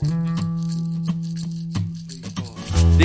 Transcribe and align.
This 0.00 0.10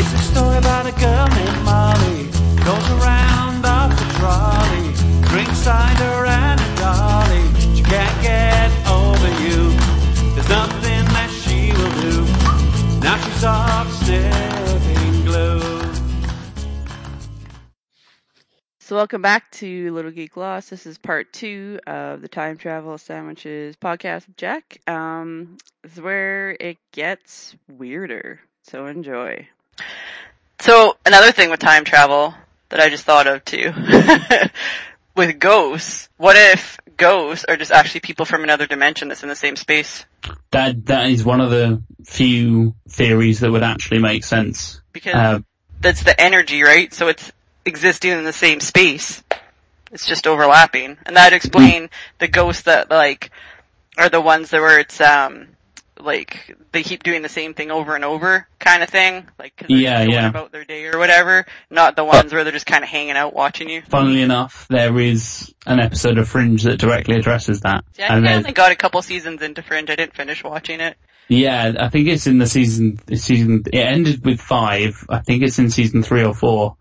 is 0.06 0.14
a 0.14 0.18
story 0.32 0.58
about 0.58 0.86
a 0.86 0.92
girl 0.92 1.28
named 1.30 1.64
Molly. 1.66 2.30
Goes 2.64 2.88
around 2.92 3.66
off 3.66 3.98
the 3.98 4.06
trolley. 4.20 4.94
Drinks 5.28 5.58
cider 5.58 6.28
and 6.28 6.62
a 6.62 6.76
dolly. 6.76 7.50
She 7.76 7.82
can't 7.82 8.22
get 8.22 8.70
over 8.88 9.28
you. 9.42 9.74
There's 10.36 10.50
nothing 10.50 11.06
that 11.18 11.32
she 11.32 11.74
will 11.74 11.94
do. 12.00 12.26
Now 13.00 13.18
she's 13.18 13.42
sniffing 14.06 14.73
So 18.94 18.98
welcome 18.98 19.24
back 19.24 19.50
to 19.54 19.92
Little 19.92 20.12
Geek 20.12 20.38
Lost. 20.38 20.70
This 20.70 20.86
is 20.86 21.00
part 21.00 21.34
two 21.34 21.80
of 21.88 22.22
the 22.22 22.28
Time 22.28 22.58
Travel 22.58 23.00
Sandwiches 23.00 23.76
podcast 23.76 24.28
with 24.28 24.38
Jack. 24.38 24.82
Um, 24.86 25.58
this 25.82 25.94
is 25.94 26.00
where 26.00 26.52
it 26.52 26.78
gets 26.92 27.56
weirder. 27.68 28.40
So 28.62 28.86
enjoy. 28.86 29.48
So 30.60 30.96
another 31.08 31.32
thing 31.32 31.50
with 31.50 31.60
time 31.60 31.86
travel 31.86 32.36
that 32.70 32.80
I 32.80 32.90
just 32.90 33.04
thought 33.04 33.26
of 33.26 33.44
too, 33.44 33.74
with 35.16 35.40
ghosts, 35.40 36.08
what 36.18 36.36
if 36.36 36.78
ghosts 36.96 37.46
are 37.50 37.58
just 37.58 37.72
actually 37.72 38.02
people 38.02 38.26
from 38.26 38.44
another 38.44 38.68
dimension 38.68 39.08
that's 39.08 39.24
in 39.24 39.30
the 39.30 39.36
same 39.36 39.56
space? 39.56 40.06
That 40.52 40.86
that 40.86 41.10
is 41.10 41.26
one 41.26 41.42
of 41.42 41.50
the 41.50 41.82
few 42.06 42.76
theories 42.88 43.40
that 43.40 43.50
would 43.50 43.64
actually 43.64 44.02
make 44.02 44.24
sense. 44.24 44.82
Because 44.92 45.16
Uh, 45.16 45.40
that's 45.82 46.04
the 46.04 46.22
energy, 46.22 46.62
right? 46.62 46.94
So 46.94 47.08
it's 47.08 47.32
existing 47.66 48.12
in 48.12 48.24
the 48.24 48.34
same 48.34 48.60
space. 48.60 49.24
It's 49.92 50.06
just 50.08 50.26
overlapping. 50.28 50.98
And 51.06 51.16
that'd 51.16 51.36
explain 51.36 51.90
the 52.20 52.28
ghosts 52.28 52.64
that 52.64 52.90
like, 52.90 53.32
are 53.98 54.10
the 54.10 54.22
ones 54.22 54.50
that 54.50 54.62
where 54.62 54.80
it's, 54.80 55.00
um, 55.00 55.50
like, 56.00 56.58
they 56.72 56.82
keep 56.82 57.04
doing 57.04 57.22
the 57.22 57.30
same 57.30 57.54
thing 57.54 57.70
over 57.70 57.94
and 57.96 58.04
over 58.04 58.48
kind 58.60 58.82
of 58.82 58.90
thing. 58.90 59.28
Like, 59.38 59.56
cause 59.56 59.68
they're 59.68 59.78
Yeah, 59.78 60.00
going 60.00 60.12
yeah. 60.12 60.28
about 60.30 60.52
their 60.52 60.66
day 60.66 60.88
or 60.88 60.98
whatever. 60.98 61.46
Not 61.70 61.96
the 61.96 62.04
ones 62.04 62.34
where 62.34 62.44
they're 62.44 62.52
just 62.52 62.66
kind 62.66 62.84
of 62.84 62.90
hanging 62.90 63.12
out 63.16 63.36
watching 63.36 63.70
you. 63.70 63.84
funnily 63.88 64.24
enough, 64.24 64.68
there 64.70 64.98
is 65.00 65.54
an 65.68 65.80
episode 65.80 66.18
of 66.18 66.28
Fringe 66.28 66.64
that 66.64 66.80
directly 66.80 67.16
addresses 67.16 67.62
that. 67.62 67.86
See, 67.94 68.02
I 68.02 68.08
And 68.16 68.26
think 68.26 68.34
I 68.34 68.38
only 68.38 68.52
got 68.54 68.72
a 68.72 68.76
couple 68.76 69.02
seasons 69.04 69.44
into 69.44 69.62
Fringe. 69.62 69.92
I 69.92 69.96
didn't 69.96 70.16
finish 70.16 70.44
watching 70.44 70.80
it. 70.82 70.98
yeah, 71.28 71.74
I 71.80 71.90
think 71.90 72.08
it's 72.08 72.26
in 72.26 72.40
the 72.40 72.48
season. 72.48 73.00
Season 73.16 73.64
it 73.72 73.78
ended 73.78 74.26
with 74.26 74.42
five. 74.42 75.06
I 75.08 75.20
think 75.20 75.44
it's 75.44 75.60
in 75.60 75.70
season 75.70 76.02
three 76.02 76.24
or 76.24 76.34
four. 76.34 76.76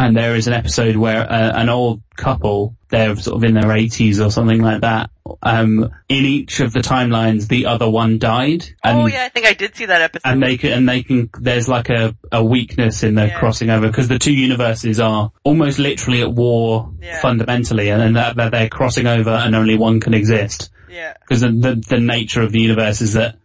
And 0.00 0.16
there 0.16 0.36
is 0.36 0.46
an 0.46 0.52
episode 0.52 0.94
where 0.96 1.20
uh, 1.30 1.52
an 1.60 1.68
old 1.68 2.02
couple, 2.16 2.76
they're 2.88 3.16
sort 3.16 3.36
of 3.36 3.42
in 3.44 3.54
their 3.54 3.64
80s 3.70 4.24
or 4.24 4.30
something 4.30 4.62
like 4.62 4.82
that. 4.82 5.10
Um, 5.42 5.90
in 6.08 6.24
each 6.24 6.60
of 6.60 6.72
the 6.72 6.78
timelines, 6.80 7.48
the 7.48 7.66
other 7.66 7.90
one 7.90 8.18
died. 8.18 8.64
And 8.84 8.98
oh 9.00 9.06
yeah, 9.06 9.24
I 9.24 9.28
think 9.28 9.46
I 9.46 9.54
did 9.54 9.74
see 9.74 9.86
that 9.86 10.00
episode. 10.00 10.30
and 10.30 10.40
they 10.42 10.56
can, 10.56 10.72
and 10.72 10.88
they 10.88 11.02
can, 11.02 11.28
there's 11.40 11.68
like 11.68 11.88
a, 11.90 12.16
a 12.30 12.44
weakness 12.44 13.02
in 13.02 13.16
the 13.16 13.26
Yeah. 13.26 13.38
crossing 13.40 13.70
over 13.70 13.88
because 13.88 14.06
the 14.06 14.20
two 14.20 14.32
universes 14.32 15.00
are 15.00 15.32
almost 15.42 15.80
literally 15.80 16.22
at 16.22 16.32
war 16.32 16.92
Yeah. 17.02 17.20
fundamentally 17.20 17.88
and, 17.90 18.00
and 18.00 18.16
that, 18.16 18.36
that 18.36 18.52
they're 18.52 18.68
crossing 18.68 19.08
over 19.08 19.30
and 19.30 19.56
only 19.56 19.76
one 19.76 19.98
can 20.00 20.14
exist. 20.14 20.70
yeah. 20.88 21.14
Because 21.20 21.40
the, 21.40 21.48
the, 21.50 21.74
the 21.74 22.00
nature 22.00 22.42
of 22.42 22.52
the 22.52 22.60
universe 22.60 23.00
is 23.00 23.14
that 23.14 23.36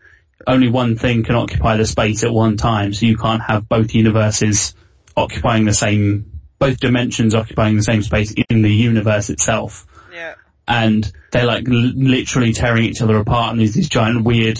only 0.45 0.70
one 0.70 0.98
thing 0.98 1.23
can 1.23 1.34
occupy 1.36 1.78
the 1.78 1.86
space 1.86 2.23
at 2.23 2.32
one 2.32 2.58
time, 2.58 2.94
so 2.94 3.06
you 3.08 3.17
can't 3.17 3.42
have 3.42 3.67
both 3.67 3.95
universes 3.95 4.76
occupying 5.17 5.66
the 5.66 5.73
same, 5.73 6.33
both 6.64 6.80
dimensions 6.80 7.36
occupying 7.36 7.75
the 7.75 7.83
same 7.83 8.02
space 8.02 8.33
in 8.50 8.61
the 8.61 8.73
universe 8.73 9.30
itself. 9.30 9.86
Yeah. 10.14 10.36
and 10.67 11.11
they're 11.31 11.45
like 11.45 11.67
l- 11.67 11.92
literally 11.95 12.53
tearing 12.53 12.83
each 12.83 13.02
other 13.02 13.17
apart 13.17 13.52
and 13.52 13.59
there's 13.59 13.73
these 13.73 13.89
giant 13.89 14.23
weird 14.23 14.59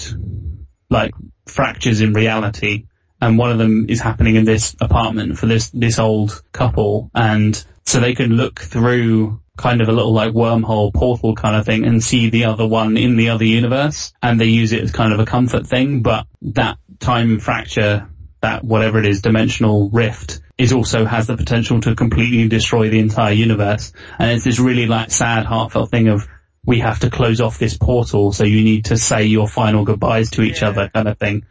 like 0.90 1.12
fractures 1.46 2.00
in 2.00 2.12
reality. 2.12 2.86
And 3.20 3.38
one 3.38 3.50
of 3.50 3.58
them 3.58 3.86
is 3.88 4.00
happening 4.00 4.36
in 4.36 4.44
this 4.44 4.76
apartment 4.80 5.38
for 5.38 5.46
this 5.46 5.70
this 5.70 5.98
old 5.98 6.42
couple. 6.52 7.10
And 7.14 7.52
so 7.86 8.00
they 8.00 8.14
can 8.14 8.32
look 8.32 8.60
through 8.60 9.40
kind 9.56 9.80
of 9.80 9.88
a 9.88 9.92
little 9.92 10.12
like 10.12 10.32
wormhole 10.32 10.92
portal 10.92 11.34
kind 11.34 11.56
of 11.56 11.64
thing 11.64 11.86
and 11.86 12.02
see 12.02 12.28
the 12.28 12.44
other 12.46 12.66
one 12.66 12.96
in 12.98 13.16
the 13.16 13.30
other 13.30 13.44
universe. 13.46 14.12
And 14.22 14.38
they 14.38 14.46
use 14.62 14.72
it 14.72 14.82
as 14.82 14.92
kind 14.92 15.12
of 15.14 15.20
a 15.20 15.24
comfort 15.24 15.66
thing 15.66 16.02
but 16.02 16.26
that 16.42 16.76
time 16.98 17.38
fracture 17.38 18.08
that 18.42 18.62
whatever 18.62 18.98
it 18.98 19.06
is 19.06 19.22
dimensional 19.22 19.88
rift 19.88 20.40
is 20.58 20.72
also 20.72 21.04
has 21.04 21.26
the 21.26 21.36
potential 21.36 21.80
to 21.80 21.94
completely 21.94 22.48
destroy 22.48 22.88
the 22.90 22.98
entire 23.00 23.32
universe 23.32 23.92
and 24.18 24.30
it's 24.32 24.44
this 24.44 24.58
really 24.60 24.86
like 24.86 25.10
sad 25.10 25.44
heartfelt 25.46 25.90
thing 25.90 26.08
of 26.08 26.26
we 26.64 26.78
have 26.80 27.00
to 27.00 27.10
close 27.10 27.40
off 27.40 27.58
this 27.58 27.76
portal 27.76 28.32
so 28.32 28.44
you 28.44 28.62
need 28.64 28.86
to 28.86 28.96
say 28.96 29.24
your 29.24 29.48
final 29.48 29.84
goodbyes 29.84 30.30
to 30.30 30.42
each 30.42 30.62
Yeah. 30.62 30.68
other 30.68 30.88
kind 30.88 31.08
of 31.08 31.18
thing 31.18 31.44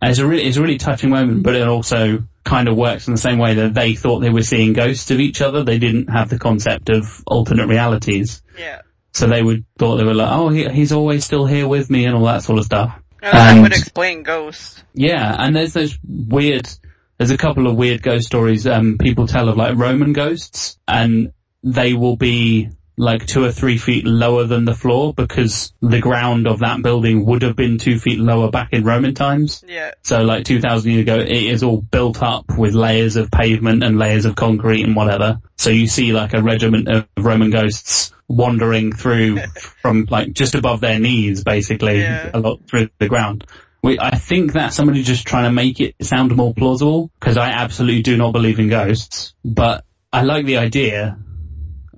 and 0.00 0.10
it's 0.10 0.20
a 0.20 0.26
really, 0.26 0.44
it's 0.44 0.56
a 0.56 0.62
really 0.62 0.78
touching 0.78 1.10
moment, 1.10 1.42
but 1.42 1.56
it 1.56 1.66
also 1.66 2.22
kind 2.44 2.68
of 2.68 2.76
works 2.76 3.08
in 3.08 3.14
the 3.14 3.20
same 3.20 3.38
way 3.38 3.54
that 3.54 3.74
they 3.74 3.96
thought 3.96 4.20
they 4.20 4.30
were 4.30 4.44
seeing 4.44 4.72
ghosts 4.72 5.10
of 5.10 5.18
each 5.18 5.42
other. 5.42 5.64
They 5.64 5.80
didn't 5.80 6.06
have 6.06 6.28
the 6.30 6.38
concept 6.38 6.88
of 6.88 7.20
alternate 7.26 7.66
realities. 7.66 8.40
Yeah. 8.56 8.82
So 9.12 9.26
they 9.26 9.42
would, 9.42 9.64
thought 9.76 9.96
they 9.96 10.04
were 10.04 10.14
like, 10.14 10.30
oh, 10.30 10.50
he, 10.50 10.68
he's 10.68 10.92
always 10.92 11.24
still 11.24 11.46
here 11.46 11.66
with 11.66 11.90
me 11.90 12.04
and 12.04 12.14
all 12.14 12.26
that 12.26 12.44
sort 12.44 12.60
of 12.60 12.64
stuff. 12.66 12.96
No, 13.20 13.32
that 13.32 13.54
And- 13.54 13.62
would 13.62 13.72
explain 13.72 14.22
ghosts. 14.22 14.84
Yeah, 14.94 15.34
and 15.36 15.56
there's 15.56 15.72
those 15.72 15.98
weird, 16.06 16.68
there's 17.18 17.30
a 17.30 17.36
couple 17.38 17.66
of 17.66 17.76
weird 17.76 18.02
ghost 18.02 18.26
stories, 18.26 18.66
um, 18.66 18.96
people 18.98 19.26
tell 19.26 19.48
of 19.48 19.56
like 19.56 19.76
Roman 19.76 20.12
ghosts, 20.12 20.78
and 20.86 21.32
they 21.62 21.92
will 21.94 22.16
be 22.16 22.70
like 23.00 23.24
two 23.26 23.44
or 23.44 23.52
three 23.52 23.78
feet 23.78 24.04
lower 24.04 24.44
than 24.44 24.64
the 24.64 24.74
floor 24.74 25.14
because 25.14 25.72
the 25.80 26.00
ground 26.00 26.48
of 26.48 26.58
that 26.60 26.82
building 26.82 27.24
would 27.26 27.42
have 27.42 27.54
been 27.54 27.78
two 27.78 27.96
feet 27.96 28.18
lower 28.18 28.50
back 28.50 28.70
in 28.72 28.82
Roman 28.82 29.14
times. 29.14 29.62
Yeah. 29.68 29.92
So 30.02 30.22
like 30.22 30.44
2000 30.44 30.90
years 30.90 31.02
ago, 31.02 31.18
it 31.20 31.28
is 31.30 31.62
all 31.62 31.80
built 31.80 32.20
up 32.22 32.46
with 32.58 32.74
layers 32.74 33.14
of 33.14 33.30
pavement 33.30 33.84
and 33.84 33.98
layers 33.98 34.24
of 34.24 34.34
concrete 34.34 34.82
and 34.82 34.96
whatever. 34.96 35.38
So 35.58 35.70
you 35.70 35.86
see 35.86 36.12
like 36.12 36.34
a 36.34 36.42
regiment 36.42 36.88
of 36.88 37.06
Roman 37.16 37.50
ghosts 37.50 38.12
wandering 38.26 38.92
through 38.92 39.38
from 39.80 40.08
like 40.10 40.32
just 40.32 40.56
above 40.56 40.80
their 40.80 40.98
knees, 40.98 41.44
basically, 41.44 42.00
Yeah. 42.00 42.30
a 42.34 42.40
lot 42.40 42.66
through 42.68 42.88
the 42.98 43.08
ground. 43.08 43.46
We, 43.82 43.98
I 43.98 44.16
think 44.16 44.54
that 44.54 44.74
somebody 44.74 45.02
just 45.02 45.26
trying 45.26 45.44
to 45.44 45.52
make 45.52 45.80
it 45.80 45.94
sound 46.02 46.34
more 46.36 46.52
plausible, 46.52 47.10
because 47.18 47.36
I 47.36 47.50
absolutely 47.50 48.02
do 48.02 48.16
not 48.16 48.32
believe 48.32 48.58
in 48.58 48.68
ghosts, 48.68 49.34
but 49.44 49.84
I 50.12 50.22
like 50.22 50.46
the 50.46 50.56
idea. 50.56 51.18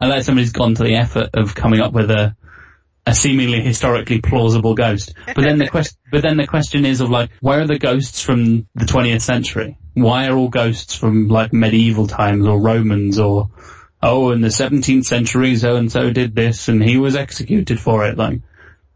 I 0.01 0.07
like 0.07 0.25
somebody's 0.25 0.53
gone 0.53 0.75
to 0.75 0.83
the 0.83 0.97
effort 0.97 1.31
of 1.35 1.55
coming 1.55 1.81
up 1.81 1.93
with 1.93 2.11
a, 2.11 2.37
a 3.07 3.15
seemingly 3.15 3.61
historically 3.61 4.21
plausible 4.21 4.75
ghost. 4.75 5.15
But 5.27 5.43
then 5.43 5.59
the 5.59 5.69
question, 5.69 5.99
but 6.11 6.23
then 6.23 6.37
the 6.37 6.47
question 6.47 6.85
is 6.85 7.01
of 7.01 7.11
like, 7.11 7.31
where 7.41 7.61
are 7.61 7.67
the 7.67 7.79
ghosts 7.79 8.21
from 8.21 8.67
the 8.75 8.85
20th 8.85 9.23
century? 9.23 9.79
Why 9.95 10.29
are 10.29 10.37
all 10.37 10.49
ghosts 10.49 10.95
from 10.95 11.29
like 11.29 11.53
medieval 11.53 12.07
times 12.07 12.47
or 12.47 12.61
Romans 12.61 13.19
or, 13.19 13.51
oh, 14.03 14.31
in 14.31 14.41
the 14.41 14.49
17th 14.49 15.05
century, 15.05 15.57
so 15.57 15.77
and 15.77 15.91
so 15.91 16.11
did 16.11 16.35
this 16.35 16.69
and 16.69 16.83
he 16.83 16.97
was 16.97 17.17
executed 17.17 17.81
for 17.81 18.07
it. 18.07 18.17
Like, 18.17 18.41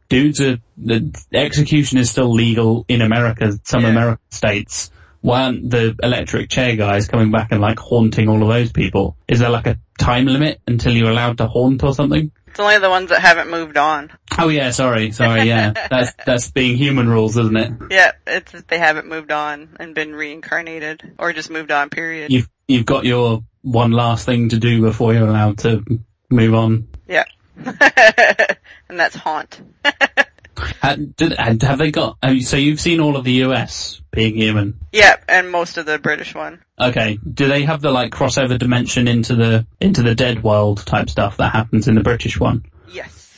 dudes 0.09 0.41
are, 0.41 0.59
the 0.77 1.13
execution 1.33 1.99
is 1.99 2.11
still 2.11 2.33
legal 2.33 2.85
in 2.89 3.03
America, 3.03 3.53
some 3.65 3.83
Yeah. 3.83 3.89
American 3.89 4.31
states. 4.31 4.91
Why 5.21 5.45
aren't 5.45 5.71
the 5.71 5.97
electric 6.03 6.51
chair 6.51 6.77
guys 6.77 7.09
coming 7.09 7.31
back 7.31 7.49
and 7.51 7.61
like 7.61 7.79
haunting 7.79 8.29
all 8.29 8.43
of 8.43 8.49
those 8.49 8.73
people? 8.73 9.17
Is 9.27 9.39
there 9.39 9.49
like 9.49 9.67
a 9.67 9.79
time 9.99 10.27
limit 10.27 10.61
until 10.67 10.93
you're 10.93 11.11
allowed 11.11 11.39
to 11.39 11.47
haunt 11.47 11.83
or 11.83 11.95
something? 11.95 12.31
It's 12.47 12.61
only 12.61 12.79
the 12.79 12.91
ones 12.91 13.09
that 13.09 13.21
haven't 13.21 13.51
moved 13.51 13.77
on. 13.79 14.13
Oh 14.39 14.49
yeah, 14.49 14.71
sorry, 14.71 15.13
sorry, 15.13 15.45
yeah. 15.45 15.73
That's, 15.91 16.13
that's 16.25 16.51
being 16.53 16.77
human 16.77 17.09
rules, 17.09 17.37
isn't 17.37 17.57
it? 17.57 17.73
Yeah, 17.91 18.13
it's 18.27 18.53
that 18.53 18.69
they 18.69 18.79
haven't 18.79 19.09
moved 19.09 19.33
on 19.33 19.77
and 19.81 19.93
been 19.95 20.15
reincarnated. 20.15 21.15
Or 21.19 21.33
just 21.33 21.51
moved 21.51 21.73
on, 21.73 21.91
period. 21.91 22.31
You've, 22.31 22.49
you've 22.69 22.87
got 22.87 23.05
your 23.05 23.43
one 23.63 23.91
last 23.91 24.25
thing 24.27 24.51
to 24.51 24.59
do 24.59 24.83
before 24.83 25.15
you're 25.15 25.27
allowed 25.27 25.59
to 25.61 25.83
move 26.31 26.55
on. 26.55 26.89
Yeah. 27.09 27.25
and 28.89 29.01
that's 29.01 29.17
haunt. 29.17 29.61
Ha- 30.57 30.97
did, 31.17 31.33
have 31.33 31.79
they 31.79 31.91
got, 31.91 32.19
so 32.43 32.57
you've 32.57 32.81
seen 32.81 33.01
all 33.01 33.17
of 33.17 33.25
the 33.25 33.33
US 33.45 34.01
being 34.13 34.37
human? 34.37 34.79
yeah, 34.93 35.17
and 35.29 35.51
most 35.51 35.79
of 35.79 35.87
the 35.87 35.99
British 35.99 36.33
one. 36.35 36.63
Okay. 36.79 37.19
Do 37.19 37.49
they 37.49 37.65
have 37.65 37.81
the 37.81 37.91
like 37.91 38.13
crossover 38.13 38.59
dimension 38.59 39.09
into 39.09 39.35
the 39.35 39.67
into 39.81 40.03
the 40.03 40.15
dead 40.15 40.43
world 40.43 40.85
type 40.87 41.11
stuff 41.11 41.39
that 41.39 41.53
happens 41.53 41.89
in 41.89 41.97
the 41.97 42.03
British 42.03 42.39
one? 42.39 42.67
Yes. 42.93 43.37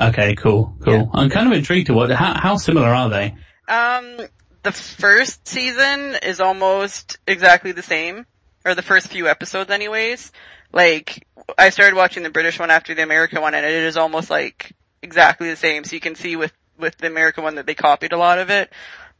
Okay, 0.00 0.34
cool, 0.36 0.74
cool. 0.80 0.94
Yeah. 0.94 1.04
I'm 1.12 1.30
kind 1.30 1.46
of 1.46 1.52
intrigued 1.56 1.88
to 1.88 1.94
what 1.94 2.10
how 2.10 2.38
how 2.38 2.56
similar 2.56 2.88
are 2.88 3.10
they? 3.10 3.34
Um, 3.68 4.26
the 4.62 4.72
first 4.72 5.46
season 5.46 6.16
is 6.22 6.40
almost 6.40 7.18
exactly 7.26 7.72
the 7.72 7.82
same, 7.82 8.26
or 8.64 8.74
the 8.74 8.82
first 8.82 9.08
few 9.08 9.28
episodes 9.28 9.70
anyways. 9.70 10.32
Like, 10.74 11.26
I 11.56 11.70
started 11.70 11.96
watching 11.96 12.24
the 12.24 12.30
British 12.30 12.58
one 12.58 12.70
after 12.70 12.94
the 12.94 13.02
American 13.02 13.40
one 13.40 13.54
and 13.54 13.64
it 13.64 13.72
is 13.72 13.96
almost 13.96 14.28
like 14.28 14.72
exactly 15.02 15.48
the 15.48 15.56
same. 15.56 15.84
So 15.84 15.94
you 15.94 16.00
can 16.00 16.16
see 16.16 16.36
with, 16.36 16.52
with 16.78 16.98
the 16.98 17.06
American 17.06 17.44
one 17.44 17.54
that 17.54 17.66
they 17.66 17.74
copied 17.74 18.12
a 18.12 18.18
lot 18.18 18.40
of 18.40 18.50
it. 18.50 18.70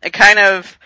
It 0.03 0.13
kind 0.13 0.39
of 0.39 0.79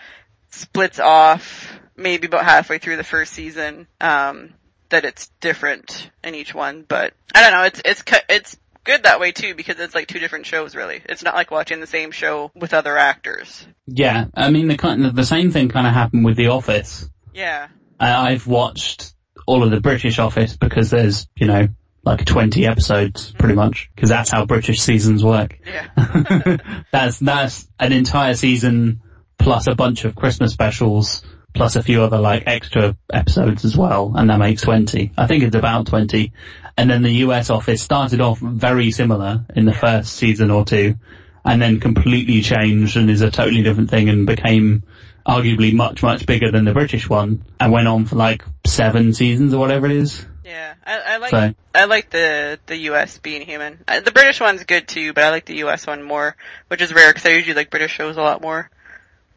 splits 0.51 0.99
off 0.99 1.73
maybe 1.97 2.27
about 2.27 2.45
halfway 2.45 2.77
through 2.77 2.97
the 2.97 3.03
first 3.03 3.33
season, 3.33 3.87
um, 3.99 4.53
that 4.89 5.05
it's 5.05 5.29
different 5.41 6.09
in 6.23 6.35
each 6.35 6.53
one, 6.53 6.85
but 6.87 7.13
I 7.35 7.41
don't 7.41 7.51
know, 7.51 7.63
it's, 7.63 7.81
it's, 7.83 8.03
it's 8.29 8.57
good 8.83 9.03
that 9.03 9.19
way 9.19 9.31
too 9.31 9.53
because 9.55 9.79
it's 9.79 9.93
like 9.93 10.07
two 10.07 10.19
different 10.19 10.45
shows 10.45 10.75
really. 10.75 11.01
It's 11.07 11.23
not 11.23 11.35
like 11.35 11.51
watching 11.51 11.79
the 11.79 11.87
same 11.87 12.11
show 12.11 12.51
with 12.55 12.73
other 12.73 12.97
actors. 12.97 13.67
Yeah, 13.87 14.25
I 14.33 14.49
mean 14.49 14.67
the 14.67 15.11
the 15.13 15.25
same 15.25 15.51
thing 15.51 15.69
kind 15.69 15.87
of 15.87 15.93
happened 15.93 16.25
with 16.25 16.37
The 16.37 16.47
Office. 16.47 17.09
Yeah. 17.33 17.67
I- 17.99 18.31
I've 18.31 18.47
watched 18.47 19.13
all 19.49 19.63
of 19.63 19.71
the 19.71 19.81
British 19.81 20.19
Office 20.19 20.55
because 20.55 20.91
there's 20.91 21.27
you 21.35 21.47
know 21.47 21.67
like 22.03 22.23
20 22.23 22.67
episodes 22.67 23.31
pretty 23.31 23.55
mm-hmm. 23.55 23.61
much 23.61 23.89
because 23.95 24.09
that's 24.09 24.31
how 24.31 24.45
British 24.45 24.79
seasons 24.79 25.23
work. 25.23 25.57
Yeah. 25.65 26.57
that's 26.91 27.17
that's 27.17 27.67
an 27.79 27.91
entire 27.91 28.35
season 28.35 29.01
plus 29.39 29.67
a 29.67 29.73
bunch 29.73 30.05
of 30.05 30.15
Christmas 30.15 30.53
specials 30.53 31.23
plus 31.55 31.75
a 31.75 31.81
few 31.81 32.03
other 32.03 32.19
like 32.19 32.43
extra 32.45 32.95
episodes 33.11 33.65
as 33.65 33.75
well, 33.75 34.13
and 34.15 34.29
that 34.29 34.37
makes 34.37 34.61
20. 34.61 35.13
I 35.17 35.25
think 35.25 35.43
it's 35.43 35.55
about 35.55 35.87
20. 35.87 36.31
And 36.77 36.89
then 36.89 37.01
the 37.01 37.11
US 37.25 37.49
office 37.49 37.81
started 37.81 38.21
off 38.21 38.37
very 38.39 38.91
similar 38.91 39.45
in 39.55 39.65
the 39.65 39.73
first 39.73 40.13
season 40.13 40.51
or 40.51 40.63
two, 40.63 40.95
and 41.43 41.59
then 41.59 41.79
completely 41.79 42.43
changed 42.43 42.97
and 42.97 43.09
is 43.09 43.23
a 43.23 43.31
totally 43.31 43.63
different 43.63 43.89
thing 43.89 44.09
and 44.09 44.27
became 44.27 44.83
arguably 45.29 45.73
much, 45.73 46.01
much 46.01 46.25
bigger 46.25 46.51
than 46.51 46.65
the 46.65 46.73
British 46.73 47.07
one, 47.07 47.43
and 47.59 47.71
went 47.71 47.87
on 47.87 48.05
for 48.05 48.15
like 48.15 48.43
seven 48.65 49.13
seasons 49.13 49.53
or 49.53 49.59
whatever 49.59 49.85
it 49.85 49.91
is. 49.93 50.25
Yeah, 50.43 50.73
I, 50.85 50.99
I 51.13 51.17
like 51.17 51.29
So- 51.31 51.53
I 51.75 51.85
like 51.85 52.09
the 52.09 52.59
the 52.65 52.75
U.S. 52.91 53.19
being 53.19 53.43
human. 53.43 53.83
Uh, 53.87 53.99
The 53.99 54.11
British 54.11 54.39
one's 54.41 54.63
good 54.63 54.87
too, 54.87 55.13
but 55.13 55.23
I 55.23 55.29
like 55.29 55.45
the 55.45 55.57
U.S. 55.57 55.85
one 55.85 56.01
more, 56.03 56.35
which 56.69 56.81
is 56.81 56.91
rare 56.93 57.09
because 57.11 57.25
I 57.25 57.29
usually 57.33 57.53
like 57.53 57.69
British 57.69 57.91
shows 57.91 58.17
a 58.17 58.21
lot 58.21 58.41
more. 58.41 58.69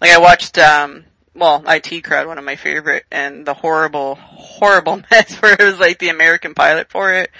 Like 0.00 0.10
I 0.12 0.18
watched, 0.18 0.56
um, 0.58 1.04
well, 1.34 1.62
IT 1.68 2.02
Crowd, 2.02 2.26
one 2.26 2.38
of 2.38 2.44
my 2.44 2.56
favorite, 2.56 3.04
and 3.12 3.46
the 3.46 3.54
horrible, 3.54 4.14
horrible 4.16 5.02
mess 5.10 5.34
where 5.42 5.52
it 5.52 5.60
was 5.62 5.78
like 5.78 5.98
the 5.98 6.08
American 6.08 6.54
pilot 6.54 6.90
for 6.90 7.12
it. 7.12 7.30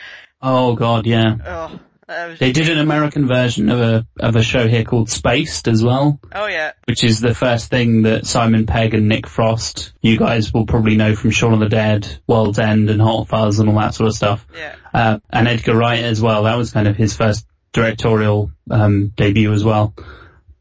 Oh 0.43 0.75
god, 0.77 1.07
yeah. 1.07 1.37
Oh. 1.47 1.81
They 2.09 2.53
did 2.53 2.69
an 2.69 2.79
American 2.79 3.27
version 3.29 3.69
of 3.71 3.81
a, 3.81 4.07
of 4.21 4.37
a 4.37 4.43
show 4.43 4.67
here 4.69 4.85
called 4.85 5.09
Spaced 5.09 5.69
as 5.69 5.83
well. 5.83 6.21
Oh 6.35 6.47
yeah, 6.47 6.73
which 6.87 7.05
is 7.05 7.21
the 7.21 7.35
first 7.35 7.71
thing 7.71 8.03
that 8.03 8.27
Simon 8.27 8.67
Pegg 8.67 8.93
and 8.95 9.09
Nick 9.09 9.27
Frost, 9.27 9.93
you 10.03 10.19
guys 10.19 10.53
will 10.53 10.67
probably 10.67 10.97
know 10.97 11.15
from 11.15 11.31
Shaun 11.31 11.55
of 11.55 11.61
the 11.61 11.69
Dead, 11.69 12.07
World's 12.27 12.59
End 12.59 12.91
and 12.91 13.01
Hot 13.01 13.29
Fuzz 13.29 13.61
and 13.61 13.69
all 13.69 13.77
that 13.79 13.95
sort 13.95 14.09
of 14.09 14.15
stuff. 14.15 14.47
yeah, 14.55 14.75
Uh, 14.93 15.19
and 15.31 15.49
Edgar 15.49 15.77
Wright 15.77 16.03
as 16.05 16.21
well, 16.21 16.43
that 16.45 16.57
was 16.57 16.73
kind 16.73 16.89
of 16.89 16.97
his 16.97 17.17
first 17.17 17.47
directorial, 17.73 18.51
um, 18.71 19.09
debut 19.17 19.53
as 19.53 19.65
well. 19.65 19.95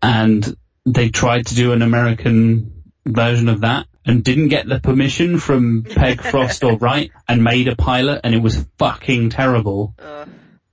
And 0.01 0.55
they 0.85 1.09
tried 1.09 1.47
to 1.47 1.55
do 1.55 1.73
an 1.73 1.81
American 1.81 2.83
version 3.05 3.49
of 3.49 3.61
that 3.61 3.88
and 4.05 4.23
didn't 4.23 4.47
get 4.47 4.67
the 4.67 4.79
permission 4.79 5.38
from 5.39 5.83
Pegg, 5.83 6.21
Frost 6.21 6.63
or 6.63 6.77
Wright 6.79 7.11
and 7.27 7.43
made 7.43 7.67
a 7.67 7.75
pilot 7.75 8.21
and 8.23 8.33
it 8.33 8.41
was 8.41 8.65
fucking 8.79 9.29
terrible. 9.31 9.93
uh, 9.99 10.25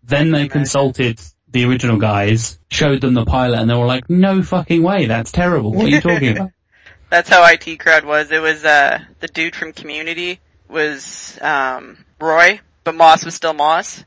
Then 0.09 0.31
they 0.31 0.49
consulted 0.49 1.21
the 1.51 1.65
original 1.65 1.99
guys, 1.99 2.59
showed 2.71 3.01
them 3.03 3.15
the 3.15 3.25
pilot, 3.25 3.61
and 3.61 3.71
they 3.71 3.75
were 3.75 3.87
like, 3.87 4.09
"No 4.09 4.43
fucking 4.43 4.83
way, 4.83 5.07
that's 5.07 5.31
terrible. 5.31 5.73
What 5.73 5.87
are 5.87 5.91
you 5.91 6.01
talking 6.01 6.37
about?" 6.37 6.51
that's 7.11 7.29
how 7.29 7.45
IT 7.47 7.79
Crowd 7.79 8.05
was. 8.05 8.31
It 8.31 8.41
was 8.41 8.65
uh 8.65 9.01
the 9.21 9.29
dude 9.29 9.55
from 9.55 9.73
Community 9.73 10.41
was 10.69 11.39
um 11.41 12.05
Roy, 12.21 12.61
but 12.85 12.95
Moss 12.95 13.25
was 13.25 13.35
still 13.35 13.53
Moss. 13.53 14.05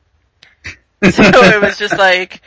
so 1.03 1.23
it 1.23 1.61
was 1.61 1.77
just 1.77 1.97
like 1.97 2.41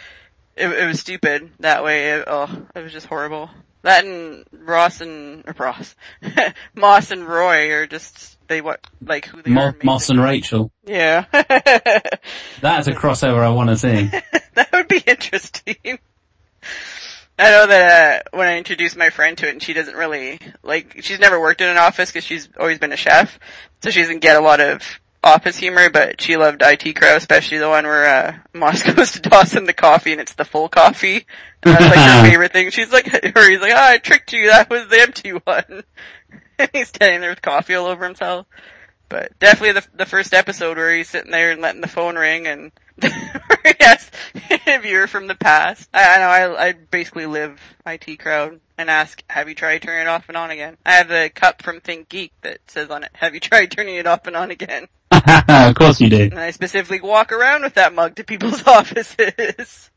it, 0.57 0.69
it 0.69 0.87
was 0.87 1.01
stupid 1.01 1.51
that 1.61 1.85
way. 1.85 2.13
It, 2.13 2.25
oh, 2.27 2.67
it 2.75 2.83
was 2.83 2.93
just 2.93 3.07
horrible. 3.07 3.51
That 3.85 4.05
and 4.07 4.45
Ross 4.51 5.01
and 5.03 5.45
or 5.47 5.55
Ross, 5.59 5.95
Moss 6.75 7.11
and 7.11 7.29
Roy 7.29 7.71
are 7.73 7.87
just 7.87 8.39
they 8.49 8.61
what 8.63 8.81
like 9.03 9.27
who 9.27 9.43
they 9.43 9.51
Mo- 9.51 9.61
are. 9.67 9.77
Moss 9.83 10.09
and 10.09 10.21
Rachel. 10.23 10.73
yeah, 10.87 11.27
That's 11.33 12.87
a 12.89 12.93
crossover 12.93 13.41
I 13.41 13.51
want 13.51 13.69
to 13.71 13.77
see. 13.77 14.07
that 14.55 14.73
would 14.73 14.89
be 14.89 15.03
interesting. 15.07 15.77
I 17.39 17.51
know 17.51 17.67
that 17.67 18.27
uh, 18.33 18.37
when 18.37 18.49
I 18.49 18.57
introduced 18.59 18.97
my 18.97 19.11
friend 19.11 19.37
to 19.39 19.49
it, 19.49 19.51
and 19.51 19.63
she 19.63 19.75
doesn't 19.75 19.97
really 19.97 20.39
like. 20.63 21.03
She's 21.03 21.19
never 21.21 21.39
worked 21.39 21.61
in 21.61 21.69
an 21.69 21.77
office 21.77 22.11
because 22.11 22.25
she's 22.25 22.49
always 22.59 22.79
been 22.79 22.93
a 22.93 22.97
chef, 22.97 23.39
so 23.83 23.91
she 23.91 24.01
doesn't 24.01 24.21
get 24.21 24.37
a 24.37 24.41
lot 24.41 24.61
of 24.61 24.83
office 25.25 25.57
humor. 25.57 25.91
But 25.91 26.21
she 26.21 26.37
loved 26.37 26.63
IT 26.63 26.95
Crowd, 26.95 27.17
especially 27.17 27.59
the 27.59 27.69
one 27.69 27.85
where 27.85 28.07
uh, 28.07 28.39
Moss 28.53 28.83
goes 28.95 29.13
to 29.13 29.21
toss 29.21 29.57
in 29.57 29.65
the 29.65 29.73
coffee 29.73 30.13
and 30.13 30.21
it's 30.21 30.35
the 30.35 30.45
full 30.45 30.69
coffee. 30.69 31.27
And 31.63 31.75
that's 31.75 31.97
like 31.97 31.99
her 31.99 32.23
favorite 32.31 32.53
thing. 32.53 32.71
She's 32.71 32.93
like, 32.93 33.07
or 33.37 33.51
he's 33.51 33.61
like, 33.61 33.73
"Oh, 33.73 33.91
I 33.91 33.99
tricked 33.99 34.33
you. 34.33 34.49
That 34.49 34.71
was 34.71 34.89
the 34.89 35.01
empty 35.01 35.31
one." 35.31 35.85
and 36.59 36.71
he's 36.73 36.89
standing 36.89 37.21
there 37.21 37.31
with 37.31 37.43
coffee 37.43 37.75
all 37.75 37.87
over 37.87 38.05
himself. 38.05 38.47
But 39.09 39.39
definitely 39.39 39.81
the 39.81 39.87
the 39.95 40.07
first 40.07 40.35
episode 40.35 40.77
where 40.77 40.95
he's 40.95 41.09
sitting 41.09 41.31
there 41.31 41.51
and 41.51 41.61
letting 41.61 41.81
the 41.81 41.89
phone 41.89 42.17
ring 42.17 42.47
and 42.47 42.73
yes, 43.81 44.11
interviewer 44.67 45.07
from 45.07 45.27
the 45.27 45.35
past. 45.35 45.89
I, 45.93 46.15
I 46.15 46.19
know 46.19 46.29
I 46.29 46.69
I 46.69 46.73
basically 46.73 47.27
live 47.27 47.61
IT 47.87 48.19
crowd 48.19 48.61
and 48.79 48.91
ask, 48.91 49.23
have 49.29 49.49
you 49.49 49.55
tried 49.55 49.83
turning 49.83 50.03
it 50.03 50.09
off 50.09 50.29
and 50.29 50.37
on 50.37 50.51
again? 50.51 50.77
I 50.85 50.93
have 50.93 51.11
a 51.11 51.29
cup 51.29 51.63
from 51.63 51.81
Think 51.81 52.09
Geek 52.09 52.33
that 52.43 52.59
says 52.67 52.91
on 52.91 53.05
it, 53.05 53.11
have 53.15 53.35
you 53.35 53.41
tried 53.41 53.71
turning 53.71 53.97
it 53.97 54.07
off 54.07 54.27
and 54.27 54.37
on 54.37 54.51
again? 54.51 54.89
of 55.49 55.75
course 55.75 56.01
you 56.01 56.11
do. 56.11 56.23
And 56.23 56.39
I 56.39 56.51
specifically 56.51 57.01
walk 57.01 57.33
around 57.33 57.63
with 57.63 57.75
that 57.75 57.95
mug 57.95 58.17
to 58.17 58.25
people's 58.25 58.63
offices. 58.67 59.91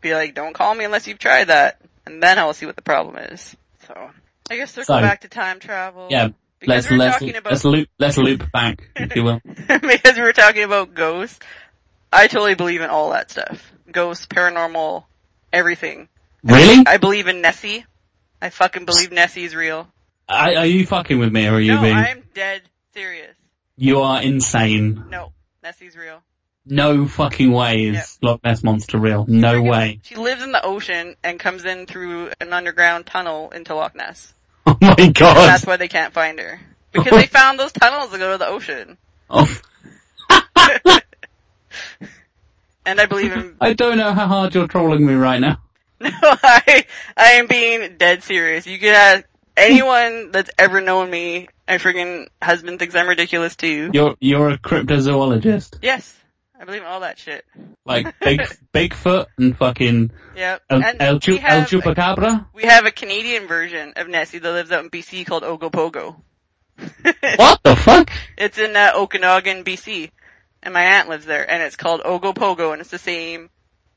Be 0.00 0.14
like, 0.14 0.34
don't 0.34 0.54
call 0.54 0.74
me 0.74 0.84
unless 0.84 1.06
you've 1.06 1.18
tried 1.18 1.44
that, 1.44 1.80
and 2.06 2.22
then 2.22 2.38
I'll 2.38 2.54
see 2.54 2.66
what 2.66 2.76
the 2.76 2.82
problem 2.82 3.16
is. 3.16 3.56
So, 3.86 4.10
I 4.50 4.56
guess 4.56 4.72
circle 4.72 4.96
So- 4.96 5.00
back 5.00 5.20
to 5.22 5.28
time 5.28 5.60
travel. 5.60 6.08
Yeah, 6.10 6.28
Because 6.58 6.90
let's 6.90 6.90
we 6.90 6.96
let's 6.98 7.38
about 7.38 7.52
let's 7.52 7.64
loop 7.64 7.88
let's 7.98 8.18
loop 8.18 8.50
back, 8.52 8.90
if 8.96 9.14
you 9.14 9.22
will. 9.24 9.40
because 9.44 10.16
we 10.16 10.22
were 10.22 10.32
talking 10.32 10.64
about 10.64 10.94
ghosts, 10.94 11.38
I 12.12 12.26
totally 12.26 12.54
believe 12.54 12.80
in 12.80 12.90
all 12.90 13.10
that 13.10 13.30
stuff. 13.30 13.72
Ghosts, 13.90 14.26
paranormal, 14.26 15.04
everything. 15.52 16.08
Really? 16.42 16.84
I 16.86 16.96
believe 16.96 17.28
in 17.28 17.40
Nessie. 17.40 17.84
I 18.40 18.50
fucking 18.50 18.86
believe 18.86 19.12
Nessie's 19.12 19.54
real. 19.54 19.86
Are, 20.28 20.56
are 20.56 20.66
you 20.66 20.84
fucking 20.86 21.18
with 21.18 21.32
me, 21.32 21.46
or 21.46 21.54
are 21.54 21.60
you 21.60 21.74
No, 21.74 21.82
being? 21.82 21.94
I'm 21.96 22.24
dead 22.34 22.62
serious. 22.94 23.36
You 23.76 24.00
are 24.00 24.22
insane. 24.22 25.04
No, 25.10 25.32
Nessie's 25.62 25.96
real. 25.96 26.22
No 26.64 27.06
fucking 27.08 27.50
way 27.50 27.86
is 27.86 27.94
Yep. 27.94 28.06
Loch 28.22 28.44
Ness 28.44 28.62
monster 28.62 28.98
real. 28.98 29.24
No 29.26 29.54
Freaking- 29.62 29.70
way. 29.70 30.00
She 30.04 30.14
lives 30.14 30.42
in 30.42 30.52
the 30.52 30.64
ocean 30.64 31.16
and 31.24 31.40
comes 31.40 31.64
in 31.64 31.86
through 31.86 32.30
an 32.40 32.52
underground 32.52 33.06
tunnel 33.06 33.50
into 33.50 33.74
Loch 33.74 33.94
Ness. 33.96 34.32
Oh 34.66 34.78
my 34.80 34.94
And 34.96 35.12
god. 35.12 35.34
that's 35.48 35.66
why 35.66 35.76
they 35.76 35.88
can't 35.88 36.14
find 36.14 36.38
her. 36.38 36.60
Because 36.92 37.10
they 37.18 37.26
found 37.26 37.58
those 37.58 37.72
tunnels 37.72 38.10
to 38.12 38.18
go 38.18 38.32
to 38.32 38.38
the 38.38 38.46
ocean. 38.46 38.96
Oh, 39.28 39.48
And 42.84 43.00
I 43.00 43.06
believe 43.06 43.32
in 43.32 43.56
I 43.60 43.72
don't 43.72 43.96
know 43.96 44.12
how 44.12 44.26
hard 44.26 44.54
you're 44.54 44.68
trolling 44.68 45.04
me 45.06 45.14
right 45.14 45.40
now. 45.40 45.58
No, 46.00 46.10
I 46.22 46.84
I 47.16 47.30
am 47.32 47.46
being 47.46 47.96
dead 47.96 48.22
serious. 48.24 48.66
You 48.66 48.78
can 48.78 48.94
ask 48.94 49.24
anyone 49.56 50.30
that's 50.32 50.50
ever 50.58 50.80
known 50.80 51.10
me. 51.10 51.48
My 51.68 51.78
friggin' 51.78 52.26
husband 52.42 52.78
thinks 52.78 52.94
I'm 52.94 53.08
ridiculous 53.08 53.56
too. 53.56 53.90
You're 53.94 54.16
you're 54.20 54.50
a 54.50 54.58
cryptozoologist, 54.58 55.78
Yes, 55.80 56.14
I 56.60 56.64
believe 56.64 56.82
in 56.82 56.86
all 56.86 57.00
that 57.00 57.18
shit. 57.18 57.44
like 57.86 58.18
big 58.20 58.40
Bigfoot 58.74 59.26
and 59.38 59.56
fucking 59.56 60.10
Yep. 60.36 60.62
El, 60.68 60.82
El, 61.00 61.20
Chu- 61.20 61.32
El 61.34 61.38
have, 61.40 61.68
Chupacabra. 61.68 62.46
we 62.54 62.64
have 62.64 62.84
a 62.86 62.90
Canadian 62.90 63.46
version 63.46 63.94
of 63.96 64.08
Nessie 64.08 64.38
that 64.38 64.52
lives 64.52 64.70
out 64.72 64.84
in 64.84 64.90
BC 64.90 65.24
called 65.26 65.42
Ogopogo. 65.44 66.16
What 67.36 67.60
the 67.62 67.76
fuck? 67.76 68.10
It's 68.36 68.58
in 68.58 68.74
uh, 68.76 68.92
Okanagan, 68.96 69.64
BC, 69.64 70.10
and 70.62 70.74
my 70.74 70.82
aunt 70.82 71.08
lives 71.08 71.24
there, 71.26 71.48
and 71.48 71.62
it's 71.62 71.76
called 71.76 72.02
Ogopogo, 72.02 72.72
and 72.72 72.80
it's 72.80 72.90
the 72.90 72.98
same 72.98 73.50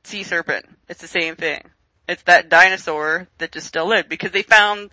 sea 0.04 0.24
serpent. 0.24 0.66
It's 0.88 1.02
the 1.02 1.08
same 1.08 1.36
thing. 1.36 1.62
It's 2.08 2.22
that 2.24 2.50
dinosaur 2.50 3.28
that 3.40 3.52
just 3.52 3.68
still 3.68 3.88
lived 3.88 4.10
because 4.10 4.32
they 4.32 4.44
found, 4.44 4.92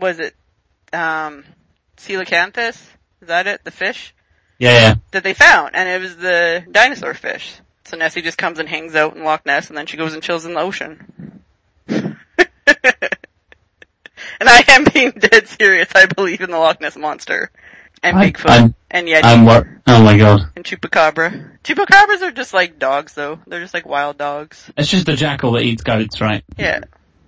was 0.00 0.18
it, 0.18 0.34
um, 0.92 1.44
coelacanthus? 1.96 2.80
Is 3.20 3.28
that 3.28 3.46
it? 3.46 3.64
The 3.64 3.70
fish 3.70 4.14
Yeah, 4.58 4.72
yeah. 4.72 4.94
that 5.10 5.24
they 5.24 5.34
found, 5.34 5.74
and 5.74 5.88
it 5.88 6.00
was 6.00 6.16
the 6.16 6.64
dinosaur 6.70 7.14
fish. 7.14 7.52
So 7.84 7.96
Nessie 7.96 8.22
just 8.22 8.38
comes 8.38 8.58
and 8.58 8.68
hangs 8.68 8.94
out 8.94 9.16
in 9.16 9.24
Loch 9.24 9.44
Ness, 9.46 9.68
and 9.68 9.76
then 9.78 9.86
she 9.86 9.96
goes 9.96 10.14
and 10.14 10.22
chills 10.22 10.44
in 10.44 10.54
the 10.54 10.60
ocean. 10.60 11.42
and 11.88 12.16
I 14.48 14.64
am 14.68 14.84
being 14.92 15.10
dead 15.12 15.48
serious. 15.48 15.88
I 15.94 16.06
believe 16.06 16.40
in 16.40 16.50
the 16.50 16.58
Loch 16.58 16.80
Ness 16.80 16.96
monster 16.96 17.50
and 18.02 18.16
I- 18.18 18.30
Bigfoot 18.30 18.50
I'm- 18.50 18.74
and 18.90 19.06
Yeti 19.08 19.20
I'm 19.24 19.44
what? 19.44 19.66
Oh 19.86 20.02
my 20.02 20.16
god. 20.18 20.42
and 20.54 20.64
chupacabra. 20.64 21.58
Chupacabras 21.64 22.22
are 22.22 22.30
just 22.30 22.54
like 22.54 22.78
dogs 22.78 23.14
though. 23.14 23.38
They're 23.46 23.60
just 23.60 23.74
like 23.74 23.86
wild 23.86 24.18
dogs. 24.18 24.70
It's 24.76 24.88
just 24.90 25.08
a 25.08 25.16
jackal 25.16 25.52
that 25.52 25.62
eats 25.62 25.82
goats, 25.82 26.20
right? 26.20 26.44
Yeah. 26.56 26.80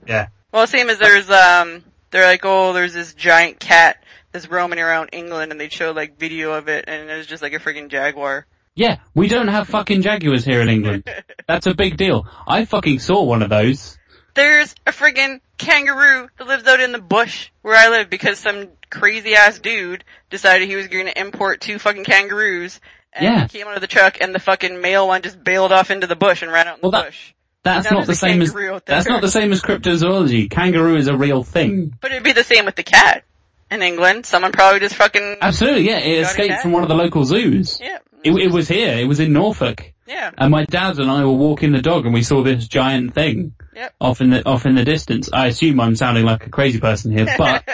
Yeah. 0.07 0.29
Well, 0.53 0.67
same 0.67 0.89
as 0.91 0.99
there's, 0.99 1.29
um, 1.31 1.83
they're 2.11 2.27
like, 2.27 2.41
oh, 2.45 2.73
there's 2.73 2.93
this 2.95 3.15
giant 3.15 3.59
cat 3.61 4.03
that's 4.33 4.49
roaming 4.51 4.79
around 4.79 5.11
England 5.13 5.53
and 5.53 5.61
they 5.61 5.69
show 5.69 5.93
like 5.93 6.19
video 6.19 6.53
of 6.53 6.69
it 6.69 6.85
and 6.89 7.11
it 7.11 7.17
was 7.17 7.27
just 7.27 7.43
like 7.43 7.53
a 7.53 7.59
freaking 7.59 7.89
jaguar. 7.89 8.47
Yeah, 8.77 8.99
we 9.15 9.29
don't 9.29 9.49
have 9.49 9.69
fucking 9.69 10.03
jaguars 10.03 10.45
here 10.45 10.61
in 10.61 10.69
England. 10.69 11.05
That's 11.49 11.67
a 11.67 11.75
big 11.75 11.97
deal. 11.97 12.27
I 12.47 12.65
fucking 12.65 13.01
saw 13.01 13.23
one 13.25 13.43
of 13.43 13.51
those. 13.51 13.99
There's 14.35 14.75
a 14.87 14.93
friggin' 14.93 15.41
kangaroo 15.59 16.29
that 16.39 16.47
lives 16.47 16.67
out 16.69 16.81
in 16.81 16.93
the 16.93 17.01
bush 17.01 17.51
where 17.63 17.77
I 17.77 17.89
live 17.89 18.09
because 18.09 18.39
some 18.39 18.69
crazy 18.89 19.35
ass 19.35 19.59
dude 19.59 20.05
decided 20.31 20.69
he 20.69 20.77
was 20.77 20.87
going 20.87 21.07
to 21.07 21.21
import 21.21 21.61
two 21.61 21.79
fucking 21.81 22.05
kangaroos 22.05 22.81
And 23.13 23.25
Yeah. 23.25 23.43
he 23.43 23.59
came 23.59 23.67
out 23.67 23.75
of 23.75 23.81
the 23.81 23.87
truck 23.89 24.19
and 24.21 24.33
the 24.33 24.39
fucking 24.39 24.81
male 24.81 25.09
one 25.09 25.23
just 25.23 25.43
bailed 25.43 25.73
off 25.73 25.91
into 25.91 26.07
the 26.07 26.17
bush 26.17 26.43
and 26.43 26.53
ran 26.53 26.69
out 26.69 26.77
in 26.77 26.83
Well, 26.83 26.93
the 26.93 26.99
that- 26.99 27.07
bush. 27.07 27.33
That's 27.63 27.91
not 27.91 28.01
the 28.03 28.07
there's 28.07 28.19
same 28.21 28.43
as 28.43 28.55
that's 28.87 29.07
not 29.09 29.21
the 29.21 29.31
same 29.31 29.53
as 29.53 29.61
cryptozoology. 29.61 30.51
Kangaroo 30.51 30.97
is 30.97 31.09
a 31.09 31.17
real 31.17 31.45
thing. 31.45 31.95
But 32.01 32.13
it'd 32.13 32.25
be 32.25 32.33
the 32.33 32.45
same 32.45 32.65
with 32.65 32.77
the 32.77 32.83
cat. 32.83 33.25
In 33.71 33.83
England, 33.83 34.27
someone 34.27 34.51
probably 34.51 34.81
just 34.81 34.97
fucking, 34.97 35.37
Absolutely, 35.41 35.83
yeah. 35.87 35.99
It 35.99 36.23
escaped 36.23 36.61
from 36.61 36.73
one 36.73 36.83
of 36.83 36.89
the 36.89 36.97
local 36.97 37.25
zoos. 37.25 37.79
yeah. 37.81 37.99
It, 38.25 38.33
it 38.33 38.51
was 38.51 38.67
here. 38.67 38.99
It 38.99 39.07
was 39.07 39.21
in 39.21 39.33
Norfolk. 39.33 39.93
Yeah. 40.07 40.33
And 40.37 40.51
my 40.51 40.65
dad 40.65 40.99
and 40.99 41.09
I 41.11 41.25
were 41.25 41.33
walking 41.33 41.71
the 41.73 41.81
dog 41.81 42.05
and 42.05 42.13
we 42.13 42.23
saw 42.23 42.43
this 42.43 42.67
giant 42.67 43.15
thing 43.15 43.55
Yep. 43.77 43.95
off 44.01 44.21
in 44.21 44.31
the 44.31 44.47
off 44.47 44.67
in 44.67 44.75
the 44.75 44.85
distance. 44.85 45.31
I 45.33 45.47
assume 45.47 45.79
I'm 45.81 45.95
sounding 45.95 46.25
like 46.25 46.47
a 46.47 46.51
crazy 46.51 46.81
person 46.81 47.13
here, 47.13 47.33
but 47.39 47.65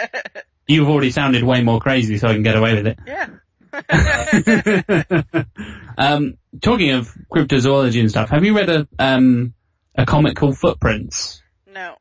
you've 0.67 0.87
already 0.87 1.09
sounded 1.09 1.43
way 1.43 1.63
more 1.63 1.79
crazy, 1.79 2.17
so 2.19 2.27
I 2.27 2.33
can 2.33 2.43
get 2.43 2.55
away 2.55 2.75
with 2.75 2.87
it. 2.87 2.99
yeah. 3.07 3.27
um, 5.97 6.37
talking 6.61 6.91
of 6.91 7.13
cryptozoology 7.31 7.99
and 7.99 8.09
stuff, 8.09 8.29
have 8.29 8.43
you 8.45 8.55
read 8.55 8.69
a 8.69 8.87
um, 8.99 9.53
a 9.97 10.05
comic 10.05 10.35
called 10.35 10.57
Footprints? 10.57 11.41
no. 11.65 11.95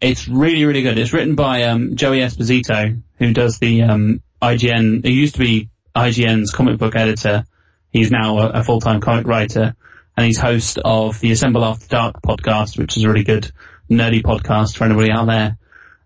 It's 0.00 0.28
really, 0.28 0.64
really 0.64 0.80
good. 0.80 0.98
It's 0.98 1.12
written 1.12 1.34
by 1.34 1.64
um, 1.64 1.94
Joey 1.94 2.20
Esposito, 2.20 3.02
who 3.18 3.32
does 3.34 3.58
the 3.58 3.82
um, 3.82 4.22
IGN. 4.40 5.04
He 5.04 5.12
used 5.12 5.34
to 5.34 5.40
be 5.40 5.68
IGN's 5.94 6.52
comic 6.52 6.78
book 6.78 6.96
editor. 6.96 7.44
He's 7.90 8.10
now 8.10 8.38
a, 8.38 8.48
a 8.48 8.64
full-time 8.64 9.02
comic 9.02 9.26
writer, 9.26 9.74
and 10.16 10.26
he's 10.26 10.38
host 10.38 10.78
of 10.82 11.20
the 11.20 11.32
Assemble 11.32 11.66
After 11.66 11.86
Dark 11.86 12.22
podcast, 12.22 12.78
which 12.78 12.96
is 12.96 13.04
a 13.04 13.08
really 13.08 13.24
good 13.24 13.52
nerdy 13.90 14.22
podcast 14.22 14.74
for 14.76 14.84
anybody 14.84 15.10
out 15.10 15.26
there. 15.26 15.58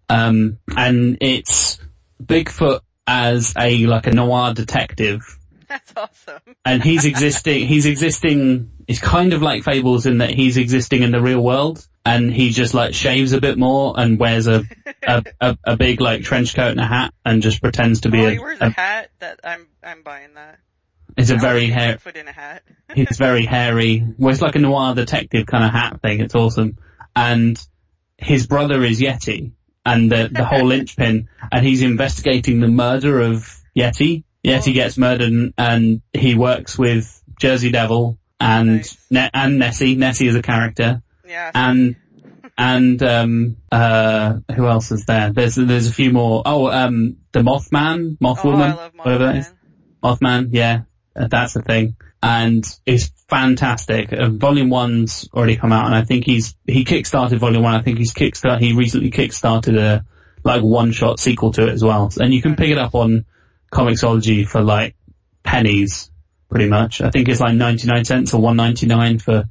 Um, 0.09 0.59
and 0.77 1.19
it's 1.21 1.79
Bigfoot 2.21 2.81
as 3.07 3.55
a 3.57 3.87
like 3.87 4.07
a 4.09 4.13
noir 4.13 4.55
detective 4.55 5.39
That's 5.69 5.93
awesome. 5.97 6.41
and 6.65 6.83
he's 6.83 7.05
existing, 7.13 7.67
he's 7.69 7.87
existing, 7.87 8.73
it's 8.89 9.01
kind 9.01 9.33
of 9.33 9.43
like 9.43 9.65
Fables 9.65 10.07
in 10.07 10.19
that 10.19 10.31
he's 10.31 10.57
existing 10.57 11.03
in 11.03 11.11
the 11.11 11.21
real 11.21 11.41
world, 11.41 11.87
and 12.05 12.33
he 12.33 12.51
just 12.51 12.75
like 12.75 12.95
shaves 12.95 13.33
a 13.33 13.41
bit 13.41 13.57
more 13.59 13.95
and 13.99 14.19
wears 14.19 14.47
a, 14.47 14.65
a, 15.07 15.25
a, 15.41 15.59
a 15.65 15.77
big 15.77 16.01
like 16.01 16.23
trench 16.23 16.55
coat 16.55 16.71
and 16.73 16.81
a 16.81 16.87
hat 16.87 17.13
and 17.25 17.43
just 17.43 17.61
pretends 17.63 18.03
to 18.03 18.11
be 18.11 18.21
Oh, 18.21 18.27
a, 18.27 18.31
he 18.31 18.39
wears 18.39 18.61
a 18.61 18.67
a 18.67 18.71
hat 18.71 19.11
that 19.21 19.41
I'm, 19.45 19.67
I'm 19.83 20.03
buying 20.03 20.35
that. 20.35 20.59
it's 21.17 21.31
a 21.31 21.37
I 21.37 21.39
very 21.39 21.63
wanna 21.63 21.67
see 21.67 21.73
hair, 21.73 21.97
Bigfoot 21.97 22.17
in 22.17 22.29
a 22.29 22.33
hat. 22.33 22.63
he's 22.95 23.17
very 23.19 23.45
hairy, 23.47 24.05
well 24.19 24.33
it's 24.33 24.43
like 24.43 24.57
a 24.57 24.59
noir 24.59 24.95
detective 24.95 25.47
kind 25.47 25.65
of 25.65 25.71
hat 25.71 26.01
thing, 26.03 26.21
it's 26.21 26.35
awesome. 26.35 26.77
And 27.17 27.59
his 28.19 28.47
brother 28.47 28.83
is 28.83 29.01
Yeti, 29.01 29.53
and 29.87 30.11
the, 30.11 30.29
the 30.31 30.45
whole 30.45 30.65
linchpin, 30.67 31.29
and 31.53 31.67
he's 31.67 31.83
investigating 31.83 32.61
the 32.61 32.69
murder 32.69 33.21
of 33.21 33.49
Yeti. 33.77 34.25
Yeti 34.45 34.71
Oh. 34.71 34.75
gets 34.75 34.99
murdered 34.99 35.33
and, 35.33 35.55
and 35.57 36.03
he 36.13 36.35
works 36.35 36.79
with 36.79 37.23
Jersey 37.41 37.71
Devil 37.71 38.19
and 38.41 38.77
Nice. 38.77 38.97
ne- 39.11 39.31
and 39.33 39.59
Nessie. 39.59 39.95
Nessie 39.97 40.27
is 40.29 40.35
a 40.37 40.43
character. 40.43 41.03
Yeah. 41.27 41.51
And 41.55 41.97
and 42.59 43.03
um 43.03 43.57
uh 43.73 44.35
who 44.55 44.67
else 44.67 44.93
is 44.93 45.07
there? 45.07 45.33
There's 45.33 45.55
there's 45.57 45.89
a 45.89 45.93
few 45.93 46.13
more. 46.13 46.43
Oh, 46.45 46.69
um 46.69 47.17
the 47.33 47.41
Mothman, 47.41 48.19
Mothwoman, 48.19 48.75
oh, 48.75 48.77
love 48.77 48.93
whatever 48.97 49.25
that 49.27 49.37
is. 49.37 49.53
Mothman. 50.03 50.19
Mothman, 50.21 50.49
yeah, 50.53 50.83
uh, 51.17 51.29
that's 51.29 51.55
the 51.55 51.63
thing. 51.63 51.97
And 52.23 52.65
it's 52.87 53.11
fantastic. 53.29 54.13
Uh, 54.13 54.31
volume 54.31 54.71
one's 54.71 55.29
already 55.35 55.57
come 55.57 55.73
out, 55.73 55.87
and 55.87 55.95
I 55.95 56.05
think 56.05 56.25
he's 56.25 56.55
he 56.67 56.85
kickstarted 56.85 57.39
volume 57.39 57.63
one. 57.63 57.75
I 57.75 57.83
think 57.83 57.99
he's 57.99 58.15
kickstart 58.15 58.61
he 58.61 58.73
recently 58.75 59.11
kickstarted 59.11 59.79
a 59.79 60.05
like 60.43 60.63
one 60.63 60.93
shot 60.93 61.19
sequel 61.21 61.53
to 61.53 61.63
it 61.67 61.71
as 61.71 61.83
well. 61.83 62.11
And 62.19 62.33
you 62.33 62.41
can 62.43 62.55
pick 62.57 62.71
it 62.71 62.79
up 62.79 62.95
on 62.95 63.25
Comixology 63.73 64.47
for 64.47 64.63
like 64.63 64.95
pennies, 65.43 66.11
pretty 66.55 66.71
much. 66.71 67.01
I 67.01 67.11
think 67.11 67.29
it's 67.29 67.41
like 67.41 67.57
ninety 67.57 67.89
nine 67.89 68.05
cents 68.05 68.33
or 68.33 68.41
one 68.41 68.57
ninety 68.57 68.87
nine 68.87 69.19
for 69.19 69.47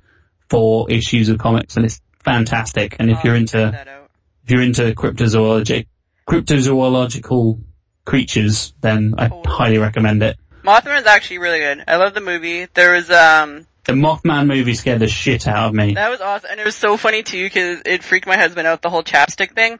four 0.49 0.89
issues 0.89 1.27
of 1.27 1.37
comics, 1.37 1.75
and 1.75 1.85
it's 1.85 2.01
fantastic. 2.23 2.95
And 2.97 3.11
if 3.11 3.17
I'll 3.17 3.23
you're 3.25 3.35
into 3.35 4.07
if 4.45 4.49
you're 4.49 4.61
into 4.61 4.93
cryptozoology, 4.93 5.87
cryptozoological 6.25 7.61
creatures, 8.05 8.73
then 8.79 9.15
I 9.17 9.29
highly 9.45 9.79
recommend 9.79 10.23
it. 10.23 10.37
Mothman 10.63 11.01
is 11.01 11.05
actually 11.05 11.39
really 11.39 11.59
good. 11.59 11.83
I 11.89 11.97
love 11.97 12.13
the 12.13 12.21
movie. 12.21 12.67
There 12.73 12.93
was, 12.93 13.11
um, 13.11 13.67
The 13.83 13.91
Mothman 13.91 14.47
movie 14.47 14.73
scared 14.73 14.99
the 14.99 15.07
shit 15.07 15.45
out 15.45 15.67
of 15.67 15.73
me. 15.73 15.95
That 15.95 16.09
was 16.09 16.21
awesome, 16.21 16.51
and 16.51 16.59
it 16.61 16.65
was 16.65 16.75
so 16.75 16.95
funny 16.95 17.23
too 17.23 17.43
because 17.43 17.81
it 17.85 18.01
freaked 18.01 18.27
my 18.27 18.37
husband 18.37 18.65
out 18.65 18.81
the 18.81 18.89
whole 18.89 19.03
chapstick 19.03 19.53
thing, 19.55 19.77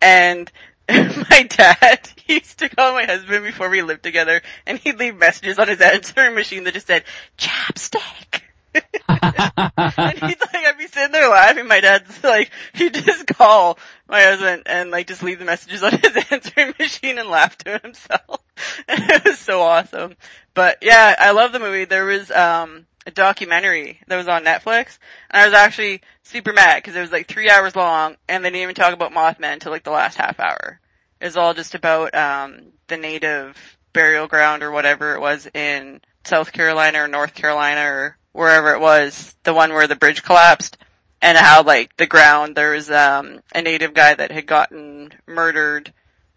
and 0.00 0.50
my 1.30 1.42
dad 1.44 2.08
he 2.26 2.34
used 2.34 2.58
to 2.58 2.68
call 2.68 2.94
my 2.94 3.04
husband 3.04 3.44
before 3.44 3.68
we 3.68 3.82
lived 3.82 4.02
together, 4.02 4.42
and 4.66 4.78
he'd 4.78 4.98
leave 4.98 5.16
messages 5.16 5.58
on 5.58 5.68
his 5.68 5.80
answering 5.80 6.34
machine 6.34 6.64
that 6.64 6.74
just 6.74 6.86
said 6.86 7.04
chapstick. 7.38 8.42
and 8.74 10.18
he'd 10.18 10.40
like, 10.40 10.66
I'd 10.66 10.78
be 10.78 10.86
sitting 10.86 11.12
there 11.12 11.28
laughing. 11.28 11.68
My 11.68 11.80
dad's 11.80 12.22
like, 12.24 12.50
he'd 12.74 12.94
just 12.94 13.26
call 13.26 13.78
my 14.08 14.22
husband 14.22 14.62
and 14.66 14.90
like 14.90 15.08
just 15.08 15.22
leave 15.22 15.38
the 15.38 15.44
messages 15.44 15.82
on 15.82 15.92
his 15.92 16.24
answering 16.30 16.74
machine 16.78 17.18
and 17.18 17.28
laugh 17.28 17.56
to 17.58 17.78
himself. 17.78 18.40
And 18.88 19.10
it 19.10 19.24
was 19.24 19.38
so 19.38 19.60
awesome. 19.60 20.16
But 20.54 20.78
yeah, 20.82 21.14
I 21.18 21.32
love 21.32 21.52
the 21.52 21.58
movie. 21.58 21.84
There 21.84 22.06
was, 22.06 22.30
um, 22.30 22.86
a 23.06 23.10
documentary 23.10 24.00
that 24.06 24.16
was 24.16 24.28
on 24.28 24.44
Netflix 24.44 24.98
and 25.30 25.42
I 25.42 25.46
was 25.46 25.54
actually 25.54 26.02
super 26.22 26.52
mad 26.52 26.76
because 26.76 26.94
it 26.94 27.00
was 27.00 27.10
like 27.10 27.26
three 27.26 27.50
hours 27.50 27.74
long 27.74 28.16
and 28.28 28.44
they 28.44 28.50
didn't 28.50 28.62
even 28.62 28.74
talk 28.74 28.94
about 28.94 29.12
Mothman 29.12 29.54
until 29.54 29.72
like 29.72 29.82
the 29.82 29.90
last 29.90 30.16
half 30.16 30.38
hour. 30.38 30.80
Was 31.22 31.36
all 31.36 31.54
just 31.54 31.74
about, 31.74 32.14
um, 32.14 32.72
the 32.88 32.96
native 32.96 33.56
burial 33.92 34.26
ground 34.26 34.62
or 34.62 34.70
whatever 34.70 35.14
it 35.14 35.20
was 35.20 35.48
in 35.54 36.00
South 36.24 36.52
Carolina 36.52 37.02
or 37.02 37.08
North 37.08 37.34
Carolina 37.34 37.82
or 37.82 38.16
wherever 38.32 38.72
it 38.74 38.80
was, 38.80 39.34
the 39.44 39.54
one 39.54 39.72
where 39.72 39.86
the 39.86 39.96
bridge 39.96 40.22
collapsed, 40.22 40.78
and 41.20 41.38
how 41.38 41.62
like 41.62 41.96
the 41.96 42.06
ground 42.06 42.56
there 42.56 42.72
was 42.72 42.90
um 42.90 43.40
a 43.54 43.62
native 43.62 43.94
guy 43.94 44.14
that 44.14 44.32
had 44.32 44.46
gotten 44.46 45.12
murdered 45.26 45.92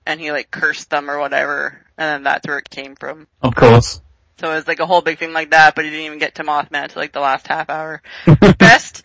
and 0.06 0.20
he 0.20 0.32
like 0.32 0.52
cursed 0.52 0.90
them 0.90 1.10
or 1.10 1.20
whatever, 1.20 1.82
and 1.98 2.08
then 2.08 2.24
that's 2.24 2.48
where 2.48 2.60
it 2.60 2.70
came 2.70 2.96
from. 2.96 3.28
of 3.42 3.56
course. 3.56 4.02
So 4.38 4.52
it 4.52 4.56
was 4.56 4.68
like 4.68 4.80
a 4.82 4.86
whole 4.86 5.02
big 5.02 5.18
thing 5.18 5.34
like 5.34 5.52
that, 5.52 5.76
but 5.76 5.86
he 5.86 5.92
didn't 5.92 6.06
even 6.06 6.20
get 6.20 6.36
to 6.36 6.44
Mothman 6.44 6.84
until 6.84 7.02
like 7.02 7.14
the 7.14 7.22
last 7.22 7.48
half 7.48 7.70
hour. 7.70 8.02
Best 8.60 9.04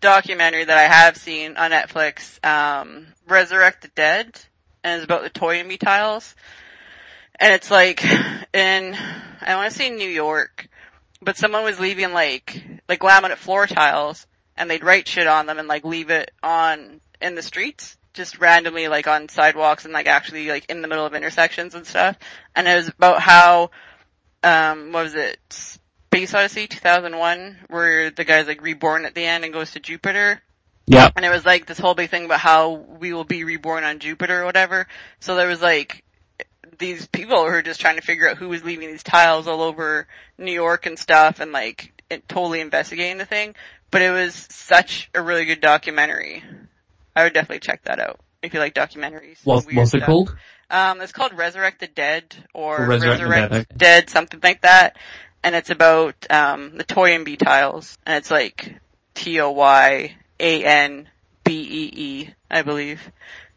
documentary 0.00 0.64
that 0.64 0.78
I 0.78 0.92
have 0.92 1.18
seen 1.18 1.58
on 1.58 1.70
Netflix, 1.70 2.42
um, 2.44 3.06
Resurrect 3.28 3.82
the 3.82 3.88
Dead, 3.88 4.40
and 4.82 4.96
it's 4.96 5.04
about 5.04 5.22
the 5.22 5.30
Toynbee 5.30 5.78
tiles. 5.78 6.34
And 7.38 7.54
it's 7.54 7.70
like 7.70 8.04
in, 8.04 8.96
I 9.40 9.54
want 9.56 9.72
to 9.72 9.78
say 9.78 9.90
New 9.90 10.08
York, 10.08 10.68
but 11.22 11.36
someone 11.36 11.64
was 11.64 11.80
leaving 11.80 12.12
like, 12.12 12.62
like 12.88 13.00
laminate 13.00 13.36
floor 13.36 13.66
tiles, 13.66 14.26
and 14.56 14.70
they'd 14.70 14.84
write 14.84 15.08
shit 15.08 15.26
on 15.26 15.46
them 15.46 15.58
and 15.58 15.68
like 15.68 15.84
leave 15.84 16.10
it 16.10 16.30
on, 16.42 17.00
in 17.20 17.34
the 17.34 17.42
streets, 17.42 17.96
just 18.12 18.40
randomly 18.40 18.88
like 18.88 19.06
on 19.06 19.28
sidewalks 19.28 19.84
and 19.84 19.94
like 19.94 20.06
actually 20.06 20.48
like 20.48 20.66
in 20.68 20.82
the 20.82 20.88
middle 20.88 21.06
of 21.06 21.14
intersections 21.14 21.74
and 21.74 21.86
stuff. 21.86 22.18
And 22.54 22.68
it 22.68 22.74
was 22.74 22.88
about 22.88 23.20
how, 23.20 23.70
um, 24.42 24.92
what 24.92 25.04
was 25.04 25.14
it? 25.14 25.38
Space 26.12 26.34
Odyssey 26.34 26.66
2001, 26.66 27.58
where 27.68 28.10
the 28.10 28.24
guy's 28.24 28.48
like 28.48 28.62
reborn 28.62 29.04
at 29.04 29.14
the 29.14 29.24
end 29.24 29.44
and 29.44 29.52
goes 29.52 29.70
to 29.72 29.80
Jupiter. 29.80 30.42
Yep. 30.86 31.12
And 31.16 31.24
it 31.24 31.30
was 31.30 31.46
like 31.46 31.66
this 31.66 31.78
whole 31.78 31.94
big 31.94 32.10
thing 32.10 32.24
about 32.24 32.40
how 32.40 32.70
we 32.72 33.12
will 33.12 33.24
be 33.24 33.44
reborn 33.44 33.84
on 33.84 33.98
Jupiter 34.00 34.42
or 34.42 34.44
whatever. 34.44 34.88
So 35.20 35.36
there 35.36 35.48
was 35.48 35.62
like 35.62 36.04
these 36.78 37.06
people 37.06 37.36
who 37.44 37.50
were 37.50 37.62
just 37.62 37.80
trying 37.80 37.96
to 37.96 38.02
figure 38.02 38.28
out 38.28 38.38
who 38.38 38.48
was 38.48 38.64
leaving 38.64 38.88
these 38.88 39.02
tiles 39.02 39.46
all 39.46 39.62
over 39.62 40.08
New 40.38 40.52
York 40.52 40.86
and 40.86 40.98
stuff 40.98 41.38
and 41.40 41.52
like 41.52 41.92
it, 42.10 42.28
totally 42.28 42.60
investigating 42.60 43.18
the 43.18 43.24
thing. 43.24 43.54
But 43.90 44.02
it 44.02 44.10
was 44.10 44.34
such 44.50 45.10
a 45.14 45.22
really 45.22 45.44
good 45.44 45.60
documentary. 45.60 46.42
I 47.14 47.24
would 47.24 47.34
definitely 47.34 47.60
check 47.60 47.84
that 47.84 48.00
out 48.00 48.20
if 48.42 48.54
you 48.54 48.60
like 48.60 48.74
documentaries. 48.74 49.38
and 49.44 49.64
What's, 49.66 49.66
it 49.68 49.98
stuff. 49.98 50.06
called? 50.06 50.36
Um, 50.70 51.00
it's 51.00 51.12
called 51.12 51.36
Resurrect 51.36 51.80
the 51.80 51.88
Dead 51.88 52.34
or 52.54 52.84
Or 52.84 52.86
Resurrect 52.86 53.20
the 53.20 53.26
Resurrect, 53.26 53.52
Dead, 53.52 53.60
okay. 53.60 53.76
Dead, 53.76 54.10
something 54.10 54.40
like 54.42 54.62
that. 54.62 54.96
And 55.42 55.54
it's 55.54 55.70
about 55.70 56.14
um 56.30 56.76
the 56.76 56.84
Toynbee 56.84 57.36
tiles, 57.36 57.96
and 58.06 58.16
it's 58.16 58.30
like 58.30 58.76
T 59.14 59.40
O 59.40 59.50
Y 59.50 60.16
A 60.40 60.64
N 60.64 61.08
B 61.44 61.52
E 61.52 61.90
E, 61.94 62.34
I 62.50 62.62
believe. 62.62 63.12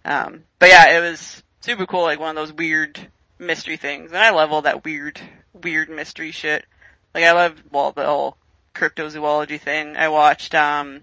Um, 0.06 0.44
but 0.60 0.70
yeah, 0.70 0.98
it 0.98 1.02
was 1.02 1.42
super 1.62 1.86
cool, 1.86 2.04
like 2.04 2.20
one 2.20 2.30
of 2.30 2.36
those 2.36 2.54
weird 2.54 3.00
mystery 3.40 3.78
things, 3.78 4.12
and 4.12 4.20
I 4.20 4.32
love 4.32 4.52
all 4.52 4.64
that 4.64 4.84
weird, 4.84 5.20
weird 5.54 5.90
mystery 5.90 6.32
shit. 6.32 6.66
Like 7.14 7.24
I 7.24 7.32
love 7.32 7.62
well 7.72 7.92
the 7.92 8.06
whole 8.06 8.38
cryptozoology 8.74 9.60
thing. 9.60 9.96
I 9.96 10.10
watched 10.10 10.56
um, 10.56 11.02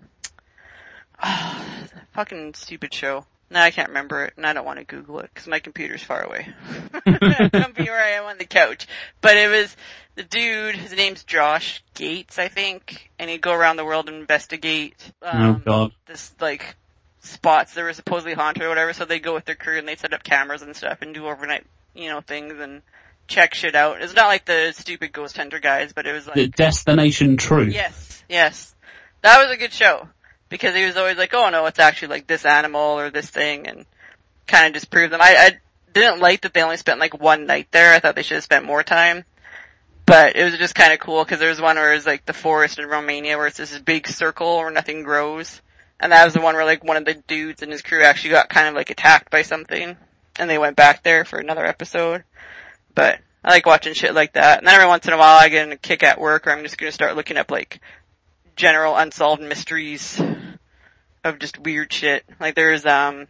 oh, 1.23 1.85
fucking 2.13 2.55
stupid 2.55 2.93
show. 2.93 3.25
No, 3.51 3.61
I 3.61 3.73
can't 3.73 3.89
remember 3.89 4.25
it, 4.25 4.35
and 4.37 4.47
I 4.47 4.53
don't 4.53 4.65
want 4.65 4.79
to 4.79 4.85
Google 4.85 5.19
it 5.21 5.31
because 5.35 5.49
my 5.49 5.59
computer's 5.59 6.03
far 6.03 6.23
away. 6.23 6.49
Come 7.05 7.73
be 7.73 7.85
where 7.85 8.03
I 8.03 8.11
am 8.11 8.27
on 8.27 8.39
the 8.39 8.45
couch. 8.45 8.87
But 9.21 9.37
it 9.37 9.49
was 9.49 9.77
the 10.15 10.23
dude. 10.23 10.77
His 10.77 10.95
name's 10.97 11.25
Josh 11.25 11.83
Gates, 11.95 12.39
I 12.39 12.47
think, 12.47 13.11
and 13.19 13.29
he'd 13.29 13.41
go 13.41 13.53
around 13.53 13.77
the 13.77 13.85
world 13.85 14.09
and 14.09 14.19
investigate. 14.19 14.95
Um, 15.21 15.43
oh 15.43 15.55
god. 15.65 15.93
this 16.07 16.33
like 16.41 16.77
spots 17.23 17.75
that 17.75 17.83
were 17.83 17.93
supposedly 17.93 18.35
haunted 18.35 18.63
or 18.63 18.69
whatever. 18.69 18.93
So 18.93 19.05
they'd 19.05 19.19
go 19.19 19.35
with 19.35 19.47
their 19.47 19.57
crew 19.57 19.79
and 19.79 19.89
they'd 19.89 19.99
set 19.99 20.13
up 20.13 20.23
cameras 20.23 20.63
and 20.63 20.77
stuff 20.77 21.03
and 21.03 21.13
do 21.13 21.27
overnight, 21.27 21.67
you 21.93 22.09
know, 22.09 22.21
things 22.21 22.61
and 22.61 22.83
check 23.27 23.55
shit 23.55 23.75
out. 23.75 24.01
It's 24.01 24.15
not 24.15 24.27
like 24.27 24.45
the 24.45 24.73
stupid 24.77 25.13
Ghost 25.13 25.37
Hunter 25.37 25.59
guys, 25.59 25.93
but 25.93 26.07
it 26.07 26.13
was 26.13 26.27
like 26.27 26.37
The 26.37 26.49
Destination 26.49 27.37
Truth. 27.37 27.75
Yes, 27.75 28.23
yes. 28.29 28.75
That 29.23 29.43
was 29.43 29.51
a 29.51 29.57
good 29.57 29.73
show. 29.73 30.09
Because 30.51 30.75
he 30.75 30.85
was 30.85 30.99
always 30.99 31.17
like, 31.17 31.33
oh 31.33 31.49
no, 31.49 31.65
it's 31.67 31.79
actually 31.79 32.09
like 32.09 32.27
this 32.27 32.45
animal 32.45 32.99
or 32.99 33.09
this 33.11 33.31
thing 33.31 33.67
and 33.67 33.87
kind 34.47 34.67
of 34.67 34.73
disprove 34.75 35.11
them. 35.11 35.23
I, 35.23 35.37
I 35.37 35.61
didn't 35.93 36.21
like 36.21 36.43
that 36.43 36.53
they 36.53 36.63
only 36.63 36.77
spent 36.77 37.01
like 37.01 37.19
one 37.19 37.47
night 37.47 37.69
there. 37.71 37.95
I 37.95 38.01
thought 38.01 38.15
they 38.15 38.23
should 38.23 38.35
have 38.37 38.45
spent 38.45 38.65
more 38.65 38.83
time. 38.83 39.25
But 40.07 40.35
it 40.35 40.45
was 40.45 40.59
just 40.59 40.75
kind 40.75 40.93
of 40.93 40.99
cool 40.99 41.25
because 41.25 41.39
there 41.39 41.51
was 41.51 41.61
one 41.61 41.77
where 41.77 41.93
it 41.93 41.97
was 41.97 42.07
like 42.07 42.27
the 42.27 42.33
forest 42.33 42.79
in 42.79 42.87
Romania 42.87 43.37
where 43.37 43.47
it's 43.47 43.59
this 43.59 43.79
big 43.79 44.09
circle 44.09 44.59
where 44.59 44.71
nothing 44.71 45.05
grows. 45.05 45.63
And 46.01 46.13
that 46.13 46.25
was 46.25 46.35
the 46.35 46.41
one 46.41 46.55
where 46.57 46.65
like 46.65 46.83
one 46.83 46.97
of 46.97 47.05
the 47.05 47.15
dudes 47.15 47.63
and 47.63 47.71
his 47.71 47.83
crew 47.83 48.03
actually 48.03 48.31
got 48.31 48.49
kind 48.49 48.67
of 48.67 48.75
like 48.75 48.91
attacked 48.91 49.31
by 49.31 49.43
something. 49.43 49.97
And 50.37 50.51
they 50.51 50.59
went 50.59 50.77
back 50.77 51.05
there 51.05 51.25
for 51.25 51.39
another 51.39 51.65
episode. 51.65 52.25
But 52.95 53.21
I 53.45 53.51
like 53.51 53.67
watching 53.67 53.95
shit 53.95 54.15
like 54.15 54.33
that. 54.33 54.59
And 54.59 54.67
then 54.67 54.75
every 54.75 54.89
once 54.89 55.07
in 55.07 55.13
a 55.13 55.19
while 55.19 55.39
I 55.39 55.49
get 55.49 55.71
a 55.71 55.77
kick 55.77 56.03
at 56.03 56.21
work 56.21 56.47
or 56.47 56.51
I'm 56.51 56.65
just 56.65 56.77
gonna 56.77 56.91
start 56.91 57.15
looking 57.15 57.37
up 57.37 57.51
like 57.53 57.81
general 58.57 58.97
unsolved 58.97 59.43
mysteries 59.43 60.21
of 61.25 61.39
just 61.39 61.59
weird 61.59 61.93
shit. 61.93 62.25
Like 62.39 62.55
there's 62.55 62.87
um 62.87 63.27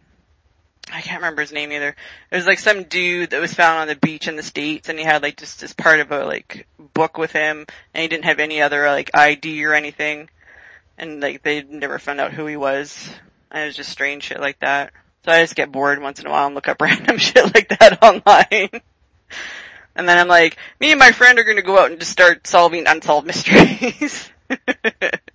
I 0.91 1.01
can't 1.01 1.21
remember 1.21 1.41
his 1.41 1.51
name 1.51 1.71
either. 1.71 1.95
It 2.31 2.35
was 2.35 2.47
like 2.47 2.59
some 2.59 2.83
dude 2.83 3.29
that 3.29 3.41
was 3.41 3.53
found 3.53 3.79
on 3.79 3.87
the 3.87 3.95
beach 3.95 4.27
in 4.27 4.35
the 4.35 4.43
States 4.43 4.89
and 4.89 4.97
he 4.97 5.05
had 5.05 5.21
like 5.21 5.37
just 5.37 5.61
this 5.61 5.73
part 5.73 5.99
of 5.99 6.11
a 6.11 6.25
like 6.25 6.67
book 6.93 7.17
with 7.17 7.31
him 7.31 7.65
and 7.93 8.01
he 8.01 8.07
didn't 8.07 8.25
have 8.25 8.39
any 8.39 8.61
other 8.61 8.87
like 8.87 9.11
ID 9.13 9.63
or 9.65 9.73
anything. 9.73 10.29
And 10.97 11.21
like 11.21 11.43
they 11.43 11.63
never 11.63 11.99
found 11.99 12.19
out 12.19 12.33
who 12.33 12.45
he 12.45 12.57
was. 12.57 13.09
And 13.51 13.63
it 13.63 13.67
was 13.67 13.75
just 13.75 13.91
strange 13.91 14.23
shit 14.23 14.39
like 14.39 14.59
that. 14.59 14.91
So 15.23 15.31
I 15.31 15.41
just 15.41 15.55
get 15.55 15.71
bored 15.71 16.01
once 16.01 16.19
in 16.19 16.27
a 16.27 16.31
while 16.31 16.47
and 16.47 16.55
look 16.55 16.67
up 16.67 16.81
random 16.81 17.17
shit 17.17 17.53
like 17.53 17.69
that 17.79 18.01
online. 18.01 18.81
And 19.95 20.07
then 20.07 20.17
I'm 20.17 20.27
like, 20.27 20.57
me 20.79 20.91
and 20.91 20.99
my 20.99 21.11
friend 21.11 21.37
are 21.37 21.43
gonna 21.43 21.61
go 21.61 21.77
out 21.77 21.91
and 21.91 21.99
just 21.99 22.11
start 22.11 22.47
solving 22.47 22.87
unsolved 22.87 23.27
mysteries. 23.27 24.29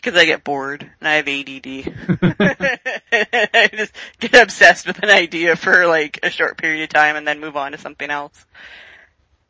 because 0.00 0.18
I 0.18 0.24
get 0.24 0.44
bored 0.44 0.88
and 1.00 1.08
I 1.08 1.14
have 1.14 1.28
ADD. 1.28 1.66
I 3.12 3.68
just 3.72 3.92
get 4.20 4.34
obsessed 4.34 4.86
with 4.86 5.02
an 5.02 5.10
idea 5.10 5.56
for 5.56 5.86
like 5.86 6.20
a 6.22 6.30
short 6.30 6.56
period 6.56 6.84
of 6.84 6.88
time 6.90 7.16
and 7.16 7.26
then 7.26 7.40
move 7.40 7.56
on 7.56 7.72
to 7.72 7.78
something 7.78 8.08
else. 8.08 8.46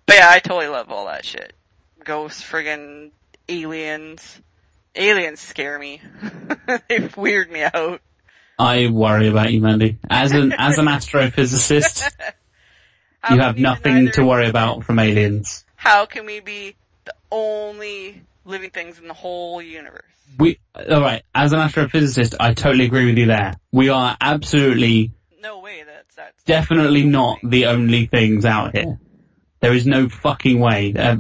But 0.07 0.17
yeah, 0.17 0.31
I 0.31 0.39
totally 0.39 0.69
love 0.69 0.91
all 0.91 1.07
that 1.07 1.25
shit. 1.25 1.53
Ghosts, 2.03 2.43
friggin' 2.43 3.11
aliens. 3.49 4.41
Aliens 4.95 5.41
scare 5.41 5.79
me. 5.79 6.01
they 6.89 7.11
weird 7.17 7.51
me 7.51 7.63
out. 7.63 8.01
I 8.59 8.89
worry 8.89 9.29
about 9.29 9.53
you, 9.53 9.61
Mandy. 9.61 9.99
As 10.09 10.33
an 10.33 10.53
as 10.53 10.79
an 10.79 10.87
astrophysicist, 10.87 12.11
you 13.31 13.39
have 13.39 13.59
nothing 13.59 14.11
to 14.13 14.25
worry 14.25 14.49
about 14.49 14.85
from 14.85 14.99
aliens. 14.99 15.65
How 15.77 16.07
can 16.07 16.27
we 16.27 16.41
be 16.41 16.75
the 17.05 17.15
only 17.31 18.23
living 18.45 18.71
things 18.71 18.99
in 18.99 19.07
the 19.07 19.15
whole 19.15 19.63
universe? 19.63 20.03
We 20.39 20.59
alright, 20.77 21.23
as 21.35 21.53
an 21.53 21.61
astrophysicist, 21.61 22.35
I 22.39 22.55
totally 22.55 22.85
agree 22.87 23.07
with 23.07 23.19
you 23.19 23.27
there. 23.27 23.55
We 23.73 23.89
are 23.89 24.17
absolutely 24.21 25.13
No 25.43 25.61
way 25.61 25.85
that's, 25.85 26.15
that's 26.15 26.43
definitely 26.45 27.05
not 27.05 27.39
the 27.43 27.67
only 27.67 28.07
things 28.07 28.45
out 28.45 28.77
here. 28.77 28.99
There 29.61 29.73
is 29.73 29.87
no 29.87 30.09
fucking 30.09 30.61
way. 30.61 30.95
Uh, 30.97 31.17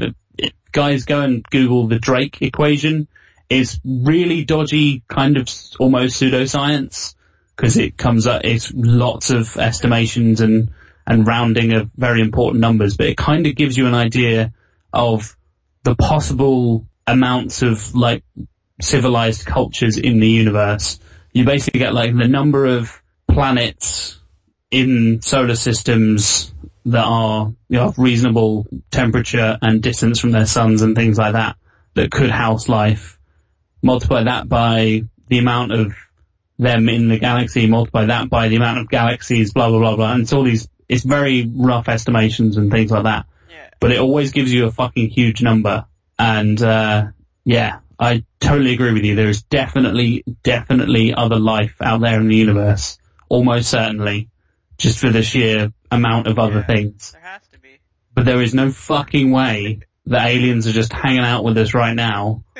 guys, 0.70 1.04
go 1.04 1.22
and 1.22 1.42
Google 1.44 1.88
the 1.88 1.98
Drake 1.98 2.42
equation. 2.42 3.08
It's 3.50 3.80
really 3.84 4.44
dodgy, 4.44 5.02
kind 5.08 5.36
of 5.36 5.48
almost 5.80 6.20
pseudoscience, 6.20 7.14
because 7.56 7.76
it 7.76 7.96
comes 7.96 8.26
up, 8.26 8.42
it's 8.44 8.70
lots 8.74 9.30
of 9.30 9.56
estimations 9.56 10.40
and, 10.40 10.70
and 11.06 11.26
rounding 11.26 11.72
of 11.72 11.90
very 11.96 12.20
important 12.20 12.60
numbers, 12.60 12.96
but 12.96 13.06
it 13.06 13.16
kind 13.16 13.46
of 13.46 13.56
gives 13.56 13.76
you 13.76 13.86
an 13.86 13.94
idea 13.94 14.52
of 14.92 15.36
the 15.82 15.96
possible 15.96 16.86
amounts 17.06 17.62
of 17.62 17.94
like 17.94 18.22
civilized 18.80 19.46
cultures 19.46 19.96
in 19.96 20.20
the 20.20 20.28
universe. 20.28 20.98
You 21.32 21.44
basically 21.44 21.80
get 21.80 21.94
like 21.94 22.16
the 22.16 22.28
number 22.28 22.66
of 22.66 23.02
planets 23.28 24.18
in 24.70 25.22
solar 25.22 25.56
systems 25.56 26.52
that 26.86 27.04
are 27.04 27.52
you 27.68 27.78
know, 27.78 27.88
of 27.88 27.98
reasonable 27.98 28.66
temperature 28.90 29.58
and 29.60 29.82
distance 29.82 30.20
from 30.20 30.32
their 30.32 30.46
suns 30.46 30.82
and 30.82 30.96
things 30.96 31.18
like 31.18 31.34
that 31.34 31.56
that 31.94 32.10
could 32.10 32.30
house 32.30 32.68
life. 32.68 33.18
Multiply 33.82 34.24
that 34.24 34.48
by 34.48 35.02
the 35.28 35.38
amount 35.38 35.72
of 35.72 35.94
them 36.58 36.88
in 36.88 37.08
the 37.08 37.18
galaxy, 37.18 37.66
multiply 37.66 38.06
that 38.06 38.28
by 38.28 38.48
the 38.48 38.56
amount 38.56 38.78
of 38.78 38.88
galaxies, 38.88 39.52
blah 39.52 39.68
blah 39.68 39.78
blah 39.78 39.96
blah. 39.96 40.12
And 40.12 40.22
it's 40.22 40.32
all 40.32 40.42
these, 40.42 40.68
it's 40.88 41.04
very 41.04 41.48
rough 41.54 41.88
estimations 41.88 42.56
and 42.56 42.70
things 42.70 42.90
like 42.90 43.04
that. 43.04 43.26
Yeah. 43.50 43.70
But 43.80 43.92
it 43.92 43.98
always 43.98 44.32
gives 44.32 44.52
you 44.52 44.66
a 44.66 44.72
fucking 44.72 45.10
huge 45.10 45.42
number. 45.42 45.86
And 46.18 46.60
uh 46.60 47.08
yeah, 47.44 47.80
I 47.98 48.24
totally 48.40 48.74
agree 48.74 48.92
with 48.92 49.04
you. 49.04 49.14
There 49.16 49.28
is 49.28 49.42
definitely, 49.42 50.22
definitely 50.42 51.12
other 51.14 51.38
life 51.38 51.76
out 51.80 52.00
there 52.00 52.20
in 52.20 52.28
the 52.28 52.36
universe. 52.36 52.98
Almost 53.28 53.70
certainly. 53.70 54.28
Just 54.78 54.98
for 55.00 55.10
the 55.10 55.22
sheer 55.22 55.72
amount 55.90 56.28
of 56.28 56.38
other 56.38 56.60
Yeah. 56.60 56.66
things. 56.74 57.12
There 57.12 57.20
has 57.22 57.40
to 57.52 57.58
be. 57.58 57.80
But 58.14 58.24
there 58.24 58.40
is 58.40 58.54
no 58.54 58.70
fucking 58.70 59.30
way 59.32 59.80
that 60.06 60.26
aliens 60.28 60.66
are 60.68 60.72
just 60.72 60.92
hanging 60.92 61.20
out 61.24 61.42
with 61.44 61.58
us 61.58 61.74
right 61.74 61.94
now. 61.94 62.44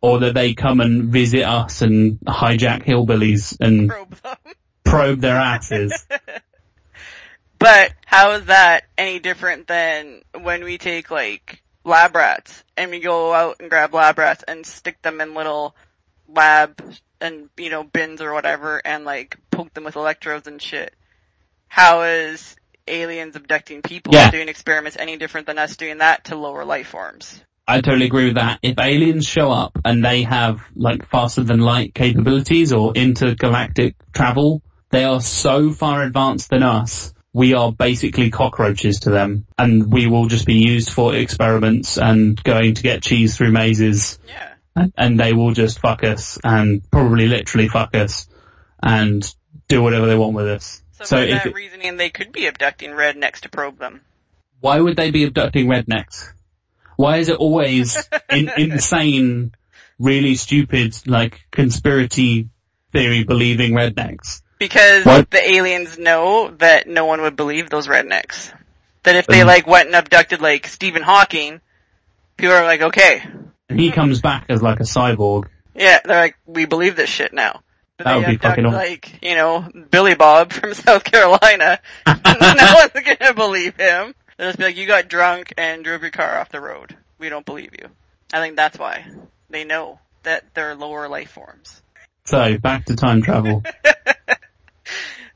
Or 0.00 0.20
that 0.20 0.32
they 0.34 0.54
come 0.54 0.78
and 0.80 1.12
visit 1.12 1.42
us 1.42 1.82
and 1.82 2.20
hijack 2.20 2.84
hillbillies 2.84 3.56
and 3.60 3.88
Probe 3.88 4.14
them. 4.22 4.36
probe 4.84 5.20
their 5.20 5.36
asses. 5.36 6.06
But 7.58 7.92
how 8.06 8.30
is 8.32 8.44
that 8.46 8.84
any 8.96 9.18
different 9.18 9.66
than 9.66 10.22
when 10.40 10.62
we 10.62 10.78
take 10.78 11.10
like 11.10 11.60
lab 11.84 12.14
rats 12.14 12.62
and 12.76 12.90
we 12.90 13.00
go 13.00 13.32
out 13.32 13.56
and 13.60 13.70
grab 13.70 13.94
lab 13.94 14.18
rats 14.18 14.44
and 14.46 14.66
stick 14.66 15.00
them 15.02 15.20
in 15.20 15.34
little 15.34 15.74
lab 16.28 16.80
and 17.20 17.48
you 17.56 17.70
know 17.70 17.82
bins 17.82 18.20
or 18.20 18.32
whatever 18.32 18.80
and 18.84 19.04
like 19.04 19.36
poke 19.50 19.72
them 19.74 19.84
with 19.84 19.96
electrodes 19.96 20.46
and 20.46 20.60
shit? 20.60 20.94
How 21.68 22.02
is 22.02 22.56
aliens 22.86 23.36
abducting 23.36 23.82
people 23.82 24.14
Yeah. 24.14 24.24
and 24.24 24.32
doing 24.32 24.48
experiments 24.48 24.96
any 24.98 25.16
different 25.16 25.46
than 25.46 25.58
us 25.58 25.76
doing 25.76 25.98
that 25.98 26.24
to 26.26 26.36
lower 26.36 26.64
life 26.64 26.88
forms? 26.88 27.40
I 27.66 27.82
totally 27.82 28.06
agree 28.06 28.24
with 28.26 28.36
that. 28.36 28.60
If 28.62 28.78
aliens 28.78 29.26
show 29.26 29.50
up 29.52 29.78
and 29.84 30.02
they 30.02 30.22
have 30.22 30.62
like 30.74 31.06
faster 31.10 31.42
than 31.42 31.60
light 31.60 31.94
capabilities 31.94 32.72
or 32.72 32.94
intergalactic 32.94 33.94
travel, 34.14 34.62
they 34.90 35.04
are 35.04 35.20
so 35.20 35.70
far 35.70 36.02
advanced 36.02 36.48
than 36.48 36.62
us. 36.62 37.12
We 37.38 37.54
are 37.54 37.70
basically 37.70 38.30
cockroaches 38.30 39.00
to 39.00 39.10
them 39.10 39.46
and 39.56 39.92
we 39.92 40.08
will 40.08 40.26
just 40.26 40.44
be 40.44 40.54
used 40.56 40.90
for 40.90 41.14
experiments 41.14 41.96
and 41.96 42.42
going 42.42 42.74
to 42.74 42.82
get 42.82 43.00
cheese 43.00 43.36
through 43.36 43.52
mazes 43.52 44.18
Yeah. 44.26 44.54
and, 44.74 44.92
and 44.98 45.20
they 45.20 45.32
will 45.32 45.52
just 45.52 45.78
fuck 45.78 46.02
us 46.02 46.40
and 46.42 46.82
probably 46.90 47.28
literally 47.28 47.68
fuck 47.68 47.94
us 47.94 48.26
and 48.82 49.22
do 49.68 49.80
whatever 49.84 50.06
they 50.06 50.16
want 50.18 50.34
with 50.34 50.48
us. 50.48 50.82
So, 50.94 51.04
So 51.04 51.16
by 51.18 51.26
that 51.26 51.46
it- 51.46 51.54
reasoning, 51.54 51.96
they 51.96 52.10
could 52.10 52.32
be 52.32 52.46
abducting 52.46 52.90
rednecks 52.90 53.42
to 53.42 53.48
probe 53.50 53.78
them. 53.78 54.00
Why 54.58 54.80
would 54.80 54.96
they 54.96 55.12
be 55.12 55.22
abducting 55.22 55.68
rednecks? 55.68 56.32
Why 56.96 57.18
is 57.18 57.28
it 57.28 57.36
always 57.36 57.96
in, 58.30 58.50
insane, 58.56 59.52
really 60.00 60.34
stupid, 60.34 60.96
like 61.06 61.42
conspiracy 61.52 62.48
theory 62.92 63.22
believing 63.22 63.74
rednecks? 63.74 64.42
Because 64.58 65.04
What? 65.04 65.30
the 65.30 65.50
aliens 65.50 65.98
know 65.98 66.50
that 66.58 66.88
no 66.88 67.06
one 67.06 67.20
would 67.22 67.36
believe 67.36 67.70
those 67.70 67.86
rednecks. 67.86 68.52
That 69.04 69.14
if 69.16 69.26
they 69.26 69.42
Um, 69.42 69.46
like 69.46 69.66
went 69.66 69.86
and 69.86 69.94
abducted 69.96 70.40
like 70.40 70.66
Stephen 70.66 71.02
Hawking, 71.02 71.60
people 72.36 72.54
are 72.54 72.64
like, 72.64 72.82
okay, 72.82 73.22
And 73.68 73.78
he 73.78 73.90
comes 73.92 74.20
back 74.20 74.46
as 74.48 74.60
like 74.62 74.80
a 74.80 74.84
cyborg. 74.84 75.48
yeah, 75.74 76.00
they're 76.04 76.20
like, 76.20 76.36
we 76.46 76.64
believe 76.66 76.96
this 76.96 77.08
shit 77.10 77.32
now. 77.32 77.60
But 77.96 78.04
That 78.04 78.10
they 78.12 78.16
would 78.18 78.26
be 78.26 78.32
abduct 78.34 78.42
fucking 78.44 78.66
awesome. 78.66 78.78
like, 78.78 79.18
you 79.22 79.34
know, 79.34 79.68
Billy 79.90 80.14
Bob 80.14 80.52
from 80.54 80.74
South 80.74 81.04
Carolina. 81.04 81.78
no 82.06 82.14
one's 82.24 82.92
gonna 83.18 83.34
believe 83.34 83.76
him. 83.76 84.14
They'll 84.36 84.48
just 84.48 84.58
be 84.58 84.64
like, 84.64 84.76
you 84.76 84.86
got 84.86 85.08
drunk 85.08 85.52
and 85.56 85.84
drove 85.84 86.02
your 86.02 86.10
car 86.12 86.38
off 86.38 86.50
the 86.50 86.60
road. 86.60 86.96
We 87.18 87.28
don't 87.28 87.44
believe 87.46 87.72
you. 87.78 87.88
I 88.32 88.40
think 88.40 88.56
that's 88.56 88.78
why. 88.78 89.06
They 89.50 89.64
know 89.64 89.98
that 90.24 90.44
they're 90.54 90.74
lower 90.76 91.08
life 91.08 91.30
forms. 91.30 91.80
So 92.24 92.58
back 92.58 92.84
to 92.86 92.96
time 92.96 93.22
travel. 93.22 93.62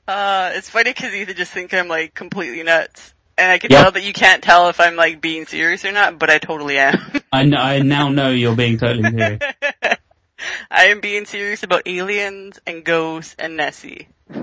Uh, 0.06 0.50
it's 0.54 0.68
funny 0.70 0.90
because 0.90 1.14
you 1.14 1.26
just 1.26 1.52
think 1.52 1.72
I'm 1.74 1.88
like 1.88 2.14
completely 2.14 2.62
nuts. 2.62 3.14
And 3.38 3.50
I 3.50 3.58
can 3.58 3.70
Yep. 3.70 3.82
tell 3.82 3.92
that 3.92 4.02
you 4.02 4.12
can't 4.12 4.42
tell 4.42 4.68
if 4.68 4.78
I'm 4.80 4.94
like 4.96 5.20
being 5.20 5.46
serious 5.46 5.84
or 5.84 5.92
not, 5.92 6.18
but 6.18 6.28
I 6.30 6.38
totally 6.38 6.78
am. 6.78 6.98
I, 7.32 7.42
kn- 7.42 7.54
I 7.54 7.78
now 7.80 8.08
know 8.10 8.30
you're 8.30 8.56
being 8.56 8.78
totally 8.78 9.10
serious. 9.10 9.40
I 10.70 10.84
am 10.86 11.00
being 11.00 11.24
serious 11.24 11.62
about 11.62 11.82
aliens 11.86 12.60
and 12.66 12.84
ghosts 12.84 13.36
and 13.38 13.56
Nessie. 13.56 14.08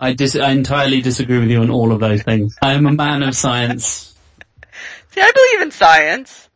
I 0.00 0.12
dis- 0.12 0.36
I 0.36 0.50
entirely 0.52 1.00
disagree 1.00 1.38
with 1.38 1.50
you 1.50 1.60
on 1.62 1.70
all 1.70 1.92
of 1.92 2.00
those 2.00 2.22
things. 2.22 2.56
I 2.62 2.74
am 2.74 2.86
a 2.86 2.92
man 2.92 3.22
of 3.22 3.34
science. 3.34 4.14
See, 5.10 5.20
I 5.20 5.32
believe 5.32 5.62
in 5.62 5.70
science. 5.70 6.48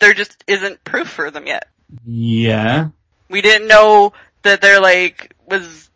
There 0.00 0.14
just 0.14 0.42
isn't 0.46 0.84
proof 0.84 1.08
for 1.08 1.30
them 1.30 1.46
yet. 1.46 1.68
Yeah. 2.06 2.88
We 3.28 3.42
didn't 3.42 3.68
know 3.68 4.12
that 4.42 4.60
there 4.60 4.80
like 4.80 5.34
was 5.46 5.87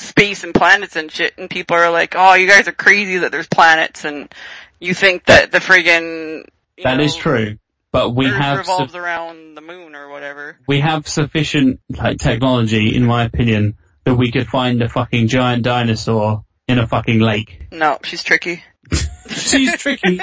space 0.00 0.44
and 0.44 0.54
planets 0.54 0.96
and 0.96 1.10
shit, 1.10 1.36
and 1.38 1.48
people 1.48 1.76
are 1.76 1.90
like, 1.90 2.14
"Oh, 2.16 2.34
you 2.34 2.46
guys 2.48 2.66
are 2.68 2.72
crazy 2.72 3.18
that 3.18 3.32
there's 3.32 3.46
planets," 3.48 4.04
and 4.04 4.32
you 4.80 4.94
think 4.94 5.26
that 5.26 5.52
the 5.52 5.58
friggin' 5.58 6.46
That 6.82 6.96
know, 6.96 7.04
is 7.04 7.14
true. 7.16 7.58
But 7.92 8.10
we 8.10 8.26
Earth 8.26 8.36
have 8.40 8.58
revolves 8.58 8.92
su- 8.92 8.98
around 8.98 9.56
the 9.56 9.60
moon 9.60 9.94
or 9.94 10.08
whatever. 10.08 10.58
we 10.66 10.80
have 10.80 11.08
sufficient 11.08 11.80
like 11.90 12.18
technology, 12.18 12.94
in 12.94 13.04
my 13.04 13.24
opinion, 13.24 13.76
that 14.04 14.14
we 14.14 14.30
could 14.30 14.46
find 14.48 14.80
a 14.82 14.88
fucking 14.88 15.28
giant 15.28 15.62
dinosaur 15.64 16.44
in 16.68 16.78
a 16.78 16.86
fucking 16.86 17.18
lake. 17.20 17.66
No, 17.72 17.98
she's 18.04 18.22
tricky. 18.22 18.62
She's 19.30 19.76
tricky. 19.76 20.20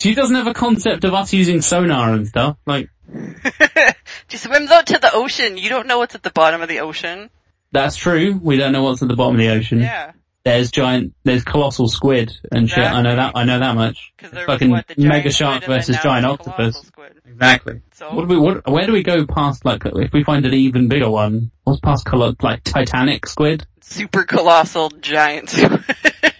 She 0.00 0.14
doesn't 0.14 0.34
have 0.34 0.48
a 0.48 0.54
concept 0.54 1.04
of 1.04 1.14
us 1.14 1.32
using 1.32 1.60
sonar 1.62 2.14
and 2.14 2.26
stuff. 2.26 2.56
Like 2.66 2.90
she 4.28 4.36
swims 4.36 4.70
out 4.72 4.86
to 4.88 4.98
the 4.98 5.10
ocean. 5.12 5.56
You 5.56 5.68
don't 5.68 5.86
know 5.86 5.98
what's 5.98 6.16
at 6.16 6.22
the 6.24 6.30
bottom 6.30 6.60
of 6.62 6.68
the 6.68 6.80
ocean. 6.80 7.30
That's 7.72 7.96
true. 7.96 8.38
We 8.42 8.56
don't 8.56 8.72
know 8.72 8.82
what's 8.84 9.02
at 9.02 9.08
the 9.08 9.16
bottom 9.16 9.34
of 9.36 9.40
the 9.40 9.50
ocean. 9.50 9.80
Yeah, 9.80 10.12
There's 10.44 10.70
giant, 10.70 11.14
there's 11.24 11.44
colossal 11.44 11.88
squid 11.88 12.32
and 12.50 12.68
shit. 12.68 12.78
I 12.84 13.02
know 13.02 13.16
that. 13.16 13.32
I 13.36 13.44
know 13.44 13.58
that 13.58 13.74
much. 13.74 14.12
because 14.16 14.32
there 14.32 14.46
Fucking 14.46 14.70
what 14.70 14.86
the 14.88 14.94
giant 14.94 15.08
mega 15.08 15.30
squid 15.30 15.34
shark 15.34 15.64
versus 15.64 15.96
now 15.96 16.02
giant 16.02 16.26
octopus. 16.26 16.56
colossal 16.56 16.84
Squid. 16.84 17.12
Exactly. 17.26 17.80
So 17.92 18.14
What 18.14 18.28
do 18.28 18.34
we? 18.34 18.38
What? 18.40 18.68
Where 18.70 18.86
do 18.86 18.92
we 18.92 19.02
go 19.02 19.26
past? 19.26 19.64
Like, 19.64 19.82
if 19.84 20.12
we 20.12 20.24
find 20.24 20.44
an 20.46 20.54
even 20.54 20.88
bigger 20.88 21.10
one, 21.10 21.50
what's 21.64 21.80
past 21.80 22.04
color? 22.04 22.32
Like 22.42 22.64
Titanic 22.64 23.26
squid, 23.26 23.66
super 23.82 24.24
colossal 24.24 24.90
giant 24.90 25.50
squid. 25.50 25.84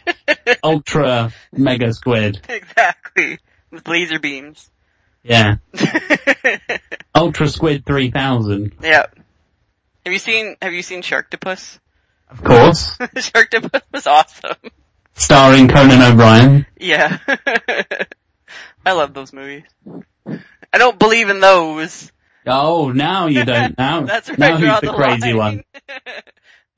ultra 0.65 1.33
mega 1.53 1.93
squid. 1.93 2.41
exactly. 2.49 3.39
With 3.71 3.87
laser 3.87 4.19
beams. 4.19 4.71
Yeah, 5.23 5.57
ultra 7.15 7.49
squid 7.49 7.85
three 7.85 8.11
thousand. 8.11 8.73
yeah. 8.83 9.07
Have 10.09 10.13
you 10.15 10.19
seen 10.19 10.57
Have 10.63 10.73
you 10.73 10.81
seen 10.81 11.03
Sharktopus? 11.03 11.79
Of 12.31 12.43
course, 12.43 12.97
Sharktopus 12.99 13.83
was 13.93 14.07
awesome. 14.07 14.57
starring 15.13 15.69
Conan 15.69 16.01
O'Brien. 16.01 16.67
Yeah. 16.81 17.19
I 18.87 18.93
love 18.93 19.13
those 19.13 19.35
movies. 19.35 19.65
I 20.73 20.79
don't 20.79 20.99
believe 20.99 21.29
in 21.29 21.41
those. 21.41 22.11
Oh, 22.47 22.91
now 22.91 23.27
you 23.27 23.45
don't. 23.45 23.75
Now, 23.79 24.01
That's 24.01 24.31
where 24.31 24.39
now 24.39 24.57
I 24.57 24.61
draw 24.61 24.71
who's 24.73 24.81
the 24.81 24.87
the 24.87 24.93
crazy 24.97 25.33
line. 25.35 25.35
one? 25.37 25.65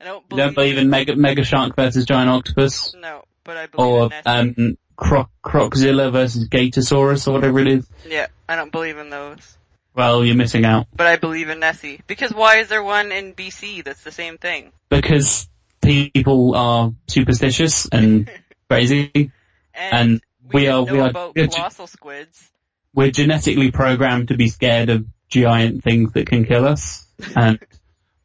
I 0.01 0.03
don't 0.03 0.23
You 0.23 0.27
believe, 0.27 0.43
don't 0.45 0.55
believe 0.55 0.77
in 0.77 0.89
mega 0.89 1.15
mega 1.15 1.45
shark 1.45 1.77
versus 1.77 2.03
giant 2.05 2.29
octopus, 2.29 2.93
No, 2.99 3.23
but 3.45 3.55
I 3.55 3.67
believe 3.67 3.87
or 3.93 4.03
in 4.03 4.09
Nessie. 4.25 4.59
um 4.59 4.77
Croc 4.97 5.29
Croczilla 5.41 6.11
versus 6.11 6.49
Gatosaurus, 6.49 7.29
or 7.29 7.31
whatever 7.31 7.59
it 7.59 7.67
is. 7.69 7.87
yeah, 8.05 8.27
I 8.49 8.57
don't 8.57 8.73
believe 8.73 8.97
in 8.97 9.09
those. 9.09 9.57
Well, 9.93 10.23
you're 10.23 10.35
missing 10.37 10.63
out 10.65 10.87
But 10.95 11.07
I 11.07 11.17
believe 11.17 11.49
in 11.49 11.59
Nessie. 11.59 12.01
Because 12.07 12.31
why 12.33 12.57
is 12.57 12.69
there 12.69 12.81
one 12.83 13.11
in 13.11 13.33
BC 13.33 13.83
that's 13.83 14.03
the 14.03 14.11
same 14.11 14.37
thing? 14.37 14.71
because 14.89 15.47
people 15.81 16.55
are 16.55 16.91
superstitious 17.07 17.87
and 17.91 18.29
crazy. 18.69 19.31
And, 19.73 19.93
And 19.93 20.21
we 20.53 20.61
didn't 20.61 20.75
are- 20.75 20.93
we 20.93 20.99
are- 20.99 21.09
about 21.09 21.33
yeah, 21.35 21.47
colossal 21.47 21.87
squids. 21.87 22.49
we're 22.93 23.11
genetically 23.11 23.71
programmed 23.71 24.27
to 24.29 24.37
be 24.37 24.47
scared 24.49 24.89
of 24.89 25.05
giant 25.29 25.83
things 25.83 26.11
that 26.13 26.27
can 26.27 26.43
kill 26.45 26.67
us, 26.67 27.05
and 27.37 27.57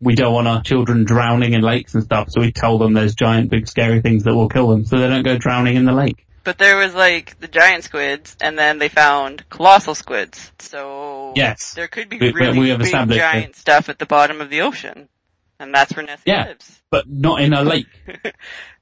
we 0.00 0.14
don't 0.16 0.34
want 0.34 0.48
our 0.48 0.60
children 0.62 1.04
drowning 1.04 1.52
in 1.54 1.60
lakes 1.62 1.94
and 1.94 2.02
stuff. 2.02 2.28
So 2.30 2.40
we 2.40 2.50
tell 2.52 2.78
them 2.78 2.92
there's 2.94 3.14
giant, 3.14 3.48
big, 3.50 3.68
scary 3.68 4.00
things 4.00 4.24
that 4.24 4.34
will 4.34 4.48
kill 4.48 4.68
them, 4.68 4.84
so 4.84 4.98
they 4.98 5.06
don't 5.08 5.22
go 5.22 5.38
drowning 5.38 5.76
in 5.76 5.84
the 5.84 5.92
lake. 5.92 6.26
But 6.42 6.58
there 6.58 6.76
was 6.76 6.94
like 6.94 7.38
the 7.40 7.48
giant 7.48 7.84
squids, 7.84 8.36
and 8.40 8.58
then 8.58 8.78
they 8.78 8.88
found 8.88 9.48
colossal 9.48 9.94
squids. 9.94 10.50
So 10.58 11.15
Yes. 11.36 11.74
there 11.74 11.88
could 11.88 12.08
be 12.08 12.18
We- 12.18 12.32
really 12.32 12.58
we 12.58 12.70
big 12.72 12.80
established 12.82 13.20
uh, 13.22 13.32
giant 13.32 13.56
stuff 13.56 13.88
at 13.88 13.98
the 13.98 14.06
bottom 14.06 14.40
of 14.40 14.50
the 14.50 14.62
ocean, 14.62 15.08
and 15.60 15.72
that's 15.74 15.94
where 15.94 16.04
Nessie 16.04 16.22
Yeah. 16.26 16.46
lives. 16.46 16.80
But 16.90 17.08
not 17.08 17.40
in 17.40 17.52
a 17.52 17.62
lake. 17.74 17.86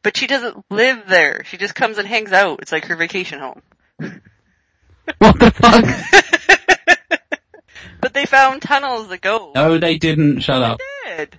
But 0.03 0.17
she 0.17 0.27
doesn't 0.27 0.65
live 0.71 1.05
there. 1.09 1.45
She 1.45 1.57
just 1.57 1.75
comes 1.75 1.99
and 1.99 2.07
hangs 2.07 2.33
out. 2.33 2.61
It's 2.63 2.73
like 2.73 2.85
her 2.87 2.97
vacation 2.97 3.39
home. 3.41 3.63
what 5.19 5.39
the 5.39 5.51
fuck? 5.51 7.21
but 8.01 8.15
they 8.15 8.27
found 8.27 8.63
tunnels 8.63 9.09
that 9.09 9.21
go. 9.21 9.53
No, 9.55 9.79
they 9.79 9.99
didn't. 9.99 10.41
Shut 10.41 10.63
up. 10.63 10.79
They 11.07 11.17
did. 11.17 11.39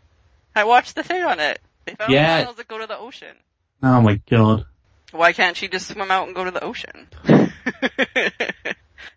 I 0.55 0.63
watched 0.63 0.95
the 0.95 1.03
thing 1.03 1.21
on 1.23 1.39
it. 1.39 1.59
They 1.85 1.95
found 1.95 2.11
Yeah. 2.11 2.39
tunnels 2.39 2.57
that 2.57 2.67
go 2.67 2.77
to 2.79 2.87
the 2.87 2.97
ocean. 2.97 3.35
Oh 3.83 4.01
my 4.01 4.19
god. 4.29 4.65
Why 5.11 5.31
can't 5.33 5.55
she 5.55 5.67
just 5.67 5.87
swim 5.87 6.09
out 6.11 6.25
and 6.27 6.35
go 6.35 6.43
to 6.43 6.51
the 6.51 6.63
ocean? 6.63 7.07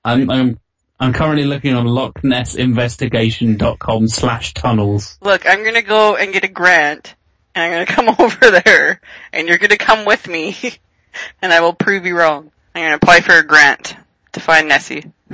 I'm, 0.04 0.30
I'm, 0.30 0.61
I'm 1.00 1.12
currently 1.12 1.44
looking 1.44 1.74
on 1.74 1.87
LochNessInvestigation.com 1.87 4.08
slash 4.08 4.52
tunnels. 4.54 5.16
Look, 5.20 5.48
I'm 5.48 5.62
gonna 5.64 5.82
go 5.82 6.16
and 6.16 6.32
get 6.32 6.42
a 6.42 6.48
grant, 6.48 7.14
and 7.54 7.64
I'm 7.64 7.70
gonna 7.70 7.87
come 7.87 8.08
over 8.18 8.50
there, 8.50 9.00
and 9.32 9.46
you're 9.46 9.58
gonna 9.58 9.76
come 9.76 10.04
with 10.04 10.26
me, 10.26 10.56
and 11.42 11.52
I 11.52 11.61
will 11.61 11.74
prove 11.74 12.04
you 12.04 12.18
wrong. 12.18 12.50
I'm 12.74 12.82
gonna 12.82 12.96
apply 12.96 13.20
for 13.20 13.34
a 13.34 13.46
grant 13.46 13.94
to 14.32 14.40
find 14.40 14.66
Nessie. 14.68 15.04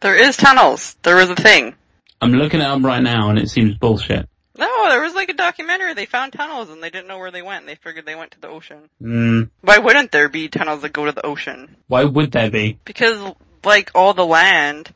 there 0.00 0.16
is 0.16 0.36
tunnels. 0.36 0.96
There 1.02 1.16
was 1.16 1.30
a 1.30 1.36
thing. 1.36 1.74
I'm 2.20 2.32
looking 2.32 2.60
it 2.60 2.66
up 2.66 2.82
right 2.82 3.02
now 3.02 3.30
and 3.30 3.38
it 3.38 3.48
seems 3.50 3.76
bullshit. 3.76 4.28
No, 4.56 4.88
there 4.88 5.00
was 5.02 5.14
like 5.14 5.28
a 5.30 5.34
documentary. 5.34 5.94
They 5.94 6.06
found 6.06 6.32
tunnels 6.32 6.70
and 6.70 6.82
they 6.82 6.90
didn't 6.90 7.08
know 7.08 7.18
where 7.18 7.30
they 7.32 7.42
went. 7.42 7.66
They 7.66 7.74
figured 7.74 8.06
they 8.06 8.14
went 8.14 8.30
to 8.32 8.40
the 8.40 8.48
ocean. 8.48 8.88
Mm, 9.02 9.50
Why 9.62 9.78
wouldn't 9.78 10.12
there 10.12 10.28
be 10.28 10.48
tunnels 10.48 10.82
that 10.82 10.92
go 10.92 11.06
to 11.06 11.12
the 11.12 11.26
ocean? 11.26 11.76
why 11.88 12.04
would 12.04 12.30
there 12.32 12.50
be? 12.50 12.78
Because, 12.84 13.34
like, 13.64 13.90
all 13.94 14.14
the 14.14 14.24
land 14.26 14.92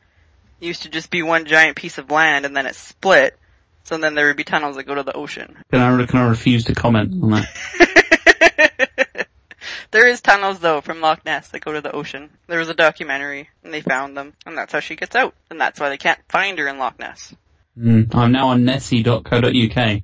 used 0.61 0.83
to 0.83 0.89
just 0.89 1.09
be 1.11 1.23
one 1.23 1.45
giant 1.45 1.75
piece 1.75 1.97
of 1.97 2.09
land 2.09 2.45
and 2.45 2.55
then 2.55 2.65
it 2.67 2.75
split. 2.75 3.37
So 3.83 3.97
then 3.97 4.13
there 4.15 4.27
would 4.27 4.37
be 4.37 4.43
tunnels 4.43 4.75
that 4.75 4.83
go 4.83 4.95
to 4.95 5.03
the 5.03 5.13
ocean. 5.15 5.57
Can 5.71 5.81
I, 5.81 6.05
can 6.05 6.19
I 6.19 6.27
refuse 6.29 6.65
to 6.65 6.75
comment 6.75 7.11
on 7.23 7.29
that? 7.31 9.27
there 9.91 10.07
is 10.07 10.21
tunnels 10.21 10.59
though 10.59 10.81
from 10.81 11.01
Loch 11.01 11.25
Ness 11.25 11.49
that 11.49 11.61
go 11.65 11.73
to 11.73 11.81
the 11.81 11.91
ocean. 11.91 12.29
There 12.47 12.59
was 12.59 12.69
a 12.69 12.73
documentary 12.73 13.49
and 13.63 13.73
they 13.73 13.81
found 13.81 14.15
them 14.15 14.33
and 14.45 14.57
that's 14.57 14.71
how 14.71 14.79
she 14.79 14.95
gets 14.95 15.15
out. 15.15 15.33
And 15.49 15.59
that's 15.59 15.79
why 15.79 15.89
they 15.89 15.97
can't 15.97 16.19
find 16.29 16.59
her 16.59 16.67
in 16.67 16.77
Loch 16.77 16.99
Ness. 16.99 17.33
Mm, 17.77 18.13
I'm 18.13 18.31
now 18.31 18.49
on 18.49 18.65
nessie.co.uk. 18.65 20.01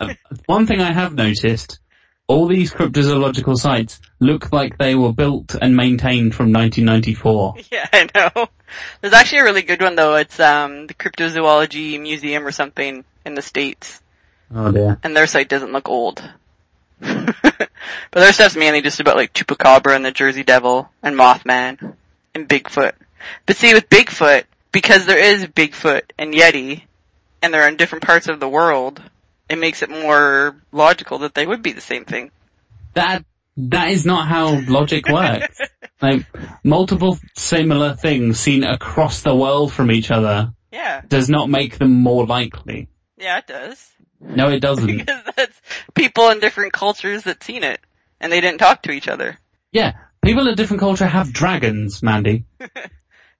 Uh, 0.00 0.14
one 0.46 0.66
thing 0.66 0.80
I 0.80 0.92
have 0.92 1.14
noticed, 1.14 1.78
all 2.26 2.48
these 2.48 2.72
cryptozoological 2.72 3.56
sites 3.56 4.00
look 4.18 4.52
like 4.52 4.78
they 4.78 4.94
were 4.94 5.12
built 5.12 5.54
and 5.54 5.76
maintained 5.76 6.34
from 6.34 6.52
1994. 6.52 7.54
Yeah, 7.70 7.86
I 7.92 8.08
know. 8.14 8.48
There's 9.00 9.14
actually 9.14 9.40
a 9.40 9.44
really 9.44 9.62
good 9.62 9.80
one 9.80 9.94
though. 9.94 10.16
It's 10.16 10.38
um 10.40 10.86
the 10.86 10.94
Cryptozoology 10.94 12.00
Museum 12.00 12.46
or 12.46 12.52
something 12.52 13.04
in 13.24 13.34
the 13.34 13.42
States. 13.42 14.00
Oh 14.54 14.72
dear. 14.72 14.98
And 15.02 15.16
their 15.16 15.26
site 15.26 15.48
doesn't 15.48 15.72
look 15.72 15.88
old. 15.88 16.22
but 17.00 17.68
their 18.12 18.32
stuff's 18.32 18.56
mainly 18.56 18.82
just 18.82 19.00
about 19.00 19.16
like 19.16 19.32
Chupacabra 19.32 19.94
and 19.94 20.04
the 20.04 20.10
Jersey 20.10 20.44
Devil 20.44 20.90
and 21.02 21.16
Mothman 21.16 21.94
and 22.34 22.48
Bigfoot. 22.48 22.92
But 23.46 23.56
see 23.56 23.74
with 23.74 23.88
Bigfoot, 23.88 24.44
because 24.72 25.06
there 25.06 25.18
is 25.18 25.46
Bigfoot 25.46 26.02
and 26.18 26.34
Yeti, 26.34 26.82
and 27.44 27.52
they're 27.52 27.68
in 27.68 27.76
different 27.76 28.04
parts 28.04 28.26
of 28.26 28.40
the 28.40 28.48
world, 28.48 29.02
it 29.50 29.58
makes 29.58 29.82
it 29.82 29.90
more 29.90 30.56
logical 30.72 31.18
that 31.18 31.34
they 31.34 31.46
would 31.46 31.62
be 31.62 31.72
the 31.72 31.80
same 31.82 32.06
thing. 32.06 32.30
That, 32.94 33.22
that 33.58 33.90
is 33.90 34.06
not 34.06 34.26
how 34.26 34.58
logic 34.66 35.06
works. 35.08 35.58
like, 36.02 36.24
multiple 36.64 37.18
similar 37.36 37.96
things 37.96 38.40
seen 38.40 38.64
across 38.64 39.20
the 39.20 39.34
world 39.34 39.74
from 39.74 39.90
each 39.92 40.10
other 40.10 40.54
Yeah. 40.72 41.02
does 41.06 41.28
not 41.28 41.50
make 41.50 41.76
them 41.76 41.92
more 41.92 42.24
likely. 42.26 42.88
Yeah, 43.18 43.36
it 43.38 43.46
does. 43.46 43.90
No, 44.20 44.48
it 44.48 44.60
doesn't. 44.60 44.86
because 44.96 45.22
that's 45.36 45.60
people 45.92 46.30
in 46.30 46.40
different 46.40 46.72
cultures 46.72 47.24
that 47.24 47.44
seen 47.44 47.62
it. 47.62 47.78
And 48.20 48.32
they 48.32 48.40
didn't 48.40 48.58
talk 48.58 48.84
to 48.84 48.90
each 48.90 49.06
other. 49.08 49.36
Yeah, 49.70 49.92
people 50.24 50.48
of 50.48 50.56
different 50.56 50.80
culture 50.80 51.06
have 51.06 51.30
dragons, 51.30 52.02
Mandy. 52.02 52.46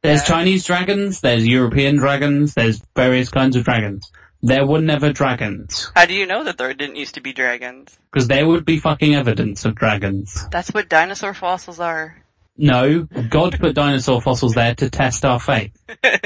There's. 0.04 0.22
Chinese 0.24 0.64
dragons, 0.64 1.20
there's 1.22 1.46
European 1.46 1.96
dragons, 1.96 2.52
there's 2.52 2.82
various 2.94 3.30
kinds 3.30 3.56
of 3.56 3.64
dragons. 3.64 4.12
There 4.42 4.66
were 4.66 4.82
never 4.82 5.14
dragons. 5.14 5.90
How 5.96 6.04
do 6.04 6.12
you 6.12 6.26
know 6.26 6.44
that 6.44 6.58
there 6.58 6.74
didn't 6.74 6.96
used 6.96 7.14
to 7.14 7.22
be 7.22 7.32
dragons? 7.32 7.98
Because 8.12 8.28
there 8.28 8.46
would 8.46 8.66
be 8.66 8.78
fucking 8.78 9.14
evidence 9.14 9.64
of 9.64 9.74
dragons. 9.74 10.46
That's 10.50 10.68
what 10.68 10.90
dinosaur 10.90 11.32
fossils 11.32 11.80
are. 11.80 12.22
No, 12.58 13.04
God 13.30 13.58
put 13.58 13.74
dinosaur 13.74 14.20
fossils 14.20 14.52
there 14.52 14.74
to 14.74 14.90
test 14.90 15.24
our 15.24 15.40
faith. 15.40 15.72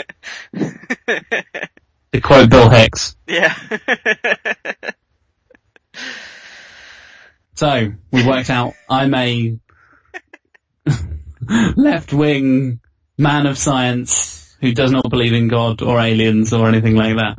To 2.11 2.23
quote 2.23 2.49
Bill 2.49 2.71
Hicks. 2.71 3.17
yeah. 3.27 3.55
So, 7.55 7.93
we 8.11 8.27
worked 8.27 8.49
out 8.49 8.73
I'm 8.89 9.13
a 9.15 9.59
left-wing 11.77 12.81
man 13.19 13.47
of 13.47 13.59
science 13.59 14.57
who 14.61 14.73
does 14.73 14.91
not 14.91 15.11
believe 15.11 15.33
in 15.35 15.49
God 15.49 15.83
or 15.83 16.01
aliens 16.01 16.53
or 16.53 16.69
anything 16.69 16.95
like 16.95 17.17
that. 17.17 17.39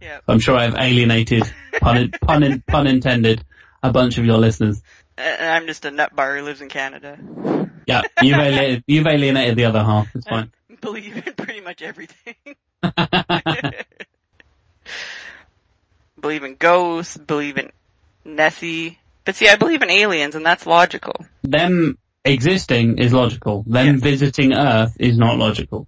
yeah. 0.00 0.20
I'm 0.28 0.38
sure 0.38 0.56
I've 0.56 0.76
alienated, 0.76 1.42
pun, 1.80 2.10
pun, 2.20 2.62
pun 2.66 2.86
intended, 2.86 3.44
a 3.82 3.90
bunch 3.90 4.18
of 4.18 4.24
your 4.24 4.38
listeners. 4.38 4.82
And 5.16 5.50
I'm 5.50 5.66
just 5.66 5.84
a 5.84 5.90
nut 5.90 6.14
bar 6.14 6.36
who 6.36 6.42
lives 6.42 6.60
in 6.60 6.68
Canada. 6.68 7.18
Yeah, 7.86 8.02
you've 8.22 8.38
alienated, 8.38 8.84
you've 8.88 9.06
alienated 9.06 9.56
the 9.56 9.64
other 9.66 9.82
half. 9.82 10.14
It's 10.14 10.26
fine. 10.26 10.52
Believe 10.80 11.16
in 11.16 11.34
pretty 11.34 11.60
much 11.60 11.82
everything. 11.82 12.34
believe 16.20 16.44
in 16.44 16.56
ghosts, 16.56 17.16
believe 17.16 17.56
in 17.58 17.70
Nessie. 18.24 18.98
But 19.24 19.36
see, 19.36 19.48
I 19.48 19.56
believe 19.56 19.82
in 19.82 19.90
aliens 19.90 20.34
and 20.34 20.44
that's 20.44 20.66
logical. 20.66 21.24
Them 21.42 21.96
existing 22.24 22.98
is 22.98 23.12
logical. 23.12 23.64
Them 23.66 23.94
Yes. 23.96 24.00
visiting 24.02 24.52
Earth 24.54 24.96
is 24.98 25.16
not 25.18 25.38
logical. 25.38 25.86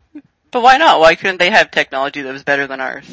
But 0.51 0.63
why 0.63 0.77
not? 0.79 1.01
Why 1.01 1.15
couldn't 1.15 1.39
they 1.39 1.51
have 1.51 1.71
technology 1.71 2.23
that 2.23 2.33
was 2.33 2.45
better 2.45 2.67
than 2.67 2.81
ours? 2.81 3.05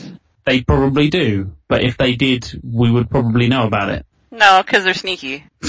They 0.45 0.61
probably 0.61 1.09
do, 1.09 1.53
but 1.67 1.83
if 1.83 1.97
they 1.97 2.15
did, 2.15 2.59
we 2.63 2.91
would 2.91 3.09
probably 3.09 3.47
know 3.47 3.65
about 3.65 3.89
it. 3.89 4.05
No, 4.29 4.61
cause 4.65 4.83
they're 4.83 4.93
sneaky. 4.93 5.45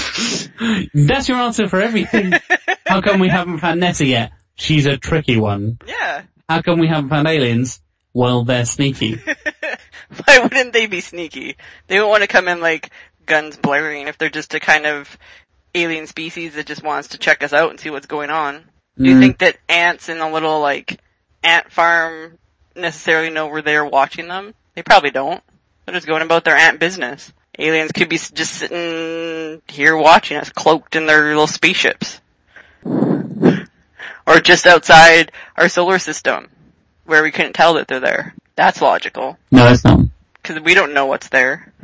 That's 0.93 1.29
your 1.29 1.37
answer 1.37 1.67
for 1.67 1.81
everything. 1.81 2.33
How 2.87 3.01
come 3.01 3.19
we 3.19 3.29
haven't 3.29 3.59
found 3.59 3.79
Nessie 3.79 4.07
yet? 4.07 4.31
She's 4.55 4.85
a 4.85 4.97
tricky 4.97 5.37
one. 5.37 5.77
Yeah. 5.87 6.23
How 6.49 6.61
come 6.61 6.79
we 6.79 6.87
haven't 6.87 7.09
found 7.09 7.27
aliens? 7.27 7.81
Well, 8.13 8.43
they're 8.45 8.65
sneaky. 8.65 9.19
Why 10.25 10.39
wouldn't 10.39 10.73
they 10.73 10.85
be 10.87 11.01
sneaky? 11.01 11.57
They 11.87 11.95
don't 11.95 12.09
want 12.09 12.21
to 12.23 12.27
come 12.27 12.47
in 12.47 12.61
like 12.61 12.89
guns 13.25 13.57
blaring 13.57 14.07
if 14.07 14.17
they're 14.17 14.29
just 14.29 14.53
a 14.53 14.59
kind 14.59 14.85
of 14.85 15.17
alien 15.75 16.07
species 16.07 16.55
that 16.55 16.65
just 16.65 16.81
wants 16.83 17.09
to 17.09 17.17
check 17.19 17.43
us 17.43 17.53
out 17.53 17.69
and 17.69 17.79
see 17.79 17.89
what's 17.91 18.07
going 18.07 18.29
on. 18.31 18.63
Do 18.97 19.09
you 19.09 19.15
Mm. 19.15 19.19
think 19.19 19.37
that 19.39 19.57
ants 19.69 20.09
in 20.09 20.19
a 20.19 20.31
little 20.31 20.59
like 20.61 20.99
ant 21.43 21.71
farm 21.71 22.37
necessarily 22.75 23.29
know 23.29 23.47
we're 23.47 23.61
there 23.61 23.85
watching 23.85 24.27
them? 24.27 24.53
They 24.73 24.81
probably 24.83 25.11
don't. 25.11 25.43
They're 25.85 25.93
just 25.95 26.07
going 26.07 26.21
about 26.23 26.43
their 26.45 26.55
ant 26.55 26.79
business. 26.79 27.31
Aliens 27.59 27.91
could 27.91 28.09
be 28.09 28.17
just 28.17 28.53
sitting 28.53 29.61
here 29.67 29.95
watching 29.95 30.37
us 30.37 30.49
cloaked 30.49 30.95
in 30.95 31.05
their 31.05 31.25
little 31.27 31.47
spaceships. 31.47 32.19
Or 34.27 34.39
just 34.39 34.65
outside 34.65 35.31
our 35.55 35.69
solar 35.69 35.99
system 35.99 36.47
where 37.05 37.21
we 37.21 37.29
couldn't 37.29 37.53
tell 37.53 37.75
that 37.75 37.87
they're 37.87 37.99
there. 37.99 38.33
That's 38.55 38.81
logical 38.81 39.37
No, 39.51 39.67
it's 39.71 39.83
not. 39.83 39.99
because 40.41 40.59
we 40.63 40.73
don't 40.73 40.95
know 40.95 41.05
what's 41.05 41.29
there. 41.29 41.71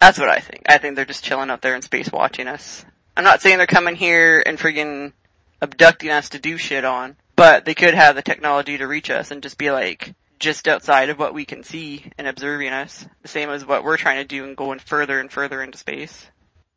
That's 0.00 0.18
what 0.18 0.28
I 0.28 0.40
think. 0.40 0.62
I 0.66 0.78
think 0.78 0.96
they're 0.96 1.04
just 1.04 1.24
chilling 1.24 1.50
out 1.50 1.62
there 1.62 1.74
in 1.74 1.82
space 1.82 2.10
watching 2.10 2.48
us. 2.48 2.84
I'm 3.16 3.24
not 3.24 3.42
saying 3.42 3.58
they're 3.58 3.66
coming 3.66 3.96
here 3.96 4.42
and 4.44 4.58
friggin' 4.58 5.12
abducting 5.60 6.10
us 6.10 6.30
to 6.30 6.38
do 6.38 6.56
shit 6.56 6.84
on, 6.84 7.16
but 7.36 7.64
they 7.64 7.74
could 7.74 7.94
have 7.94 8.16
the 8.16 8.22
technology 8.22 8.78
to 8.78 8.86
reach 8.86 9.10
us 9.10 9.30
and 9.30 9.42
just 9.42 9.58
be 9.58 9.70
like 9.70 10.14
just 10.38 10.66
outside 10.68 11.10
of 11.10 11.18
what 11.18 11.34
we 11.34 11.44
can 11.44 11.62
see 11.62 12.04
and 12.16 12.26
observing 12.26 12.72
us. 12.72 13.06
The 13.22 13.28
same 13.28 13.50
as 13.50 13.66
what 13.66 13.84
we're 13.84 13.98
trying 13.98 14.18
to 14.18 14.24
do 14.24 14.44
and 14.44 14.56
going 14.56 14.78
further 14.78 15.20
and 15.20 15.30
further 15.30 15.62
into 15.62 15.76
space. 15.76 16.26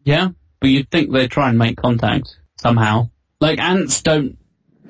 Yeah, 0.03 0.29
but 0.59 0.69
you'd 0.69 0.91
think 0.91 1.11
they'd 1.11 1.31
try 1.31 1.49
and 1.49 1.57
make 1.57 1.77
contact 1.77 2.37
somehow. 2.57 3.09
Like 3.39 3.59
ants 3.59 4.01
don't 4.01 4.37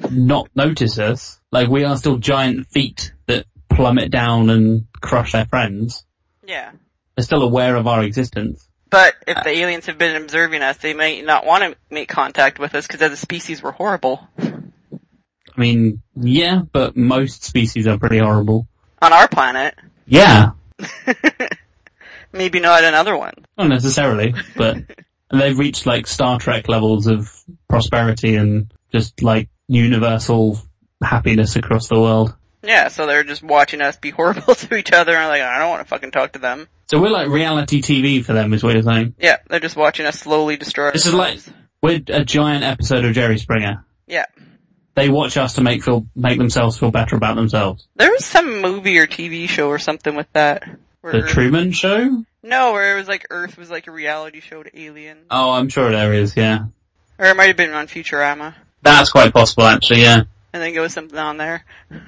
not 0.10 0.50
notice 0.56 0.98
us. 0.98 1.40
Like 1.52 1.70
we 1.70 1.84
are 1.84 1.98
still 1.98 2.18
giant 2.18 2.68
feet 2.68 3.14
that 3.28 3.46
plummet 3.70 4.10
down 4.10 4.50
and 4.50 4.88
crush 5.02 5.34
their 5.34 5.46
friends. 5.46 6.04
Yeah. 6.46 6.72
They're 7.16 7.24
still 7.24 7.44
aware 7.44 7.76
of 7.76 7.88
our 7.88 8.04
existence. 8.04 8.68
But 8.90 9.16
if 9.28 9.44
the 9.44 9.50
aliens 9.50 9.88
have 9.88 9.98
been 9.98 10.16
observing 10.22 10.62
us, 10.62 10.78
they 10.78 10.94
might 10.94 11.26
not 11.26 11.46
want 11.46 11.64
to 11.64 11.76
make 11.90 12.10
contact 12.10 12.60
with 12.60 12.76
us 12.76 12.86
because 12.86 13.02
as 13.02 13.12
a 13.12 13.18
species 13.18 13.62
we're 13.64 13.72
horrible. 13.72 14.28
I 14.40 15.60
mean, 15.60 16.02
yeah, 16.16 16.62
but 16.72 16.96
most 16.96 17.44
species 17.44 17.88
are 17.88 17.98
pretty 17.98 18.20
horrible. 18.20 18.68
On 19.02 19.12
our 19.14 19.28
planet. 19.28 19.76
Yeah, 20.06 20.52
Maybe 22.32 22.60
not 22.60 22.84
another 22.84 23.16
one. 23.16 23.34
not 23.58 23.68
necessarily, 23.70 24.34
but 24.56 24.78
they've 25.32 25.58
reached 25.58 25.86
like 25.86 26.08
Star 26.08 26.40
Trek 26.40 26.68
levels 26.68 27.08
of 27.08 27.32
prosperity 27.70 28.36
and 28.36 28.74
just 28.92 29.22
like 29.22 29.50
universal 29.68 30.60
happiness 31.02 31.56
across 31.56 31.88
the 31.88 32.00
world. 32.00 32.36
Yeah, 32.64 32.88
so 32.88 33.06
they're 33.06 33.24
just 33.24 33.44
watching 33.44 33.82
us 33.82 33.98
be 33.98 34.10
horrible 34.12 34.56
to 34.56 34.76
each 34.76 34.92
other 34.92 35.16
and 35.16 35.28
like, 35.28 35.42
I 35.42 35.60
don't 35.60 35.70
want 35.70 35.82
to 35.82 35.88
fucking 35.88 36.12
talk 36.12 36.34
to 36.34 36.40
them. 36.40 36.68
So 36.88 37.02
we're 37.02 37.10
like 37.10 37.28
reality 37.28 37.82
TV 37.82 38.24
for 38.24 38.34
them 38.34 38.54
is 38.54 38.64
what 38.64 38.74
you're 38.74 38.84
saying. 38.84 39.16
Yeah, 39.20 39.38
they're 39.48 39.60
just 39.60 39.76
watching 39.76 40.06
us 40.06 40.20
slowly 40.20 40.58
destroy 40.58 40.92
This 40.92 41.06
is 41.06 41.14
like, 41.14 41.40
we're 41.82 42.02
a 42.08 42.24
giant 42.24 42.64
episode 42.64 43.06
of 43.06 43.14
Jerry 43.14 43.38
Springer. 43.38 43.86
Yeah. 44.08 44.26
They 44.96 45.10
watch 45.10 45.38
us 45.38 45.54
to 45.56 45.62
make 45.62 45.84
feel, 45.84 46.06
make 46.16 46.38
themselves 46.38 46.78
feel 46.78 46.92
better 46.92 47.16
about 47.16 47.36
themselves. 47.36 47.88
There 47.96 48.12
was 48.12 48.26
some 48.26 48.62
movie 48.62 49.00
or 49.00 49.08
TV 49.08 49.50
show 49.50 49.70
or 49.70 49.80
something 49.80 50.16
with 50.16 50.32
that. 50.34 50.64
The 51.02 51.24
Earth- 51.24 51.32
Truman 51.32 51.72
Show? 51.72 52.24
No, 52.44 52.74
where 52.74 52.94
it 52.96 53.00
was 53.00 53.08
like 53.08 53.28
Earth 53.30 53.58
was 53.58 53.72
like 53.72 53.88
a 53.88 53.92
reality 53.92 54.40
show 54.42 54.62
to 54.62 54.80
aliens. 54.80 55.26
Oh, 55.32 55.52
I'm 55.52 55.70
sure 55.70 55.92
there 55.92 56.14
is, 56.14 56.36
yeah. 56.36 56.66
Or 57.18 57.26
it 57.26 57.36
might 57.36 57.48
have 57.48 57.58
been 57.58 57.74
on 57.74 57.88
Futurama. 57.88 58.54
That's 58.82 59.10
quite 59.12 59.34
possible 59.34 59.64
actually, 59.64 60.02
yeah. 60.02 60.24
I 60.54 60.60
then 60.60 60.74
go 60.74 60.82
was 60.82 60.94
something 60.94 61.18
on 61.18 61.38
there. 61.38 61.66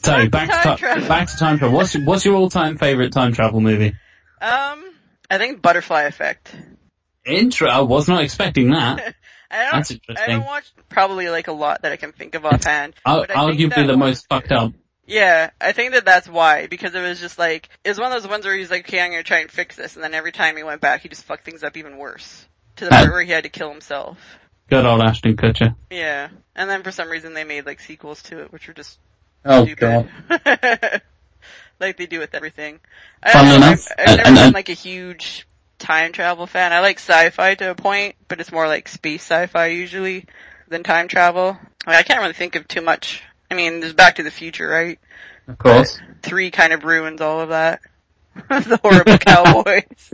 So, 0.00 0.12
Back 0.28 0.48
back 0.48 0.78
to 0.78 0.84
time 0.86 1.08
back 1.08 1.28
to 1.28 1.36
time 1.36 1.58
travel. 1.58 1.76
What's, 1.76 1.98
what's 1.98 2.24
your 2.24 2.36
all-time 2.36 2.78
favorite 2.78 3.12
time 3.12 3.32
travel 3.32 3.60
movie? 3.60 3.96
um, 4.40 4.84
I 5.28 5.38
think 5.38 5.60
Butterfly 5.60 6.02
Effect. 6.02 6.54
Intro, 7.26 7.68
I 7.68 7.80
was 7.80 8.06
not 8.08 8.22
expecting 8.22 8.70
that. 8.70 9.14
I 9.50 9.62
don't, 9.64 9.72
That's 9.72 9.90
I 9.90 9.94
interesting. 9.94 10.36
don't 10.36 10.46
watch 10.46 10.72
probably 10.88 11.28
like 11.30 11.48
a 11.48 11.52
lot 11.52 11.82
that 11.82 11.90
I 11.90 11.96
can 11.96 12.12
think 12.12 12.36
of 12.36 12.44
offhand. 12.44 12.94
I 13.04 13.26
think 13.26 13.30
arguably 13.30 13.86
the 13.88 13.96
most 13.96 14.28
fucked 14.28 14.52
up. 14.52 14.72
Yeah, 15.06 15.50
I 15.60 15.72
think 15.72 15.94
that 15.94 16.04
that's 16.04 16.28
why, 16.28 16.68
because 16.68 16.94
it 16.94 17.00
was 17.00 17.18
just 17.18 17.36
like, 17.38 17.68
it 17.82 17.88
was 17.88 17.98
one 17.98 18.12
of 18.12 18.22
those 18.22 18.30
ones 18.30 18.44
where 18.44 18.54
he's 18.56 18.70
like, 18.70 18.86
okay, 18.88 19.00
I'm 19.00 19.10
gonna 19.10 19.22
try 19.24 19.40
and 19.40 19.50
fix 19.50 19.74
this, 19.74 19.96
and 19.96 20.04
then 20.04 20.14
every 20.14 20.32
time 20.32 20.56
he 20.56 20.62
went 20.62 20.80
back, 20.80 21.00
he 21.00 21.08
just 21.08 21.24
fucked 21.24 21.44
things 21.44 21.64
up 21.64 21.76
even 21.76 21.96
worse. 21.98 22.46
To 22.76 22.84
the 22.84 22.94
Uh, 22.94 23.00
point 23.00 23.12
where 23.12 23.22
he 23.22 23.32
had 23.32 23.42
to 23.44 23.50
kill 23.50 23.70
himself. 23.72 24.16
Good 24.68 24.84
old 24.84 25.00
Ashton 25.00 25.36
Kutcher. 25.36 25.74
Yeah. 25.90 26.28
And 26.54 26.68
then 26.68 26.82
for 26.82 26.90
some 26.90 27.08
reason 27.08 27.34
they 27.34 27.44
made 27.44 27.64
like 27.66 27.80
sequels 27.80 28.22
to 28.24 28.42
it, 28.42 28.52
which 28.52 28.68
were 28.68 28.74
just 28.74 28.98
Oh 29.44 29.64
stupid. 29.64 30.08
like 31.80 31.96
they 31.96 32.06
do 32.06 32.18
with 32.18 32.34
everything. 32.34 32.80
I 33.22 33.32
Funnily 33.32 33.50
don't 33.52 33.60
know, 33.60 33.66
enough, 33.68 33.88
I've, 33.96 33.98
I've 33.98 34.08
and- 34.08 34.16
never 34.16 34.28
and- 34.28 34.34
been 34.36 34.44
and- 34.46 34.54
like 34.54 34.68
a 34.68 34.72
huge 34.74 35.46
time 35.78 36.12
travel 36.12 36.46
fan. 36.46 36.72
I 36.72 36.80
like 36.80 36.98
sci-fi 36.98 37.54
to 37.56 37.70
a 37.70 37.74
point, 37.74 38.16
but 38.26 38.40
it's 38.40 38.50
more 38.52 38.66
like 38.66 38.88
space 38.88 39.22
sci-fi 39.22 39.66
usually 39.68 40.26
than 40.68 40.82
time 40.82 41.08
travel. 41.08 41.56
I, 41.86 41.90
mean, 41.90 41.98
I 41.98 42.02
can't 42.02 42.20
really 42.20 42.32
think 42.34 42.56
of 42.56 42.66
too 42.68 42.82
much. 42.82 43.22
I 43.50 43.54
mean, 43.54 43.80
there's 43.80 43.94
Back 43.94 44.16
to 44.16 44.22
the 44.22 44.30
Future, 44.30 44.68
right? 44.68 44.98
Of 45.46 45.56
course. 45.56 45.98
Three 46.22 46.50
kind 46.50 46.72
of 46.74 46.84
ruins 46.84 47.20
all 47.22 47.40
of 47.40 47.48
that. 47.50 47.80
the 48.48 48.78
horrible 48.82 49.16
cowboys. 49.18 50.12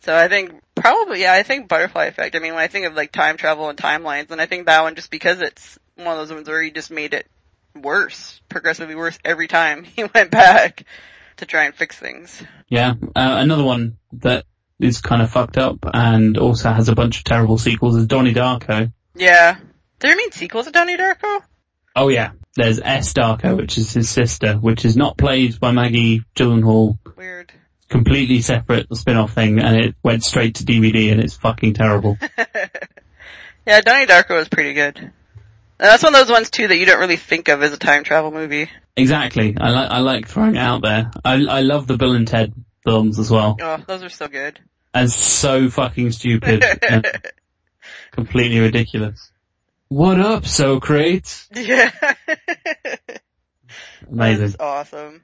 So 0.00 0.16
I 0.16 0.28
think 0.28 0.54
probably, 0.86 1.20
yeah, 1.22 1.32
I 1.32 1.42
think 1.42 1.68
Butterfly 1.68 2.06
Effect. 2.06 2.36
I 2.36 2.38
mean, 2.38 2.54
when 2.54 2.62
I 2.62 2.68
think 2.68 2.86
of 2.86 2.94
like 2.94 3.12
time 3.12 3.36
travel 3.36 3.68
and 3.68 3.78
timelines, 3.78 4.30
and 4.30 4.40
I 4.40 4.46
think 4.46 4.66
that 4.66 4.82
one 4.82 4.94
just 4.94 5.10
because 5.10 5.40
it's 5.40 5.78
one 5.96 6.08
of 6.08 6.16
those 6.18 6.32
ones 6.32 6.48
where 6.48 6.62
he 6.62 6.70
just 6.70 6.90
made 6.90 7.14
it 7.14 7.26
worse, 7.74 8.40
progressively 8.48 8.94
worse 8.94 9.18
every 9.24 9.48
time 9.48 9.84
he 9.96 10.04
went 10.04 10.30
back 10.30 10.84
to 11.38 11.46
try 11.46 11.64
and 11.64 11.74
fix 11.74 11.98
things. 11.98 12.42
yeah. 12.68 12.94
Uh, 13.14 13.36
another 13.38 13.64
one 13.64 13.98
that 14.12 14.44
is 14.78 15.00
kind 15.00 15.22
of 15.22 15.30
fucked 15.30 15.58
up 15.58 15.78
and 15.92 16.36
also 16.38 16.70
has 16.70 16.88
a 16.88 16.94
bunch 16.94 17.18
of 17.18 17.24
terrible 17.24 17.58
sequels 17.58 17.96
is 17.96 18.06
Donnie 18.06 18.34
Darko. 18.34 18.92
Yeah. 19.14 19.54
Did 19.54 20.10
there 20.10 20.16
mean 20.16 20.32
sequels 20.32 20.66
to 20.66 20.72
Donnie 20.72 20.96
Darko? 20.96 21.42
Oh 21.94 22.08
yeah. 22.08 22.32
There's 22.54 22.80
S. 22.80 23.12
Darko, 23.12 23.56
which 23.56 23.76
is 23.76 23.92
his 23.92 24.08
sister, 24.08 24.54
which 24.54 24.84
is 24.84 24.96
not 24.96 25.18
played 25.18 25.60
by 25.60 25.72
Maggie 25.72 26.22
Gyllenhaal. 26.34 26.98
Weird. 27.16 27.52
Completely 27.88 28.40
separate 28.42 28.94
spin-off 28.96 29.32
thing, 29.32 29.60
and 29.60 29.76
it 29.76 29.94
went 30.02 30.24
straight 30.24 30.56
to 30.56 30.64
DVD, 30.64 31.12
and 31.12 31.20
it's 31.20 31.36
fucking 31.36 31.74
terrible. 31.74 32.18
Yeah, 33.66 33.80
Donnie 33.80 34.06
Darko 34.06 34.36
was 34.36 34.48
pretty 34.48 34.74
good. 34.74 34.96
And 34.96 35.12
that's 35.78 36.04
one 36.04 36.14
of 36.14 36.20
those 36.20 36.30
ones 36.30 36.50
too 36.50 36.68
that 36.68 36.76
you 36.76 36.86
don't 36.86 37.00
really 37.00 37.16
think 37.16 37.48
of 37.48 37.64
as 37.64 37.72
a 37.72 37.76
time 37.76 38.04
travel 38.04 38.30
movie. 38.30 38.70
exactly. 38.96 39.56
I 39.60 39.70
like 39.70 39.90
I 39.90 39.98
like 39.98 40.28
throwing 40.28 40.54
it 40.54 40.60
out 40.60 40.82
there. 40.82 41.10
I 41.24 41.32
I 41.44 41.60
love 41.62 41.88
the 41.88 41.96
Bill 41.96 42.12
and 42.12 42.28
Ted 42.28 42.52
films 42.84 43.18
as 43.18 43.28
well. 43.28 43.56
Oh, 43.60 43.78
those 43.84 44.04
are 44.04 44.08
so 44.08 44.28
good. 44.28 44.60
And 44.94 45.10
so 45.10 45.68
fucking 45.68 46.12
stupid. 46.12 46.62
and 46.88 47.04
completely 48.12 48.60
ridiculous. 48.60 49.32
What 49.88 50.20
up, 50.20 50.46
Socrates? 50.46 51.48
yeah. 51.52 51.90
Amazing. 54.08 54.46
That's 54.46 54.56
awesome. 54.60 55.22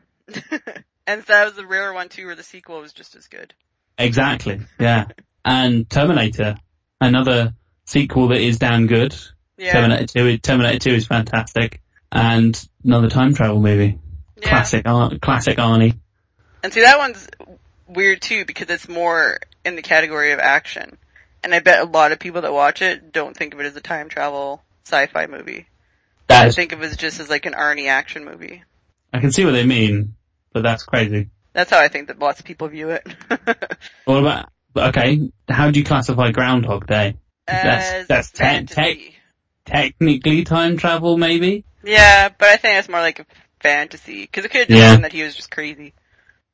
And 1.07 1.23
that 1.23 1.45
was 1.47 1.55
the 1.55 1.67
rare 1.67 1.93
one 1.93 2.09
too 2.09 2.27
where 2.27 2.35
the 2.35 2.43
sequel 2.43 2.81
was 2.81 2.93
just 2.93 3.15
as 3.17 3.27
good. 3.29 3.55
Exactly. 3.99 4.61
Yeah. 4.79 5.07
and 5.45 5.89
Terminator, 5.89 6.57
another 7.01 7.55
sequel 7.85 8.29
that 8.29 8.41
is 8.41 8.59
damn 8.59 8.87
good. 8.87 9.15
Yeah. 9.57 9.73
Terminator 9.73 10.07
2, 10.07 10.27
is- 10.27 10.41
Terminator 10.41 10.79
2 10.79 10.91
is 10.95 11.07
fantastic. 11.07 11.81
And 12.11 12.61
another 12.85 13.09
time 13.09 13.35
travel 13.35 13.61
movie. 13.61 13.99
yeah. 14.41 14.49
Classic, 14.49 14.87
Ar- 14.87 15.19
classic 15.21 15.59
Arnie. 15.59 15.99
And 16.63 16.73
see 16.73 16.83
that 16.83 16.99
one's 16.99 17.29
weird 17.89 18.21
too 18.23 18.45
because 18.45 18.69
it's 18.71 18.89
more 18.89 19.39
in 19.65 19.77
the 19.77 19.83
category 19.83 20.33
of 20.33 20.39
action. 20.39 20.97
And 21.45 21.55
I 21.55 21.59
bet 21.61 21.81
a 21.81 21.85
lot 21.91 22.13
of 22.13 22.19
people 22.19 22.43
that 22.43 22.53
watch 22.53 22.83
it 22.83 23.13
don't 23.13 23.37
think 23.37 23.53
of 23.55 23.61
it 23.61 23.67
as 23.67 23.77
a 23.77 23.81
time 23.81 24.09
travel 24.09 24.63
sci-fi 24.85 25.27
movie. 25.27 25.67
That 26.29 26.45
They 26.47 26.51
think 26.53 26.73
of 26.73 26.83
it 26.83 26.87
as 26.87 26.97
just 26.97 27.19
as 27.21 27.29
like 27.29 27.47
an 27.47 27.53
Arnie 27.55 27.89
action 27.89 28.25
movie. 28.25 28.63
I 29.13 29.21
can 29.21 29.33
see 29.33 29.45
what 29.45 29.51
they 29.53 29.67
mean, 29.67 30.15
but 30.53 30.63
that's 30.63 30.85
crazy. 30.85 31.31
That's 31.53 31.71
how 31.71 31.79
I 31.81 31.89
think 31.89 32.09
that 32.09 32.19
lots 32.19 32.41
of 32.41 32.47
people 32.47 32.69
view 32.69 32.91
it. 32.91 33.07
What 34.05 34.19
about, 34.19 34.49
okay, 34.77 35.31
how 35.49 35.71
do 35.71 35.79
you 35.79 35.85
classify 35.85 36.31
Groundhog 36.33 36.87
Day? 36.87 37.17
That's- 37.47 37.93
As 37.93 38.07
that's 38.09 38.31
te- 38.31 38.39
fantasy. 38.39 39.15
Technically 39.65 40.45
time 40.45 40.77
travel, 40.77 41.17
maybe? 41.17 41.65
Yeah, 41.85 42.29
but 42.31 42.49
I 42.49 42.57
think 42.57 42.79
it's 42.79 42.89
more 42.89 43.01
like 43.01 43.21
a 43.21 43.27
fantasy 43.61 44.23
because 44.23 44.45
it 44.45 44.49
could 44.51 44.61
have 44.63 44.69
just 44.69 44.81
Yeah. 44.81 44.95
been 44.95 45.03
that 45.03 45.13
he 45.13 45.23
was 45.23 45.35
just 45.37 45.51
crazy. 45.51 45.93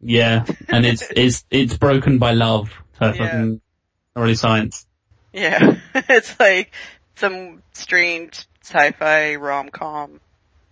Yeah, 0.01 0.45
and 0.69 0.85
it's 0.87 1.03
it's 1.17 1.45
it's 1.51 1.77
broken 1.77 2.19
by 2.19 2.33
love. 2.33 2.71
So 2.99 3.13
Yeah. 3.15 3.45
not 3.45 3.59
really 4.17 4.35
science. 4.35 4.87
Yeah, 5.33 5.77
it's 5.95 6.39
like 6.39 6.73
some 7.17 7.63
strange 7.73 8.47
sci-fi 8.63 9.37
rom-com 9.37 10.21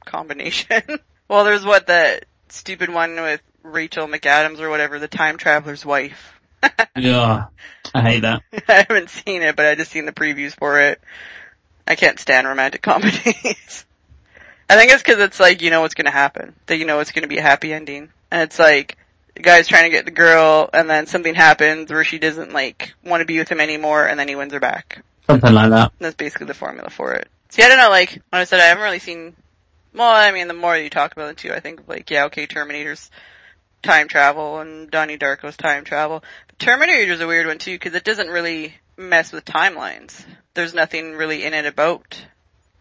combination. 0.05 0.83
well, 1.29 1.45
there's 1.45 1.65
what 1.65 1.87
that 1.89 2.27
stupid 2.49 2.93
one 2.93 3.17
with 3.17 3.43
Rachel 3.63 4.07
McAdams 4.07 4.61
or 4.61 4.71
whatever, 4.71 4.99
the 4.99 5.09
time 5.09 5.37
traveler's 5.39 5.85
wife. 5.85 6.33
Yeah, 6.97 7.47
I 7.95 8.01
hate 8.01 8.21
that. 8.21 8.43
I 8.69 8.87
haven't 8.89 9.11
seen 9.11 9.43
it, 9.43 9.55
but 9.55 9.67
I 9.67 9.75
just 9.75 9.91
seen 9.91 10.07
the 10.07 10.13
previews 10.13 10.55
for 10.57 10.81
it. 10.81 11.01
I 11.87 11.95
can't 11.95 12.19
stand 12.19 12.47
romantic 12.47 12.81
comedies. 12.83 13.85
I 14.69 14.77
think 14.77 14.91
it's 14.91 15.03
because 15.03 15.21
it's 15.21 15.39
like 15.39 15.61
you 15.63 15.71
know 15.71 15.83
what's 15.83 15.95
gonna 15.95 16.11
happen, 16.11 16.55
that 16.67 16.79
you 16.79 16.87
know 16.87 17.01
it's 17.01 17.13
gonna 17.13 17.29
be 17.29 17.37
a 17.37 17.43
happy 17.43 17.73
ending, 17.73 18.09
and 18.31 18.43
it's 18.43 18.59
like 18.59 18.97
the 19.35 19.43
guy's 19.43 19.69
trying 19.69 19.85
to 19.85 19.91
get 19.91 20.07
the 20.07 20.11
girl, 20.11 20.71
and 20.73 20.89
then 20.89 21.07
something 21.07 21.35
happens 21.35 21.91
where 21.93 22.03
she 22.03 22.19
doesn't 22.19 22.53
like 22.53 22.95
want 23.05 23.21
to 23.21 23.27
be 23.27 23.39
with 23.39 23.51
him 23.51 23.61
anymore, 23.61 24.07
and 24.07 24.19
then 24.19 24.29
he 24.29 24.35
wins 24.35 24.55
her 24.55 24.61
back. 24.61 25.03
Something 25.27 25.53
like 25.53 25.71
that. 25.71 25.93
That's 25.99 26.17
basically 26.17 26.47
the 26.47 26.55
formula 26.55 26.89
for 26.89 27.13
it. 27.15 27.29
See, 27.51 27.63
I 27.63 27.69
don't 27.69 27.79
know, 27.79 27.91
like, 27.91 28.13
when 28.31 28.41
I 28.41 28.45
said 28.45 28.61
I 28.61 28.65
haven't 28.65 28.85
really 28.85 28.99
seen, 28.99 29.35
well, 29.97 30.11
I 30.11 30.33
mean, 30.33 30.49
the 30.49 30.55
more 30.55 30.77
you 30.77 30.91
talk 30.91 31.13
about 31.13 31.31
it 31.31 31.37
too, 31.39 31.53
I 31.53 31.61
think, 31.61 31.83
like, 31.87 32.11
yeah, 32.11 32.27
okay, 32.27 32.47
Terminator's 32.47 33.11
time 33.83 34.09
travel 34.09 34.61
and 34.61 34.91
Donnie 34.91 35.19
Darko's 35.19 35.57
time 35.57 35.85
travel. 35.85 36.23
But 36.47 36.59
Terminator's 36.59 37.21
a 37.21 37.27
weird 37.27 37.47
one 37.47 37.59
too, 37.59 37.75
because 37.75 37.95
it 37.95 38.05
doesn't 38.05 38.29
really 38.29 38.75
mess 38.97 39.33
with 39.33 39.45
timelines. 39.45 40.25
There's 40.55 40.75
nothing 40.75 41.15
really 41.15 41.45
in 41.45 41.55
it 41.55 41.67
about 41.67 42.19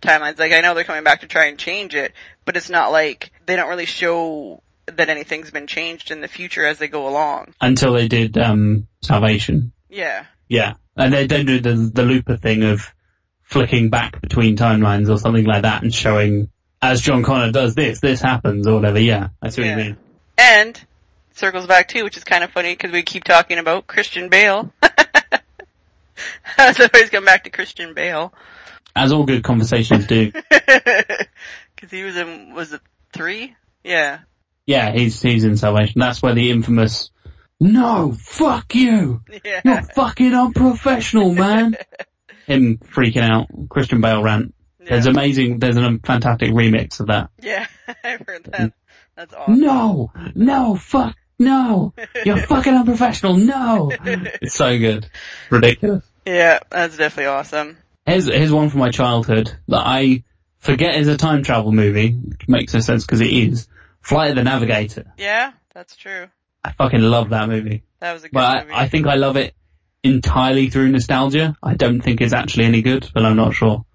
timelines. 0.02 0.40
Like, 0.40 0.52
I 0.52 0.62
know 0.62 0.74
they're 0.74 0.84
coming 0.84 1.04
back 1.04 1.22
to 1.22 1.28
try 1.28 1.46
and 1.46 1.58
change 1.58 1.96
it, 1.96 2.14
but 2.44 2.58
it's 2.58 2.70
not 2.70 2.92
like, 2.92 3.32
they 3.46 3.56
don't 3.56 3.70
really 3.70 3.86
show 3.86 4.62
that 4.88 5.10
anything's 5.10 5.52
been 5.52 5.68
changed 5.68 6.12
in 6.12 6.22
the 6.22 6.28
future 6.28 6.66
as 6.66 6.78
they 6.78 6.88
go 6.88 7.08
along. 7.08 7.54
Until 7.60 7.94
they 7.94 8.08
did 8.08 8.38
um 8.38 8.88
Salvation. 9.02 9.72
Yeah. 9.90 10.26
Yeah, 10.48 10.76
and 10.96 11.14
they 11.14 11.28
don't 11.28 11.46
do 11.46 11.60
the 11.60 11.74
the 11.74 12.04
Looper 12.04 12.38
thing 12.38 12.64
of 12.64 12.94
flicking 13.44 13.90
back 13.90 14.22
between 14.22 14.58
timelines 14.58 15.10
or 15.10 15.18
something 15.18 15.46
like 15.46 15.64
that 15.64 15.84
and 15.84 15.94
showing 15.94 16.50
as 16.92 17.02
John 17.02 17.24
Connor 17.24 17.52
does 17.52 17.76
this, 17.76 18.00
this 18.00 18.22
happens 18.22 18.68
or 18.68 18.76
whatever. 18.76 19.00
Yeah, 19.00 19.30
I 19.42 19.50
see 19.50 19.62
what 19.62 19.68
Yeah. 19.68 19.78
you 19.78 19.84
mean. 19.84 19.98
And 20.38 20.82
circles 21.34 21.66
back 21.68 21.88
too, 21.88 22.04
which 22.04 22.18
is 22.18 22.24
kind 22.24 22.44
of 22.44 22.52
funny 22.52 22.74
because 22.74 22.92
we 22.92 23.04
keep 23.04 23.24
talking 23.24 23.58
about 23.58 23.88
Christian 23.88 24.30
Bale. 24.30 24.72
so 26.58 26.88
always 26.94 27.10
come 27.10 27.26
back 27.26 27.44
to 27.44 27.50
Christian 27.50 27.94
Bale 27.94 28.34
As 28.96 29.12
all 29.12 29.26
good 29.26 29.44
conversations 29.44 30.08
do. 30.08 30.32
because 30.50 31.92
he 31.92 32.04
was 32.04 32.16
in 32.16 32.54
was 32.54 32.74
it 32.74 32.82
three? 33.14 33.56
Yeah, 33.84 34.20
Yeah, 34.66 34.92
he's 34.92 35.22
he's 35.22 35.44
in 35.44 35.58
Salvation. 35.58 36.00
That's 36.02 36.22
where 36.22 36.34
the 36.34 36.50
infamous 36.50 37.12
"No, 37.60 38.14
fuck 38.20 38.74
you, 38.74 39.22
you're 39.64 39.82
fucking 39.84 40.34
unprofessional, 40.34 41.34
man." 41.34 41.76
Him 42.48 42.78
freaking 42.78 43.22
out, 43.22 43.48
Christian 43.70 44.02
Bale 44.02 44.22
rant. 44.24 44.55
There's 44.90 45.06
amazing. 45.08 45.60
There's 45.60 45.78
a 45.78 46.00
fantastic 46.04 46.52
remix 46.52 47.00
of 47.00 47.08
that. 47.08 47.30
yeah. 47.42 47.68
I've 48.04 48.22
heard 48.22 48.44
that. 48.46 48.62
Mm. 48.62 48.74
That's 49.16 49.34
awesome. 49.34 49.60
No, 49.62 50.12
no, 50.36 50.76
fuck, 50.76 51.16
no, 51.40 51.94
you're 52.26 52.38
fucking 52.48 52.74
unprofessional. 52.74 53.38
No, 53.38 53.92
it's 54.06 54.56
so 54.56 54.78
good, 54.78 55.10
ridiculous. 55.50 56.04
Yeah, 56.26 56.60
that's 56.70 56.98
definitely 56.98 57.28
awesome. 57.28 57.78
Here's 58.06 58.26
here's 58.26 58.52
one 58.52 58.70
from 58.70 58.82
my 58.82 58.90
childhood 58.90 59.58
that 59.70 59.84
I 59.86 60.24
forget 60.60 60.96
is 60.96 61.08
a 61.08 61.16
time 61.18 61.44
travel 61.44 61.72
movie. 61.72 62.12
Which 62.12 62.48
makes 62.50 62.74
no 62.74 62.82
sense 62.82 63.06
because 63.06 63.22
it 63.22 63.32
is. 63.32 63.68
Flight 64.02 64.32
of 64.32 64.36
the 64.36 64.44
Navigator. 64.44 65.14
Yeah, 65.18 65.54
that's 65.74 65.96
true. 65.96 66.28
I 66.64 66.74
fucking 66.74 67.02
love 67.02 67.30
that 67.30 67.48
movie. 67.50 67.84
That 68.02 68.14
was 68.14 68.24
a 68.24 68.28
good 68.28 68.34
But 68.34 68.64
movie. 68.66 68.74
I, 68.74 68.84
I 68.84 68.88
think 68.90 69.08
I 69.08 69.16
love 69.16 69.38
it 69.38 69.56
entirely 70.04 70.70
through 70.70 70.90
nostalgia. 70.92 71.56
I 71.64 71.74
don't 71.76 72.02
think 72.02 72.22
it's 72.22 72.34
actually 72.34 72.66
any 72.66 72.82
good, 72.82 73.10
but 73.14 73.26
I'm 73.26 73.36
not 73.38 73.54
sure. 73.56 73.86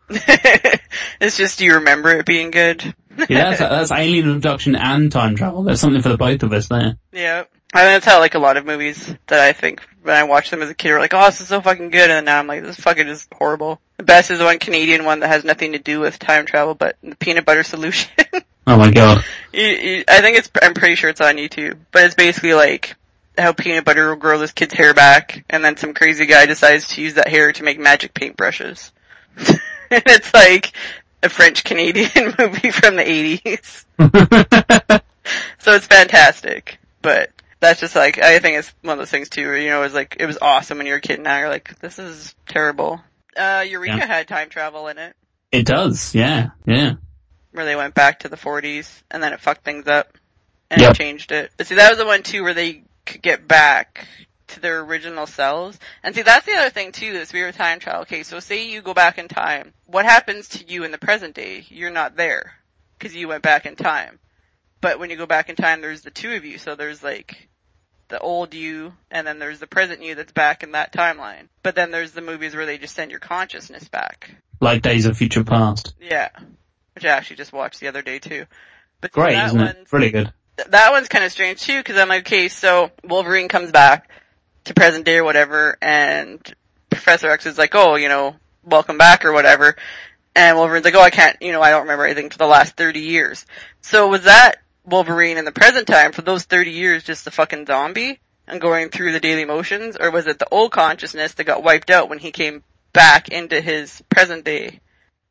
it's 1.20 1.37
just 1.37 1.59
do 1.59 1.64
you 1.64 1.74
remember 1.74 2.11
it 2.11 2.26
being 2.26 2.50
good. 2.50 2.94
Yeah, 3.29 3.50
that's, 3.50 3.59
that's 3.59 3.92
alien 3.92 4.31
abduction 4.31 4.76
and 4.76 5.11
time 5.11 5.37
travel. 5.37 5.62
There's 5.62 5.81
something 5.81 6.03
for 6.03 6.09
the 6.09 6.16
both 6.16 6.42
of 6.42 6.53
us 6.53 6.68
there. 6.68 6.96
Yeah. 7.12 7.44
I 7.72 7.83
mean, 7.83 7.92
that's 7.92 8.07
how 8.07 8.18
like 8.18 8.35
a 8.35 8.38
lot 8.38 8.57
of 8.57 8.66
movies 8.66 9.14
that 9.29 9.40
I 9.40 9.53
think 9.53 9.81
when 10.03 10.16
I 10.16 10.24
watched 10.24 10.50
them 10.50 10.62
as 10.62 10.70
a 10.70 10.74
kid 10.74 10.92
were 10.92 10.98
like, 10.98 11.14
oh, 11.14 11.26
this 11.26 11.40
is 11.40 11.48
so 11.48 11.61
fucking 11.61 11.90
good, 11.90 12.11
and 12.11 12.11
then 12.11 12.24
now 12.24 12.38
I'm 12.38 12.46
like, 12.46 12.62
this 12.62 12.79
is 12.79 12.85
fucking 12.85 13.07
just 13.07 13.33
horrible. 13.33 13.81
The 13.96 14.03
best 14.05 14.31
is 14.31 14.38
the 14.38 14.44
one 14.44 14.59
Canadian 14.59 15.05
one 15.05 15.20
that 15.20 15.29
has 15.29 15.44
nothing 15.44 15.72
to 15.72 15.79
do 15.79 16.00
with 16.00 16.18
time 16.18 16.46
travel, 16.46 16.74
but 16.74 16.96
the 17.03 17.16
peanut 17.16 17.44
butter 17.44 17.62
solution. 17.62 18.11
Oh 18.66 18.76
my 18.76 18.92
god. 18.92 19.24
you, 19.53 19.64
you, 19.64 20.05
I 20.07 20.20
think 20.20 20.38
it's, 20.38 20.48
I'm 20.62 20.74
pretty 20.74 20.94
sure 20.94 21.11
it's 21.11 21.20
on 21.20 21.37
YouTube, 21.37 21.79
but 21.90 22.05
it's 22.05 22.14
basically 22.14 22.55
like 22.55 22.94
how 23.37 23.53
peanut 23.53 23.85
butter 23.85 24.11
will 24.11 24.16
grow 24.16 24.38
this 24.38 24.53
kid's 24.53 24.74
hair 24.74 24.94
back, 24.94 25.44
and 25.50 25.64
then 25.64 25.76
some 25.76 25.92
crazy 25.92 26.26
guy 26.26 26.46
decides 26.46 26.88
to 26.88 27.03
use 27.03 27.14
that 27.14 27.26
hair 27.26 27.53
to 27.53 27.64
make 27.64 27.81
magic 27.81 28.14
paintbrushes. 28.14 28.92
and 29.90 30.03
it's 30.07 30.33
like 30.35 30.72
a 31.22 31.29
French 31.29 31.64
Canadian 31.64 32.35
movie 32.38 32.70
from 32.70 32.96
the 32.96 33.05
80s. 33.05 33.85
So 35.59 35.74
it's 35.74 35.87
fantastic, 35.87 36.79
but 37.03 37.31
that's 37.61 37.79
just 37.79 37.94
like, 37.94 38.18
I 38.18 38.38
think 38.40 38.57
it's 38.59 38.72
one 38.83 38.94
of 38.94 38.98
those 38.98 39.11
things 39.11 39.29
too 39.29 39.44
where, 39.46 39.59
you 39.59 39.68
know, 39.68 39.81
it 39.81 39.85
was 39.85 39.94
like, 39.94 40.16
it 40.18 40.26
was 40.26 40.38
awesome 40.40 40.79
when 40.79 40.87
you 40.87 40.92
were 40.94 40.98
a 40.98 41.03
kid 41.03 41.16
and 41.16 41.24
now 41.24 41.38
you're 41.38 41.50
like, 41.50 41.79
this 41.79 41.98
is 41.98 42.35
terrible. 42.48 43.00
Uh, 43.37 43.64
Eureka 43.68 43.96
Yeah. 43.98 44.07
had 44.07 44.26
time 44.26 44.48
travel 44.48 44.88
in 44.88 44.98
it, 44.98 45.14
it 45.53 45.66
does, 45.66 46.14
yeah, 46.14 46.50
yeah. 46.64 46.94
where 47.53 47.64
they 47.66 47.76
went 47.76 47.94
back 47.94 48.20
to 48.20 48.29
the 48.29 48.37
40s 48.37 49.03
and 49.11 49.22
then 49.22 49.33
it 49.35 49.40
fucked 49.40 49.62
things 49.64 49.87
up 49.87 50.16
and 50.70 50.81
Yep. 50.81 50.90
it 50.92 50.96
changed 50.96 51.31
it. 51.33 51.53
But 51.57 51.66
see, 51.66 51.74
that 51.76 51.90
was 51.90 51.98
the 51.98 52.07
one 52.07 52.22
too 52.22 52.42
where 52.42 52.55
they 52.55 52.83
could 53.05 53.22
get 53.22 53.46
back 53.46 54.09
to 54.50 54.60
their 54.60 54.80
original 54.80 55.26
selves. 55.26 55.78
And 56.02 56.14
see, 56.14 56.22
that's 56.22 56.46
the 56.46 56.54
other 56.54 56.70
thing 56.70 56.92
too, 56.92 57.12
this 57.12 57.32
weird 57.32 57.54
time 57.54 57.78
travel. 57.80 58.02
Okay, 58.02 58.22
so 58.22 58.40
say 58.40 58.66
you 58.68 58.82
go 58.82 58.94
back 58.94 59.18
in 59.18 59.28
time. 59.28 59.72
What 59.86 60.04
happens 60.04 60.48
to 60.50 60.64
you 60.66 60.84
in 60.84 60.92
the 60.92 60.98
present 60.98 61.34
day? 61.34 61.64
You're 61.68 61.90
not 61.90 62.16
there. 62.16 62.54
Cause 62.98 63.14
you 63.14 63.28
went 63.28 63.42
back 63.42 63.64
in 63.64 63.76
time. 63.76 64.18
But 64.80 64.98
when 64.98 65.10
you 65.10 65.16
go 65.16 65.26
back 65.26 65.48
in 65.48 65.56
time, 65.56 65.80
there's 65.80 66.02
the 66.02 66.10
two 66.10 66.34
of 66.34 66.44
you. 66.44 66.58
So 66.58 66.74
there's 66.74 67.02
like 67.02 67.48
the 68.08 68.18
old 68.18 68.54
you, 68.54 68.92
and 69.10 69.26
then 69.26 69.38
there's 69.38 69.58
the 69.58 69.66
present 69.66 70.02
you 70.02 70.14
that's 70.14 70.32
back 70.32 70.62
in 70.62 70.72
that 70.72 70.92
timeline. 70.92 71.48
But 71.62 71.74
then 71.74 71.90
there's 71.90 72.12
the 72.12 72.20
movies 72.20 72.54
where 72.54 72.66
they 72.66 72.76
just 72.76 72.94
send 72.94 73.10
your 73.10 73.20
consciousness 73.20 73.88
back. 73.88 74.34
Like 74.60 74.82
Days 74.82 75.06
of 75.06 75.16
Future 75.16 75.44
Past. 75.44 75.94
Yeah. 76.00 76.28
Which 76.94 77.04
I 77.04 77.08
actually 77.08 77.36
just 77.36 77.52
watched 77.52 77.80
the 77.80 77.88
other 77.88 78.02
day 78.02 78.18
too. 78.18 78.46
But 79.00 79.12
Great, 79.12 79.34
that 79.34 79.46
isn't 79.46 79.60
it? 79.60 79.92
Really 79.92 80.10
good. 80.10 80.32
that 80.68 80.90
one's 80.90 81.08
kind 81.08 81.24
of 81.24 81.32
strange 81.32 81.62
too, 81.62 81.78
because 81.78 81.96
I'm 81.96 82.08
like, 82.08 82.26
okay, 82.26 82.48
so 82.48 82.90
Wolverine 83.04 83.48
comes 83.48 83.70
back 83.70 84.10
to 84.70 84.74
present 84.74 85.04
day 85.04 85.16
or 85.16 85.24
whatever, 85.24 85.76
and 85.83 86.40
Professor 86.90 87.28
X 87.28 87.44
is 87.46 87.59
like, 87.59 87.74
oh, 87.74 87.96
you 87.96 88.09
know, 88.09 88.37
welcome 88.62 88.98
back 88.98 89.24
or 89.24 89.33
whatever, 89.33 89.76
and 90.37 90.56
Wolverine's 90.56 90.85
like, 90.85 90.94
oh, 90.94 91.02
I 91.02 91.11
can't, 91.11 91.37
you 91.40 91.50
know, 91.50 91.61
I 91.61 91.70
don't 91.70 91.83
remember 91.83 92.04
anything 92.04 92.30
for 92.30 92.38
the 92.38 92.46
last 92.46 92.76
30 92.76 93.00
years. 93.00 93.46
So 93.80 94.09
was 94.09 94.24
that 94.24 94.56
Wolverine 94.85 95.38
in 95.38 95.44
the 95.44 95.52
present 95.52 95.88
time 95.88 96.12
for 96.12 96.22
those 96.22 96.44
30 96.44 96.70
years 96.70 97.02
just 97.02 97.26
a 97.26 97.33
fucking 97.33 97.66
zombie 97.66 98.20
and 98.46 98.61
going 98.61 98.90
through 98.90 99.11
the 99.12 99.18
daily 99.18 99.44
motions, 99.44 99.96
or 99.98 100.12
was 100.12 100.28
it 100.28 100.38
the 100.38 100.48
old 100.50 100.70
consciousness 100.70 101.35
that 101.35 101.44
got 101.44 101.64
wiped 101.64 101.90
out 101.90 102.09
when 102.09 102.20
he 102.20 102.30
came 102.30 102.62
back 102.92 103.28
into 103.28 103.61
his 103.61 104.02
present 104.09 104.44
day? 104.44 104.78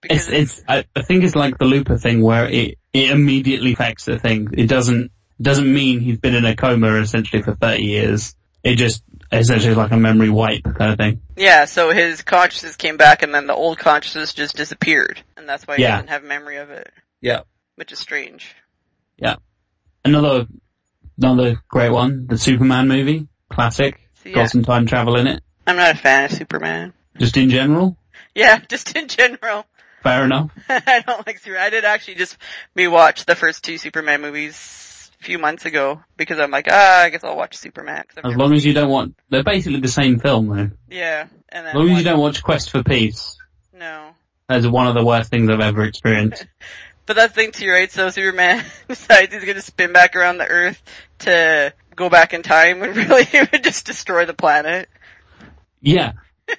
It's, 0.04 0.28
it's, 0.28 0.64
I, 0.68 0.84
I 0.96 1.02
think 1.02 1.24
it's 1.24 1.36
like 1.36 1.58
the 1.58 1.66
Looper 1.66 1.98
thing 1.98 2.22
where 2.22 2.46
it, 2.46 2.78
it 2.94 3.12
immediately 3.12 3.74
affects 3.74 4.04
the 4.04 4.20
thing. 4.20 4.50
It 4.54 4.68
doesn't, 4.68 5.12
doesn't 5.42 5.74
mean 5.74 6.02
he's 6.02 6.20
been 6.20 6.36
in 6.36 6.46
a 6.46 6.58
coma 6.58 6.96
essentially 6.96 7.42
for 7.42 7.56
30 7.56 7.84
years. 7.84 8.36
It 8.64 8.76
just, 8.76 9.02
essentially 9.32 9.72
is 9.72 9.78
like 9.78 9.92
a 9.92 9.98
memory 9.98 10.30
wipe 10.30 10.64
kind 10.64 10.92
of 10.92 10.98
thing. 10.98 11.22
Yeah, 11.36 11.66
so 11.66 11.92
his 11.92 12.22
consciousness 12.22 12.76
came 12.76 12.98
back 12.98 13.22
and 13.24 13.34
then 13.34 13.48
the 13.48 13.54
old 13.54 13.78
consciousness 13.78 14.34
just 14.34 14.56
disappeared. 14.56 15.22
And 15.38 15.48
that's 15.48 15.68
why 15.68 15.78
he 15.78 15.84
Yeah. 15.84 15.92
doesn't 15.96 16.10
have 16.10 16.24
memory 16.24 16.58
of 16.58 16.70
it, 16.72 16.92
Yeah. 17.22 17.42
which 17.76 17.92
is 17.92 18.00
strange. 18.00 18.54
Yeah. 19.18 19.36
Another, 20.04 20.48
another 21.18 21.62
great 21.68 21.90
one, 21.92 22.26
the 22.28 22.38
Superman 22.38 22.88
movie. 22.88 23.28
Classic. 23.50 24.00
So, 24.24 24.30
yeah, 24.30 24.36
Got 24.36 24.50
some 24.50 24.64
time 24.64 24.86
travel 24.86 25.18
in 25.18 25.28
it. 25.28 25.44
I'm 25.68 25.76
not 25.76 25.96
a 25.96 25.98
fan 25.98 26.26
of 26.26 26.32
Superman. 26.32 26.94
Just 27.18 27.38
in 27.38 27.50
general. 27.50 27.98
Yeah, 28.36 28.60
just 28.70 28.96
in 28.96 29.08
general. 29.08 29.66
Fair 30.04 30.24
enough. 30.24 30.52
I 30.70 31.04
don't 31.06 31.28
like 31.28 31.40
Superman. 31.40 31.64
I 31.66 31.70
did 31.70 31.86
actually 31.86 32.16
just 32.16 32.38
rewatch 32.78 33.26
the 33.26 33.36
first 33.36 33.64
two 33.64 33.78
Superman 33.78 34.22
movies 34.22 34.56
a 34.56 34.89
few 35.20 35.38
months 35.38 35.66
ago 35.66 36.02
because 36.18 36.40
I'm 36.40 36.52
like, 36.52 36.68
ah, 36.70 37.02
I 37.02 37.10
guess 37.10 37.24
I'll 37.24 37.36
watch 37.36 37.58
I've 38.18 38.26
As 38.26 38.36
long 38.36 38.54
as 38.54 38.66
you 38.66 38.74
don't 38.74 38.90
want, 38.90 39.16
they're 39.30 39.44
basically 39.44 39.80
the 39.80 39.88
same 39.88 40.20
film 40.20 40.48
though. 40.48 40.70
yeah, 40.90 41.28
and 41.50 41.68
As 41.68 41.76
long 41.76 41.90
as 41.90 41.98
you 41.98 42.04
don't 42.04 42.20
watch 42.20 42.42
Quest 42.44 42.70
for 42.72 42.84
Peace. 42.84 43.38
no. 43.74 44.12
That's 44.48 44.66
one 44.66 44.88
of 44.88 44.96
the 44.96 45.06
worst 45.06 45.30
things 45.30 45.48
I've 45.50 45.60
ever 45.60 45.84
experienced. 45.84 46.46
But 47.06 47.16
that's 47.16 47.34
the 47.34 47.42
thing 47.42 47.52
too, 47.54 47.72
right? 47.72 47.92
So 47.92 48.12
Superman 48.12 48.64
decides 48.88 49.34
he's 49.34 49.44
gonna 49.44 49.62
spin 49.62 49.94
back 49.94 50.16
around 50.16 50.38
the 50.38 50.46
Earth 50.46 50.80
to 51.20 51.74
go 51.96 52.08
back 52.08 52.36
in 52.36 52.44
time 52.44 52.80
when 52.80 52.94
really 52.96 53.24
he 53.26 53.40
would 53.40 53.64
just 53.64 53.88
destroy 53.88 54.26
the 54.26 54.36
planet. 54.36 54.88
Yeah, 55.82 56.12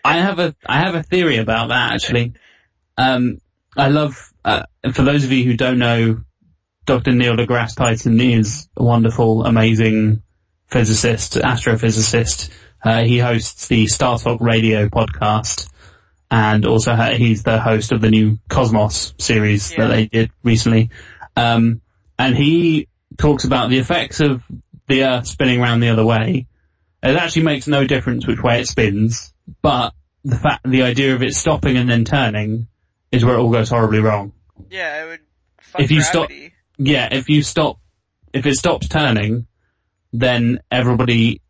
I 0.05 0.17
have 0.17 0.41
a 0.41 0.57
I 0.67 0.79
have 0.79 0.97
a 0.97 1.05
theory 1.05 1.37
about 1.37 1.69
that 1.69 1.93
actually. 1.93 2.33
Um, 2.99 3.39
I 3.77 3.91
love 3.91 4.33
uh, 4.45 4.65
for 4.93 5.03
those 5.03 5.23
of 5.23 5.31
you 5.31 5.45
who 5.45 5.57
don't 5.57 5.79
know 5.79 6.23
Dr. 6.91 7.12
Neil 7.12 7.36
deGrasse 7.36 7.76
Tyson 7.76 8.20
is 8.20 8.68
a 8.76 8.82
wonderful, 8.82 9.45
amazing 9.47 10.22
physicist, 10.66 11.34
astrophysicist. 11.34 12.51
Uh, 12.82 13.05
he 13.05 13.16
hosts 13.20 13.68
the 13.68 13.86
Star 13.86 14.18
Talk 14.18 14.41
Radio 14.41 14.88
podcast, 14.88 15.70
and 16.32 16.66
also 16.66 16.97
ha- 16.97 17.12
he's 17.14 17.45
the 17.45 17.61
host 17.61 17.93
of 17.93 18.01
the 18.01 18.11
new 18.11 18.38
Cosmos 18.49 19.14
series 19.18 19.70
Yeah. 19.70 19.78
that 19.86 19.86
they 19.95 20.07
did 20.07 20.32
recently. 20.43 20.91
Um, 21.36 21.80
and 22.18 22.36
he 22.36 22.88
talks 23.16 23.45
about 23.45 23.70
the 23.70 23.78
effects 23.78 24.18
of 24.18 24.43
the 24.88 25.05
Earth 25.05 25.28
spinning 25.28 25.61
around 25.61 25.78
the 25.78 25.91
other 25.91 26.05
way. 26.05 26.49
It 27.05 27.14
actually 27.14 27.43
makes 27.45 27.68
no 27.68 27.86
difference 27.86 28.26
which 28.26 28.43
way 28.43 28.62
it 28.62 28.66
spins, 28.66 29.32
but 29.62 29.95
the 30.24 30.34
fact, 30.36 30.68
the 30.68 30.82
idea 30.82 31.14
of 31.14 31.22
it 31.22 31.34
stopping 31.36 31.76
and 31.76 31.88
then 31.88 32.05
turning 32.05 32.66
is 33.12 33.24
where 33.24 33.36
it 33.36 33.38
all 33.38 33.53
goes 33.53 33.70
horribly 33.70 34.01
wrong. 34.01 34.32
Yeah, 34.68 35.05
it 35.05 35.07
would 35.07 35.20
If 35.78 35.93
you 35.93 36.03
stop- 36.03 36.26
gravity. 36.26 36.49
Yeah, 36.83 37.09
if 37.12 37.28
you 37.28 37.43
stop, 37.43 37.78
if 38.33 38.47
it 38.47 38.55
stops 38.55 38.89
turning, 38.89 39.47
then 40.14 40.61
everybody 40.70 41.43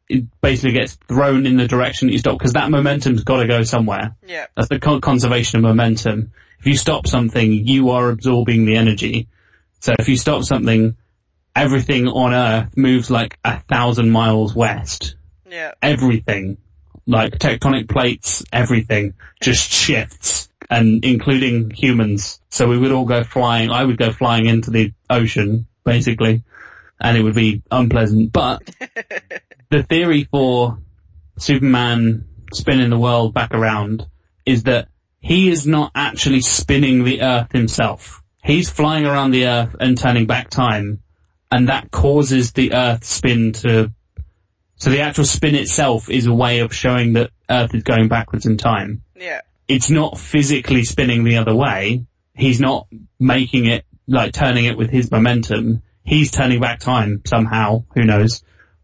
basically 0.43 0.73
gets 0.73 0.95
thrown 1.07 1.47
in 1.47 1.57
the 1.57 1.69
direction 1.69 2.09
that 2.09 2.13
you 2.13 2.19
stop 2.19 2.37
because 2.37 2.55
that 2.55 2.69
momentum's 2.69 3.23
got 3.23 3.37
to 3.37 3.47
go 3.47 3.63
somewhere. 3.63 4.17
Yeah. 4.27 4.47
That's 4.57 4.69
the 4.69 4.81
con- 4.81 5.01
conservation 5.01 5.59
of 5.59 5.63
momentum. 5.63 6.33
If 6.59 6.67
you 6.67 6.77
stop 6.77 7.07
something, 7.07 7.53
you 7.53 7.91
are 7.91 8.11
absorbing 8.11 8.67
the 8.67 8.75
energy. 8.75 9.29
So 9.79 9.95
if 9.97 10.09
you 10.09 10.17
stop 10.17 10.43
something, 10.43 10.97
everything 11.55 12.09
on 12.09 12.35
Earth 12.35 12.77
moves 12.77 13.09
like 13.09 13.39
a 13.45 13.61
thousand 13.61 14.11
miles 14.11 14.53
west. 14.53 15.15
Yeah. 15.49 15.75
Everything, 15.81 16.59
like 17.07 17.39
tectonic 17.39 17.89
plates, 17.89 18.43
everything 18.53 19.15
just 19.41 19.71
shifts 19.71 20.49
and 20.71 21.05
including 21.05 21.71
humans. 21.71 22.41
So 22.49 22.69
we 22.69 22.79
would 22.79 22.93
all 22.93 23.05
go 23.05 23.25
flying, 23.25 23.71
I 23.71 23.85
would 23.85 23.99
go 23.99 24.13
flying 24.13 24.47
into 24.47 24.71
the 24.71 24.95
ocean, 25.11 25.67
basically, 25.85 26.45
and 27.01 27.19
it 27.19 27.23
would 27.23 27.35
be 27.35 27.63
unpleasant. 27.71 28.33
But 28.33 28.63
the 29.71 29.83
theory 29.83 30.29
for 30.31 30.79
Superman 31.39 32.27
spinning 32.53 32.91
the 32.91 32.99
world 32.99 33.35
back 33.35 33.53
around 33.53 34.07
is 34.47 34.63
that 34.65 34.89
he 35.19 35.51
is 35.51 35.67
not 35.67 35.91
actually 35.95 36.41
spinning 36.41 37.05
the 37.05 37.23
earth 37.23 37.53
himself. 37.53 38.23
He's 38.43 38.71
flying 38.71 39.05
around 39.05 39.33
the 39.33 39.47
earth 39.47 39.77
and 39.79 39.99
turning 39.99 40.27
back 40.27 40.51
time, 40.51 41.03
and 41.51 41.69
that 41.69 41.91
causes 41.91 42.53
the 42.53 42.73
earth 42.73 43.05
spin 43.05 43.53
to, 43.53 43.93
so 44.77 44.91
the 44.91 45.01
actual 45.01 45.25
spin 45.25 45.57
itself 45.57 46.09
is 46.09 46.27
a 46.27 46.33
way 46.33 46.61
of 46.61 46.73
showing 46.73 47.15
that 47.15 47.31
earth 47.51 47.75
is 47.75 47.83
going 47.83 48.09
backwards 48.09 48.47
in 48.47 48.57
time. 48.57 49.03
Yeah. 49.15 49.41
It's 49.71 49.89
not 49.89 50.19
physically 50.19 50.83
spinning 50.83 51.23
the 51.23 51.37
other 51.37 51.55
way. 51.55 52.05
He's 52.35 52.61
not 52.61 52.89
making 53.21 53.67
it, 53.67 53.85
like 54.09 54.33
turning 54.33 54.65
it 54.65 54.77
with 54.77 54.91
his 54.91 55.13
momentum. 55.13 55.83
He's 56.03 56.33
turning 56.33 56.59
back 56.59 56.81
time 56.81 57.23
somehow, 57.25 57.85
who 57.95 58.03
knows. 58.03 58.43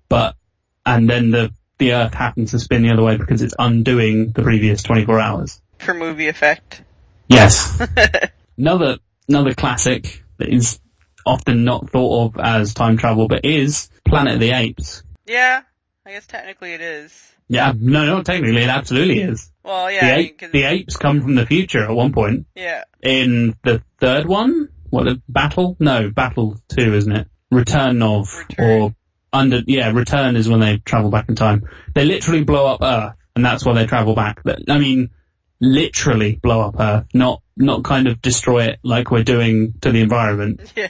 But, 0.08 0.36
and 0.84 1.10
then 1.10 1.32
the, 1.32 1.52
the 1.78 1.94
earth 1.94 2.14
happens 2.14 2.52
to 2.52 2.60
spin 2.60 2.82
the 2.82 2.92
other 2.92 3.02
way 3.02 3.16
because 3.16 3.42
it's 3.42 3.56
undoing 3.58 4.30
the 4.30 4.44
previous 4.44 4.84
24 4.84 5.18
hours. 5.18 5.60
For 5.78 5.92
movie 5.92 6.28
effect. 6.28 6.82
Yes. 7.26 7.82
another, 8.56 8.98
another 9.28 9.54
classic 9.54 10.22
that 10.38 10.48
is 10.48 10.78
often 11.26 11.64
not 11.64 11.90
thought 11.90 12.26
of 12.26 12.40
as 12.40 12.74
time 12.74 12.96
travel, 12.96 13.26
but 13.26 13.44
is 13.44 13.90
Planet 14.04 14.34
of 14.34 14.40
the 14.40 14.52
Apes. 14.52 15.02
Yeah. 15.26 15.62
I 16.06 16.12
guess 16.12 16.28
technically 16.28 16.74
it 16.74 16.80
is. 16.80 17.35
Yeah, 17.48 17.72
no, 17.78 18.06
no, 18.06 18.22
technically 18.22 18.62
it 18.62 18.68
absolutely 18.68 19.20
is. 19.20 19.50
Well, 19.64 19.90
yeah. 19.90 20.00
the, 20.00 20.12
I 20.12 20.16
mean, 20.16 20.26
ape, 20.26 20.38
'cause- 20.38 20.50
the 20.52 20.62
apes 20.64 20.96
come 20.96 21.22
from 21.22 21.34
the 21.36 21.46
future 21.46 21.84
at 21.84 21.90
one 21.94 22.12
point. 22.12 22.46
yeah. 22.54 22.82
In 23.02 23.54
the 23.62 23.82
third 24.00 24.26
one? 24.26 24.68
What, 24.90 25.04
the 25.04 25.22
Battle? 25.28 25.76
No, 25.78 26.10
Battle 26.10 26.56
2, 26.68 26.94
isn't 26.94 27.12
it? 27.12 27.28
Return 27.50 28.02
of, 28.02 28.32
Return. 28.48 28.70
or 28.70 28.94
under, 29.32 29.60
yeah, 29.66 29.90
Return 29.92 30.34
is 30.36 30.48
when 30.48 30.60
they 30.60 30.78
travel 30.78 31.10
back 31.10 31.28
in 31.28 31.34
time. 31.36 31.68
They 31.94 32.04
literally 32.04 32.42
blow 32.44 32.66
up 32.66 32.82
Earth, 32.82 33.14
and 33.36 33.44
that's 33.44 33.64
why 33.64 33.74
they 33.74 33.86
travel 33.86 34.14
back. 34.14 34.40
But, 34.44 34.62
I 34.68 34.78
mean, 34.78 35.10
literally 35.60 36.36
blow 36.42 36.60
up 36.62 36.76
Earth, 36.80 37.06
not, 37.14 37.42
not 37.56 37.84
kind 37.84 38.06
of 38.08 38.20
destroy 38.20 38.64
it 38.64 38.78
like 38.82 39.10
we're 39.10 39.24
doing 39.24 39.74
to 39.82 39.92
the 39.92 40.00
environment. 40.00 40.60
Yeah. 40.76 40.88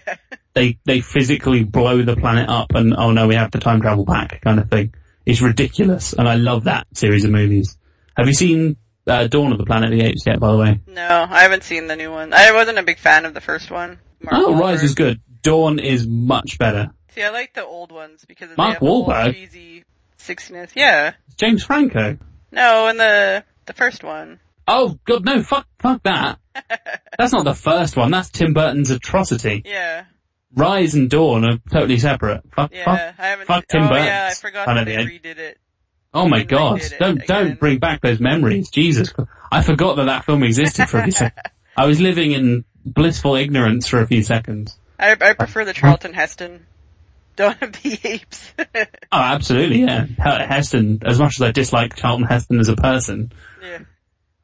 They, 0.54 0.78
they 0.86 1.00
physically 1.02 1.64
blow 1.64 2.00
the 2.00 2.16
planet 2.16 2.48
up 2.48 2.74
and, 2.74 2.94
oh 2.96 3.10
no, 3.12 3.26
we 3.28 3.34
have 3.34 3.50
to 3.50 3.58
time 3.58 3.82
travel 3.82 4.06
back 4.06 4.40
kind 4.40 4.58
of 4.58 4.70
thing. 4.70 4.94
It's 5.26 5.42
ridiculous, 5.42 6.12
and 6.12 6.28
I 6.28 6.36
love 6.36 6.64
that 6.64 6.86
series 6.94 7.24
of 7.24 7.30
movies. 7.32 7.76
Have 8.16 8.26
you 8.28 8.32
seen 8.34 8.76
uh, 9.06 9.26
Dawn 9.26 9.52
of 9.52 9.58
the 9.58 9.66
Planet 9.66 9.92
of 9.92 9.98
the 9.98 10.04
Apes 10.06 10.24
yet, 10.26 10.38
by 10.40 10.52
the 10.52 10.56
way? 10.58 10.80
No, 10.86 11.26
I 11.28 11.42
haven't 11.42 11.64
seen 11.64 11.88
the 11.88 11.96
new 11.96 12.10
one. 12.10 12.32
I 12.32 12.52
wasn't 12.52 12.78
a 12.78 12.82
big 12.84 12.98
fan 12.98 13.24
of 13.24 13.34
the 13.34 13.40
first 13.40 13.70
one. 13.70 13.98
Mark 14.20 14.36
Oh, 14.36 14.56
Rise 14.58 14.82
is 14.82 14.94
good. 14.94 15.20
Dawn 15.42 15.78
is 15.80 16.06
much 16.06 16.58
better. 16.58 16.90
See, 17.14 17.22
I 17.22 17.30
like 17.30 17.54
the 17.54 17.64
old 17.64 17.92
ones 17.92 18.24
because 18.26 18.48
they 18.50 18.54
Mark 18.56 18.74
have 18.74 18.82
Wahlberg? 18.82 19.34
cheesy 19.34 19.84
sixtiness. 20.16 20.70
Yeah. 20.74 21.14
James 21.36 21.64
Franco. 21.64 22.18
No, 22.52 22.88
in 22.88 22.96
the 22.96 23.44
the 23.66 23.72
first 23.72 24.02
one. 24.04 24.38
Oh 24.68 24.98
god, 25.04 25.24
no, 25.24 25.42
fuck, 25.42 25.66
fuck 25.78 26.02
that. 26.04 26.38
That's 27.18 27.32
not 27.32 27.44
the 27.44 27.54
first 27.54 27.96
one. 27.96 28.10
That's 28.10 28.30
Tim 28.30 28.54
Burton's 28.54 28.90
atrocity. 28.90 29.62
Yeah. 29.64 30.04
Rise 30.54 30.94
and 30.94 31.10
Dawn 31.10 31.44
are 31.44 31.58
totally 31.70 31.98
separate. 31.98 32.42
Fuck, 32.54 32.72
Yeah. 32.72 32.84
fuck. 32.84 33.14
I 33.18 33.26
haven't. 33.26 33.46
fuck 33.46 33.66
Tim 33.66 33.82
oh 33.82 33.94
yeah, 33.94 34.28
I 34.30 34.34
forgot 34.34 34.66
that 34.66 34.84
they 34.84 34.96
redid 34.96 35.38
it. 35.38 35.58
Oh 36.14 36.28
my 36.28 36.44
god, 36.44 36.80
don't 36.98 37.22
again. 37.22 37.26
don't 37.26 37.60
bring 37.60 37.78
back 37.78 38.00
those 38.00 38.20
memories. 38.20 38.70
Jesus, 38.70 39.12
I 39.52 39.62
forgot 39.62 39.96
that 39.96 40.04
that 40.06 40.24
film 40.24 40.42
existed 40.42 40.88
for 40.88 40.98
a 40.98 41.02
few 41.02 41.12
seconds. 41.12 41.42
I 41.76 41.84
was 41.86 42.00
living 42.00 42.32
in 42.32 42.64
blissful 42.84 43.34
ignorance 43.34 43.86
for 43.86 44.00
a 44.00 44.06
few 44.06 44.22
seconds. 44.22 44.78
I 44.98 45.12
I 45.20 45.32
prefer 45.34 45.64
the 45.66 45.74
Charlton 45.74 46.14
Heston. 46.14 46.64
Don't 47.36 47.58
be 47.82 47.98
Apes. 48.02 48.50
Oh, 49.12 49.20
absolutely, 49.20 49.80
yeah. 49.82 50.06
Heston, 50.18 51.00
as 51.04 51.18
much 51.18 51.38
as 51.38 51.42
I 51.42 51.50
dislike 51.52 51.96
Charlton 51.96 52.26
Heston 52.26 52.60
as 52.60 52.68
a 52.68 52.76
person, 52.76 53.30
yeah. 53.62 53.78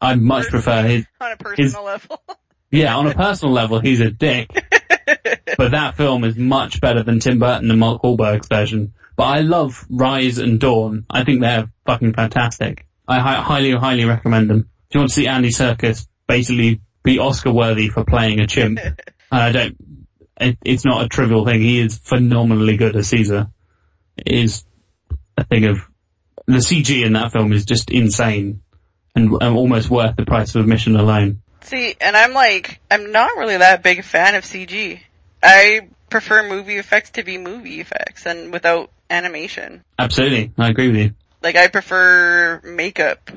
I 0.00 0.14
much 0.14 0.48
prefer 0.48 0.82
his. 0.82 1.06
On 1.20 1.32
a 1.32 1.36
personal 1.36 1.84
level. 1.84 2.22
Yeah, 2.70 2.96
on 2.96 3.06
a 3.06 3.14
personal 3.14 3.52
level, 3.54 3.80
he's 3.80 4.00
a 4.00 4.10
dick. 4.10 4.50
But 5.62 5.70
that 5.70 5.96
film 5.96 6.24
is 6.24 6.36
much 6.36 6.80
better 6.80 7.04
than 7.04 7.20
Tim 7.20 7.38
Burton 7.38 7.70
and 7.70 7.78
Mark 7.78 8.02
Wahlberg's 8.02 8.48
version. 8.48 8.94
But 9.14 9.26
I 9.26 9.40
love 9.42 9.86
Rise 9.88 10.38
and 10.38 10.58
Dawn. 10.58 11.06
I 11.08 11.22
think 11.22 11.40
they're 11.40 11.70
fucking 11.86 12.14
fantastic. 12.14 12.84
I 13.06 13.20
hi- 13.20 13.40
highly, 13.40 13.70
highly 13.70 14.04
recommend 14.04 14.50
them. 14.50 14.68
If 14.88 14.94
you 14.96 14.98
want 14.98 15.10
to 15.10 15.14
see 15.14 15.28
Andy 15.28 15.50
Serkis 15.50 16.08
basically 16.26 16.80
be 17.04 17.20
Oscar 17.20 17.52
worthy 17.52 17.90
for 17.90 18.04
playing 18.04 18.40
a 18.40 18.48
chimp, 18.48 18.80
and 18.82 18.96
I 19.30 19.52
don't, 19.52 19.76
it, 20.40 20.58
it's 20.64 20.84
not 20.84 21.04
a 21.04 21.08
trivial 21.08 21.44
thing. 21.44 21.60
He 21.60 21.78
is 21.78 21.96
phenomenally 21.96 22.76
good 22.76 22.96
as 22.96 23.06
Caesar. 23.10 23.46
It 24.16 24.34
is 24.34 24.64
a 25.36 25.44
thing 25.44 25.66
of, 25.66 25.78
the 26.46 26.54
CG 26.54 27.06
in 27.06 27.12
that 27.12 27.30
film 27.30 27.52
is 27.52 27.64
just 27.64 27.88
insane 27.88 28.62
and, 29.14 29.30
and 29.40 29.56
almost 29.56 29.88
worth 29.88 30.16
the 30.16 30.26
price 30.26 30.56
of 30.56 30.62
admission 30.62 30.96
alone. 30.96 31.40
See, 31.60 31.94
and 32.00 32.16
I'm 32.16 32.32
like, 32.32 32.80
I'm 32.90 33.12
not 33.12 33.36
really 33.36 33.58
that 33.58 33.84
big 33.84 34.00
a 34.00 34.02
fan 34.02 34.34
of 34.34 34.42
CG. 34.42 35.02
I 35.42 35.88
prefer 36.10 36.48
movie 36.48 36.76
effects 36.76 37.10
to 37.10 37.22
be 37.22 37.38
movie 37.38 37.80
effects 37.80 38.26
and 38.26 38.52
without 38.52 38.90
animation. 39.10 39.82
Absolutely. 39.98 40.52
I 40.58 40.68
agree 40.68 40.88
with 40.88 40.96
you. 40.96 41.14
Like 41.42 41.56
I 41.56 41.68
prefer 41.68 42.60
makeup 42.64 43.30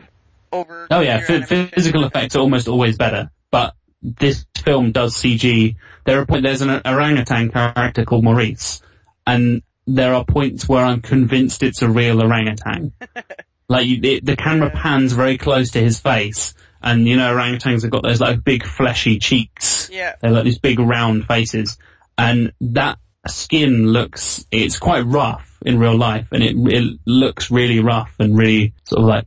over. 0.52 0.88
Oh 0.92 1.02
yeah, 1.02 1.24
f- 1.28 1.48
physical 1.48 2.06
effects 2.06 2.36
are 2.36 2.40
almost 2.40 2.68
always 2.68 2.98
better, 2.98 3.32
but 3.52 3.76
this 4.02 4.46
film 4.58 4.92
does 4.92 5.16
CG. 5.16 5.76
There 6.06 6.22
are 6.22 6.42
there's 6.42 6.62
an 6.62 6.82
orangutan 6.86 7.52
character 7.52 8.06
called 8.06 8.24
Maurice, 8.24 8.82
and 9.26 9.64
there 9.88 10.14
are 10.14 10.24
points 10.24 10.68
where 10.68 10.86
I'm 10.86 11.02
convinced 11.02 11.64
it's 11.64 11.82
a 11.82 11.90
real 11.90 12.22
orangutan. 12.22 12.94
like 13.68 13.88
you, 13.88 14.00
it, 14.04 14.26
the 14.26 14.36
camera 14.36 14.70
pans 14.70 15.14
very 15.14 15.38
close 15.38 15.72
to 15.72 15.82
his 15.82 16.00
face, 16.00 16.54
and 16.82 17.08
you 17.08 17.18
know 17.18 17.36
orangutans 17.36 17.82
have 17.82 17.92
got 17.92 18.04
those 18.04 18.22
like 18.22 18.44
big 18.44 18.66
fleshy 18.66 19.20
cheeks. 19.20 19.90
Yeah. 19.92 20.16
They're 20.22 20.32
like 20.32 20.44
these 20.44 20.60
big 20.60 20.80
round 20.80 21.26
faces, 21.26 21.78
and 22.18 22.54
that 22.62 22.98
skin 23.28 23.88
looks 23.88 24.46
it's 24.52 24.78
quite 24.78 25.02
rough 25.06 25.58
in 25.66 25.80
real 25.80 25.98
life, 25.98 26.28
and 26.32 26.44
it 26.44 26.56
it 26.58 27.00
looks 27.06 27.50
really 27.52 27.80
rough 27.80 28.14
and 28.20 28.38
really 28.38 28.74
sort 28.86 29.02
of 29.02 29.08
like 29.08 29.26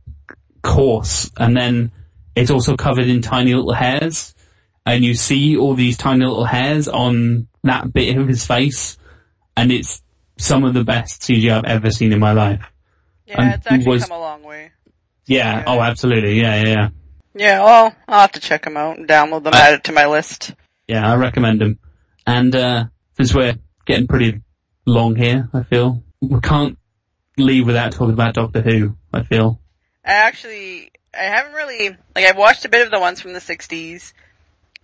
coarse, 0.61 1.31
and 1.37 1.55
then 1.55 1.91
it's 2.35 2.51
also 2.51 2.75
covered 2.77 3.07
in 3.07 3.21
tiny 3.21 3.53
little 3.53 3.73
hairs, 3.73 4.33
and 4.85 5.03
you 5.03 5.13
see 5.13 5.57
all 5.57 5.73
these 5.73 5.97
tiny 5.97 6.25
little 6.25 6.45
hairs 6.45 6.87
on 6.87 7.47
that 7.63 7.91
bit 7.91 8.17
of 8.17 8.27
his 8.27 8.45
face, 8.45 8.97
and 9.57 9.71
it's 9.71 10.01
some 10.37 10.63
of 10.63 10.73
the 10.73 10.83
best 10.85 11.21
CG 11.21 11.49
I've 11.51 11.65
ever 11.65 11.91
seen 11.91 12.13
in 12.13 12.19
my 12.19 12.31
life. 12.31 12.61
Yeah, 13.25 13.41
And 13.41 13.53
it's 13.55 13.67
actually 13.67 13.85
was- 13.87 14.03
come 14.05 14.17
a 14.17 14.19
long 14.19 14.43
way. 14.43 14.71
Yeah, 15.27 15.57
Yeah. 15.57 15.63
oh 15.67 15.81
absolutely, 15.81 16.39
yeah, 16.39 16.63
yeah, 16.63 16.67
yeah. 16.69 16.89
Yeah, 17.35 17.63
well, 17.63 17.95
I'll 18.07 18.21
have 18.21 18.31
to 18.33 18.39
check 18.39 18.63
them 18.63 18.77
out 18.77 18.97
and 18.97 19.07
download 19.07 19.43
them, 19.43 19.53
Uh, 19.53 19.57
add 19.57 19.73
it 19.75 19.83
to 19.85 19.91
my 19.91 20.07
list. 20.07 20.53
Yeah, 20.87 21.09
I 21.09 21.15
recommend 21.15 21.61
them. 21.61 21.77
And 22.29 22.55
uh, 22.55 22.85
since 23.17 23.33
we're 23.33 23.55
getting 23.87 24.05
pretty 24.05 24.43
long 24.85 25.15
here, 25.15 25.49
I 25.51 25.63
feel 25.63 26.03
we 26.21 26.39
can't 26.41 26.77
leave 27.39 27.65
without 27.65 27.91
talking 27.91 28.13
about 28.13 28.35
Doctor 28.35 28.61
Who. 28.61 28.95
I 29.11 29.23
feel. 29.23 29.59
I 30.05 30.11
actually, 30.11 30.91
I 31.11 31.23
haven't 31.23 31.53
really, 31.53 31.89
like 32.15 32.25
I've 32.25 32.37
watched 32.37 32.65
a 32.65 32.69
bit 32.69 32.85
of 32.85 32.91
the 32.91 32.99
ones 32.99 33.19
from 33.19 33.33
the 33.33 33.39
60s, 33.39 34.13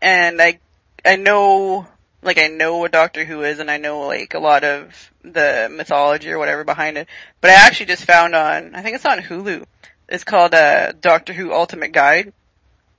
and 0.02 0.42
I, 0.42 0.60
I 1.06 1.18
know, 1.18 1.86
like 2.24 2.40
I 2.40 2.48
know 2.48 2.78
what 2.78 2.92
Doctor 2.92 3.24
Who 3.24 3.44
is 3.44 3.60
and 3.60 3.70
I 3.70 3.78
know 3.78 4.08
like 4.08 4.34
a 4.34 4.40
lot 4.40 4.64
of 4.64 5.12
the 5.22 5.70
mythology 5.72 6.32
or 6.32 6.40
whatever 6.40 6.64
behind 6.64 6.98
it. 6.98 7.08
But 7.42 7.52
I 7.52 7.68
actually 7.68 7.86
just 7.86 8.06
found 8.06 8.34
on, 8.34 8.74
I 8.74 8.82
think 8.82 8.96
it's 8.96 9.06
on 9.06 9.20
Hulu. 9.20 9.66
It's 10.10 10.24
called, 10.24 10.56
uh, 10.56 10.94
Doctor 10.94 11.32
Who 11.32 11.54
Ultimate 11.54 11.92
Guide. 11.92 12.34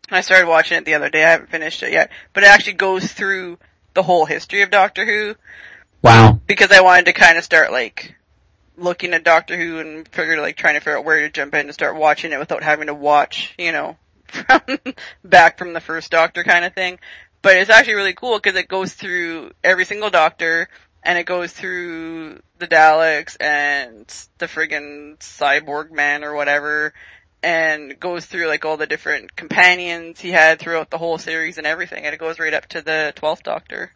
I 0.09 0.21
started 0.21 0.47
watching 0.47 0.79
it 0.79 0.85
the 0.85 0.95
other 0.95 1.11
day. 1.11 1.25
I 1.25 1.31
haven't 1.31 1.51
finished 1.51 1.83
it 1.83 1.93
yet, 1.93 2.13
but 2.33 2.45
it 2.45 2.51
actually 2.51 2.75
goes 2.75 3.13
through 3.13 3.59
the 3.97 4.05
whole 4.05 4.27
history 4.27 4.63
of 4.63 4.71
Doctor 4.71 5.05
Who 5.05 5.35
Wow. 6.03 6.39
because 6.47 6.71
I 6.71 6.83
wanted 6.83 7.07
to 7.07 7.13
kind 7.13 7.37
of 7.37 7.43
start 7.43 7.73
like 7.73 8.15
looking 8.77 9.15
at 9.15 9.25
Doctor 9.25 9.57
Who 9.57 9.81
and 9.81 10.07
figured 10.07 10.39
like 10.39 10.57
trying 10.57 10.75
to 10.75 10.81
figure 10.81 10.99
out 10.99 11.05
where 11.05 11.21
to 11.21 11.31
jump 11.31 11.55
in 11.55 11.63
and 11.67 11.75
start 11.75 11.97
watching 11.97 12.31
it 12.33 12.39
without 12.39 12.63
having 12.63 12.87
to 12.87 12.95
watch, 12.95 13.55
you 13.59 13.73
know, 13.73 13.97
from 14.29 14.79
back 15.25 15.59
from 15.59 15.73
the 15.73 15.81
first 15.81 16.13
Doctor 16.13 16.45
kind 16.45 16.65
of 16.65 16.75
thing. 16.75 17.01
But 17.43 17.57
it's 17.57 17.71
actually 17.71 17.95
really 17.95 18.15
cool 18.15 18.39
because 18.39 18.57
it 18.57 18.69
goes 18.69 18.93
through 18.93 19.53
every 19.65 19.85
single 19.85 20.11
Doctor 20.11 20.69
and 21.03 21.19
it 21.19 21.25
goes 21.25 21.53
through 21.53 22.41
the 22.59 22.67
Daleks 22.67 23.37
and 23.41 24.07
the 24.39 24.47
friggin' 24.47 25.19
Cyborg 25.19 25.91
Man 25.91 26.25
or 26.25 26.35
whatever 26.35 26.93
and 27.47 28.01
goes 28.01 28.27
through 28.27 28.49
like 28.49 28.65
all 28.65 28.77
the 28.77 28.89
different 28.89 29.37
companions 29.37 30.19
he 30.19 30.31
had 30.33 30.59
throughout 30.59 30.91
the 30.91 30.99
whole 30.99 31.17
series 31.17 31.59
and 31.59 31.67
everything 31.67 32.05
and 32.05 32.13
it 32.13 32.19
goes 32.19 32.41
right 32.41 32.53
up 32.53 32.67
to 32.67 32.83
the 32.83 33.13
12th 33.17 33.45
Doctor. 33.45 33.93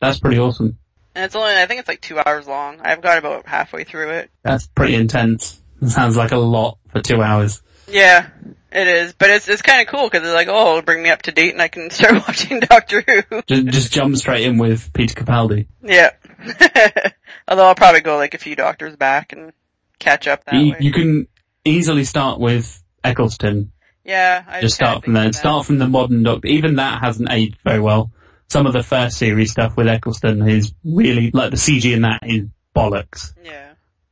That's 0.00 0.18
pretty 0.18 0.38
awesome. 0.38 0.78
And 1.14 1.26
it's 1.26 1.36
only, 1.36 1.54
I 1.54 1.66
think 1.66 1.80
it's 1.80 1.88
like 1.88 2.00
two 2.00 2.18
hours 2.18 2.48
long. 2.48 2.80
I've 2.80 3.02
got 3.02 3.18
about 3.18 3.46
halfway 3.46 3.84
through 3.84 4.12
it. 4.12 4.30
That's 4.42 4.66
pretty 4.68 4.94
intense. 4.94 5.60
Sounds 5.86 6.16
like 6.16 6.32
a 6.32 6.38
lot 6.38 6.78
for 6.88 7.02
two 7.02 7.20
hours. 7.22 7.60
Yeah, 7.88 8.30
it 8.72 8.86
is. 8.86 9.12
But 9.12 9.28
it's, 9.28 9.48
it's 9.50 9.60
kinda 9.60 9.84
cool 9.84 10.08
because 10.08 10.26
it's 10.26 10.34
like, 10.34 10.48
oh, 10.50 10.70
it'll 10.70 10.82
bring 10.82 11.02
me 11.02 11.10
up 11.10 11.20
to 11.22 11.32
date 11.32 11.52
and 11.52 11.60
I 11.60 11.68
can 11.68 11.90
start 11.98 12.14
watching 12.26 12.60
Doctor 12.60 13.02
Who. 13.28 13.42
Just, 13.46 13.66
just 13.66 13.92
jump 13.92 14.16
straight 14.16 14.46
in 14.46 14.56
with 14.56 14.94
Peter 14.94 15.14
Capaldi. 15.22 15.66
yeah. 15.82 16.12
Although 17.46 17.66
I'll 17.66 17.74
probably 17.74 18.00
go 18.00 18.16
like 18.16 18.32
a 18.32 18.38
few 18.38 18.56
doctors 18.56 18.96
back 18.96 19.32
and 19.34 19.52
catch 19.98 20.26
up 20.26 20.44
that 20.44 20.54
You, 20.54 20.72
way. 20.72 20.78
you 20.80 20.92
can 20.92 21.26
easily 21.64 22.04
start 22.04 22.40
with 22.40 22.82
Eccleston. 23.04 23.72
yeah, 24.04 24.44
I 24.46 24.60
Just 24.60 24.74
start 24.74 25.04
from 25.04 25.14
there. 25.14 25.24
that. 25.24 25.34
Start 25.34 25.66
from 25.66 25.78
the 25.78 25.88
modern 25.88 26.22
Doctor. 26.22 26.48
Even 26.48 26.76
that 26.76 27.02
hasn't 27.02 27.30
aged 27.30 27.58
very 27.64 27.80
well. 27.80 28.10
Some 28.48 28.66
of 28.66 28.72
the 28.72 28.82
first 28.82 29.16
series 29.16 29.50
stuff 29.50 29.76
with 29.76 29.88
Eccleston 29.88 30.46
is 30.48 30.72
really, 30.84 31.30
like 31.30 31.50
the 31.50 31.56
CG 31.56 31.92
in 31.92 32.02
that 32.02 32.20
is 32.22 32.46
bollocks. 32.76 33.32
Yeah. 33.42 33.70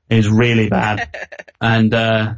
Is 0.09 0.29
really 0.29 0.69
bad. 0.69 1.15
and, 1.61 1.93
uh, 1.95 2.35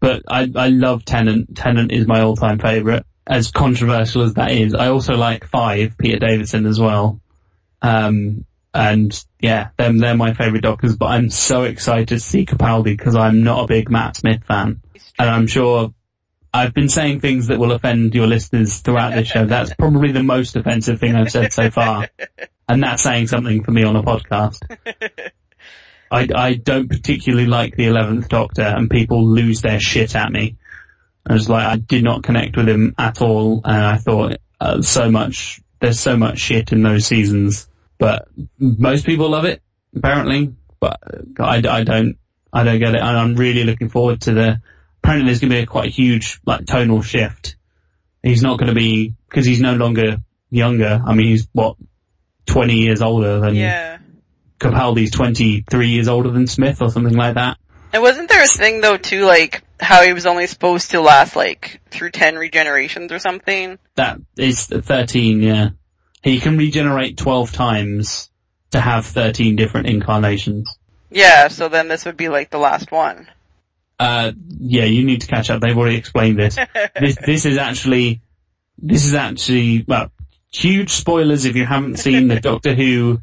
but 0.00 0.22
I, 0.28 0.50
I 0.54 0.68
love 0.68 1.04
Tennant. 1.04 1.56
Tennant 1.56 1.90
is 1.90 2.06
my 2.06 2.20
all-time 2.20 2.58
favourite. 2.58 3.04
As 3.26 3.50
controversial 3.50 4.22
as 4.22 4.34
that 4.34 4.52
is, 4.52 4.74
I 4.74 4.88
also 4.88 5.16
like 5.16 5.46
Five, 5.48 5.98
Peter 5.98 6.18
Davidson 6.18 6.64
as 6.66 6.78
well. 6.80 7.20
Um, 7.82 8.44
and 8.74 9.24
yeah, 9.40 9.70
them, 9.76 9.98
they're 9.98 10.16
my 10.16 10.34
favourite 10.34 10.62
doctors, 10.62 10.96
but 10.96 11.06
I'm 11.06 11.30
so 11.30 11.64
excited 11.64 12.08
to 12.08 12.20
see 12.20 12.46
Capaldi 12.46 12.96
because 12.96 13.14
I'm 13.14 13.42
not 13.42 13.64
a 13.64 13.66
big 13.66 13.90
Matt 13.90 14.16
Smith 14.16 14.44
fan. 14.44 14.82
And 15.18 15.30
I'm 15.30 15.46
sure 15.46 15.94
I've 16.52 16.74
been 16.74 16.88
saying 16.88 17.20
things 17.20 17.48
that 17.48 17.58
will 17.58 17.72
offend 17.72 18.14
your 18.14 18.26
listeners 18.26 18.78
throughout 18.78 19.14
this 19.14 19.28
show. 19.28 19.46
That's 19.46 19.74
probably 19.74 20.12
the 20.12 20.22
most 20.22 20.56
offensive 20.56 21.00
thing 21.00 21.14
I've 21.14 21.30
said 21.30 21.52
so 21.52 21.70
far. 21.70 22.08
And 22.68 22.82
that's 22.82 23.02
saying 23.02 23.28
something 23.28 23.64
for 23.64 23.70
me 23.70 23.82
on 23.84 23.96
a 23.96 24.02
podcast. 24.02 24.60
I, 26.10 26.28
I 26.34 26.54
don't 26.54 26.88
particularly 26.88 27.46
like 27.46 27.76
the 27.76 27.86
11th 27.86 28.28
Doctor 28.28 28.62
and 28.62 28.90
people 28.90 29.26
lose 29.26 29.60
their 29.60 29.80
shit 29.80 30.14
at 30.14 30.32
me. 30.32 30.56
I 31.26 31.34
was 31.34 31.48
like, 31.48 31.66
I 31.66 31.76
did 31.76 32.04
not 32.04 32.22
connect 32.22 32.56
with 32.56 32.68
him 32.68 32.94
at 32.98 33.20
all 33.20 33.60
and 33.64 33.84
I 33.84 33.96
thought 33.98 34.38
uh, 34.60 34.80
so 34.80 35.10
much, 35.10 35.60
there's 35.80 36.00
so 36.00 36.16
much 36.16 36.38
shit 36.38 36.72
in 36.72 36.82
those 36.82 37.06
seasons. 37.06 37.67
But 37.98 38.28
most 38.58 39.04
people 39.04 39.30
love 39.30 39.44
it, 39.44 39.62
apparently. 39.94 40.54
But 40.80 41.00
I, 41.38 41.56
I 41.56 41.84
don't, 41.84 42.16
I 42.52 42.64
don't 42.64 42.78
get 42.78 42.94
it. 42.94 43.00
And 43.00 43.18
I'm 43.18 43.34
really 43.34 43.64
looking 43.64 43.88
forward 43.88 44.20
to 44.22 44.32
the, 44.32 44.62
apparently 45.02 45.26
there's 45.26 45.40
going 45.40 45.50
to 45.50 45.56
be 45.56 45.62
a 45.62 45.66
quite 45.66 45.90
huge, 45.90 46.40
like, 46.46 46.66
tonal 46.66 47.02
shift. 47.02 47.56
He's 48.22 48.42
not 48.42 48.58
going 48.58 48.68
to 48.68 48.74
be, 48.74 49.14
because 49.28 49.44
he's 49.44 49.60
no 49.60 49.74
longer 49.74 50.18
younger. 50.50 51.02
I 51.04 51.14
mean, 51.14 51.26
he's 51.26 51.48
what, 51.52 51.76
20 52.46 52.74
years 52.74 53.02
older 53.02 53.40
than 53.40 53.54
Yeah. 53.54 53.98
Capaldi's 54.58 55.10
23 55.12 55.88
years 55.88 56.08
older 56.08 56.30
than 56.30 56.46
Smith 56.46 56.82
or 56.82 56.90
something 56.90 57.14
like 57.14 57.34
that. 57.34 57.58
And 57.92 58.02
wasn't 58.02 58.28
there 58.28 58.42
a 58.42 58.48
thing 58.48 58.80
though 58.80 58.96
too, 58.96 59.24
like, 59.24 59.62
how 59.80 60.02
he 60.02 60.12
was 60.12 60.26
only 60.26 60.46
supposed 60.46 60.90
to 60.90 61.00
last 61.00 61.36
like 61.36 61.80
through 61.90 62.10
10 62.10 62.34
regenerations 62.34 63.12
or 63.12 63.18
something? 63.18 63.78
That 63.94 64.18
is 64.36 64.66
13, 64.66 65.42
yeah. 65.42 65.68
He 66.22 66.40
can 66.40 66.58
regenerate 66.58 67.16
12 67.16 67.52
times 67.52 68.30
to 68.70 68.80
have 68.80 69.06
13 69.06 69.56
different 69.56 69.86
incarnations. 69.86 70.78
Yeah, 71.10 71.48
so 71.48 71.68
then 71.68 71.88
this 71.88 72.04
would 72.04 72.16
be 72.16 72.28
like 72.28 72.50
the 72.50 72.58
last 72.58 72.92
one. 72.92 73.28
Uh, 73.98 74.32
yeah, 74.60 74.84
you 74.84 75.04
need 75.04 75.22
to 75.22 75.26
catch 75.26 75.50
up. 75.50 75.60
They've 75.60 75.76
already 75.76 75.96
explained 75.96 76.38
this. 76.38 76.56
this, 77.00 77.16
this 77.24 77.44
is 77.46 77.56
actually, 77.56 78.20
this 78.78 79.04
is 79.04 79.14
actually, 79.14 79.84
well, 79.86 80.12
huge 80.52 80.90
spoilers 80.90 81.44
if 81.44 81.56
you 81.56 81.64
haven't 81.64 81.96
seen 81.96 82.28
the 82.28 82.40
Doctor 82.40 82.74
Who 82.74 83.20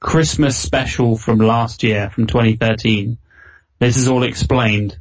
Christmas 0.00 0.56
special 0.56 1.16
from 1.16 1.38
last 1.38 1.82
year, 1.82 2.10
from 2.10 2.26
2013. 2.26 3.18
This 3.78 3.96
is 3.96 4.08
all 4.08 4.22
explained. 4.22 4.98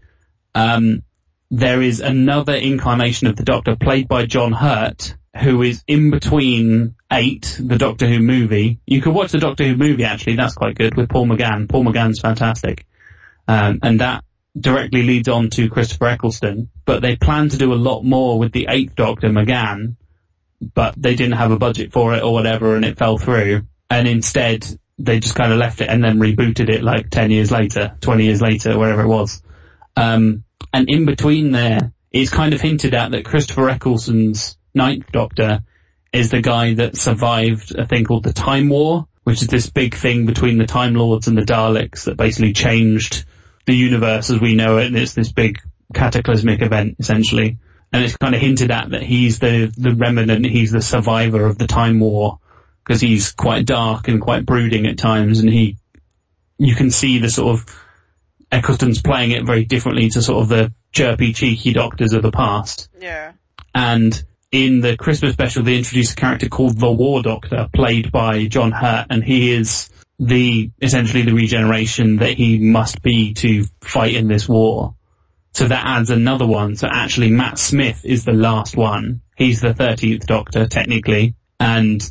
Um, 0.53 1.03
there 1.51 1.81
is 1.81 1.99
another 2.01 2.55
incarnation 2.55 3.27
of 3.27 3.35
the 3.35 3.43
Doctor 3.43 3.75
played 3.75 4.07
by 4.07 4.25
John 4.25 4.51
Hurt, 4.51 5.15
who 5.41 5.61
is 5.61 5.83
in 5.87 6.11
between 6.11 6.94
eight, 7.11 7.59
the 7.59 7.77
Doctor 7.77 8.07
Who 8.07 8.19
movie. 8.19 8.79
You 8.85 9.01
could 9.01 9.13
watch 9.13 9.31
the 9.31 9.39
Doctor 9.39 9.63
Who 9.65 9.75
movie 9.75 10.03
actually, 10.03 10.35
that's 10.35 10.55
quite 10.55 10.75
good, 10.75 10.95
with 10.95 11.09
Paul 11.09 11.27
McGann. 11.27 11.69
Paul 11.69 11.85
McGann's 11.85 12.19
fantastic. 12.19 12.85
Um, 13.47 13.79
and 13.83 14.01
that 14.01 14.23
directly 14.59 15.03
leads 15.03 15.27
on 15.27 15.49
to 15.51 15.69
Christopher 15.69 16.07
Eccleston, 16.07 16.69
but 16.85 17.01
they 17.01 17.15
plan 17.15 17.49
to 17.49 17.57
do 17.57 17.73
a 17.73 17.75
lot 17.75 18.03
more 18.03 18.39
with 18.39 18.51
the 18.51 18.67
eighth 18.69 18.95
Doctor, 18.95 19.29
McGann, 19.29 19.95
but 20.73 20.95
they 20.97 21.15
didn't 21.15 21.37
have 21.37 21.51
a 21.51 21.59
budget 21.59 21.91
for 21.91 22.15
it 22.15 22.23
or 22.23 22.33
whatever 22.33 22.75
and 22.75 22.85
it 22.85 22.97
fell 22.97 23.17
through. 23.17 23.63
And 23.89 24.07
instead, 24.07 24.65
they 24.97 25.19
just 25.19 25.35
kind 25.35 25.51
of 25.51 25.59
left 25.59 25.81
it 25.81 25.89
and 25.89 26.03
then 26.03 26.19
rebooted 26.19 26.69
it 26.69 26.83
like 26.83 27.09
10 27.09 27.31
years 27.31 27.51
later, 27.51 27.95
20 28.01 28.23
years 28.23 28.41
later, 28.41 28.77
wherever 28.77 29.01
it 29.01 29.07
was. 29.07 29.43
Um, 29.95 30.43
and 30.73 30.89
in 30.89 31.05
between 31.05 31.51
there, 31.51 31.91
it's 32.11 32.31
kind 32.31 32.53
of 32.53 32.61
hinted 32.61 32.93
at 32.93 33.11
that 33.11 33.25
Christopher 33.25 33.69
Eccleston's 33.69 34.57
ninth 34.73 35.11
Doctor 35.11 35.63
is 36.15 36.29
the 36.29 36.41
guy 36.41 36.75
that 36.75 36.95
survived 36.95 37.75
a 37.75 37.85
thing 37.85 38.05
called 38.05 38.23
the 38.23 38.33
Time 38.33 38.69
War, 38.69 39.07
which 39.23 39.41
is 39.41 39.49
this 39.49 39.69
big 39.69 39.95
thing 39.95 40.25
between 40.25 40.57
the 40.57 40.65
Time 40.65 40.95
Lords 40.95 41.27
and 41.27 41.37
the 41.37 41.41
Daleks 41.41 42.05
that 42.05 42.15
basically 42.15 42.53
changed 42.53 43.25
the 43.65 43.75
universe 43.75 44.29
as 44.29 44.39
we 44.39 44.55
know 44.55 44.77
it, 44.77 44.87
and 44.87 44.95
it's 44.95 45.13
this 45.13 45.31
big 45.31 45.59
cataclysmic 45.93 46.61
event 46.61 46.95
essentially. 46.99 47.57
And 47.91 48.03
it's 48.03 48.17
kind 48.17 48.33
of 48.33 48.41
hinted 48.41 48.71
at 48.71 48.91
that 48.91 49.03
he's 49.03 49.39
the 49.39 49.73
the 49.77 49.93
remnant, 49.93 50.45
he's 50.45 50.71
the 50.71 50.81
survivor 50.81 51.45
of 51.45 51.57
the 51.57 51.67
Time 51.67 51.99
War 51.99 52.39
because 52.83 53.01
he's 53.01 53.31
quite 53.31 53.65
dark 53.65 54.07
and 54.07 54.21
quite 54.21 54.45
brooding 54.45 54.85
at 54.85 54.97
times, 54.97 55.39
and 55.39 55.49
he 55.49 55.77
you 56.57 56.75
can 56.75 56.91
see 56.91 57.19
the 57.19 57.29
sort 57.29 57.59
of 57.59 57.81
Eccleston's 58.51 59.01
playing 59.01 59.31
it 59.31 59.45
very 59.45 59.65
differently 59.65 60.09
to 60.11 60.21
sort 60.21 60.43
of 60.43 60.47
the 60.47 60.73
chirpy, 60.93 61.33
cheeky 61.33 61.73
doctors 61.73 62.13
of 62.13 62.21
the 62.21 62.31
past. 62.31 62.89
Yeah. 62.99 63.33
And 63.73 64.23
in 64.55 64.79
the 64.79 64.95
Christmas 64.95 65.33
special, 65.33 65.63
they 65.63 65.77
introduced 65.77 66.13
a 66.13 66.15
character 66.15 66.47
called 66.47 66.79
the 66.79 66.91
War 66.91 67.21
Doctor, 67.21 67.67
played 67.73 68.09
by 68.11 68.45
John 68.45 68.71
Hurt, 68.71 69.07
and 69.09 69.21
he 69.21 69.51
is 69.51 69.89
the 70.17 70.71
essentially 70.81 71.23
the 71.23 71.33
regeneration 71.33 72.17
that 72.17 72.35
he 72.35 72.57
must 72.59 73.01
be 73.01 73.33
to 73.33 73.65
fight 73.81 74.13
in 74.13 74.29
this 74.29 74.47
war. 74.47 74.95
So 75.53 75.67
that 75.67 75.85
adds 75.85 76.09
another 76.09 76.47
one. 76.47 76.77
So 76.77 76.87
actually, 76.89 77.31
Matt 77.31 77.59
Smith 77.59 78.05
is 78.05 78.23
the 78.23 78.33
last 78.33 78.77
one. 78.77 79.21
He's 79.35 79.59
the 79.59 79.73
13th 79.73 80.25
Doctor, 80.25 80.67
technically. 80.67 81.35
And 81.59 82.01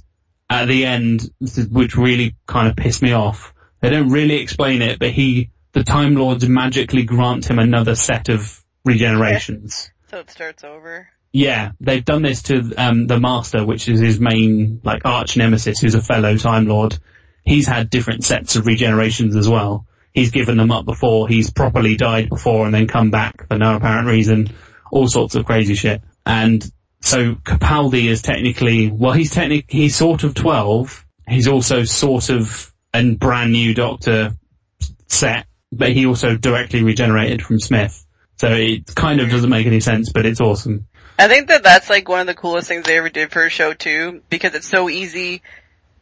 at 0.50 0.66
the 0.66 0.84
end, 0.84 1.22
which 1.70 1.96
really 1.96 2.36
kind 2.46 2.68
of 2.68 2.76
pissed 2.76 3.00
me 3.02 3.12
off, 3.12 3.54
they 3.80 3.88
don't 3.88 4.10
really 4.10 4.36
explain 4.36 4.82
it, 4.82 4.98
but 4.98 5.10
he, 5.10 5.50
the 5.72 5.84
Time 5.84 6.14
Lords 6.14 6.46
magically 6.46 7.04
grant 7.04 7.48
him 7.48 7.58
another 7.58 7.94
set 7.94 8.28
of 8.28 8.62
regenerations. 8.86 9.90
So 10.10 10.18
it 10.18 10.30
starts 10.30 10.62
over. 10.62 11.08
Yeah, 11.34 11.72
they've 11.80 12.04
done 12.04 12.22
this 12.22 12.44
to 12.44 12.72
um, 12.76 13.08
the 13.08 13.18
Master, 13.18 13.66
which 13.66 13.88
is 13.88 13.98
his 13.98 14.20
main 14.20 14.80
like 14.84 15.04
arch 15.04 15.36
nemesis, 15.36 15.80
who's 15.80 15.96
a 15.96 16.00
fellow 16.00 16.36
Time 16.36 16.68
Lord. 16.68 16.96
He's 17.44 17.66
had 17.66 17.90
different 17.90 18.22
sets 18.22 18.54
of 18.54 18.66
regenerations 18.66 19.36
as 19.36 19.48
well. 19.48 19.84
He's 20.12 20.30
given 20.30 20.56
them 20.56 20.70
up 20.70 20.84
before. 20.84 21.26
He's 21.26 21.50
properly 21.50 21.96
died 21.96 22.28
before 22.28 22.66
and 22.66 22.72
then 22.72 22.86
come 22.86 23.10
back 23.10 23.48
for 23.48 23.58
no 23.58 23.74
apparent 23.74 24.06
reason. 24.06 24.52
All 24.92 25.08
sorts 25.08 25.34
of 25.34 25.44
crazy 25.44 25.74
shit. 25.74 26.02
And 26.24 26.64
so 27.00 27.34
Capaldi 27.34 28.04
is 28.04 28.22
technically 28.22 28.92
well, 28.92 29.12
he's 29.12 29.32
technically 29.32 29.76
he's 29.76 29.96
sort 29.96 30.22
of 30.22 30.34
twelve. 30.34 31.04
He's 31.28 31.48
also 31.48 31.82
sort 31.82 32.30
of 32.30 32.72
a 32.94 33.12
brand 33.16 33.50
new 33.50 33.74
Doctor 33.74 34.36
set, 35.08 35.46
but 35.72 35.90
he 35.90 36.06
also 36.06 36.36
directly 36.36 36.84
regenerated 36.84 37.42
from 37.42 37.58
Smith. 37.58 38.06
So 38.36 38.50
it 38.50 38.94
kind 38.94 39.20
of 39.20 39.30
doesn't 39.30 39.50
make 39.50 39.66
any 39.66 39.80
sense, 39.80 40.12
but 40.12 40.26
it's 40.26 40.40
awesome. 40.40 40.86
I 41.18 41.28
think 41.28 41.48
that 41.48 41.62
that's 41.62 41.88
like 41.88 42.08
one 42.08 42.20
of 42.20 42.26
the 42.26 42.34
coolest 42.34 42.68
things 42.68 42.84
they 42.86 42.96
ever 42.98 43.08
did 43.08 43.30
for 43.30 43.44
a 43.44 43.50
show 43.50 43.72
too, 43.72 44.22
because 44.30 44.54
it's 44.54 44.68
so 44.68 44.88
easy 44.88 45.42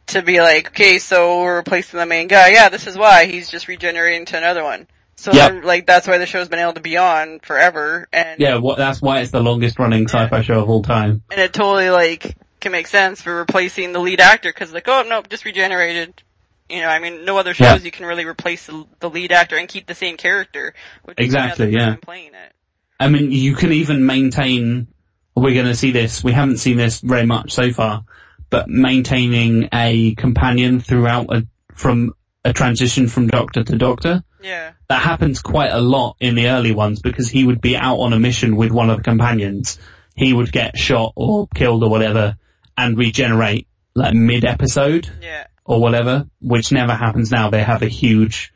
to 0.07 0.21
be 0.21 0.41
like, 0.41 0.67
okay, 0.69 0.99
so 0.99 1.41
we're 1.41 1.57
replacing 1.57 1.99
the 1.99 2.05
main 2.05 2.27
guy. 2.27 2.49
Yeah, 2.49 2.69
this 2.69 2.87
is 2.87 2.97
why 2.97 3.25
he's 3.25 3.49
just 3.49 3.67
regenerating 3.67 4.25
to 4.27 4.37
another 4.37 4.63
one. 4.63 4.87
So 5.15 5.31
Yep. 5.31 5.63
like 5.63 5.85
that's 5.85 6.07
why 6.07 6.17
the 6.17 6.25
show's 6.25 6.49
been 6.49 6.59
able 6.59 6.73
to 6.73 6.81
be 6.81 6.97
on 6.97 7.39
forever, 7.39 8.07
and 8.11 8.39
Yeah, 8.41 8.57
what, 8.57 8.77
that's 8.77 9.01
why 9.01 9.19
it's 9.19 9.31
the 9.31 9.41
longest 9.41 9.77
running 9.79 10.07
sci-fi 10.07 10.41
show 10.41 10.59
of 10.61 10.69
all 10.69 10.81
time. 10.81 11.21
and 11.31 11.39
it 11.39 11.53
totally 11.53 11.89
like 11.91 12.35
can 12.59 12.71
make 12.71 12.87
sense 12.87 13.21
for 13.21 13.35
replacing 13.35 13.93
the 13.93 13.99
lead 13.99 14.19
actor 14.19 14.49
because 14.49 14.73
like, 14.73 14.87
oh 14.87 15.03
nope, 15.07 15.29
just 15.29 15.45
regenerated. 15.45 16.21
You 16.69 16.81
know, 16.81 16.87
I 16.87 16.97
mean, 16.99 17.23
no 17.25 17.37
other 17.37 17.53
shows 17.53 17.65
Yeah. 17.79 17.85
you 17.85 17.91
can 17.91 18.05
really 18.05 18.25
replace 18.25 18.65
the, 18.65 18.85
the 18.99 19.09
lead 19.09 19.31
actor 19.31 19.57
and 19.57 19.67
keep 19.67 19.85
the 19.85 19.93
same 19.95 20.17
character. 20.17 20.73
Which 21.03 21.19
Exactly, 21.19 21.67
is 21.67 21.71
the 21.71 21.77
other 21.79 21.91
yeah. 21.91 21.95
Playing 22.01 22.29
it. 22.33 22.53
I 22.99 23.09
mean, 23.09 23.31
you 23.31 23.53
can 23.55 23.73
even 23.73 24.05
maintain, 24.05 24.87
we're 25.35 25.53
going 25.53 25.65
to 25.67 25.75
see 25.75 25.91
this, 25.91 26.23
we 26.23 26.31
haven't 26.31 26.57
seen 26.57 26.77
this 26.77 26.99
very 27.01 27.25
much 27.25 27.51
so 27.51 27.71
far, 27.71 28.03
but 28.49 28.69
maintaining 28.69 29.69
a 29.73 30.15
companion 30.15 30.79
throughout 30.79 31.33
a, 31.35 31.47
from 31.73 32.13
a 32.45 32.53
transition 32.53 33.07
from 33.07 33.27
doctor 33.27 33.63
to 33.63 33.77
doctor. 33.77 34.23
Yeah. 34.41 34.73
That 34.89 35.01
happens 35.01 35.41
quite 35.41 35.71
a 35.71 35.79
lot 35.79 36.17
in 36.19 36.35
the 36.35 36.49
early 36.49 36.73
ones 36.73 37.01
because 37.01 37.29
he 37.29 37.45
would 37.45 37.61
be 37.61 37.77
out 37.77 37.97
on 37.99 38.13
a 38.13 38.19
mission 38.19 38.55
with 38.57 38.71
one 38.71 38.89
of 38.89 38.97
the 38.97 39.03
companions. 39.03 39.79
He 40.15 40.33
would 40.33 40.51
get 40.51 40.77
shot 40.77 41.13
or 41.15 41.47
killed 41.55 41.83
or 41.83 41.89
whatever 41.89 42.37
and 42.77 42.97
regenerate 42.97 43.67
like 43.95 44.13
mid 44.13 44.43
episode 44.45 45.09
Yeah. 45.21 45.47
or 45.65 45.79
whatever, 45.79 46.27
which 46.41 46.71
never 46.71 46.93
happens 46.93 47.31
now. 47.31 47.49
They 47.49 47.63
have 47.63 47.81
a 47.83 47.87
huge, 47.87 48.53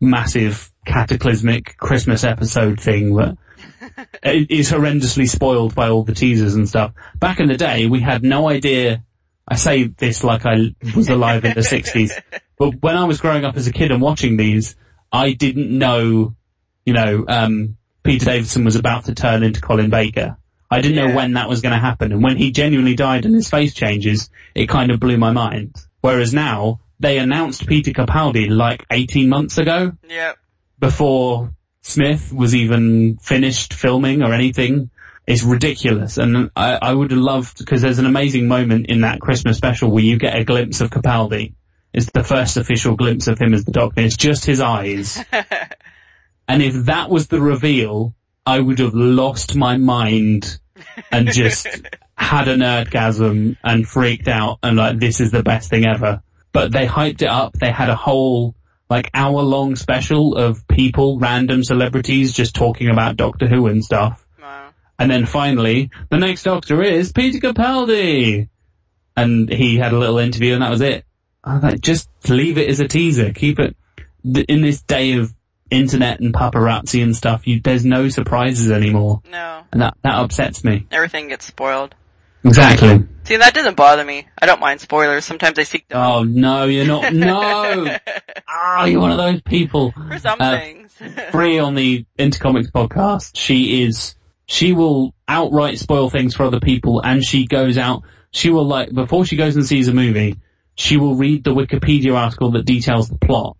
massive, 0.00 0.70
cataclysmic 0.86 1.76
Christmas 1.76 2.24
episode 2.24 2.80
thing 2.80 3.14
that 3.16 3.36
is 4.22 4.70
horrendously 4.70 5.28
spoiled 5.28 5.74
by 5.74 5.88
all 5.88 6.04
the 6.04 6.14
teasers 6.14 6.54
and 6.54 6.68
stuff. 6.68 6.92
Back 7.18 7.40
in 7.40 7.48
the 7.48 7.56
day, 7.56 7.86
we 7.86 8.00
had 8.00 8.22
no 8.22 8.48
idea. 8.48 9.04
I 9.48 9.56
say 9.56 9.84
this 9.84 10.22
like 10.22 10.46
I 10.46 10.74
was 10.94 11.08
alive 11.08 11.44
in 11.44 11.54
the 11.54 11.60
60s, 11.60 12.12
but 12.58 12.80
when 12.82 12.96
I 12.96 13.04
was 13.04 13.20
growing 13.20 13.44
up 13.44 13.56
as 13.56 13.66
a 13.66 13.72
kid 13.72 13.90
and 13.90 14.00
watching 14.00 14.36
these, 14.36 14.76
I 15.10 15.32
didn't 15.32 15.76
know, 15.76 16.34
you 16.84 16.92
know, 16.92 17.24
um, 17.26 17.76
Peter 18.04 18.26
Davidson 18.26 18.64
was 18.64 18.76
about 18.76 19.06
to 19.06 19.14
turn 19.14 19.42
into 19.42 19.60
Colin 19.60 19.90
Baker. 19.90 20.36
I 20.70 20.80
didn't 20.82 20.96
know 21.04 21.16
when 21.16 21.32
that 21.32 21.48
was 21.48 21.62
going 21.62 21.72
to 21.74 21.80
happen, 21.80 22.12
and 22.12 22.22
when 22.22 22.36
he 22.36 22.52
genuinely 22.52 22.94
died 22.94 23.24
and 23.26 23.34
his 23.34 23.50
face 23.50 23.74
changes, 23.74 24.30
it 24.54 24.68
kind 24.68 24.92
of 24.92 25.00
blew 25.00 25.16
my 25.18 25.32
mind. 25.32 25.74
Whereas 26.00 26.32
now, 26.32 26.78
they 27.00 27.18
announced 27.18 27.66
Peter 27.66 27.90
Capaldi 27.90 28.48
like 28.48 28.86
18 28.88 29.28
months 29.28 29.58
ago, 29.58 29.92
Yeah. 30.08 30.34
before 30.78 31.50
Smith 31.82 32.32
was 32.32 32.54
even 32.54 33.16
finished 33.16 33.74
filming 33.74 34.22
or 34.22 34.32
anything. 34.32 34.90
It's 35.26 35.42
ridiculous, 35.42 36.18
and 36.18 36.50
I, 36.56 36.78
I 36.80 36.92
would 36.92 37.10
have 37.10 37.20
loved, 37.20 37.58
because 37.58 37.82
there's 37.82 37.98
an 37.98 38.06
amazing 38.06 38.48
moment 38.48 38.86
in 38.86 39.02
that 39.02 39.20
Christmas 39.20 39.56
special 39.56 39.90
where 39.90 40.02
you 40.02 40.18
get 40.18 40.36
a 40.36 40.44
glimpse 40.44 40.80
of 40.80 40.90
Capaldi. 40.90 41.54
It's 41.92 42.10
the 42.10 42.24
first 42.24 42.56
official 42.56 42.96
glimpse 42.96 43.28
of 43.28 43.38
him 43.38 43.54
as 43.54 43.64
the 43.64 43.72
Doctor. 43.72 44.00
It's 44.00 44.16
just 44.16 44.44
his 44.44 44.60
eyes. 44.60 45.22
And 46.50 46.64
if 46.64 46.86
that 46.86 47.08
was 47.08 47.28
the 47.28 47.40
reveal, 47.40 48.16
I 48.44 48.58
would 48.58 48.80
have 48.80 48.92
lost 48.92 49.54
my 49.54 49.76
mind 49.76 50.58
and 51.12 51.30
just 51.30 51.68
had 52.16 52.48
an 52.48 52.58
nerdgasm 52.58 53.56
and 53.62 53.86
freaked 53.86 54.26
out 54.26 54.58
and 54.64 54.76
like, 54.76 54.98
this 54.98 55.20
is 55.20 55.30
the 55.30 55.44
best 55.44 55.70
thing 55.70 55.86
ever. 55.86 56.24
But 56.50 56.72
they 56.72 56.88
hyped 56.88 57.22
it 57.22 57.28
up. 57.28 57.52
They 57.52 57.70
had 57.70 57.88
a 57.88 57.94
whole 57.94 58.56
like 58.90 59.10
hour 59.14 59.40
long 59.40 59.76
special 59.76 60.36
of 60.36 60.66
people, 60.66 61.18
random 61.18 61.62
celebrities 61.62 62.32
just 62.32 62.56
talking 62.56 62.90
about 62.90 63.16
Doctor 63.16 63.46
Who 63.46 63.68
and 63.68 63.84
stuff. 63.84 64.26
Wow. 64.42 64.70
And 64.98 65.10
then 65.10 65.26
finally, 65.26 65.90
the 66.10 66.18
next 66.18 66.42
Doctor 66.42 66.82
is 66.82 67.12
Peter 67.12 67.38
Capaldi. 67.38 68.48
And 69.16 69.48
he 69.48 69.76
had 69.76 69.92
a 69.92 69.98
little 69.98 70.18
interview 70.18 70.54
and 70.54 70.62
that 70.62 70.70
was 70.70 70.80
it. 70.80 71.04
I 71.44 71.54
was 71.54 71.62
like, 71.62 71.80
just 71.80 72.08
leave 72.28 72.58
it 72.58 72.68
as 72.68 72.80
a 72.80 72.88
teaser. 72.88 73.32
Keep 73.32 73.60
it, 73.60 73.76
in 74.24 74.60
this 74.60 74.82
day 74.82 75.14
of 75.14 75.32
internet 75.70 76.20
and 76.20 76.34
paparazzi 76.34 77.02
and 77.02 77.14
stuff, 77.14 77.46
you, 77.46 77.60
there's 77.60 77.84
no 77.84 78.08
surprises 78.08 78.70
anymore. 78.70 79.22
No. 79.30 79.62
And 79.72 79.82
that, 79.82 79.96
that 80.02 80.14
upsets 80.16 80.64
me. 80.64 80.86
Everything 80.90 81.28
gets 81.28 81.46
spoiled. 81.46 81.94
Exactly. 82.44 83.06
See, 83.30 83.36
that 83.36 83.54
doesn't 83.54 83.76
bother 83.76 84.04
me. 84.04 84.26
I 84.42 84.46
don't 84.46 84.58
mind 84.58 84.80
spoilers. 84.80 85.24
Sometimes 85.24 85.56
I 85.56 85.62
seek 85.62 85.86
them. 85.86 85.98
Oh 85.98 86.24
no, 86.24 86.64
you're 86.64 86.84
not, 86.84 87.12
no! 87.14 87.96
Ah, 88.48 88.86
you're 88.86 89.00
one 89.00 89.12
of 89.12 89.18
those 89.18 89.40
people. 89.42 89.92
For 89.92 90.18
some 90.18 90.40
Uh, 90.40 90.58
things. 90.58 90.92
Free 91.30 91.60
on 91.60 91.76
the 91.76 92.04
Intercomics 92.18 92.72
podcast, 92.72 93.36
she 93.36 93.84
is, 93.84 94.16
she 94.46 94.72
will 94.72 95.14
outright 95.28 95.78
spoil 95.78 96.10
things 96.10 96.34
for 96.34 96.42
other 96.42 96.58
people 96.58 97.00
and 97.02 97.24
she 97.24 97.46
goes 97.46 97.78
out, 97.78 98.02
she 98.32 98.50
will 98.50 98.66
like, 98.66 98.92
before 98.92 99.24
she 99.24 99.36
goes 99.36 99.54
and 99.54 99.64
sees 99.64 99.86
a 99.86 99.94
movie, 99.94 100.36
she 100.74 100.96
will 100.96 101.14
read 101.14 101.44
the 101.44 101.54
Wikipedia 101.54 102.16
article 102.16 102.50
that 102.50 102.64
details 102.64 103.08
the 103.08 103.16
plot. 103.16 103.56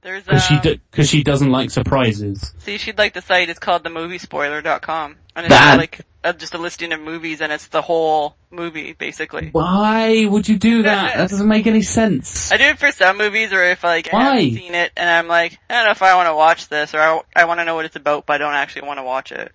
There's 0.00 0.24
Cause 0.24 0.42
she, 0.44 0.54
um, 0.56 0.60
do, 0.62 0.78
cause 0.90 1.08
she 1.08 1.22
doesn't 1.22 1.50
like 1.52 1.70
surprises. 1.70 2.54
See, 2.58 2.76
she'd 2.76 2.98
like 2.98 3.14
the 3.14 3.22
site. 3.22 3.48
It's 3.50 3.60
called 3.60 3.84
themoviespoiler.com. 3.84 5.16
And 5.36 5.46
it's 5.46 5.54
That- 5.54 5.78
like 5.78 6.00
uh, 6.24 6.32
just 6.32 6.54
a 6.54 6.58
listing 6.58 6.92
of 6.92 7.00
movies 7.00 7.40
and 7.40 7.52
it's 7.52 7.66
the 7.68 7.82
whole 7.82 8.36
movie, 8.50 8.92
basically. 8.92 9.50
Why 9.50 10.24
would 10.24 10.48
you 10.48 10.58
do 10.58 10.82
that? 10.84 11.16
That 11.16 11.30
doesn't 11.30 11.48
make 11.48 11.66
any 11.66 11.82
sense. 11.82 12.52
I 12.52 12.56
do 12.56 12.64
it 12.64 12.78
for 12.78 12.90
some 12.92 13.18
movies 13.18 13.52
or 13.52 13.62
if 13.62 13.82
like 13.84 14.12
I 14.12 14.22
haven't 14.22 14.54
seen 14.54 14.74
it 14.74 14.92
and 14.96 15.08
I'm 15.08 15.28
like, 15.28 15.58
I 15.68 15.74
don't 15.74 15.84
know 15.86 15.90
if 15.90 16.02
I 16.02 16.14
want 16.14 16.28
to 16.28 16.34
watch 16.34 16.68
this 16.68 16.94
or 16.94 17.00
I, 17.00 17.20
I 17.34 17.44
want 17.46 17.60
to 17.60 17.64
know 17.64 17.74
what 17.74 17.84
it's 17.84 17.96
about 17.96 18.26
but 18.26 18.34
I 18.34 18.38
don't 18.38 18.54
actually 18.54 18.86
want 18.88 18.98
to 18.98 19.04
watch 19.04 19.32
it. 19.32 19.52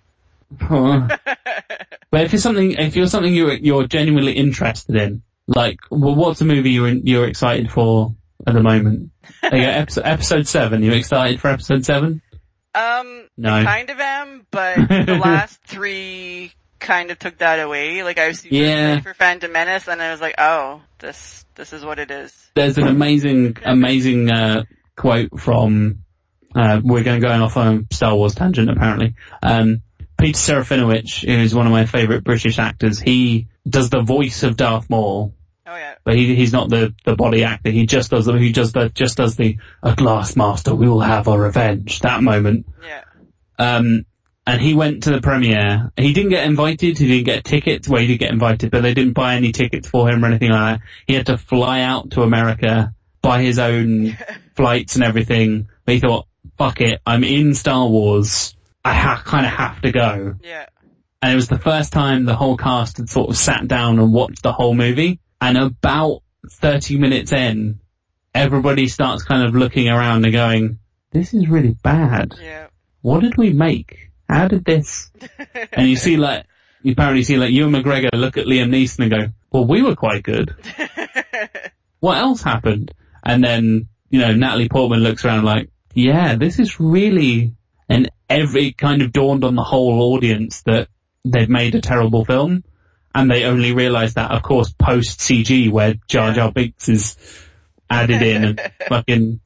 But 2.10 2.22
if 2.22 2.32
it's 2.34 2.42
something, 2.42 2.72
if 2.72 2.96
you're 2.96 3.06
something 3.06 3.34
you're 3.34 3.52
you're 3.52 3.86
genuinely 3.86 4.32
interested 4.32 4.96
in, 4.96 5.22
like, 5.46 5.78
well, 5.90 6.14
what's 6.14 6.40
a 6.40 6.44
movie 6.44 6.70
you're 6.70 6.88
in, 6.88 7.06
you're 7.06 7.26
excited 7.26 7.70
for 7.70 8.14
at 8.46 8.54
the 8.54 8.62
moment? 8.62 9.10
Go, 9.42 9.50
episode, 9.50 10.04
episode 10.06 10.48
seven. 10.48 10.82
You 10.82 10.92
excited 10.92 11.40
for 11.40 11.48
episode 11.48 11.84
seven? 11.84 12.22
Um, 12.74 13.27
No. 13.38 13.54
I 13.54 13.64
kind 13.64 13.88
of 13.90 13.98
am, 14.00 14.46
but 14.50 14.76
the 14.88 15.18
last 15.22 15.62
three 15.62 16.52
kind 16.80 17.10
of 17.10 17.18
took 17.18 17.38
that 17.38 17.60
away. 17.60 18.02
Like 18.02 18.18
I 18.18 18.28
was 18.28 18.44
Yeah. 18.44 19.00
for 19.00 19.14
Phantom 19.14 19.50
Menace 19.50 19.88
and 19.88 20.02
I 20.02 20.10
was 20.10 20.20
like, 20.20 20.34
oh, 20.38 20.82
this, 20.98 21.44
this 21.54 21.72
is 21.72 21.84
what 21.84 21.98
it 22.00 22.10
is. 22.10 22.32
There's 22.54 22.78
an 22.78 22.88
amazing, 22.88 23.56
amazing 23.64 24.30
uh, 24.30 24.64
quote 24.96 25.38
from. 25.40 26.00
Uh, 26.54 26.80
we're 26.82 27.04
going 27.04 27.20
going 27.20 27.40
off 27.42 27.56
on 27.56 27.86
a 27.90 27.94
Star 27.94 28.14
Wars 28.16 28.34
tangent 28.34 28.70
apparently. 28.70 29.14
Um, 29.42 29.82
Peter 30.18 30.36
Serafinowicz, 30.36 31.24
who's 31.24 31.54
one 31.54 31.66
of 31.66 31.72
my 31.72 31.86
favourite 31.86 32.24
British 32.24 32.58
actors, 32.58 32.98
he 32.98 33.46
does 33.68 33.90
the 33.90 34.00
voice 34.02 34.42
of 34.42 34.56
Darth 34.56 34.90
Maul 34.90 35.34
Oh 35.66 35.76
yeah. 35.76 35.96
but 36.02 36.16
he, 36.16 36.34
he's 36.34 36.52
not 36.52 36.70
the, 36.70 36.94
the 37.04 37.14
body 37.14 37.44
actor. 37.44 37.70
He 37.70 37.84
just 37.86 38.10
does 38.10 38.24
the, 38.24 38.32
he 38.38 38.50
just 38.52 38.72
does, 38.74 38.90
just 38.92 39.18
does 39.18 39.36
the, 39.36 39.58
at 39.84 40.00
last 40.00 40.34
master, 40.36 40.74
we 40.74 40.88
will 40.88 41.02
have 41.02 41.28
our 41.28 41.38
revenge, 41.38 42.00
that 42.00 42.22
moment. 42.22 42.66
Yeah. 42.82 43.04
Um, 43.58 44.04
and 44.46 44.62
he 44.62 44.74
went 44.74 45.02
to 45.02 45.10
the 45.10 45.20
premiere. 45.20 45.92
He 45.96 46.14
didn't 46.14 46.30
get 46.30 46.46
invited, 46.46 46.96
he 46.96 47.06
didn't 47.06 47.26
get 47.26 47.44
tickets, 47.44 47.86
well 47.86 48.00
he 48.00 48.06
did 48.06 48.18
get 48.18 48.32
invited, 48.32 48.70
but 48.70 48.82
they 48.82 48.94
didn't 48.94 49.12
buy 49.12 49.34
any 49.34 49.52
tickets 49.52 49.88
for 49.88 50.08
him 50.08 50.24
or 50.24 50.28
anything 50.28 50.50
like 50.50 50.80
that. 50.80 50.86
He 51.06 51.14
had 51.14 51.26
to 51.26 51.36
fly 51.36 51.82
out 51.82 52.12
to 52.12 52.22
America, 52.22 52.94
buy 53.20 53.42
his 53.42 53.58
own 53.58 54.16
flights 54.56 54.94
and 54.94 55.04
everything. 55.04 55.68
But 55.84 55.94
he 55.96 56.00
thought, 56.00 56.26
fuck 56.56 56.80
it, 56.80 57.00
I'm 57.04 57.24
in 57.24 57.54
Star 57.54 57.86
Wars. 57.86 58.56
I 58.84 58.94
ha- 58.94 59.22
kind 59.22 59.44
of 59.44 59.52
have 59.52 59.82
to 59.82 59.92
go. 59.92 60.36
Yeah. 60.42 60.66
And 61.20 61.32
it 61.32 61.36
was 61.36 61.48
the 61.48 61.58
first 61.58 61.92
time 61.92 62.24
the 62.24 62.36
whole 62.36 62.56
cast 62.56 62.98
had 62.98 63.10
sort 63.10 63.28
of 63.28 63.36
sat 63.36 63.68
down 63.68 63.98
and 63.98 64.14
watched 64.14 64.42
the 64.42 64.52
whole 64.52 64.74
movie. 64.74 65.20
And 65.40 65.58
about 65.58 66.22
30 66.48 66.96
minutes 66.96 67.32
in, 67.32 67.80
everybody 68.34 68.88
starts 68.88 69.24
kind 69.24 69.46
of 69.46 69.54
looking 69.54 69.88
around 69.88 70.24
and 70.24 70.32
going, 70.32 70.78
this 71.10 71.34
is 71.34 71.48
really 71.48 71.76
bad. 71.82 72.34
Yeah. 72.40 72.67
What 73.00 73.20
did 73.20 73.36
we 73.36 73.52
make? 73.52 74.10
How 74.28 74.48
did 74.48 74.64
this? 74.64 75.10
And 75.72 75.88
you 75.88 75.96
see 75.96 76.16
like, 76.16 76.46
you 76.82 76.92
apparently 76.92 77.22
see 77.22 77.36
like 77.36 77.52
Ewan 77.52 77.72
McGregor 77.72 78.10
look 78.12 78.36
at 78.36 78.46
Liam 78.46 78.70
Neeson 78.70 79.00
and 79.00 79.10
go, 79.10 79.32
well 79.50 79.66
we 79.66 79.82
were 79.82 79.96
quite 79.96 80.22
good. 80.22 80.54
What 82.00 82.18
else 82.18 82.42
happened? 82.42 82.92
And 83.24 83.42
then, 83.42 83.88
you 84.10 84.20
know, 84.20 84.32
Natalie 84.32 84.68
Portman 84.68 85.00
looks 85.00 85.24
around 85.24 85.44
like, 85.44 85.70
yeah, 85.94 86.36
this 86.36 86.58
is 86.58 86.78
really, 86.78 87.54
and 87.88 88.10
every 88.28 88.72
kind 88.72 89.02
of 89.02 89.12
dawned 89.12 89.44
on 89.44 89.56
the 89.56 89.64
whole 89.64 90.14
audience 90.14 90.62
that 90.62 90.88
they'd 91.24 91.50
made 91.50 91.74
a 91.74 91.80
terrible 91.80 92.24
film. 92.24 92.62
And 93.14 93.30
they 93.30 93.44
only 93.44 93.72
realized 93.72 94.14
that, 94.14 94.30
of 94.30 94.42
course, 94.42 94.72
post 94.72 95.20
CG 95.20 95.70
where 95.70 95.94
Jar 96.06 96.32
Jar 96.32 96.52
Binks 96.52 96.88
is 96.88 97.16
added 97.90 98.22
in 98.22 98.44
and 98.44 98.60
fucking 98.88 99.40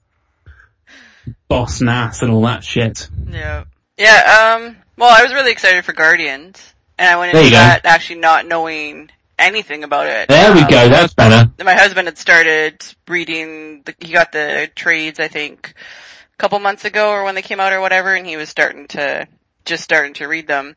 boss 1.48 1.80
Nass 1.80 2.22
and 2.22 2.32
all 2.32 2.42
that 2.42 2.64
shit. 2.64 3.08
Yeah. 3.28 3.64
Yeah, 3.98 4.56
um, 4.58 4.76
well, 4.96 5.10
I 5.14 5.22
was 5.22 5.32
really 5.32 5.52
excited 5.52 5.84
for 5.84 5.92
Guardians, 5.92 6.74
and 6.98 7.08
I 7.08 7.16
went 7.18 7.34
into 7.34 7.50
go. 7.50 7.56
that 7.56 7.84
actually 7.84 8.20
not 8.20 8.46
knowing 8.46 9.10
anything 9.38 9.84
about 9.84 10.06
it. 10.06 10.28
There 10.28 10.52
we 10.54 10.62
Um, 10.62 10.70
go, 10.70 10.88
that's 10.88 11.14
better. 11.14 11.50
My 11.62 11.74
husband 11.74 12.08
had 12.08 12.18
started 12.18 12.82
reading, 13.06 13.82
the, 13.82 13.94
he 14.00 14.12
got 14.12 14.32
the 14.32 14.70
trades, 14.74 15.20
I 15.20 15.28
think, 15.28 15.74
a 15.76 16.36
couple 16.38 16.58
months 16.58 16.84
ago 16.84 17.10
or 17.10 17.24
when 17.24 17.34
they 17.34 17.42
came 17.42 17.60
out 17.60 17.72
or 17.72 17.80
whatever, 17.80 18.14
and 18.14 18.26
he 18.26 18.36
was 18.36 18.48
starting 18.48 18.88
to, 18.88 19.28
just 19.64 19.84
starting 19.84 20.14
to 20.14 20.26
read 20.26 20.46
them. 20.46 20.74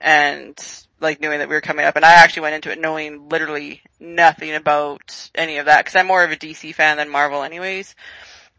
And 0.00 0.56
like 1.00 1.20
knowing 1.20 1.38
that 1.38 1.48
we 1.48 1.54
were 1.54 1.60
coming 1.60 1.84
up, 1.84 1.96
and 1.96 2.04
I 2.04 2.12
actually 2.14 2.42
went 2.42 2.54
into 2.56 2.70
it 2.70 2.80
knowing 2.80 3.28
literally 3.28 3.82
nothing 4.00 4.54
about 4.54 5.30
any 5.34 5.58
of 5.58 5.66
that 5.66 5.84
because 5.84 5.96
I'm 5.96 6.06
more 6.06 6.24
of 6.24 6.30
a 6.30 6.36
DC 6.36 6.74
fan 6.74 6.96
than 6.96 7.08
Marvel, 7.08 7.42
anyways. 7.42 7.94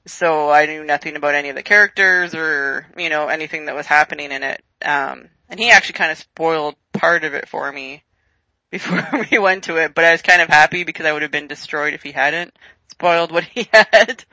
So 0.07 0.49
I 0.51 0.65
knew 0.65 0.83
nothing 0.83 1.15
about 1.15 1.35
any 1.35 1.49
of 1.49 1.55
the 1.55 1.63
characters 1.63 2.35
or 2.35 2.87
you 2.97 3.09
know 3.09 3.27
anything 3.27 3.65
that 3.65 3.75
was 3.75 3.87
happening 3.87 4.31
in 4.31 4.43
it. 4.43 4.63
Um, 4.83 5.29
and 5.49 5.59
he 5.59 5.71
actually 5.71 5.93
kind 5.93 6.11
of 6.11 6.17
spoiled 6.17 6.75
part 6.93 7.23
of 7.23 7.33
it 7.33 7.47
for 7.47 7.71
me 7.71 8.03
before 8.71 9.25
we 9.31 9.37
went 9.39 9.65
to 9.65 9.77
it, 9.77 9.95
but 9.95 10.03
I 10.05 10.11
was 10.11 10.21
kind 10.21 10.41
of 10.41 10.49
happy 10.49 10.83
because 10.83 11.05
I 11.05 11.13
would 11.13 11.21
have 11.21 11.31
been 11.31 11.47
destroyed 11.47 11.93
if 11.93 12.03
he 12.03 12.11
hadn't 12.11 12.53
spoiled 12.95 13.31
what 13.31 13.43
he 13.53 13.67
had. 13.71 14.23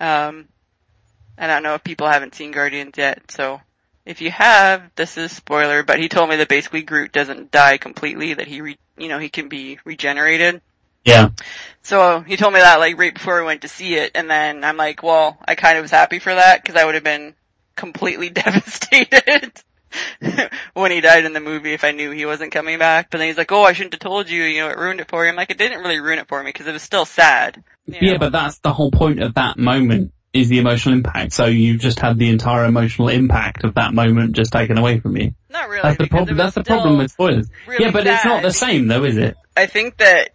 Um, 0.00 0.48
I 1.38 1.46
don't 1.46 1.62
know 1.62 1.74
if 1.74 1.84
people 1.84 2.08
haven't 2.08 2.34
seen 2.34 2.50
Guardians 2.50 2.94
yet, 2.96 3.30
so 3.30 3.60
if 4.06 4.20
you 4.20 4.30
have, 4.30 4.90
this 4.94 5.18
is 5.18 5.32
spoiler, 5.32 5.82
but 5.82 5.98
he 5.98 6.08
told 6.08 6.30
me 6.30 6.36
that 6.36 6.48
basically 6.48 6.82
Groot 6.82 7.12
doesn't 7.12 7.50
die 7.50 7.76
completely, 7.76 8.34
that 8.34 8.46
he, 8.46 8.60
re- 8.60 8.78
you 8.96 9.08
know, 9.08 9.18
he 9.18 9.28
can 9.28 9.48
be 9.48 9.78
regenerated. 9.84 10.62
Yeah. 11.06 11.30
So 11.82 12.20
he 12.20 12.36
told 12.36 12.52
me 12.52 12.60
that 12.60 12.80
like 12.80 12.98
right 12.98 13.14
before 13.14 13.40
we 13.40 13.46
went 13.46 13.62
to 13.62 13.68
see 13.68 13.94
it, 13.94 14.12
and 14.16 14.28
then 14.28 14.64
I'm 14.64 14.76
like, 14.76 15.02
well, 15.02 15.38
I 15.46 15.54
kind 15.54 15.78
of 15.78 15.82
was 15.82 15.92
happy 15.92 16.18
for 16.18 16.34
that 16.34 16.60
because 16.60 16.74
I 16.74 16.84
would 16.84 16.96
have 16.96 17.04
been 17.04 17.34
completely 17.76 18.28
devastated 18.30 19.52
when 20.74 20.90
he 20.90 21.00
died 21.00 21.24
in 21.24 21.32
the 21.32 21.40
movie 21.40 21.72
if 21.72 21.84
I 21.84 21.92
knew 21.92 22.10
he 22.10 22.26
wasn't 22.26 22.50
coming 22.52 22.80
back. 22.80 23.10
But 23.10 23.18
then 23.18 23.28
he's 23.28 23.38
like, 23.38 23.52
oh, 23.52 23.62
I 23.62 23.72
shouldn't 23.72 23.94
have 23.94 24.00
told 24.00 24.28
you, 24.28 24.42
you 24.42 24.62
know, 24.62 24.68
it 24.68 24.76
ruined 24.76 25.00
it 25.00 25.08
for 25.08 25.24
you. 25.24 25.30
I'm 25.30 25.36
like, 25.36 25.50
it 25.50 25.58
didn't 25.58 25.80
really 25.80 26.00
ruin 26.00 26.18
it 26.18 26.26
for 26.26 26.42
me 26.42 26.48
because 26.48 26.66
it 26.66 26.72
was 26.72 26.82
still 26.82 27.04
sad. 27.04 27.62
you 27.86 27.98
Yeah, 28.00 28.18
but 28.18 28.32
that's 28.32 28.58
the 28.58 28.72
whole 28.72 28.90
point 28.90 29.22
of 29.22 29.34
that 29.34 29.56
moment 29.56 30.12
is 30.32 30.48
the 30.48 30.58
emotional 30.58 30.96
impact. 30.96 31.32
So 31.32 31.46
you 31.46 31.78
just 31.78 32.00
had 32.00 32.18
the 32.18 32.28
entire 32.28 32.64
emotional 32.64 33.08
impact 33.08 33.62
of 33.62 33.74
that 33.74 33.94
moment 33.94 34.34
just 34.34 34.52
taken 34.52 34.76
away 34.76 34.98
from 34.98 35.16
you. 35.16 35.34
not 35.50 35.68
really. 35.68 35.82
That's 35.82 35.98
the 35.98 36.08
problem. 36.08 36.36
That's 36.36 36.54
the 36.56 36.64
problem 36.64 36.98
with 36.98 37.12
spoilers. 37.12 37.48
really 37.66 37.84
yeah, 37.84 37.90
but 37.92 38.06
it's 38.06 38.24
not 38.24 38.42
the 38.42 38.52
same 38.52 38.88
though, 38.88 39.04
is 39.04 39.16
it? 39.16 39.36
I 39.56 39.66
think 39.66 39.98
that 39.98 40.30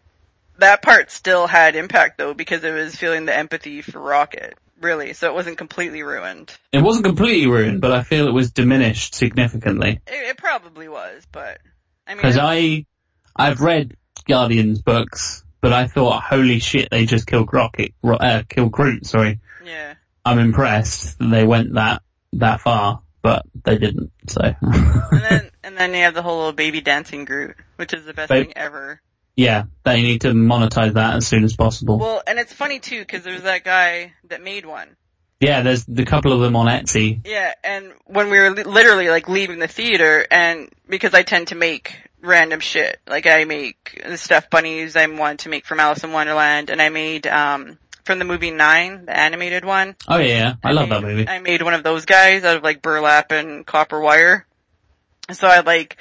that 0.61 0.81
part 0.81 1.11
still 1.11 1.45
had 1.47 1.75
impact 1.75 2.17
though 2.17 2.33
because 2.33 2.63
it 2.63 2.71
was 2.71 2.95
feeling 2.95 3.25
the 3.25 3.35
empathy 3.37 3.81
for 3.81 3.99
Rocket. 3.99 4.57
Really, 4.79 5.13
so 5.13 5.27
it 5.27 5.35
wasn't 5.35 5.59
completely 5.59 6.01
ruined. 6.01 6.51
It 6.71 6.81
wasn't 6.81 7.05
completely 7.05 7.45
ruined, 7.45 7.81
but 7.81 7.91
I 7.91 8.01
feel 8.01 8.27
it 8.27 8.33
was 8.33 8.49
diminished 8.51 9.13
significantly. 9.13 9.99
It, 10.07 10.29
it 10.29 10.37
probably 10.37 10.87
was, 10.87 11.23
but 11.31 11.59
I 12.07 12.11
mean, 12.15 12.17
Because 12.17 12.37
I, 12.39 12.87
I've 13.35 13.61
read 13.61 13.95
Guardians 14.27 14.81
books, 14.81 15.43
but 15.61 15.71
I 15.71 15.85
thought, 15.85 16.23
holy 16.23 16.57
shit, 16.57 16.89
they 16.89 17.05
just 17.05 17.27
killed 17.27 17.53
Rocket, 17.53 17.93
Ro- 18.01 18.15
uh, 18.17 18.41
killed 18.49 18.71
Groot, 18.71 19.05
sorry. 19.05 19.39
yeah. 19.63 19.93
I'm 20.25 20.39
impressed 20.39 21.19
that 21.19 21.29
they 21.29 21.45
went 21.45 21.75
that, 21.75 22.01
that 22.33 22.61
far, 22.61 23.03
but 23.21 23.45
they 23.63 23.77
didn't, 23.77 24.11
so. 24.27 24.41
And 24.61 25.21
then 25.29 25.51
and 25.63 25.77
then 25.77 25.91
you 25.93 26.01
have 26.01 26.15
the 26.15 26.23
whole 26.23 26.37
little 26.37 26.53
baby 26.53 26.81
dancing 26.81 27.25
Groot, 27.25 27.55
which 27.75 27.93
is 27.93 28.05
the 28.05 28.15
best 28.15 28.29
Babe- 28.29 28.47
thing 28.47 28.53
ever. 28.57 28.99
Yeah, 29.35 29.63
they 29.83 30.01
need 30.01 30.21
to 30.21 30.29
monetize 30.29 30.93
that 30.93 31.15
as 31.15 31.27
soon 31.27 31.43
as 31.43 31.55
possible. 31.55 31.97
Well, 31.99 32.21
and 32.27 32.37
it's 32.39 32.53
funny 32.53 32.79
too 32.79 32.99
because 32.99 33.23
there's 33.23 33.43
that 33.43 33.63
guy 33.63 34.13
that 34.29 34.41
made 34.43 34.65
one. 34.65 34.95
yeah, 35.39 35.61
there's 35.61 35.87
a 35.87 36.05
couple 36.05 36.33
of 36.33 36.41
them 36.41 36.55
on 36.55 36.67
Etsy. 36.67 37.21
Yeah, 37.25 37.53
and 37.63 37.93
when 38.05 38.29
we 38.29 38.39
were 38.39 38.51
li- 38.51 38.63
literally 38.63 39.09
like 39.09 39.27
leaving 39.29 39.59
the 39.59 39.67
theater, 39.67 40.25
and 40.29 40.69
because 40.87 41.13
I 41.13 41.23
tend 41.23 41.47
to 41.47 41.55
make 41.55 41.95
random 42.21 42.59
shit, 42.59 42.99
like 43.07 43.25
I 43.25 43.45
make 43.45 44.01
the 44.05 44.17
stuffed 44.17 44.51
bunnies 44.51 44.95
I 44.95 45.07
wanted 45.07 45.39
to 45.39 45.49
make 45.49 45.65
from 45.65 45.79
Alice 45.79 46.03
in 46.03 46.11
Wonderland, 46.11 46.69
and 46.69 46.81
I 46.81 46.89
made 46.89 47.25
um 47.25 47.79
from 48.03 48.19
the 48.19 48.25
movie 48.25 48.51
Nine, 48.51 49.05
the 49.05 49.15
animated 49.17 49.63
one. 49.65 49.95
Oh 50.07 50.17
yeah, 50.17 50.25
yeah. 50.27 50.53
I 50.63 50.71
love 50.73 50.89
that 50.89 51.01
movie. 51.01 51.27
I 51.27 51.39
made 51.39 51.61
one 51.61 51.73
of 51.73 51.83
those 51.83 52.05
guys 52.05 52.43
out 52.43 52.57
of 52.57 52.63
like 52.63 52.81
burlap 52.81 53.31
and 53.31 53.65
copper 53.65 53.99
wire. 53.99 54.45
So 55.31 55.47
I 55.47 55.61
like, 55.61 55.97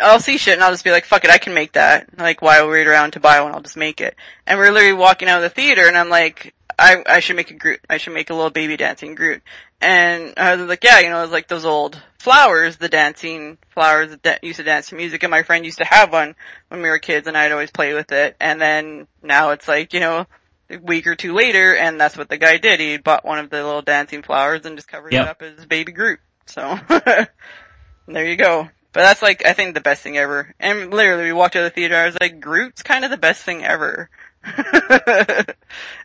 I'll 0.00 0.20
see 0.20 0.38
shit 0.38 0.54
and 0.54 0.62
I'll 0.64 0.70
just 0.70 0.84
be 0.84 0.90
like, 0.90 1.04
fuck 1.04 1.24
it, 1.24 1.30
I 1.30 1.38
can 1.38 1.54
make 1.54 1.72
that. 1.72 2.18
Like, 2.18 2.40
why 2.40 2.64
wait 2.66 2.86
around 2.86 3.12
to 3.12 3.20
buy 3.20 3.40
one? 3.40 3.52
I'll 3.52 3.60
just 3.60 3.76
make 3.76 4.00
it. 4.00 4.16
And 4.46 4.58
we're 4.58 4.70
literally 4.70 4.94
walking 4.94 5.28
out 5.28 5.38
of 5.38 5.42
the 5.42 5.50
theater 5.50 5.86
and 5.86 5.96
I'm 5.96 6.08
like, 6.08 6.54
I, 6.78 7.02
I 7.06 7.20
should 7.20 7.36
make 7.36 7.50
a 7.50 7.54
Groot. 7.54 7.80
I 7.90 7.98
should 7.98 8.14
make 8.14 8.30
a 8.30 8.34
little 8.34 8.50
baby 8.50 8.76
dancing 8.76 9.14
Groot. 9.14 9.42
And 9.80 10.34
I 10.36 10.56
was 10.56 10.66
like, 10.66 10.82
yeah, 10.84 11.00
you 11.00 11.10
know, 11.10 11.22
it's 11.22 11.32
like 11.32 11.48
those 11.48 11.64
old 11.66 12.00
flowers, 12.18 12.76
the 12.76 12.88
dancing 12.88 13.58
flowers 13.68 14.10
that 14.10 14.22
da- 14.22 14.38
used 14.42 14.56
to 14.58 14.62
dance 14.62 14.88
to 14.88 14.94
music. 14.94 15.22
And 15.22 15.30
my 15.30 15.42
friend 15.42 15.64
used 15.64 15.78
to 15.78 15.84
have 15.84 16.12
one 16.12 16.34
when 16.68 16.80
we 16.80 16.88
were 16.88 16.98
kids 16.98 17.26
and 17.26 17.36
I'd 17.36 17.52
always 17.52 17.70
play 17.70 17.92
with 17.94 18.12
it. 18.12 18.36
And 18.40 18.60
then 18.60 19.06
now 19.22 19.50
it's 19.50 19.68
like, 19.68 19.92
you 19.92 20.00
know, 20.00 20.26
a 20.70 20.78
week 20.78 21.06
or 21.06 21.14
two 21.16 21.34
later 21.34 21.76
and 21.76 22.00
that's 22.00 22.16
what 22.16 22.28
the 22.30 22.38
guy 22.38 22.56
did. 22.56 22.80
He 22.80 22.96
bought 22.96 23.24
one 23.26 23.38
of 23.38 23.50
the 23.50 23.62
little 23.62 23.82
dancing 23.82 24.22
flowers 24.22 24.64
and 24.64 24.76
just 24.76 24.88
covered 24.88 25.12
Yep. 25.12 25.26
it 25.26 25.28
up 25.28 25.42
as 25.42 25.66
baby 25.66 25.92
Groot. 25.92 26.20
So, 26.46 26.78
there 28.08 28.26
you 28.26 28.36
go. 28.36 28.68
But 28.92 29.02
that's 29.02 29.22
like, 29.22 29.46
I 29.46 29.54
think 29.54 29.74
the 29.74 29.80
best 29.80 30.02
thing 30.02 30.18
ever. 30.18 30.54
And 30.60 30.90
literally 30.90 31.24
we 31.24 31.32
walked 31.32 31.56
out 31.56 31.64
of 31.64 31.70
the 31.72 31.74
theater, 31.74 31.94
and 31.94 32.02
I 32.02 32.06
was 32.06 32.18
like, 32.20 32.40
Groot's 32.40 32.82
kind 32.82 33.04
of 33.04 33.10
the 33.10 33.16
best 33.16 33.42
thing 33.42 33.64
ever. 33.64 34.10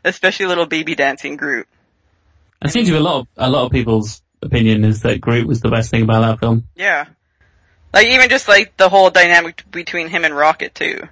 Especially 0.04 0.46
little 0.46 0.66
baby 0.66 0.94
dancing 0.94 1.36
Groot. 1.36 1.68
It 2.62 2.70
seems 2.70 2.88
to 2.88 2.92
be 2.92 2.98
a 2.98 3.02
lot 3.02 3.20
of, 3.20 3.26
a 3.36 3.50
lot 3.50 3.66
of 3.66 3.72
people's 3.72 4.22
opinion 4.42 4.84
is 4.84 5.02
that 5.02 5.20
Groot 5.20 5.46
was 5.46 5.60
the 5.60 5.70
best 5.70 5.90
thing 5.90 6.02
about 6.02 6.22
that 6.22 6.40
film. 6.40 6.64
Yeah. 6.74 7.06
Like 7.92 8.06
even 8.08 8.30
just 8.30 8.48
like 8.48 8.76
the 8.76 8.88
whole 8.88 9.10
dynamic 9.10 9.64
between 9.70 10.08
him 10.08 10.24
and 10.24 10.34
Rocket 10.34 10.74
too. 10.74 11.08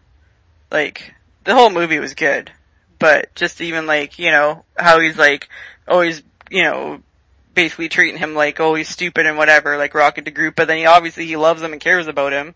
Like, 0.70 1.14
the 1.44 1.54
whole 1.54 1.70
movie 1.70 1.98
was 1.98 2.14
good. 2.14 2.50
But 2.98 3.34
just 3.34 3.60
even 3.60 3.86
like, 3.86 4.18
you 4.18 4.30
know, 4.30 4.64
how 4.76 4.98
he's 5.00 5.18
like, 5.18 5.48
always, 5.86 6.22
you 6.50 6.62
know, 6.62 7.00
basically 7.56 7.88
treating 7.88 8.18
him 8.18 8.34
like, 8.34 8.60
oh, 8.60 8.74
he's 8.76 8.88
stupid 8.88 9.26
and 9.26 9.36
whatever, 9.36 9.76
like 9.76 9.94
Rocket 9.94 10.26
to 10.26 10.30
Groot, 10.30 10.54
but 10.54 10.68
then 10.68 10.76
he 10.76 10.86
obviously 10.86 11.26
he 11.26 11.36
loves 11.36 11.60
him 11.62 11.72
and 11.72 11.80
cares 11.80 12.06
about 12.06 12.32
him. 12.32 12.54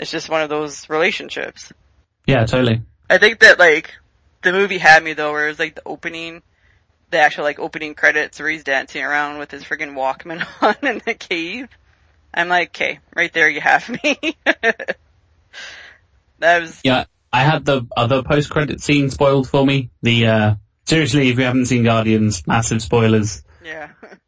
It's 0.00 0.10
just 0.10 0.28
one 0.30 0.42
of 0.42 0.48
those 0.48 0.88
relationships. 0.88 1.72
Yeah, 2.26 2.46
totally. 2.46 2.82
I 3.08 3.18
think 3.18 3.40
that 3.40 3.58
like, 3.58 3.94
the 4.42 4.52
movie 4.52 4.78
had 4.78 5.04
me 5.04 5.12
though, 5.12 5.30
where 5.30 5.46
it 5.46 5.50
was 5.50 5.58
like 5.58 5.74
the 5.76 5.82
opening, 5.86 6.42
the 7.10 7.18
actual 7.18 7.44
like 7.44 7.58
opening 7.60 7.94
credits 7.94 8.40
where 8.40 8.48
he's 8.48 8.64
dancing 8.64 9.04
around 9.04 9.38
with 9.38 9.50
his 9.50 9.62
friggin' 9.62 9.94
Walkman 9.94 10.44
on 10.62 10.88
in 10.88 11.02
the 11.04 11.14
cave. 11.14 11.68
I'm 12.32 12.48
like, 12.48 12.70
okay, 12.70 13.00
right 13.14 13.32
there 13.32 13.48
you 13.48 13.60
have 13.60 13.88
me. 13.88 14.16
that 16.38 16.60
was, 16.60 16.80
Yeah, 16.82 17.04
I 17.32 17.40
had 17.42 17.64
the 17.64 17.86
other 17.96 18.22
post-credit 18.22 18.80
scene 18.80 19.10
spoiled 19.10 19.48
for 19.48 19.66
me. 19.66 19.90
The, 20.02 20.26
uh, 20.26 20.54
seriously, 20.86 21.28
if 21.28 21.38
you 21.38 21.44
haven't 21.44 21.66
seen 21.66 21.84
Guardians, 21.84 22.46
massive 22.46 22.80
spoilers. 22.82 23.42
yeah. 23.62 23.90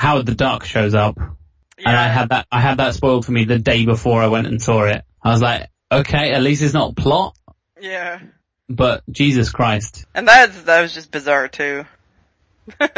Howard 0.00 0.24
the 0.24 0.34
Duck 0.34 0.64
shows 0.64 0.94
up, 0.94 1.18
yeah. 1.18 1.90
and 1.90 1.94
I 1.94 2.08
had 2.08 2.30
that, 2.30 2.46
I 2.50 2.58
had 2.58 2.78
that 2.78 2.94
spoiled 2.94 3.26
for 3.26 3.32
me 3.32 3.44
the 3.44 3.58
day 3.58 3.84
before 3.84 4.22
I 4.22 4.28
went 4.28 4.46
and 4.46 4.60
saw 4.62 4.84
it. 4.84 5.04
I 5.22 5.30
was 5.30 5.42
like, 5.42 5.68
okay, 5.92 6.32
at 6.32 6.40
least 6.40 6.62
it's 6.62 6.72
not 6.72 6.96
plot, 6.96 7.36
Yeah. 7.78 8.18
but 8.66 9.02
Jesus 9.10 9.50
Christ. 9.50 10.06
And 10.14 10.26
that 10.26 10.64
that 10.64 10.80
was 10.80 10.94
just 10.94 11.10
bizarre 11.10 11.48
too. 11.48 11.84
but 12.78 12.88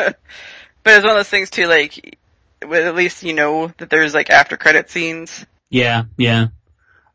it's 0.87 1.03
one 1.03 1.11
of 1.11 1.17
those 1.17 1.29
things 1.29 1.51
too, 1.51 1.67
like, 1.67 2.19
with 2.65 2.87
at 2.87 2.95
least 2.95 3.25
you 3.25 3.33
know 3.35 3.73
that 3.79 3.91
there's 3.91 4.15
like 4.15 4.31
after 4.31 4.57
credit 4.57 4.89
scenes. 4.89 5.45
Yeah, 5.71 6.05
yeah. 6.17 6.49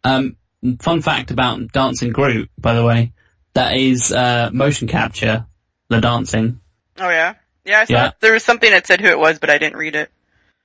Um, 0.04 0.36
fun 0.82 1.02
fact 1.02 1.32
about 1.32 1.72
Dancing 1.72 2.12
Groot, 2.12 2.50
by 2.58 2.74
the 2.74 2.84
way, 2.84 3.14
that 3.54 3.78
is, 3.78 4.12
uh, 4.12 4.50
motion 4.52 4.90
capture, 4.90 5.46
the 5.88 6.02
dancing. 6.02 6.60
Oh 7.00 7.08
yeah? 7.10 7.36
Yeah, 7.68 7.82
I 7.82 7.86
saw 7.86 7.94
Yeah. 7.94 8.12
there 8.22 8.34
was 8.34 8.44
something 8.44 8.72
that 8.72 8.88
said 8.88 9.02
who 9.02 9.08
it 9.08 9.20
was, 9.20 9.40
but 9.40 9.50
I 9.50 9.58
didn't 9.58 9.78
read 9.78 9.96
it. 9.96 10.10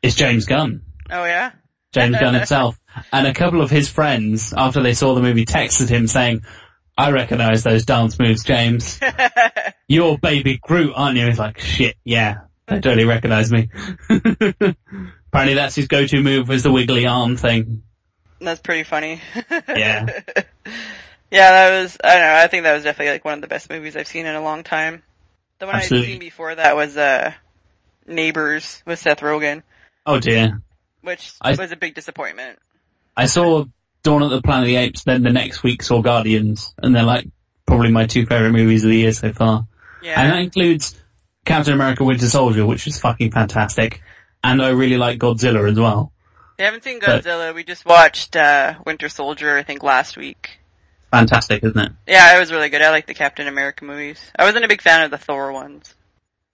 It's 0.03 0.15
James 0.15 0.47
Gunn. 0.47 0.83
Oh 1.11 1.25
yeah? 1.25 1.51
James 1.93 2.17
Gunn 2.19 2.35
himself. 2.43 2.79
And 3.13 3.27
a 3.27 3.35
couple 3.35 3.61
of 3.61 3.71
his 3.71 3.89
friends, 3.89 4.55
after 4.57 4.83
they 4.83 4.95
saw 4.95 5.15
the 5.15 5.21
movie, 5.23 5.45
texted 5.45 5.89
him 5.89 6.07
saying, 6.07 6.43
I 6.97 7.11
recognize 7.11 7.63
those 7.65 7.85
dance 7.87 8.19
moves, 8.19 8.45
James. 8.45 9.01
You're 9.89 10.17
baby 10.19 10.59
Groot, 10.63 10.93
aren't 10.95 11.17
you? 11.19 11.27
He's 11.27 11.39
like, 11.39 11.59
shit, 11.59 11.97
yeah. 12.05 12.43
They 12.67 12.81
totally 12.81 13.05
recognize 13.07 13.51
me. 13.51 13.69
Apparently 14.11 15.55
that's 15.55 15.75
his 15.75 15.89
go-to 15.89 16.21
move 16.23 16.49
was 16.49 16.63
the 16.63 16.71
wiggly 16.73 17.07
arm 17.07 17.37
thing. 17.37 17.83
That's 18.41 18.61
pretty 18.61 18.85
funny. 18.85 19.21
Yeah. 19.69 20.07
yeah, 21.31 21.51
that 21.71 21.81
was, 21.83 21.97
I 22.05 22.13
don't 22.15 22.21
know, 22.23 22.35
I 22.35 22.47
think 22.49 22.65
that 22.65 22.75
was 22.75 22.85
definitely 22.85 23.13
like 23.13 23.25
one 23.25 23.35
of 23.35 23.41
the 23.41 23.47
best 23.49 23.71
movies 23.71 23.97
I've 23.97 24.07
seen 24.07 24.27
in 24.27 24.35
a 24.35 24.43
long 24.43 24.63
time. 24.63 25.03
The 25.63 25.67
one 25.69 25.77
I'd 25.77 25.85
seen 25.85 26.19
before 26.19 26.53
that 26.57 26.75
was, 26.75 26.97
uh, 26.97 27.31
Neighbors 28.05 28.83
with 28.85 28.99
Seth 28.99 29.21
Rogen, 29.21 29.63
Oh 30.05 30.19
dear. 30.19 30.61
which 31.03 31.35
I- 31.41 31.55
was 31.55 31.71
a 31.71 31.77
big 31.77 31.95
disappointment. 31.95 32.59
I 33.17 33.27
saw 33.27 33.67
Dawn 34.03 34.25
of 34.25 34.31
the 34.31 34.43
Planet 34.43 34.65
of 34.65 34.67
the 34.67 34.75
Apes, 34.79 35.05
then 35.05 35.23
the 35.23 35.31
next 35.31 35.63
week 35.63 35.85
saw 35.85 36.03
Guardians, 36.03 36.75
and 36.83 36.93
they're 36.93 37.05
like 37.05 37.29
probably 37.65 37.93
my 37.93 38.07
two 38.07 38.27
favorite 38.27 38.51
movies 38.51 38.83
of 38.83 38.91
the 38.91 38.97
year 38.97 39.13
so 39.13 39.33
far. 39.33 39.69
Yeah. 40.03 40.21
And 40.21 40.33
that 40.33 40.39
includes 40.41 41.01
Captain 41.45 41.75
America 41.75 42.03
Winter 42.03 42.27
Soldier, 42.29 42.67
which 42.67 42.89
is 42.89 42.99
fucking 42.99 43.31
fantastic. 43.31 44.03
And 44.43 44.61
I 44.61 44.71
really 44.71 44.97
like 44.99 45.21
Godzilla 45.21 45.71
as 45.71 45.79
well. 45.79 46.11
We 46.59 46.65
haven't 46.65 46.83
seen 46.83 46.99
But- 46.99 47.23
Godzilla. 47.23 47.55
We 47.55 47.63
just 47.63 47.87
watched 47.87 48.35
uh 48.35 48.75
Winter 48.85 49.09
Soldier, 49.09 49.57
I 49.57 49.63
think, 49.63 49.85
last 49.85 50.17
week. 50.17 50.59
Fantastic, 51.13 51.63
isn't 51.63 51.79
it? 51.79 51.93
Yeah, 52.09 52.35
it 52.37 52.41
was 52.41 52.51
really 52.51 52.71
good. 52.71 52.81
I 52.83 52.91
like 52.91 53.07
the 53.07 53.15
Captain 53.15 53.47
America 53.47 53.85
movies. 53.85 54.19
I 54.37 54.45
wasn't 54.45 54.65
a 54.65 54.69
big 54.69 54.81
fan 54.83 55.05
of 55.05 55.11
the 55.11 55.19
Thor 55.19 55.53
ones. 55.53 55.95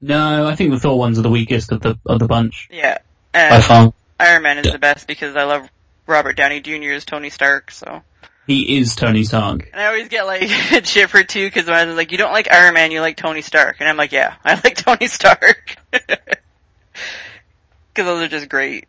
No, 0.00 0.46
I 0.46 0.54
think 0.56 0.72
the 0.72 0.80
Thor 0.80 0.98
ones 0.98 1.18
are 1.18 1.22
the 1.22 1.30
weakest 1.30 1.72
of 1.72 1.80
the 1.80 1.96
of 2.04 2.18
the 2.18 2.26
bunch 2.26 2.68
Yeah. 2.70 2.98
by 3.32 3.38
And 3.40 3.64
far. 3.64 3.92
Iron 4.20 4.42
Man 4.42 4.58
is 4.58 4.66
Yeah. 4.66 4.72
the 4.72 4.78
best 4.78 5.06
because 5.06 5.36
I 5.36 5.44
love 5.44 5.68
Robert 6.06 6.36
Downey 6.36 6.60
Jr. 6.60 6.90
as 6.92 7.04
Tony 7.04 7.30
Stark, 7.30 7.70
so. 7.70 8.02
He 8.48 8.78
is 8.78 8.96
Tony 8.96 9.24
Stark. 9.24 9.68
And 9.72 9.80
I 9.80 9.86
always 9.86 10.08
get 10.08 10.26
like 10.26 10.42
shit 10.84 11.08
for 11.10 11.22
too 11.22 11.46
because 11.46 11.66
when 11.66 11.76
I 11.76 11.84
was 11.84 11.96
like, 11.96 12.10
you 12.12 12.18
don't 12.18 12.32
like 12.32 12.50
Iron 12.52 12.74
Man, 12.74 12.90
you 12.90 13.00
like 13.00 13.16
Tony 13.16 13.42
Stark, 13.42 13.76
and 13.80 13.88
I'm 13.88 13.96
like, 13.96 14.10
yeah, 14.12 14.34
I 14.44 14.54
like 14.54 14.76
Tony 14.76 15.06
Stark 15.06 15.76
because 15.90 16.08
those 17.94 18.22
are 18.22 18.28
just 18.28 18.48
great. 18.48 18.86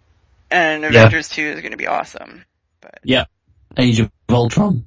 And 0.50 0.84
Avengers 0.84 1.30
Two 1.30 1.44
is 1.44 1.62
going 1.62 1.72
to 1.72 1.78
be 1.78 1.86
awesome. 1.88 2.44
But 2.82 3.00
Yeah. 3.04 3.26
Age 3.78 4.00
of 4.00 4.10
Ultron. 4.30 4.86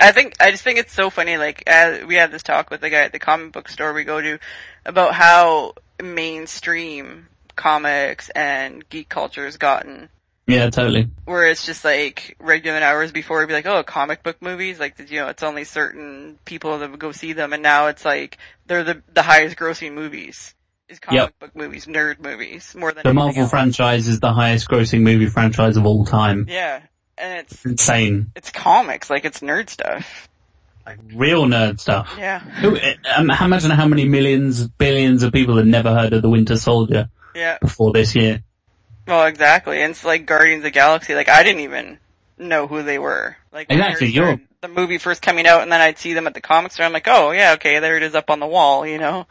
I 0.00 0.12
think 0.12 0.34
I 0.40 0.50
just 0.50 0.64
think 0.64 0.78
it's 0.78 0.92
so 0.92 1.10
funny. 1.10 1.36
Like 1.36 1.64
as 1.66 2.04
we 2.04 2.14
had 2.14 2.30
this 2.32 2.42
talk 2.42 2.70
with 2.70 2.80
the 2.80 2.90
guy 2.90 3.00
at 3.02 3.12
the 3.12 3.18
comic 3.18 3.52
book 3.52 3.68
store 3.68 3.92
we 3.92 4.04
go 4.04 4.20
to 4.20 4.38
about 4.84 5.14
how 5.14 5.74
mainstream 6.02 7.28
comics 7.56 8.30
and 8.30 8.88
geek 8.88 9.08
culture 9.08 9.44
has 9.44 9.56
gotten. 9.58 10.08
Yeah, 10.46 10.68
totally. 10.70 11.08
Where 11.26 11.46
it's 11.46 11.64
just 11.64 11.84
like 11.84 12.36
regular 12.40 12.80
hours 12.80 13.12
before 13.12 13.38
it'd 13.38 13.48
be 13.48 13.54
like, 13.54 13.66
oh, 13.66 13.82
comic 13.84 14.22
book 14.22 14.42
movies, 14.42 14.80
like 14.80 14.98
you 15.10 15.20
know, 15.20 15.28
it's 15.28 15.42
only 15.44 15.64
certain 15.64 16.38
people 16.44 16.78
that 16.78 16.90
would 16.90 16.98
go 16.98 17.12
see 17.12 17.34
them, 17.34 17.52
and 17.52 17.62
now 17.62 17.86
it's 17.86 18.04
like 18.04 18.38
they're 18.66 18.82
the 18.82 19.02
the 19.12 19.22
highest 19.22 19.56
grossing 19.56 19.92
movies 19.92 20.54
is 20.88 20.98
comic 20.98 21.20
Yep. 21.20 21.38
book 21.38 21.56
movies, 21.56 21.86
nerd 21.86 22.18
movies, 22.20 22.74
more 22.74 22.92
than 22.92 23.04
The 23.04 23.14
Marvel 23.14 23.42
else. 23.42 23.50
franchise 23.50 24.08
is 24.08 24.18
the 24.18 24.32
highest 24.32 24.68
grossing 24.68 25.02
movie 25.02 25.26
franchise 25.26 25.76
of 25.76 25.86
all 25.86 26.04
time. 26.04 26.46
Yeah, 26.48 26.80
and 27.20 27.38
it's 27.40 27.64
Insane. 27.64 28.32
it's 28.34 28.50
comics, 28.50 29.10
like 29.10 29.24
it's 29.24 29.40
nerd 29.40 29.68
stuff. 29.70 30.28
Like 30.86 30.98
real 31.14 31.44
nerd 31.44 31.78
stuff. 31.78 32.14
Yeah, 32.18 32.38
Who, 32.38 32.76
um, 33.14 33.30
imagine 33.30 33.70
how 33.70 33.86
many 33.86 34.06
millions, 34.06 34.66
billions 34.66 35.22
of 35.22 35.32
people 35.32 35.56
had 35.56 35.66
never 35.66 35.94
heard 35.94 36.12
of 36.12 36.22
the 36.22 36.30
Winter 36.30 36.56
Soldier 36.56 37.10
yeah. 37.34 37.58
before 37.60 37.92
this 37.92 38.16
year. 38.16 38.42
Well, 39.06 39.26
exactly. 39.26 39.82
And 39.82 39.90
it's 39.90 40.04
like 40.04 40.26
Guardians 40.26 40.60
of 40.60 40.64
the 40.64 40.70
Galaxy. 40.70 41.14
Like 41.14 41.28
I 41.28 41.42
didn't 41.42 41.60
even 41.60 41.98
know 42.38 42.66
who 42.66 42.82
they 42.82 42.98
were. 42.98 43.36
Like 43.52 43.66
Exactly, 43.70 44.08
you're- 44.08 44.40
the 44.62 44.68
movie 44.68 44.98
first 44.98 45.22
coming 45.22 45.46
out, 45.46 45.62
and 45.62 45.72
then 45.72 45.80
I'd 45.80 45.98
see 45.98 46.12
them 46.12 46.26
at 46.26 46.34
the 46.34 46.40
comic 46.40 46.72
store. 46.72 46.84
I'm 46.86 46.92
like, 46.92 47.08
oh 47.08 47.30
yeah, 47.30 47.52
okay, 47.54 47.78
there 47.78 47.96
it 47.96 48.02
is 48.02 48.14
up 48.14 48.30
on 48.30 48.40
the 48.40 48.46
wall. 48.46 48.86
You 48.86 48.98
know? 48.98 49.26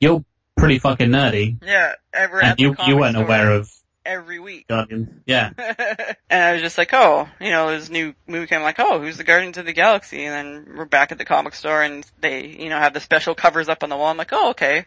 You're 0.00 0.24
pretty 0.56 0.78
fucking 0.78 1.08
nerdy. 1.08 1.56
Yeah. 1.62 1.92
Ever 2.12 2.42
And 2.42 2.58
you, 2.58 2.74
you 2.86 2.96
weren't 2.96 3.14
store 3.14 3.24
aware 3.24 3.52
of 3.52 3.70
every 4.06 4.38
week. 4.38 4.68
Guardians. 4.68 5.08
Yeah. 5.26 5.50
and 5.58 6.42
I 6.42 6.52
was 6.52 6.62
just 6.62 6.78
like, 6.78 6.90
oh, 6.92 7.28
you 7.40 7.50
know, 7.50 7.70
this 7.70 7.90
new 7.90 8.14
movie 8.26 8.46
came. 8.46 8.58
I'm 8.58 8.64
like, 8.64 8.78
oh, 8.78 9.00
who's 9.00 9.16
the 9.16 9.24
Guardians 9.24 9.58
of 9.58 9.66
the 9.66 9.72
Galaxy? 9.72 10.24
And 10.24 10.66
then 10.66 10.76
we're 10.76 10.84
back 10.84 11.12
at 11.12 11.18
the 11.18 11.24
comic 11.24 11.54
store, 11.54 11.82
and 11.82 12.04
they, 12.20 12.46
you 12.46 12.68
know, 12.68 12.78
have 12.78 12.94
the 12.94 13.00
special 13.00 13.34
covers 13.34 13.68
up 13.68 13.82
on 13.82 13.90
the 13.90 13.96
wall. 13.96 14.08
I'm 14.08 14.16
like, 14.16 14.32
oh, 14.32 14.50
okay. 14.50 14.86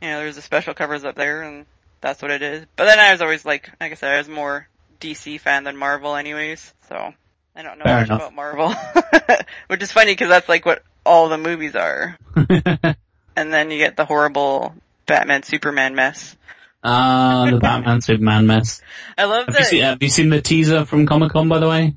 You 0.00 0.08
know, 0.08 0.20
there's 0.20 0.36
the 0.36 0.42
special 0.42 0.72
covers 0.74 1.04
up 1.04 1.16
there, 1.16 1.42
and 1.42 1.66
that's 2.00 2.22
what 2.22 2.30
it 2.30 2.42
is. 2.42 2.64
But 2.76 2.86
then 2.86 2.98
I 2.98 3.12
was 3.12 3.20
always 3.20 3.44
like, 3.44 3.70
like 3.80 3.92
I 3.92 3.94
said, 3.96 4.14
I 4.14 4.18
was 4.18 4.28
more 4.28 4.68
DC 5.00 5.40
fan 5.40 5.64
than 5.64 5.76
Marvel, 5.76 6.14
anyways. 6.14 6.72
So 6.88 7.12
I 7.56 7.62
don't 7.62 7.78
know 7.78 7.84
Fair 7.84 8.00
much 8.00 8.06
enough. 8.08 8.20
about 8.20 8.34
Marvel, 8.34 8.74
which 9.66 9.82
is 9.82 9.92
funny 9.92 10.12
because 10.12 10.28
that's 10.28 10.48
like 10.48 10.64
what 10.64 10.82
all 11.04 11.28
the 11.28 11.38
movies 11.38 11.74
are. 11.74 12.16
And 13.36 13.52
then 13.52 13.70
you 13.70 13.78
get 13.78 13.96
the 13.96 14.04
horrible 14.04 14.74
Batman 15.06 15.42
Superman 15.42 15.94
mess. 15.94 16.36
Ah, 16.82 17.48
the 17.50 17.58
Batman 17.58 18.00
Superman 18.00 18.46
mess. 18.46 18.80
I 19.18 19.24
love 19.24 19.46
Have 19.46 19.58
you, 19.58 19.64
seen, 19.64 19.82
have 19.82 20.02
you 20.02 20.08
seen 20.08 20.30
the 20.30 20.40
teaser 20.40 20.84
from 20.84 21.06
Comic 21.06 21.32
Con, 21.32 21.48
by 21.48 21.58
the 21.58 21.68
way? 21.68 21.94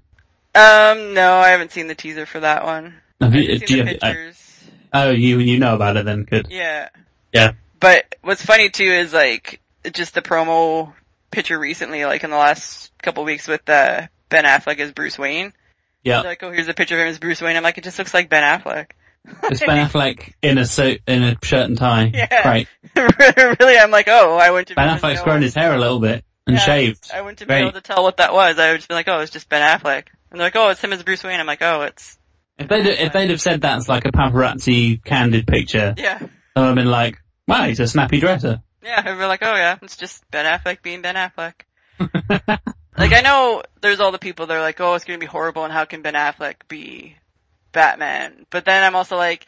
Um, 0.56 1.14
no, 1.14 1.38
I 1.38 1.50
haven't 1.50 1.72
seen 1.72 1.88
the 1.88 1.96
teaser 1.96 2.26
for 2.26 2.42
that 2.42 2.64
one. 2.64 2.96
Have 3.22 3.34
you, 3.34 3.60
do 3.60 3.78
you, 3.78 3.84
the 3.84 3.90
uh, 3.90 4.14
pictures. 4.14 4.64
oh, 4.94 5.10
you 5.12 5.40
you 5.40 5.58
know 5.60 5.76
about 5.76 5.98
it 5.98 6.06
then? 6.06 6.24
Good. 6.24 6.48
Yeah. 6.50 6.90
Yeah. 7.34 7.54
But 7.80 8.16
what's 8.22 8.46
funny 8.46 8.70
too 8.70 8.84
is 8.84 9.14
like 9.14 9.62
just 9.92 10.14
the 10.14 10.22
promo 10.22 10.94
picture 11.32 11.58
recently, 11.58 12.06
like 12.06 12.24
in 12.24 12.30
the 12.30 12.38
last 12.38 12.92
couple 13.02 13.24
weeks 13.24 13.48
with 13.48 13.68
uh, 13.70 14.08
Ben 14.30 14.46
Affleck 14.46 14.80
as 14.80 14.92
Bruce 14.92 15.18
Wayne. 15.18 15.54
Yeah. 16.04 16.22
Like, 16.22 16.44
oh, 16.44 16.52
here's 16.52 16.68
a 16.68 16.74
picture 16.74 16.96
of 16.96 17.02
him 17.02 17.08
as 17.08 17.20
Bruce 17.20 17.42
Wayne. 17.42 17.56
I'm 17.56 17.64
like, 17.64 17.78
it 17.78 17.84
just 17.84 17.98
looks 17.98 18.14
like 18.14 18.30
Ben 18.30 18.44
Affleck. 18.44 18.92
It's 19.44 19.60
Ben 19.62 19.88
Affleck 19.88 20.34
in 20.42 20.58
a 20.58 20.66
suit, 20.66 21.02
in 21.08 21.24
a 21.24 21.38
shirt 21.44 21.68
and 21.70 21.78
tie. 21.78 22.12
Yeah. 22.14 22.48
Right. 22.48 22.68
really, 22.96 23.78
I'm 23.78 23.92
like, 23.92 24.08
oh, 24.08 24.38
I 24.38 24.52
went 24.52 24.68
to. 24.68 24.76
Ben 24.76 24.90
Affleck's 24.98 25.22
grown 25.22 25.42
his 25.42 25.56
hair 25.56 25.74
a 25.74 25.80
little 25.80 26.00
bit 26.00 26.24
and 26.46 26.56
Yeah, 26.58 26.62
shaved. 26.62 27.10
I 27.14 27.22
wouldn't 27.22 27.40
have 27.40 27.48
Great. 27.48 27.62
able 27.62 27.72
to 27.72 27.82
tell 27.82 28.04
what 28.04 28.18
that 28.18 28.34
was. 28.34 28.60
I 28.60 28.72
would 28.72 28.78
just 28.78 28.90
be 28.90 28.96
like, 28.96 29.08
oh, 29.08 29.20
it's 29.20 29.32
just 29.32 29.48
Ben 29.50 29.62
Affleck. 29.62 30.08
And 30.32 30.40
they're 30.40 30.48
like, 30.48 30.56
oh, 30.56 30.70
it's 30.70 30.82
him 30.82 30.92
as 30.94 31.04
Bruce 31.04 31.24
Wayne. 31.24 31.40
I'm 31.40 31.46
like, 31.48 31.62
oh, 31.62 31.84
it's 31.84 32.18
If 32.58 32.68
they'd 32.68 32.86
if 32.86 33.14
they'd 33.14 33.30
have 33.30 33.42
said 33.42 33.62
that's 33.62 33.88
like 33.88 34.06
a 34.06 34.12
paparazzi 34.12 35.04
candid 35.04 35.48
picture, 35.48 35.94
yeah, 35.98 36.20
I 36.56 36.60
would 36.60 36.66
have 36.68 36.76
been 36.76 36.92
like, 36.92 37.22
wow, 37.48 37.64
he's 37.66 37.80
a 37.80 37.88
snappy 37.88 38.20
dresser. 38.20 38.62
yeah. 38.84 39.02
I'd 39.06 39.18
be 39.18 39.26
like, 39.26 39.42
oh 39.44 39.56
yeah, 39.56 39.78
it's 39.82 39.96
just 39.98 40.30
Ben 40.32 40.46
Affleck 40.46 40.82
being 40.82 41.02
Ben 41.02 41.16
Affleck. 41.16 41.54
Like 42.98 43.14
I 43.14 43.22
know 43.24 43.64
there's 43.82 44.00
all 44.00 44.12
the 44.12 44.20
people 44.20 44.48
that 44.48 44.58
are 44.58 44.62
like, 44.62 44.82
oh, 44.82 44.94
it's 44.96 45.06
gonna 45.06 45.18
be 45.20 45.26
horrible, 45.26 45.64
and 45.64 45.72
how 45.74 45.86
can 45.86 46.02
Ben 46.02 46.14
Affleck 46.16 46.56
be 46.68 47.16
Batman? 47.74 48.46
But 48.50 48.66
then 48.66 48.84
I'm 48.84 48.96
also 48.96 49.18
like, 49.18 49.46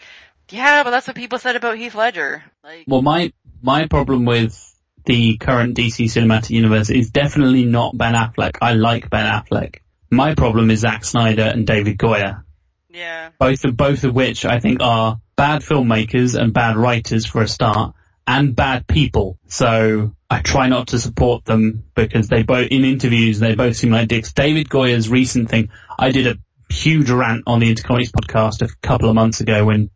yeah, 0.49 0.83
but 0.83 0.91
that's 0.91 1.07
what 1.07 1.15
people 1.15 1.39
said 1.39 1.55
about 1.55 1.77
Heath 1.77 1.95
Ledger. 1.95 2.43
Like, 2.63 2.85
well, 2.87 3.01
my 3.01 3.31
my 3.61 3.87
problem 3.87 4.25
with 4.25 4.61
the 5.05 5.37
current 5.37 5.77
DC 5.77 6.05
cinematic 6.05 6.49
universe 6.49 6.89
is 6.89 7.09
definitely 7.09 7.65
not 7.65 7.97
Ben 7.97 8.13
Affleck. 8.13 8.57
I 8.61 8.73
like 8.73 9.09
Ben 9.09 9.25
Affleck. 9.25 9.77
My 10.11 10.35
problem 10.35 10.69
is 10.69 10.81
Zack 10.81 11.05
Snyder 11.05 11.43
and 11.43 11.65
David 11.65 11.97
Goyer. 11.97 12.43
yeah, 12.89 13.29
both 13.39 13.63
of 13.63 13.77
both 13.77 14.03
of 14.03 14.13
which 14.13 14.45
I 14.45 14.59
think 14.59 14.81
are 14.81 15.19
bad 15.35 15.61
filmmakers 15.61 16.39
and 16.39 16.53
bad 16.53 16.77
writers 16.77 17.25
for 17.25 17.41
a 17.41 17.47
start, 17.47 17.95
and 18.27 18.55
bad 18.55 18.87
people. 18.87 19.37
So 19.47 20.15
I 20.29 20.39
try 20.39 20.67
not 20.67 20.89
to 20.89 20.99
support 20.99 21.45
them 21.45 21.83
because 21.93 22.27
they 22.27 22.43
both 22.43 22.67
in 22.69 22.83
interviews 22.83 23.39
they 23.39 23.55
both 23.55 23.75
seem 23.75 23.91
like 23.91 24.07
dicks. 24.07 24.33
David 24.33 24.69
Goyer's 24.69 25.09
recent 25.09 25.49
thing, 25.49 25.69
I 25.97 26.11
did 26.11 26.27
a 26.27 26.37
huge 26.69 27.09
rant 27.09 27.43
on 27.47 27.59
the 27.59 27.73
Intercomics 27.73 28.11
podcast 28.11 28.61
a 28.61 28.73
couple 28.81 29.09
of 29.09 29.15
months 29.15 29.41
ago 29.41 29.65
when 29.65 29.89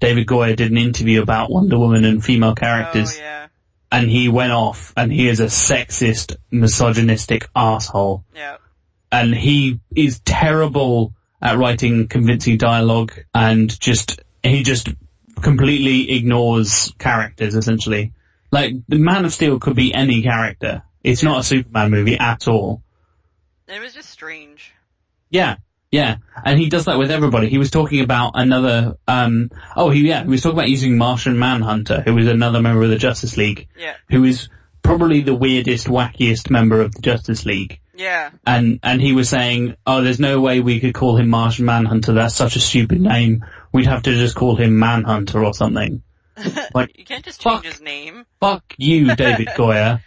David 0.00 0.26
Goyer 0.26 0.56
did 0.56 0.70
an 0.70 0.78
interview 0.78 1.22
about 1.22 1.50
Wonder 1.50 1.78
Woman 1.78 2.04
and 2.04 2.24
female 2.24 2.54
characters, 2.54 3.16
oh 3.16 3.20
yeah, 3.22 3.46
and 3.90 4.08
he 4.10 4.28
went 4.28 4.52
off 4.52 4.92
and 4.96 5.12
he 5.12 5.28
is 5.28 5.40
a 5.40 5.46
sexist, 5.46 6.36
misogynistic 6.50 7.48
asshole 7.54 8.24
yeah, 8.34 8.56
and 9.10 9.34
he 9.34 9.80
is 9.94 10.20
terrible 10.24 11.14
at 11.40 11.58
writing 11.58 12.08
convincing 12.08 12.56
dialogue 12.56 13.12
and 13.34 13.78
just 13.80 14.20
he 14.42 14.62
just 14.62 14.88
completely 15.40 16.12
ignores 16.16 16.92
characters 16.98 17.54
essentially. 17.54 18.12
Like 18.50 18.74
the 18.88 18.98
Man 18.98 19.24
of 19.24 19.32
Steel 19.32 19.58
could 19.58 19.76
be 19.76 19.94
any 19.94 20.22
character. 20.22 20.82
It's 21.02 21.22
not 21.22 21.40
a 21.40 21.42
Superman 21.42 21.90
movie 21.90 22.18
at 22.18 22.48
all. 22.48 22.82
it 23.66 23.80
was 23.80 23.94
just 23.94 24.10
strange. 24.10 24.72
Yeah. 25.30 25.56
Yeah. 25.92 26.16
And 26.44 26.58
he 26.58 26.68
does 26.68 26.86
that 26.86 26.98
with 26.98 27.10
everybody. 27.12 27.48
He 27.48 27.58
was 27.58 27.70
talking 27.70 28.00
about 28.00 28.32
another 28.34 28.96
um 29.06 29.50
oh 29.76 29.90
he 29.90 30.00
yeah, 30.08 30.22
he 30.24 30.28
was 30.30 30.42
talking 30.42 30.58
about 30.58 30.68
using 30.70 30.98
Martian 30.98 31.38
Manhunter, 31.38 32.00
who 32.00 32.16
is 32.18 32.26
another 32.26 32.60
member 32.60 32.82
of 32.82 32.90
the 32.90 32.96
Justice 32.98 33.36
League, 33.36 33.68
Yeah, 33.78 33.94
who 34.10 34.24
is 34.24 34.48
probably 34.82 35.20
the 35.20 35.34
weirdest, 35.34 35.86
wackiest 35.86 36.50
member 36.50 36.80
of 36.80 36.92
the 36.94 37.02
Justice 37.02 37.44
League. 37.46 37.78
yeah, 37.94 38.30
and 38.46 38.80
and 38.82 39.00
he 39.00 39.12
was 39.12 39.28
saying, 39.28 39.76
"Oh, 39.86 40.02
there's 40.02 40.18
no 40.18 40.40
way 40.40 40.58
we 40.60 40.80
could 40.80 40.94
call 40.94 41.16
him 41.18 41.28
Martian 41.28 41.66
Manhunter. 41.66 42.14
That's 42.14 42.34
such 42.34 42.56
a 42.56 42.60
stupid 42.60 43.00
name. 43.00 43.44
We'd 43.70 43.86
have 43.86 44.02
to 44.04 44.12
just 44.16 44.34
call 44.34 44.56
him 44.56 44.78
Manhunter 44.78 45.44
or 45.44 45.54
something." 45.54 46.02
Like, 46.74 46.96
you 46.98 47.04
can't 47.04 47.22
just 47.24 47.40
change 47.42 47.56
fuck. 47.56 47.64
his 47.64 47.80
name. 47.82 48.24
fuck 48.40 48.64
you, 48.78 49.14
David 49.14 49.48
Goyer. 49.56 50.00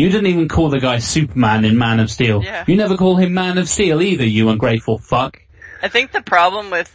You 0.00 0.08
didn't 0.08 0.28
even 0.28 0.48
call 0.48 0.70
the 0.70 0.80
guy 0.80 0.98
Superman 0.98 1.64
in 1.66 1.76
Man 1.76 2.00
of 2.00 2.10
Steel. 2.10 2.42
Yeah. 2.42 2.64
You 2.66 2.76
never 2.76 2.96
call 2.96 3.16
him 3.16 3.34
Man 3.34 3.58
of 3.58 3.68
Steel 3.68 4.00
either. 4.00 4.24
You 4.24 4.48
ungrateful 4.48 4.96
fuck. 4.98 5.42
I 5.82 5.88
think 5.88 6.10
the 6.12 6.22
problem 6.22 6.70
with 6.70 6.90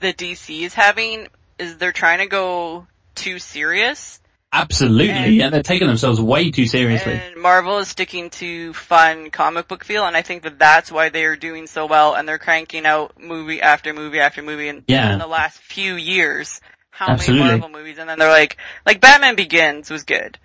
the 0.00 0.12
DC 0.12 0.62
is 0.62 0.74
having 0.74 1.28
is 1.60 1.76
they're 1.76 1.92
trying 1.92 2.18
to 2.18 2.26
go 2.26 2.88
too 3.14 3.38
serious. 3.38 4.20
Absolutely, 4.52 5.10
And- 5.10 5.34
yeah. 5.34 5.50
They're 5.50 5.62
taking 5.62 5.86
themselves 5.86 6.20
way 6.20 6.50
too 6.50 6.66
seriously. 6.66 7.12
And 7.12 7.40
Marvel 7.40 7.78
is 7.78 7.88
sticking 7.88 8.30
to 8.30 8.72
fun 8.72 9.30
comic 9.30 9.68
book 9.68 9.84
feel, 9.84 10.04
and 10.04 10.16
I 10.16 10.22
think 10.22 10.42
that 10.42 10.58
that's 10.58 10.90
why 10.90 11.10
they 11.10 11.24
are 11.24 11.36
doing 11.36 11.66
so 11.68 11.86
well, 11.86 12.14
and 12.14 12.28
they're 12.28 12.38
cranking 12.38 12.84
out 12.86 13.14
movie 13.20 13.60
after 13.62 13.92
movie 13.94 14.18
after 14.20 14.42
movie 14.42 14.68
in, 14.68 14.82
Yeah. 14.88 15.12
in 15.12 15.18
the 15.20 15.26
last 15.28 15.58
few 15.60 15.94
years. 15.94 16.60
How 16.90 17.08
Absolutely. 17.10 17.44
many 17.46 17.60
Marvel 17.60 17.78
movies? 17.78 17.98
And 17.98 18.08
then 18.08 18.18
they're 18.18 18.28
like, 18.30 18.56
like 18.86 19.00
Batman 19.00 19.34
Begins 19.36 19.90
was 19.90 20.02
good, 20.04 20.38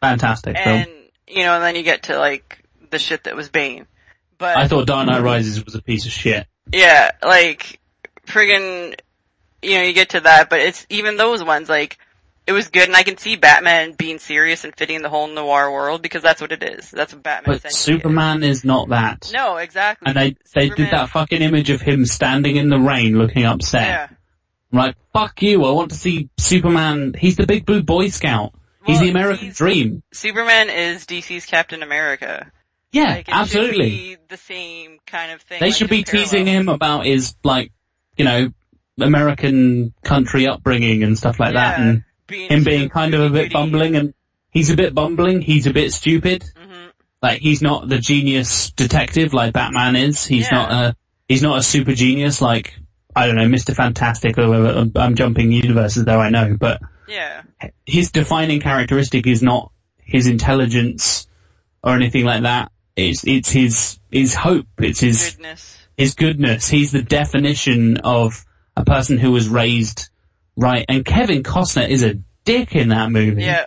Fantastic 0.00 0.56
film. 0.56 0.84
You 1.30 1.42
know, 1.42 1.54
and 1.54 1.62
then 1.62 1.76
you 1.76 1.82
get 1.82 2.04
to 2.04 2.18
like 2.18 2.62
the 2.90 2.98
shit 2.98 3.24
that 3.24 3.36
was 3.36 3.48
Bane. 3.48 3.86
But 4.38 4.56
I 4.56 4.68
thought 4.68 4.86
Dark 4.86 5.06
Knight 5.06 5.22
Rises 5.22 5.64
was 5.64 5.74
a 5.74 5.82
piece 5.82 6.06
of 6.06 6.12
shit. 6.12 6.46
yeah, 6.72 7.10
like 7.22 7.80
friggin', 8.26 8.98
you 9.62 9.74
know, 9.74 9.82
you 9.82 9.92
get 9.92 10.10
to 10.10 10.20
that, 10.20 10.48
but 10.50 10.60
it's 10.60 10.86
even 10.88 11.16
those 11.16 11.42
ones 11.42 11.68
like. 11.68 11.98
It 12.46 12.52
was 12.52 12.68
good, 12.68 12.88
and 12.88 12.96
I 12.96 13.02
can 13.02 13.18
see 13.18 13.36
Batman 13.36 13.92
being 13.92 14.18
serious 14.18 14.64
and 14.64 14.74
fitting 14.74 15.02
the 15.02 15.10
whole 15.10 15.26
noir 15.26 15.70
world 15.70 16.00
because 16.00 16.22
that's 16.22 16.40
what 16.40 16.50
it 16.50 16.62
is. 16.62 16.90
That's 16.90 17.12
what 17.12 17.22
Batman. 17.22 17.44
But 17.44 17.56
essentially 17.56 17.96
is. 17.96 18.00
Superman 18.00 18.42
is 18.42 18.64
not 18.64 18.88
that. 18.88 19.30
No, 19.34 19.58
exactly. 19.58 20.06
And 20.06 20.16
they 20.16 20.36
they 20.54 20.70
did 20.70 20.90
that 20.90 21.10
fucking 21.10 21.42
image 21.42 21.68
of 21.68 21.82
him 21.82 22.06
standing 22.06 22.56
in 22.56 22.70
the 22.70 22.78
rain 22.78 23.18
looking 23.18 23.44
upset. 23.44 23.86
Yeah. 23.86 24.08
I'm 24.72 24.78
like, 24.78 24.96
fuck 25.12 25.42
you, 25.42 25.62
I 25.62 25.72
want 25.72 25.90
to 25.90 25.96
see 25.96 26.30
Superman. 26.38 27.14
He's 27.18 27.36
the 27.36 27.46
big 27.46 27.66
blue 27.66 27.82
boy 27.82 28.08
scout. 28.08 28.54
He's 28.88 28.96
Well, 28.96 29.04
the 29.04 29.10
American 29.10 29.50
dream. 29.52 30.02
Superman 30.12 30.68
is 30.70 31.04
DC's 31.06 31.46
Captain 31.46 31.82
America. 31.84 32.50
Yeah, 32.90 33.04
Like, 33.16 33.28
absolutely. 33.28 34.16
The 34.28 34.36
same 34.38 34.98
kind 35.06 35.30
of 35.30 35.42
thing. 35.42 35.60
They 35.60 35.66
like, 35.66 35.74
should 35.76 35.90
be 35.90 36.02
parallel. 36.04 36.24
teasing 36.24 36.46
him 36.46 36.68
about 36.68 37.04
his 37.06 37.34
like, 37.44 37.70
you 38.16 38.24
know, 38.24 38.50
American 38.98 39.92
country 40.02 40.46
upbringing 40.46 41.02
and 41.04 41.16
stuff 41.16 41.38
like 41.38 41.54
that, 41.54 41.78
and 41.80 42.04
being 42.26 42.50
him 42.50 42.64
being 42.64 42.88
kind 42.88 43.14
of 43.14 43.20
a 43.20 43.30
bit 43.30 43.52
bumbling, 43.52 43.96
and 43.96 44.14
he's 44.50 44.70
a 44.70 44.76
bit 44.76 44.94
bumbling. 44.94 45.40
He's 45.40 45.66
a 45.66 45.72
bit 45.72 45.92
stupid. 45.92 46.42
Mhm. 46.56 46.90
Like 47.22 47.40
he's 47.40 47.62
not 47.62 47.88
the 47.88 47.98
genius 47.98 48.70
detective 48.72 49.32
like 49.34 49.52
Batman 49.52 49.96
is. 49.96 50.24
He's 50.26 50.50
Yeah. 50.50 50.56
not 50.56 50.72
a 50.72 50.96
he's 51.28 51.42
not 51.42 51.58
a 51.58 51.62
super 51.62 51.94
genius 51.94 52.40
like 52.42 52.74
I 53.14 53.26
don't 53.26 53.36
know 53.36 53.48
Mister 53.48 53.74
Fantastic 53.74 54.38
or 54.38 54.48
whatever. 54.48 54.68
I'm- 54.78 54.92
I'm 54.96 55.14
jumping 55.14 55.52
universes 55.52 56.04
though 56.04 56.20
I 56.20 56.30
know, 56.30 56.56
but 56.58 56.80
Yeah. 57.08 57.42
his 57.86 58.10
defining 58.12 58.60
characteristic 58.60 59.26
is 59.26 59.42
not 59.42 59.72
his 59.98 60.26
intelligence 60.26 61.26
or 61.82 61.94
anything 61.94 62.24
like 62.24 62.42
that. 62.42 62.70
It's 62.96 63.24
it's 63.26 63.48
his 63.50 63.98
his 64.10 64.34
hope. 64.34 64.66
It's 64.78 65.00
his 65.00 65.30
Goodness. 65.36 65.78
his 65.96 66.14
goodness. 66.14 66.68
He's 66.68 66.90
the 66.92 67.02
definition 67.02 67.98
of 67.98 68.44
a 68.76 68.84
person 68.84 69.18
who 69.18 69.30
was 69.32 69.48
raised 69.48 70.08
right. 70.56 70.84
And 70.88 71.04
Kevin 71.04 71.42
Costner 71.42 71.88
is 71.88 72.02
a 72.02 72.14
dick 72.44 72.74
in 72.74 72.88
that 72.88 73.10
movie. 73.10 73.42
Yeah. 73.42 73.66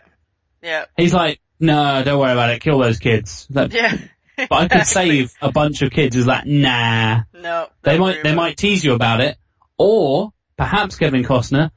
Yeah. 0.62 0.86
He's 0.98 1.14
like, 1.14 1.39
no, 1.60 2.04
don't 2.04 2.20
worry 2.20 2.32
about 2.34 2.50
it. 2.52 2.62
Kill 2.62 2.80
those 2.80 3.00
kids. 3.00 3.48
Yeah. 3.50 3.98
but 4.38 4.52
I 4.52 4.68
could 4.68 4.86
save 4.86 5.34
a 5.42 5.52
bunch 5.52 5.82
of 5.82 5.92
kids. 5.92 6.16
Is 6.16 6.28
like, 6.28 6.46
nah. 6.46 7.22
No. 7.34 7.68
They 7.84 7.98
might 7.98 8.24
they 8.24 8.36
might 8.36 8.58
tease 8.58 8.84
you 8.84 8.94
about 8.94 9.22
it, 9.22 9.38
or 9.78 10.34
perhaps 10.58 10.98
Kevin 10.98 11.24
Costner, 11.24 11.72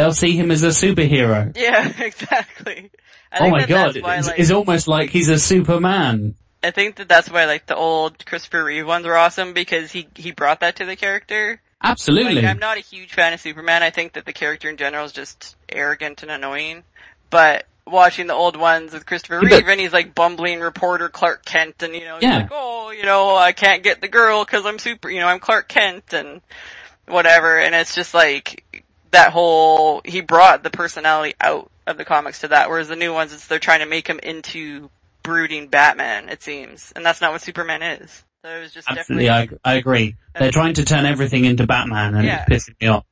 they'll 0.00 0.14
see 0.14 0.36
him 0.36 0.50
as 0.50 0.62
a 0.62 0.68
superhero. 0.68 1.56
Yeah, 1.56 1.92
exactly. 1.98 2.90
I 3.32 3.38
Oh 3.38 3.40
think 3.42 3.52
my 3.52 3.60
that 3.60 3.68
god, 3.68 4.02
why, 4.02 4.16
it's, 4.18 4.26
like, 4.28 4.38
it's 4.40 4.50
almost 4.50 4.88
like 4.88 5.10
he's 5.10 5.28
a 5.28 5.38
Superman. 5.38 6.34
I 6.62 6.70
think 6.72 6.96
that 6.96 7.08
that's 7.08 7.30
why 7.30 7.44
like 7.46 7.66
the 7.66 7.76
old 7.76 8.24
Christopher 8.26 8.64
Reeve 8.64 8.86
ones 8.86 9.06
were 9.06 9.16
awesome 9.16 9.52
because 9.54 9.92
he 9.92 10.08
he 10.14 10.32
brought 10.32 10.60
that 10.60 10.76
to 10.76 10.84
the 10.84 10.96
character. 10.96 11.60
Absolutely. 11.82 12.34
Like 12.36 12.44
I'm 12.44 12.58
not 12.58 12.76
a 12.76 12.80
huge 12.80 13.12
fan 13.14 13.32
of 13.32 13.40
Superman. 13.40 13.82
I 13.82 13.90
think 13.90 14.12
that 14.14 14.26
the 14.26 14.32
character 14.32 14.68
in 14.68 14.76
general 14.76 15.04
is 15.06 15.12
just 15.12 15.56
arrogant 15.68 16.22
and 16.22 16.30
annoying. 16.30 16.82
But 17.30 17.66
watching 17.86 18.26
the 18.26 18.34
old 18.34 18.56
ones 18.56 18.92
with 18.92 19.06
Christopher 19.06 19.40
Reeve 19.40 19.66
and 19.66 19.80
he's 19.80 19.92
like 19.92 20.14
bumbling 20.14 20.60
reporter 20.60 21.08
Clark 21.08 21.44
Kent 21.44 21.82
and 21.82 21.94
you 21.94 22.04
know 22.04 22.16
he's 22.16 22.24
Yeah. 22.24 22.36
like 22.38 22.50
oh 22.52 22.90
you 22.90 23.04
know 23.04 23.34
I 23.36 23.52
can't 23.52 23.82
get 23.82 24.00
the 24.00 24.08
girl 24.08 24.44
because 24.44 24.66
I'm 24.66 24.78
super 24.78 25.08
you 25.10 25.20
know 25.20 25.26
I'm 25.28 25.40
Clark 25.40 25.66
Kent 25.68 26.12
and 26.12 26.40
whatever 27.08 27.58
and 27.58 27.74
it's 27.74 27.94
just 27.94 28.14
like 28.14 28.64
that 29.10 29.32
whole 29.32 30.02
he 30.04 30.20
brought 30.20 30.62
the 30.62 30.70
personality 30.70 31.34
out 31.40 31.70
of 31.86 31.96
the 31.96 32.04
comics 32.04 32.40
to 32.40 32.48
that 32.48 32.68
whereas 32.68 32.88
the 32.88 32.96
new 32.96 33.12
ones 33.12 33.32
it's 33.32 33.46
they're 33.46 33.58
trying 33.58 33.80
to 33.80 33.86
make 33.86 34.06
him 34.06 34.20
into 34.22 34.88
brooding 35.22 35.66
Batman 35.68 36.28
it 36.28 36.42
seems 36.42 36.92
and 36.94 37.04
that's 37.04 37.20
not 37.20 37.32
what 37.32 37.42
Superman 37.42 37.82
is. 37.82 38.24
So 38.42 38.48
it 38.48 38.60
was 38.60 38.72
just 38.72 38.88
Absolutely, 38.88 39.26
definitely 39.26 39.58
I, 39.64 39.72
I 39.72 39.74
agree. 39.74 40.16
They're 40.38 40.50
trying 40.50 40.74
to 40.74 40.84
turn 40.84 41.04
everything 41.04 41.44
into 41.44 41.66
Batman 41.66 42.14
and 42.14 42.24
Yeah. 42.24 42.44
it's 42.48 42.68
pissing 42.68 42.80
me 42.80 42.86
off. 42.86 43.04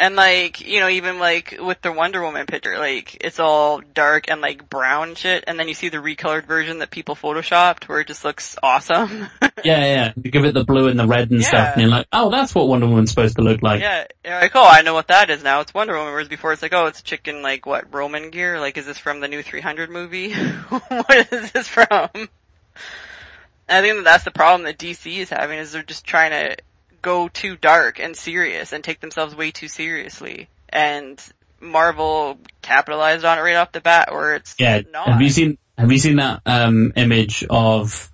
And 0.00 0.14
like, 0.14 0.60
you 0.60 0.78
know, 0.78 0.88
even 0.88 1.18
like 1.18 1.56
with 1.60 1.80
the 1.82 1.90
Wonder 1.90 2.22
Woman 2.22 2.46
picture, 2.46 2.78
like 2.78 3.16
it's 3.20 3.40
all 3.40 3.80
dark 3.80 4.26
and 4.30 4.40
like 4.40 4.68
brown 4.70 5.16
shit, 5.16 5.42
and 5.48 5.58
then 5.58 5.66
you 5.66 5.74
see 5.74 5.88
the 5.88 5.96
recolored 5.96 6.46
version 6.46 6.78
that 6.78 6.90
people 6.92 7.16
photoshopped 7.16 7.88
where 7.88 7.98
it 8.00 8.06
just 8.06 8.24
looks 8.24 8.56
awesome. 8.62 9.26
Yeah, 9.64 9.84
yeah. 9.84 10.12
You 10.14 10.30
give 10.30 10.44
it 10.44 10.54
the 10.54 10.62
blue 10.62 10.86
and 10.86 11.00
the 11.00 11.06
red 11.06 11.32
and 11.32 11.40
Yeah. 11.40 11.48
stuff 11.48 11.72
and 11.72 11.82
you're 11.82 11.90
like, 11.90 12.06
oh, 12.12 12.30
that's 12.30 12.54
what 12.54 12.68
Wonder 12.68 12.86
Woman's 12.86 13.10
supposed 13.10 13.34
to 13.36 13.42
look 13.42 13.60
like. 13.60 13.80
yeah, 13.80 14.04
you're 14.24 14.40
like, 14.40 14.52
oh, 14.54 14.64
I 14.64 14.82
know 14.82 14.94
what 14.94 15.08
that 15.08 15.30
is 15.30 15.42
now. 15.42 15.60
It's 15.60 15.74
Wonder 15.74 15.96
Woman. 15.96 16.12
Whereas 16.12 16.28
before 16.28 16.52
it's 16.52 16.62
like, 16.62 16.72
oh, 16.72 16.86
it's 16.86 17.02
chicken 17.02 17.42
like 17.42 17.66
what 17.66 17.92
Roman 17.92 18.30
gear? 18.30 18.60
Like, 18.60 18.78
is 18.78 18.86
this 18.86 18.98
from 18.98 19.18
the 19.18 19.26
new 19.26 19.42
300 19.42 19.90
movie? 19.90 20.32
what 20.68 21.32
is 21.32 21.50
this 21.50 21.66
from? 21.66 21.88
I 23.68 23.80
think 23.82 23.96
that 23.96 24.04
that's 24.04 24.24
the 24.24 24.30
problem 24.30 24.62
that 24.62 24.78
DC 24.78 25.16
is 25.18 25.28
having 25.30 25.58
is 25.58 25.72
they're 25.72 25.82
just 25.82 26.04
trying 26.04 26.30
to 26.30 26.56
go 27.02 27.28
too 27.28 27.56
dark 27.56 27.98
and 28.00 28.16
serious 28.16 28.72
and 28.72 28.82
take 28.82 29.00
themselves 29.00 29.34
way 29.34 29.50
too 29.50 29.68
seriously. 29.68 30.48
And 30.68 31.20
Marvel 31.60 32.38
capitalized 32.62 33.24
on 33.24 33.38
it 33.38 33.42
right 33.42 33.56
off 33.56 33.72
the 33.72 33.80
bat 33.80 34.12
where 34.12 34.34
it's 34.36 34.54
Yeah. 34.58 34.82
not. 34.92 35.08
Have 35.08 35.22
you 35.22 35.30
seen, 35.30 35.58
have 35.76 35.90
you 35.90 35.98
seen 35.98 36.16
that, 36.16 36.42
um, 36.46 36.92
image 36.96 37.44
of, 37.48 38.10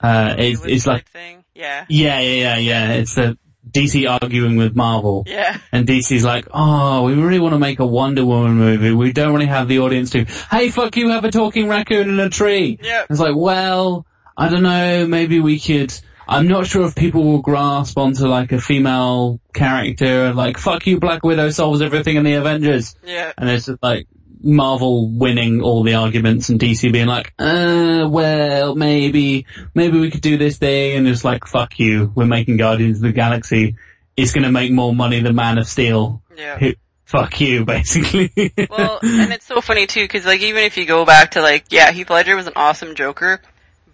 uh, 0.00 0.34
it's, 0.38 0.64
it's 0.64 0.86
like, 0.86 1.08
thing? 1.08 1.44
Yeah. 1.54 1.84
yeah, 1.88 2.20
yeah, 2.20 2.32
yeah, 2.34 2.56
yeah. 2.58 2.92
It's 2.94 3.14
the 3.14 3.36
DC 3.70 4.08
arguing 4.08 4.56
with 4.56 4.74
Marvel. 4.76 5.24
Yeah. 5.26 5.58
And 5.72 5.86
DC's 5.86 6.24
like, 6.24 6.46
oh, 6.52 7.02
we 7.02 7.14
really 7.14 7.38
want 7.38 7.54
to 7.54 7.58
make 7.58 7.80
a 7.80 7.86
Wonder 7.86 8.24
Woman 8.24 8.54
movie. 8.54 8.92
We 8.92 9.12
don't 9.12 9.32
really 9.34 9.46
have 9.46 9.68
the 9.68 9.80
audience 9.80 10.10
to, 10.10 10.24
hey, 10.50 10.70
fuck 10.70 10.96
you, 10.96 11.10
have 11.10 11.24
a 11.24 11.30
talking 11.30 11.68
raccoon 11.68 12.08
in 12.08 12.20
a 12.20 12.30
tree. 12.30 12.78
Yep. 12.82 13.06
It's 13.10 13.20
like, 13.20 13.34
well, 13.36 14.06
I 14.36 14.48
don't 14.48 14.62
know, 14.62 15.06
maybe 15.06 15.40
we 15.40 15.58
could, 15.58 15.92
I'm 16.28 16.46
not 16.48 16.66
sure 16.66 16.86
if 16.86 16.94
people 16.94 17.24
will 17.24 17.40
grasp 17.40 17.96
onto 17.98 18.26
like 18.26 18.52
a 18.52 18.60
female 18.60 19.40
character, 19.54 20.32
like, 20.34 20.58
fuck 20.58 20.86
you, 20.86 21.00
Black 21.00 21.24
Widow 21.24 21.50
solves 21.50 21.80
everything 21.82 22.16
in 22.16 22.24
the 22.24 22.34
Avengers. 22.34 22.94
Yeah. 23.04 23.32
And 23.38 23.48
it's 23.48 23.66
just 23.66 23.82
like, 23.82 24.06
Marvel 24.40 25.08
winning 25.08 25.62
all 25.62 25.82
the 25.82 25.94
arguments 25.94 26.48
and 26.48 26.60
DC 26.60 26.92
being 26.92 27.08
like, 27.08 27.32
uh, 27.40 28.06
well, 28.08 28.76
maybe, 28.76 29.46
maybe 29.74 29.98
we 29.98 30.10
could 30.12 30.20
do 30.20 30.36
this 30.38 30.58
thing 30.58 30.96
and 30.96 31.08
it's 31.08 31.24
like, 31.24 31.44
fuck 31.46 31.78
you, 31.80 32.12
we're 32.14 32.24
making 32.26 32.56
Guardians 32.56 32.98
of 32.98 33.02
the 33.02 33.12
Galaxy. 33.12 33.74
It's 34.16 34.32
gonna 34.32 34.52
make 34.52 34.70
more 34.70 34.94
money 34.94 35.20
than 35.20 35.34
Man 35.34 35.58
of 35.58 35.66
Steel. 35.66 36.22
Yeah. 36.36 36.58
Who- 36.58 36.74
Fuck 37.04 37.40
you, 37.40 37.64
basically. 37.64 38.30
Well, 38.68 38.98
and 39.02 39.32
it's 39.32 39.46
so 39.46 39.62
funny 39.62 39.86
too, 39.86 40.02
because 40.04 40.26
like 40.26 40.42
even 40.42 40.62
if 40.64 40.76
you 40.76 40.84
go 40.84 41.06
back 41.06 41.30
to 41.32 41.40
like, 41.40 41.64
yeah, 41.70 41.90
Heath 41.90 42.10
Ledger 42.10 42.36
was 42.36 42.46
an 42.46 42.52
awesome 42.54 42.94
Joker, 42.94 43.40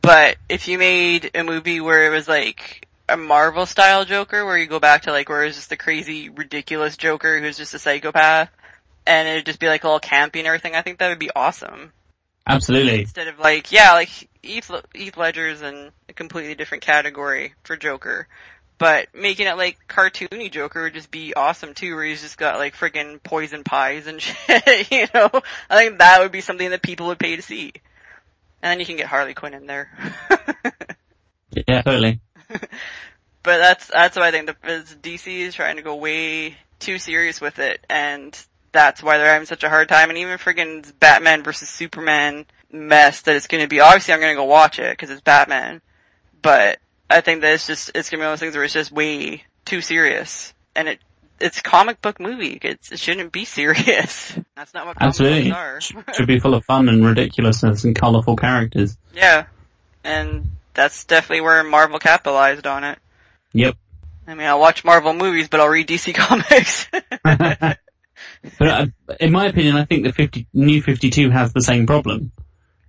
but 0.05 0.37
if 0.49 0.69
you 0.69 0.79
made 0.79 1.31
a 1.35 1.43
movie 1.43 1.81
where 1.81 2.07
it 2.07 2.15
was 2.15 2.29
like 2.29 2.87
a 3.09 3.17
Marvel 3.17 3.67
style 3.67 4.05
Joker, 4.05 4.45
where 4.45 4.59
you 4.59 4.67
go 4.67 4.81
back 4.81 5.03
to 5.03 5.11
like 5.11 5.29
where 5.29 5.45
it's 5.45 5.57
just 5.57 5.71
the 5.71 5.77
crazy, 5.77 6.29
ridiculous 6.29 6.97
Joker 6.97 7.41
who's 7.41 7.57
just 7.57 7.75
a 7.75 7.79
psychopath, 7.79 8.51
and 9.07 9.29
it'd 9.29 9.47
just 9.47 9.61
be 9.61 9.69
like 9.69 9.85
all 9.85 10.01
campy 10.01 10.37
and 10.37 10.47
everything, 10.47 10.75
I 10.75 10.83
think 10.83 10.99
that 10.99 11.09
would 11.09 11.19
be 11.19 11.31
awesome. 11.35 11.93
Absolutely. 12.47 13.01
Instead 13.01 13.29
of 13.29 13.39
like, 13.39 13.73
yeah, 13.73 13.93
like 13.93 14.11
Heath, 14.43 14.71
Heath 14.95 15.17
Ledger's 15.17 15.63
in 15.63 15.91
a 16.09 16.13
completely 16.13 16.55
different 16.55 16.85
category 16.85 17.55
for 17.65 17.77
Joker. 17.77 18.29
But 18.77 19.15
making 19.15 19.47
it 19.47 19.57
like 19.57 19.79
cartoony 19.89 20.51
Joker 20.51 20.83
would 20.83 20.95
just 20.95 21.11
be 21.11 21.33
awesome 21.33 21.75
too, 21.75 21.95
where 21.95 22.05
he's 22.05 22.21
just 22.21 22.37
got 22.37 22.59
like 22.59 22.77
friggin' 22.77 23.23
poison 23.23 23.65
pies 23.65 24.07
and 24.07 24.21
shit, 24.23 24.91
you 24.91 25.07
know? 25.15 25.31
I 25.71 25.77
think 25.77 25.99
that 25.99 26.21
would 26.21 26.33
be 26.33 26.41
something 26.41 26.71
that 26.71 26.83
people 26.83 27.07
would 27.07 27.19
pay 27.19 27.37
to 27.37 27.43
see. 27.43 27.73
And 28.65 28.71
then 28.71 28.81
you 28.81 28.87
can 28.87 28.97
get 28.97 29.07
Harley 29.07 29.35
Quinn 29.35 29.55
in 29.55 29.67
there. 29.67 29.91
Yeah, 31.69 31.83
totally. 31.83 32.21
but 32.49 32.69
that's, 33.43 33.87
that's 33.87 34.17
why 34.17 34.29
I 34.29 34.31
think 34.33 34.47
the, 34.47 34.85
DC 35.03 35.27
is 35.29 35.55
trying 35.55 35.77
to 35.77 35.83
go 35.83 35.95
way 35.95 36.57
too 36.81 36.99
serious 36.99 37.41
with 37.41 37.59
it, 37.61 37.85
and 37.89 38.37
that's 38.73 39.03
why 39.03 39.19
they're 39.19 39.33
having 39.33 39.47
such 39.47 39.63
a 39.63 39.69
hard 39.69 39.89
time, 39.89 40.11
and 40.11 40.19
even 40.19 40.39
friggin' 40.39 40.93
Batman 40.99 41.43
versus 41.45 41.69
Superman 41.69 42.47
mess 42.73 43.23
that 43.23 43.37
it's 43.37 43.47
gonna 43.47 43.69
be, 43.69 43.79
obviously 43.81 44.15
I'm 44.15 44.21
gonna 44.21 44.35
go 44.35 44.45
watch 44.45 44.81
it, 44.81 44.99
cause 44.99 45.11
it's 45.11 45.21
Batman, 45.21 45.81
but 46.43 46.81
I 47.09 47.21
think 47.21 47.43
that 47.43 47.53
it's 47.53 47.69
just, 47.69 47.93
it's 47.95 48.11
gonna 48.11 48.23
be 48.23 48.25
one 48.25 48.33
of 48.33 48.41
those 48.41 48.47
things 48.47 48.57
where 48.57 48.65
it's 48.65 48.75
just 48.75 48.91
way 48.91 49.45
too 49.65 49.81
serious, 49.81 50.53
and 50.75 50.89
it, 50.89 50.99
it's 51.41 51.61
comic 51.61 52.01
book 52.01 52.21
movie, 52.21 52.59
it's, 52.63 52.93
it 52.93 52.99
shouldn't 52.99 53.33
be 53.33 53.45
serious. 53.45 54.39
That's 54.57 54.75
not 54.75 54.87
what 54.87 54.97
comic 54.97 55.09
Absolutely. 55.09 55.51
books 55.51 55.93
are. 55.93 56.15
Should 56.15 56.27
be 56.27 56.39
full 56.39 56.55
of 56.55 56.65
fun 56.65 56.89
and 56.89 57.05
ridiculousness 57.05 57.85
and 57.85 57.95
colourful 57.95 58.37
characters. 58.37 58.97
yeah. 59.15 59.47
And 60.03 60.51
that's 60.75 61.05
definitely 61.05 61.41
where 61.41 61.65
Marvel 61.65 61.99
capitalized 61.99 62.67
on 62.67 62.85
it. 62.85 62.99
Yep. 63.55 63.77
I 64.27 64.35
mean, 64.35 64.47
I'll 64.47 64.61
watch 64.61 64.85
Marvel 64.85 65.15
movies, 65.15 65.49
but 65.49 65.61
I'll 65.61 65.69
read 65.69 65.89
DC 65.89 66.15
comics. 66.15 66.87
But 68.59 68.69
uh, 68.69 68.87
in 69.21 69.33
my 69.33 69.47
opinion, 69.47 69.77
I 69.77 69.87
think 69.87 70.05
the 70.05 70.13
50, 70.13 70.49
new 70.53 70.83
52 70.83 71.31
has 71.31 71.55
the 71.55 71.63
same 71.63 71.87
problem. 71.87 72.31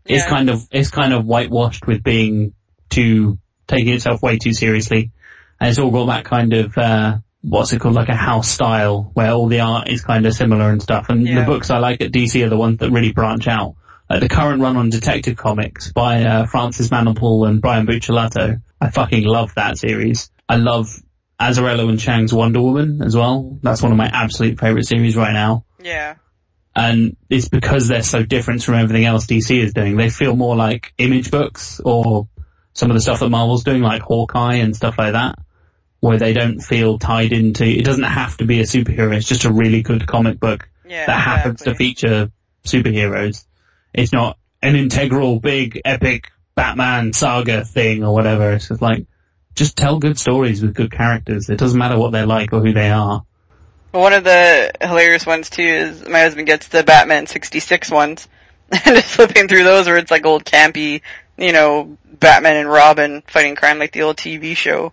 It's 0.05 0.25
kind 0.25 0.49
of, 0.49 0.67
it's 0.69 0.91
kind 0.91 1.13
of 1.13 1.25
whitewashed 1.25 1.87
with 1.87 2.03
being 2.03 2.53
too, 2.89 3.39
taking 3.65 3.93
itself 3.93 4.21
way 4.21 4.37
too 4.37 4.53
seriously. 4.53 5.11
And 5.59 5.69
it's 5.69 5.79
all 5.79 5.91
got 5.91 6.07
that 6.07 6.25
kind 6.25 6.53
of, 6.53 6.77
uh, 6.77 7.17
what's 7.47 7.71
it 7.73 7.79
called, 7.79 7.95
like 7.95 8.09
a 8.09 8.15
house 8.15 8.47
style, 8.49 9.11
where 9.13 9.31
all 9.31 9.47
the 9.47 9.59
art 9.59 9.87
is 9.89 10.01
kind 10.01 10.25
of 10.25 10.33
similar 10.33 10.69
and 10.69 10.81
stuff. 10.81 11.09
And 11.09 11.27
Yeah. 11.27 11.41
the 11.41 11.45
books 11.45 11.69
I 11.69 11.77
like 11.77 12.01
at 12.01 12.11
DC 12.11 12.43
are 12.43 12.49
the 12.49 12.57
ones 12.57 12.79
that 12.79 12.91
really 12.91 13.11
branch 13.11 13.47
out. 13.47 13.75
Like 14.09 14.19
the 14.21 14.29
current 14.29 14.61
run 14.61 14.77
on 14.77 14.89
Detective 14.89 15.35
Comics 15.37 15.91
by, 15.91 16.23
uh, 16.23 16.45
Francis 16.45 16.89
Manapul 16.89 17.47
and 17.47 17.61
Brian 17.61 17.85
Buccellato. 17.87 18.61
I 18.81 18.89
fucking 18.89 19.23
love 19.25 19.53
that 19.55 19.77
series. 19.77 20.29
I 20.47 20.57
love 20.57 20.87
Azzarello 21.39 21.89
and 21.89 21.99
Chiang's 21.99 22.33
Wonder 22.33 22.61
Woman 22.61 23.01
as 23.03 23.15
well. 23.15 23.57
That's 23.61 23.81
one 23.81 23.91
of 23.91 23.97
my 23.97 24.09
absolute 24.11 24.59
favorite 24.59 24.85
series 24.87 25.15
right 25.15 25.33
now 25.33 25.65
yeah. 25.85 26.15
and 26.75 27.15
it's 27.29 27.47
because 27.49 27.87
they're 27.87 28.03
so 28.03 28.23
different 28.23 28.63
from 28.63 28.75
everything 28.75 29.05
else 29.05 29.27
DC 29.27 29.57
is 29.63 29.73
doing. 29.73 29.97
They 29.97 30.09
feel 30.09 30.35
more 30.35 30.55
like 30.55 30.93
image 30.97 31.31
books 31.31 31.79
or 31.83 32.27
some 32.73 32.89
of 32.91 32.95
the 32.95 33.01
stuff 33.01 33.19
that 33.19 33.29
Marvel's 33.29 33.63
doing, 33.63 33.81
like 33.81 34.01
Hawkeye 34.01 34.55
and 34.55 34.75
stuff 34.75 34.95
like 34.97 35.13
that, 35.13 35.39
where 36.05 36.19
they 36.19 36.33
don't 36.33 36.59
feel 36.59 36.99
tied 36.99 37.33
into. 37.33 37.65
It 37.65 37.83
doesn't 37.83 38.03
have 38.03 38.37
to 38.37 38.45
be 38.45 38.59
a 38.59 38.63
superhero. 38.63 39.15
It's 39.15 39.27
just 39.27 39.45
a 39.45 39.51
really 39.51 39.81
good 39.81 40.05
comic 40.05 40.39
book 40.39 40.69
Yeah. 40.87 41.07
that 41.07 41.19
happens 41.19 41.63
to 41.63 41.73
feature 41.73 42.31
superheroes. 42.63 43.45
It's 43.93 44.13
not 44.13 44.37
an 44.61 44.75
integral, 44.75 45.39
big, 45.39 45.81
epic 45.83 46.29
Batman 46.53 47.11
saga 47.11 47.65
thing 47.65 48.03
or 48.03 48.13
whatever. 48.13 48.51
It's 48.53 48.67
just 48.67 48.81
like, 48.81 49.07
just 49.55 49.77
tell 49.77 49.99
good 49.99 50.19
stories 50.19 50.61
with 50.61 50.75
good 50.75 50.91
characters. 50.91 51.49
It 51.49 51.57
doesn't 51.57 51.77
matter 51.79 51.97
what 51.97 52.11
they're 52.11 52.25
like 52.25 52.53
or 52.53 52.59
who 52.59 52.73
they 52.73 52.91
are. 52.91 53.23
One 53.91 54.13
of 54.13 54.23
the 54.23 54.71
hilarious 54.81 55.25
ones 55.25 55.49
too 55.49 55.63
is 55.63 56.07
my 56.07 56.19
husband 56.19 56.45
gets 56.45 56.67
the 56.67 56.83
Batman 56.83 57.25
66 57.27 57.89
ones 57.89 58.27
and 58.85 58.97
is 58.97 59.05
flipping 59.05 59.47
through 59.47 59.63
those 59.63 59.87
where 59.87 59.97
it's 59.97 60.11
like 60.11 60.25
old 60.25 60.45
campy, 60.45 61.01
you 61.37 61.51
know, 61.51 61.97
Batman 62.05 62.57
and 62.57 62.69
Robin 62.69 63.23
fighting 63.27 63.55
crime 63.55 63.79
like 63.79 63.91
the 63.91 64.03
old 64.03 64.17
TV 64.17 64.55
show. 64.55 64.91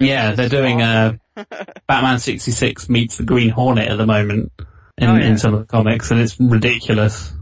Yeah, 0.00 0.32
they're 0.32 0.48
doing 0.48 0.82
uh, 0.82 1.16
Batman 1.86 2.18
66 2.18 2.88
meets 2.88 3.16
the 3.16 3.24
Green 3.24 3.50
Hornet 3.50 3.88
at 3.88 3.96
the 3.96 4.06
moment 4.06 4.52
in, 4.98 5.08
Oh, 5.08 5.16
yeah. 5.16 5.26
in 5.26 5.38
some 5.38 5.54
of 5.54 5.60
the 5.60 5.66
comics, 5.66 6.10
and 6.10 6.20
it's 6.20 6.38
ridiculous. 6.40 7.32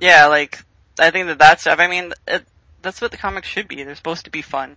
Yeah, 0.00 0.26
like, 0.26 0.58
I 0.98 1.10
think 1.10 1.26
that 1.26 1.38
that 1.38 1.60
stuff, 1.60 1.78
I 1.78 1.88
mean, 1.88 2.12
it, 2.26 2.44
that's 2.82 3.00
what 3.00 3.10
the 3.10 3.16
comics 3.16 3.48
should 3.48 3.68
be. 3.68 3.82
They're 3.82 3.94
supposed 3.96 4.24
to 4.24 4.30
be 4.30 4.42
fun. 4.42 4.76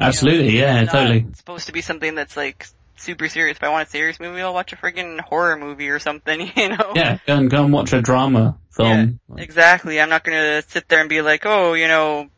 Absolutely, 0.00 0.58
yeah, 0.58 0.82
Not 0.82 0.92
totally. 0.92 1.26
supposed 1.34 1.66
to 1.66 1.72
be 1.72 1.80
something 1.80 2.14
that's 2.14 2.36
like 2.36 2.66
super 2.96 3.28
serious. 3.28 3.56
If 3.56 3.64
I 3.64 3.68
want 3.70 3.88
a 3.88 3.90
serious 3.90 4.20
movie, 4.20 4.40
I'll 4.40 4.54
watch 4.54 4.72
a 4.72 4.76
friggin' 4.76 5.20
horror 5.20 5.56
movie 5.56 5.88
or 5.88 5.98
something, 5.98 6.40
you 6.56 6.68
know? 6.68 6.92
Yeah, 6.94 7.18
go 7.26 7.36
and, 7.36 7.50
go 7.50 7.64
and 7.64 7.72
watch 7.72 7.92
a 7.92 8.00
drama 8.02 8.58
film. 8.70 9.18
Exactly. 9.36 10.00
I'm 10.00 10.08
not 10.08 10.22
gonna 10.24 10.62
sit 10.68 10.88
there 10.88 11.00
and 11.00 11.08
be 11.08 11.20
like, 11.20 11.42
oh, 11.46 11.74
you 11.74 11.88
know, 11.88 12.28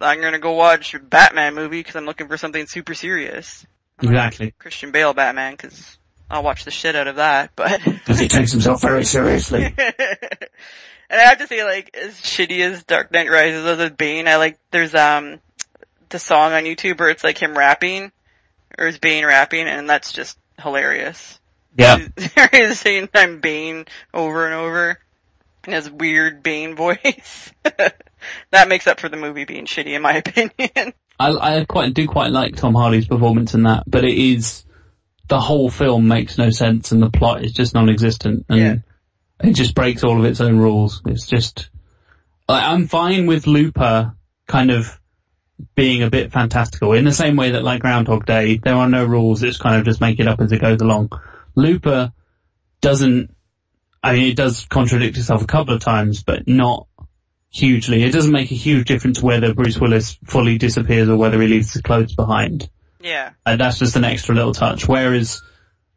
I'm 0.00 0.20
gonna 0.20 0.38
go 0.38 0.52
watch 0.52 0.94
a 0.94 0.98
Batman 0.98 1.54
movie 1.54 1.80
because 1.80 1.96
I'm 1.96 2.06
looking 2.06 2.28
for 2.28 2.36
something 2.36 2.66
super 2.66 2.94
serious. 2.94 3.66
Exactly. 4.02 4.54
Christian 4.58 4.92
Bale 4.92 5.12
Batman 5.12 5.52
because 5.52 5.98
I'll 6.30 6.42
watch 6.42 6.64
the 6.64 6.70
shit 6.70 6.94
out 6.94 7.08
of 7.08 7.16
that, 7.16 7.52
but. 7.56 7.80
Because 7.84 8.18
he 8.18 8.28
takes 8.28 8.52
himself 8.52 8.80
very 8.80 9.04
seriously. 9.04 9.64
and 9.76 9.76
I 11.10 11.22
have 11.22 11.38
to 11.38 11.46
say, 11.46 11.64
like, 11.64 11.96
as 11.96 12.14
shitty 12.14 12.60
as 12.60 12.84
Dark 12.84 13.12
Knight 13.12 13.30
Rises 13.30 13.66
as 13.66 13.78
a 13.80 13.90
Bane, 13.90 14.26
I 14.26 14.36
like, 14.36 14.58
there's, 14.70 14.94
um, 14.94 15.40
the 16.08 16.18
song 16.18 16.52
on 16.52 16.64
YouTube 16.64 16.98
where 16.98 17.10
it's 17.10 17.24
like 17.24 17.38
him 17.38 17.56
rapping, 17.56 18.12
or 18.78 18.86
is 18.86 18.98
Bane 18.98 19.26
rapping, 19.26 19.66
and 19.66 19.88
that's 19.88 20.12
just 20.12 20.38
hilarious. 20.60 21.38
Yeah. 21.76 21.98
He's 22.52 22.80
saying 22.80 23.08
I'm 23.14 23.40
Bane 23.40 23.86
over 24.12 24.46
and 24.46 24.54
over 24.54 24.98
in 25.66 25.72
his 25.72 25.90
weird 25.90 26.42
Bane 26.42 26.74
voice. 26.76 27.52
that 28.50 28.68
makes 28.68 28.86
up 28.86 29.00
for 29.00 29.08
the 29.08 29.16
movie 29.16 29.44
being 29.44 29.66
shitty 29.66 29.94
in 29.94 30.02
my 30.02 30.14
opinion. 30.26 30.94
I, 31.18 31.58
I 31.58 31.64
quite 31.64 31.94
do 31.94 32.06
quite 32.06 32.32
like 32.32 32.56
Tom 32.56 32.74
Hardy's 32.74 33.06
performance 33.06 33.54
in 33.54 33.64
that, 33.64 33.84
but 33.86 34.04
it 34.04 34.16
is 34.16 34.64
the 35.28 35.40
whole 35.40 35.70
film 35.70 36.08
makes 36.08 36.38
no 36.38 36.50
sense 36.50 36.92
and 36.92 37.02
the 37.02 37.10
plot 37.10 37.44
is 37.44 37.52
just 37.52 37.74
non-existent 37.74 38.46
and 38.48 38.58
Yeah. 38.58 39.48
it 39.48 39.52
just 39.54 39.74
breaks 39.74 40.02
all 40.02 40.18
of 40.18 40.24
its 40.24 40.40
own 40.40 40.58
rules. 40.58 41.02
It's 41.06 41.26
just 41.26 41.70
like, 42.48 42.64
I'm 42.64 42.88
fine 42.88 43.26
with 43.26 43.46
Looper 43.46 44.14
kind 44.48 44.70
of 44.70 44.98
being 45.76 46.02
a 46.02 46.10
bit 46.10 46.32
fantastical 46.32 46.94
in 46.94 47.04
the 47.04 47.12
same 47.12 47.36
way 47.36 47.50
that 47.52 47.62
like 47.62 47.82
Groundhog 47.82 48.24
Day, 48.26 48.56
there 48.56 48.74
are 48.74 48.88
no 48.88 49.04
rules. 49.04 49.42
It's 49.42 49.58
kind 49.58 49.76
of 49.76 49.84
just 49.84 50.00
make 50.00 50.18
it 50.18 50.26
up 50.26 50.40
as 50.40 50.50
it 50.52 50.60
goes 50.60 50.80
along. 50.80 51.10
Looper 51.54 52.12
doesn't. 52.80 53.34
I 54.02 54.14
mean, 54.14 54.30
it 54.30 54.36
does 54.36 54.64
contradict 54.66 55.18
itself 55.18 55.42
a 55.42 55.46
couple 55.46 55.74
of 55.74 55.80
times, 55.80 56.22
but 56.22 56.48
not 56.48 56.86
hugely. 57.50 58.02
It 58.02 58.12
doesn't 58.12 58.32
make 58.32 58.50
a 58.50 58.54
huge 58.54 58.86
difference 58.86 59.22
whether 59.22 59.54
Bruce 59.54 59.78
Willis 59.78 60.18
fully 60.24 60.56
disappears 60.56 61.08
or 61.08 61.16
whether 61.16 61.40
he 61.40 61.48
leaves 61.48 61.72
his 61.72 61.82
clothes 61.82 62.14
behind. 62.14 62.68
yeah. 63.02 63.30
And 63.44 63.60
that's 63.60 63.78
just 63.78 63.96
an 63.96 64.04
extra 64.04 64.34
little 64.34 64.54
touch. 64.54 64.86
Whereas 64.88 65.42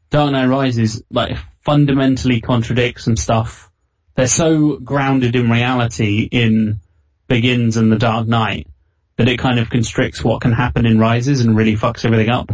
Dark 0.10 0.32
Knight 0.32 0.48
Rises, 0.48 1.04
like, 1.10 1.38
fundamentally 1.62 2.42
contradicts 2.42 3.06
some 3.06 3.16
stuff. 3.16 3.70
They're 4.16 4.28
so 4.28 4.78
grounded 4.78 5.36
in 5.36 5.50
reality 5.50 6.28
in 6.32 6.82
Begins 7.28 7.78
and 7.78 7.92
The 7.92 7.98
Dark 7.98 8.28
Knight 8.28 8.68
that 9.16 9.30
it 9.30 9.40
kind 9.40 9.60
of 9.60 9.70
constricts 9.70 10.24
what 10.24 10.42
can 10.42 10.52
happen 10.52 10.86
in 10.86 11.00
Rises 11.00 11.42
and 11.42 11.56
really 11.56 11.76
fucks 11.76 12.04
everything 12.04 12.30
up. 12.30 12.52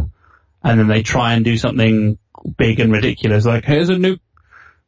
And 0.62 0.78
then 0.78 0.88
they 0.88 1.02
try 1.02 1.34
and 1.34 1.44
do 1.44 1.56
something 1.56 2.18
big 2.56 2.80
and 2.80 2.92
ridiculous, 2.92 3.44
like, 3.44 3.64
here's 3.64 3.88
a 3.88 3.94
nuke, 3.94 4.20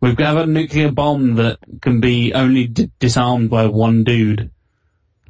we've 0.02 0.16
got 0.16 0.36
a 0.36 0.46
nuclear 0.46 0.90
bomb 0.90 1.36
that 1.36 1.58
can 1.80 2.00
be 2.00 2.34
only 2.34 2.66
d- 2.66 2.90
disarmed 2.98 3.48
by 3.48 3.66
one 3.66 4.04
dude. 4.04 4.50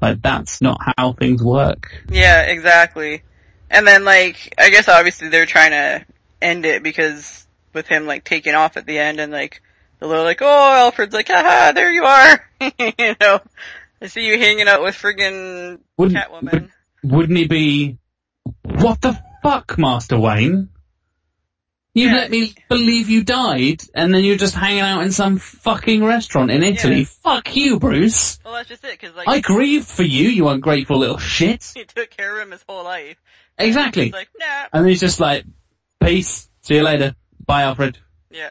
Like, 0.00 0.20
that's 0.20 0.60
not 0.60 0.80
how 0.96 1.12
things 1.12 1.40
work. 1.42 2.02
Yeah, 2.10 2.42
exactly. 2.42 3.22
And 3.70 3.86
then 3.86 4.04
like, 4.04 4.54
I 4.58 4.70
guess 4.70 4.88
obviously 4.88 5.28
they're 5.28 5.46
trying 5.46 5.70
to 5.70 6.04
end 6.40 6.66
it 6.66 6.82
because 6.82 7.46
with 7.72 7.86
him 7.86 8.06
like 8.06 8.24
taking 8.24 8.54
off 8.54 8.76
at 8.76 8.86
the 8.86 8.98
end 8.98 9.20
and 9.20 9.30
like, 9.30 9.62
they're 10.00 10.08
like, 10.08 10.42
oh, 10.42 10.72
Alfred's 10.72 11.14
like, 11.14 11.28
haha, 11.28 11.70
there 11.72 11.92
you 11.92 12.04
are. 12.04 12.44
you 12.98 13.14
know, 13.20 13.40
I 14.00 14.06
see 14.08 14.26
you 14.26 14.36
hanging 14.38 14.66
out 14.66 14.82
with 14.82 14.96
friggin' 14.96 15.78
Wouldn't, 15.96 16.18
Catwoman. 16.18 16.70
wouldn't 17.04 17.38
he 17.38 17.46
be, 17.46 17.98
what 18.64 19.00
the 19.00 19.16
fuck, 19.44 19.78
Master 19.78 20.18
Wayne? 20.18 20.70
You 21.94 22.08
Yeah. 22.08 22.14
let 22.14 22.30
me 22.30 22.54
believe 22.70 23.10
you 23.10 23.22
died, 23.22 23.82
and 23.94 24.14
then 24.14 24.24
you're 24.24 24.38
just 24.38 24.54
hanging 24.54 24.80
out 24.80 25.02
in 25.02 25.12
some 25.12 25.38
fucking 25.38 26.02
restaurant 26.02 26.50
in 26.50 26.62
Italy. 26.62 27.00
Yeah. 27.00 27.04
Fuck 27.22 27.54
you, 27.54 27.78
Bruce. 27.78 28.38
Well, 28.44 28.54
that's 28.54 28.70
just 28.70 28.84
it, 28.84 28.98
cause 28.98 29.10
like, 29.14 29.28
I 29.28 29.40
grieved 29.40 29.86
for 29.88 30.02
you, 30.02 30.28
you 30.30 30.48
ungrateful 30.48 30.98
little 30.98 31.18
shit. 31.18 31.70
he 31.74 31.84
took 31.84 32.10
care 32.10 32.38
of 32.38 32.46
him 32.46 32.52
his 32.52 32.64
whole 32.66 32.84
life. 32.84 33.16
Exactly. 33.58 34.04
He's 34.04 34.12
like, 34.14 34.30
nah. 34.38 34.66
And 34.72 34.88
he's 34.88 35.00
just 35.00 35.20
like, 35.20 35.44
peace, 36.00 36.48
see 36.62 36.76
you 36.76 36.82
later, 36.82 37.14
bye 37.44 37.64
Alfred. 37.64 37.98
Yeah. 38.30 38.50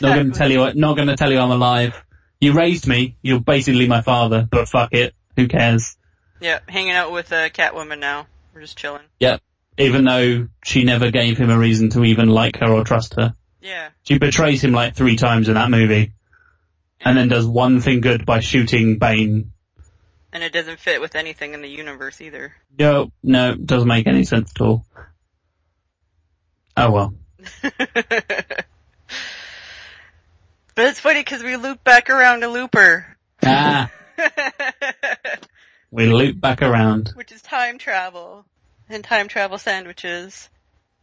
Not 0.00 0.16
gonna 0.16 0.30
tell 0.30 0.50
you, 0.50 0.72
not 0.74 0.96
gonna 0.96 1.16
tell 1.16 1.32
you 1.32 1.38
I'm 1.38 1.50
alive. 1.50 2.00
You 2.40 2.52
raised 2.52 2.86
me, 2.86 3.16
you're 3.22 3.40
basically 3.40 3.88
my 3.88 4.02
father, 4.02 4.46
but 4.48 4.68
fuck 4.68 4.94
it, 4.94 5.14
who 5.34 5.48
cares? 5.48 5.96
Yeah, 6.40 6.60
hanging 6.68 6.92
out 6.92 7.10
with 7.10 7.32
uh, 7.32 7.48
Catwoman 7.48 7.98
now. 7.98 8.28
We're 8.54 8.60
just 8.60 8.78
chilling. 8.78 9.02
Yep. 9.18 9.40
Even 9.78 10.04
though 10.04 10.48
she 10.64 10.84
never 10.84 11.10
gave 11.10 11.38
him 11.38 11.50
a 11.50 11.58
reason 11.58 11.90
to 11.90 12.04
even 12.04 12.28
like 12.28 12.56
her 12.56 12.70
or 12.70 12.84
trust 12.84 13.14
her. 13.14 13.34
Yeah. 13.60 13.90
She 14.02 14.18
betrays 14.18 14.62
him 14.62 14.72
like 14.72 14.94
three 14.94 15.16
times 15.16 15.48
in 15.48 15.54
that 15.54 15.70
movie. 15.70 16.12
And 17.00 17.16
then 17.16 17.28
does 17.28 17.46
one 17.46 17.80
thing 17.80 18.00
good 18.00 18.26
by 18.26 18.40
shooting 18.40 18.98
Bane. 18.98 19.52
And 20.32 20.42
it 20.42 20.52
doesn't 20.52 20.80
fit 20.80 21.00
with 21.00 21.14
anything 21.14 21.54
in 21.54 21.62
the 21.62 21.68
universe 21.68 22.20
either. 22.20 22.54
No, 22.78 23.12
no, 23.22 23.54
doesn't 23.54 23.88
make 23.88 24.06
any 24.06 24.24
sense 24.24 24.52
at 24.54 24.60
all. 24.60 24.84
Oh 26.76 26.90
well. 26.90 27.14
but 27.62 27.74
it's 30.76 31.00
funny 31.00 31.20
because 31.20 31.42
we 31.42 31.56
loop 31.56 31.82
back 31.82 32.10
around 32.10 32.40
to 32.40 32.48
Looper. 32.48 33.06
Ah, 33.42 33.90
we 35.90 36.06
loop 36.06 36.40
back 36.40 36.62
around. 36.62 37.12
Which 37.14 37.32
is 37.32 37.42
time 37.42 37.78
travel. 37.78 38.44
And 38.88 39.04
time 39.04 39.28
travel 39.28 39.58
sandwiches. 39.58 40.48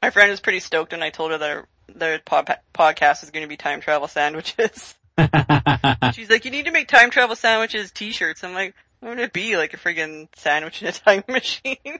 My 0.01 0.09
friend 0.09 0.31
was 0.31 0.39
pretty 0.39 0.59
stoked 0.59 0.91
when 0.91 1.03
I 1.03 1.09
told 1.09 1.31
her 1.31 1.37
that 1.37 1.49
our, 1.49 1.67
their 1.93 2.19
pod- 2.19 2.59
podcast 2.73 3.23
is 3.23 3.31
going 3.31 3.43
to 3.43 3.49
be 3.49 3.57
time 3.57 3.81
travel 3.81 4.07
sandwiches. 4.07 4.95
She's 6.13 6.29
like, 6.29 6.45
you 6.45 6.51
need 6.51 6.65
to 6.65 6.71
make 6.71 6.87
time 6.87 7.11
travel 7.11 7.35
sandwiches 7.35 7.91
t-shirts. 7.91 8.43
I'm 8.43 8.53
like, 8.53 8.75
what 8.99 9.09
would 9.09 9.19
it 9.19 9.33
be? 9.33 9.55
Like 9.55 9.73
a 9.73 9.77
friggin' 9.77 10.27
sandwich 10.35 10.81
in 10.81 10.87
a 10.87 10.91
time 10.93 11.23
machine? 11.27 11.77
And 11.85 11.99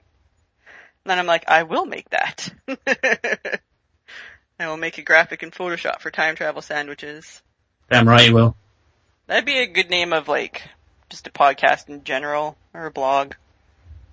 then 1.04 1.18
I'm 1.18 1.26
like, 1.26 1.48
I 1.48 1.62
will 1.62 1.86
make 1.86 2.08
that. 2.10 2.52
I 4.58 4.68
will 4.68 4.76
make 4.76 4.98
a 4.98 5.02
graphic 5.02 5.42
in 5.42 5.50
Photoshop 5.50 6.00
for 6.00 6.10
time 6.10 6.34
travel 6.34 6.62
sandwiches. 6.62 7.42
Damn 7.90 8.08
right 8.08 8.26
you 8.26 8.34
will. 8.34 8.56
That'd 9.26 9.44
be 9.44 9.58
a 9.58 9.66
good 9.66 9.90
name 9.90 10.12
of 10.12 10.28
like, 10.28 10.62
just 11.10 11.26
a 11.26 11.30
podcast 11.30 11.88
in 11.88 12.04
general, 12.04 12.56
or 12.74 12.86
a 12.86 12.90
blog. 12.90 13.34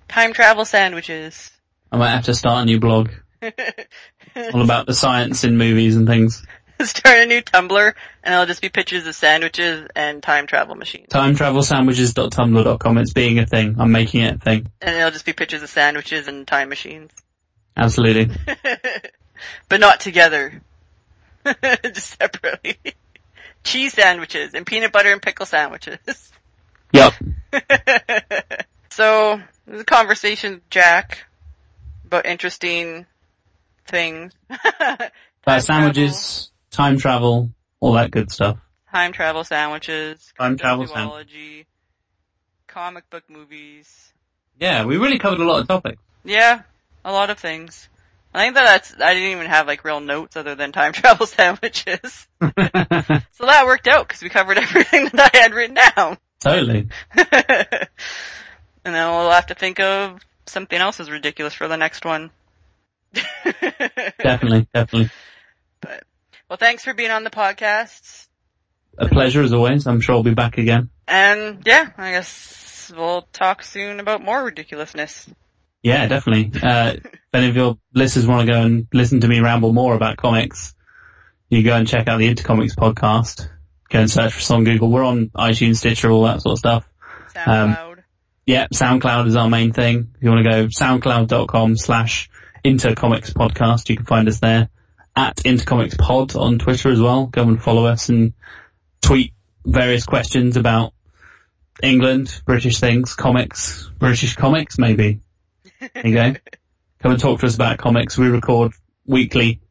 Time 0.07 0.33
travel 0.33 0.65
sandwiches. 0.65 1.49
I 1.93 1.97
might 1.97 2.09
have 2.09 2.25
to 2.25 2.33
start 2.33 2.63
a 2.63 2.65
new 2.65 2.79
blog. 2.79 3.11
All 3.43 4.63
about 4.63 4.87
the 4.87 4.95
science 4.95 5.43
in 5.43 5.57
movies 5.57 5.95
and 5.95 6.07
things. 6.07 6.43
Start 6.81 7.19
a 7.19 7.25
new 7.27 7.39
Tumblr, 7.39 7.93
and 8.23 8.33
it'll 8.33 8.47
just 8.47 8.63
be 8.63 8.69
pictures 8.69 9.05
of 9.05 9.13
sandwiches 9.13 9.87
and 9.95 10.23
time 10.23 10.47
travel 10.47 10.73
machines. 10.73 11.09
Time 11.09 11.35
travel 11.35 11.61
sandwiches.tumblr.com. 11.61 12.97
It's 12.97 13.13
being 13.13 13.37
a 13.37 13.45
thing. 13.45 13.75
I'm 13.77 13.91
making 13.91 14.21
it 14.21 14.35
a 14.35 14.37
thing. 14.39 14.71
And 14.81 14.95
it'll 14.95 15.11
just 15.11 15.25
be 15.25 15.33
pictures 15.33 15.61
of 15.61 15.69
sandwiches 15.69 16.27
and 16.27 16.47
time 16.47 16.69
machines. 16.69 17.11
Absolutely. 17.77 18.35
but 19.69 19.79
not 19.79 19.99
together. 19.99 20.63
just 21.63 22.17
separately. 22.19 22.79
Cheese 23.63 23.93
sandwiches 23.93 24.55
and 24.55 24.65
peanut 24.65 24.91
butter 24.91 25.11
and 25.11 25.21
pickle 25.21 25.45
sandwiches. 25.45 26.31
Yep. 26.91 27.13
so, 28.89 29.39
there's 29.67 29.81
a 29.81 29.85
conversation 29.85 30.61
Jack 30.71 31.25
about 32.13 32.25
interesting 32.25 33.05
things. 33.87 34.33
Uh, 34.79 34.97
Time 35.45 35.59
sandwiches, 35.61 36.51
time 36.71 36.97
travel, 36.97 37.49
all 37.81 37.93
that 37.93 38.11
good 38.11 38.31
stuff. 38.31 38.57
Time 38.89 39.11
travel 39.11 39.43
sandwiches. 39.43 40.31
Time 40.39 40.55
travel 40.55 40.87
sand- 40.87 41.09
zoology, 41.09 41.67
Comic 42.65 43.09
book 43.09 43.23
movies. 43.29 44.13
Yeah, 44.57 44.85
we 44.85 44.95
really 44.95 45.19
covered 45.19 45.41
a 45.41 45.43
lot 45.45 45.59
of 45.59 45.67
topics. 45.67 46.01
Yeah, 46.23 46.61
a 47.03 47.11
lot 47.11 47.29
of 47.29 47.39
things. 47.39 47.89
I 48.33 48.43
think 48.43 48.55
that 48.55 48.63
that's, 48.63 48.93
I 49.01 49.13
didn't 49.13 49.31
even 49.31 49.47
have 49.47 49.67
like 49.67 49.83
real 49.83 49.99
notes 49.99 50.37
other 50.37 50.55
than 50.55 50.71
time 50.71 50.93
travel 50.93 51.25
sandwiches. 51.27 52.27
So 52.41 53.45
that 53.47 53.65
worked 53.65 53.87
out 53.89 54.07
because 54.07 54.21
we 54.21 54.29
covered 54.29 54.57
everything 54.57 55.09
that 55.13 55.31
I 55.33 55.37
had 55.39 55.53
written 55.53 55.75
down. 55.75 56.17
totally. 56.39 56.87
And 58.85 58.95
then 58.95 59.09
we'll 59.11 59.31
have 59.31 59.47
to 59.47 59.55
think 59.55 59.79
of 59.81 60.19
something 60.45 60.79
else 60.79 60.99
as 60.99 61.09
ridiculous 61.09 61.53
for 61.53 61.67
the 61.67 61.77
next 61.77 62.05
one. 62.05 62.31
Definitely, 63.13 64.67
definitely. 64.73 65.09
But 65.81 66.03
well, 66.49 66.57
thanks 66.57 66.83
for 66.83 66.93
being 66.93 67.11
on 67.11 67.23
the 67.23 67.29
podcast. 67.29 68.27
A 68.97 69.07
pleasure 69.07 69.41
as 69.41 69.53
always. 69.53 69.87
I'm 69.87 70.01
sure 70.01 70.15
I'll 70.15 70.23
be 70.23 70.33
back 70.33 70.57
again. 70.57 70.89
And 71.07 71.63
yeah, 71.65 71.89
I 71.97 72.11
guess 72.11 72.91
we'll 72.95 73.23
talk 73.33 73.63
soon 73.63 73.99
about 73.99 74.23
more 74.23 74.43
ridiculousness. 74.43 75.29
Yeah, 75.81 76.07
definitely. 76.07 76.59
Uh, 76.61 76.95
if 77.03 77.19
any 77.33 77.49
of 77.49 77.55
your 77.55 77.77
listeners 77.93 78.27
want 78.27 78.47
to 78.47 78.53
go 78.53 78.61
and 78.61 78.87
listen 78.93 79.21
to 79.21 79.27
me 79.27 79.39
ramble 79.39 79.73
more 79.73 79.95
about 79.95 80.17
comics, 80.17 80.75
you 81.49 81.63
go 81.63 81.75
and 81.75 81.87
check 81.87 82.07
out 82.07 82.17
the 82.17 82.33
Intercomics 82.33 82.75
podcast. 82.75 83.49
Go 83.89 83.99
and 83.99 84.09
search 84.09 84.33
for 84.33 84.39
us 84.39 84.51
on 84.51 84.63
Google. 84.63 84.89
We're 84.89 85.03
on 85.03 85.29
iTunes, 85.29 85.77
Stitcher, 85.77 86.09
all 86.09 86.23
that 86.23 86.41
sort 86.41 86.53
of 86.53 86.59
stuff. 86.59 86.89
SoundCloud. 87.35 87.92
Yeah, 88.45 88.67
SoundCloud 88.73 89.27
is 89.27 89.35
our 89.37 89.49
main 89.49 89.71
thing. 89.71 90.11
If 90.15 90.23
you 90.23 90.29
want 90.29 90.43
to 90.43 90.49
go 90.49 90.65
soundcloud.com 90.67 91.77
slash 91.77 92.29
intercomics 92.63 93.31
podcast, 93.31 93.89
you 93.89 93.95
can 93.95 94.05
find 94.05 94.27
us 94.27 94.39
there. 94.39 94.69
At 95.15 95.37
intercomics 95.37 95.97
pod 95.97 96.35
on 96.35 96.59
Twitter 96.59 96.89
as 96.89 96.99
well. 96.99 97.27
Go 97.27 97.43
and 97.43 97.61
follow 97.61 97.85
us 97.85 98.09
and 98.09 98.33
tweet 99.01 99.33
various 99.65 100.05
questions 100.05 100.57
about 100.57 100.93
England, 101.81 102.41
British 102.45 102.79
things, 102.79 103.15
comics, 103.15 103.89
British 103.97 104.35
comics 104.35 104.77
maybe. 104.77 105.21
There 105.79 106.07
you 106.07 106.13
go. 106.13 106.33
Come 106.99 107.11
and 107.11 107.19
talk 107.19 107.39
to 107.41 107.45
us 107.45 107.55
about 107.55 107.77
comics. 107.77 108.17
We 108.17 108.27
record 108.27 108.73
weekly 109.05 109.61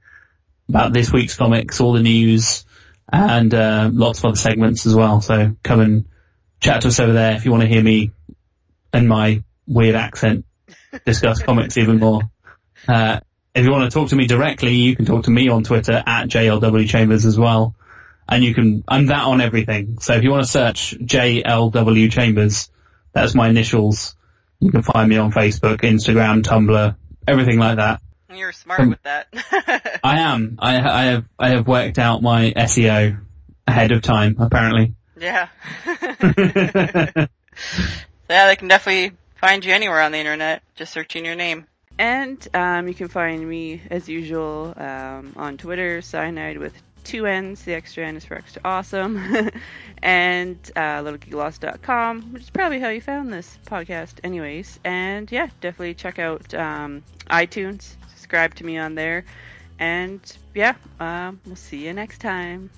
about 0.68 0.92
this 0.92 1.12
week's 1.12 1.36
comics, 1.36 1.80
all 1.80 1.92
the 1.92 2.02
news, 2.02 2.64
and 3.10 3.52
uh, 3.52 3.90
lots 3.92 4.20
of 4.20 4.26
other 4.26 4.36
segments 4.36 4.86
as 4.86 4.94
well. 4.94 5.20
So 5.22 5.56
come 5.62 5.80
and 5.80 6.04
chat 6.60 6.82
to 6.82 6.88
us 6.88 7.00
over 7.00 7.12
there 7.12 7.34
if 7.34 7.44
you 7.44 7.50
want 7.50 7.62
to 7.62 7.68
hear 7.68 7.82
me 7.82 8.10
and 8.93 9.09
my 9.09 9.43
weird 9.66 9.94
accent 9.94 10.44
discuss 11.06 11.43
comics 11.43 11.77
even 11.78 11.98
more. 11.98 12.23
Uh, 12.89 13.20
if 13.55 13.64
you 13.64 13.70
want 13.70 13.90
to 13.90 13.94
talk 13.94 14.09
to 14.10 14.16
me 14.16 14.27
directly, 14.27 14.74
you 14.74 14.97
can 14.97 15.05
talk 15.05 15.24
to 15.24 15.31
me 15.31 15.48
on 15.48 15.62
Twitter 15.64 16.02
at 16.06 16.28
JLW 16.28 16.89
Chambers 16.89 17.24
as 17.27 17.39
well. 17.39 17.74
And 18.28 18.43
you 18.44 18.55
can, 18.55 18.82
I'm 18.89 19.06
that 19.06 19.24
on 19.24 19.40
everything. 19.40 19.98
So 20.01 20.14
if 20.14 20.23
you 20.23 20.31
want 20.31 20.44
to 20.44 20.51
search 20.51 20.97
JLW 20.98 22.10
Chambers, 22.10 22.70
that's 23.12 23.35
my 23.35 23.48
initials. 23.48 24.14
You 24.59 24.70
can 24.70 24.82
find 24.82 25.09
me 25.10 25.16
on 25.19 25.32
Facebook, 25.32 25.78
Instagram, 25.81 26.43
Tumblr, 26.43 26.97
everything 27.28 27.59
like 27.59 27.77
that. 27.77 28.01
You're 28.32 28.52
smart 28.52 28.81
Um, 28.81 28.90
with 28.90 29.02
that. 29.02 29.28
I 30.02 30.20
am. 30.20 30.56
I, 30.59 30.77
I 30.78 31.02
have, 31.05 31.24
I 31.39 31.48
have 31.51 31.66
worked 31.66 31.98
out 31.98 32.23
my 32.23 32.52
SEO 32.56 33.20
ahead 33.66 33.93
of 33.93 34.01
time, 34.02 34.36
apparently. 34.39 34.94
yeah. 35.20 35.48
yeah, 38.32 38.46
they 38.46 38.56
can 38.56 38.68
definitely 38.68 39.16
find 39.36 39.64
you 39.64 39.72
anywhere 39.72 40.00
on 40.00 40.12
the 40.12 40.18
internet, 40.18 40.62
just 40.74 40.92
searching 40.92 41.24
your 41.24 41.34
name. 41.34 41.66
And 41.98 42.46
um, 42.54 42.88
you 42.88 42.94
can 42.94 43.09
find 43.09 43.46
me 43.46 43.82
as 43.90 44.09
usual 44.09 44.72
um, 44.76 45.34
on 45.36 45.56
Twitter, 45.59 46.00
cyanide 46.00 46.59
with 46.59 46.72
two 47.04 47.26
N's. 47.26 47.62
The 47.62 47.74
extra 47.74 48.06
N 48.06 48.16
is 48.16 48.24
for 48.24 48.34
extra 48.34 48.62
awesome. 48.64 49.50
and 50.02 50.59
uh, 50.74 51.02
which 51.02 52.42
is 52.42 52.50
probably 52.50 52.80
how 52.80 52.88
you 52.88 53.00
found 53.00 53.32
this 53.32 53.59
podcast, 53.66 54.14
anyways. 54.24 54.80
And 54.84 55.30
yeah, 55.30 55.48
definitely 55.60 55.94
check 55.94 56.18
out 56.18 56.54
um, 56.54 57.02
iTunes. 57.30 57.94
Subscribe 58.09 58.54
to 58.56 58.64
me 58.64 58.78
on 58.78 58.94
there. 58.94 59.24
And 59.78 60.20
yeah, 60.54 60.74
um, 61.00 61.40
we'll 61.44 61.56
see 61.56 61.86
you 61.86 61.92
next 61.92 62.20
time. 62.20 62.70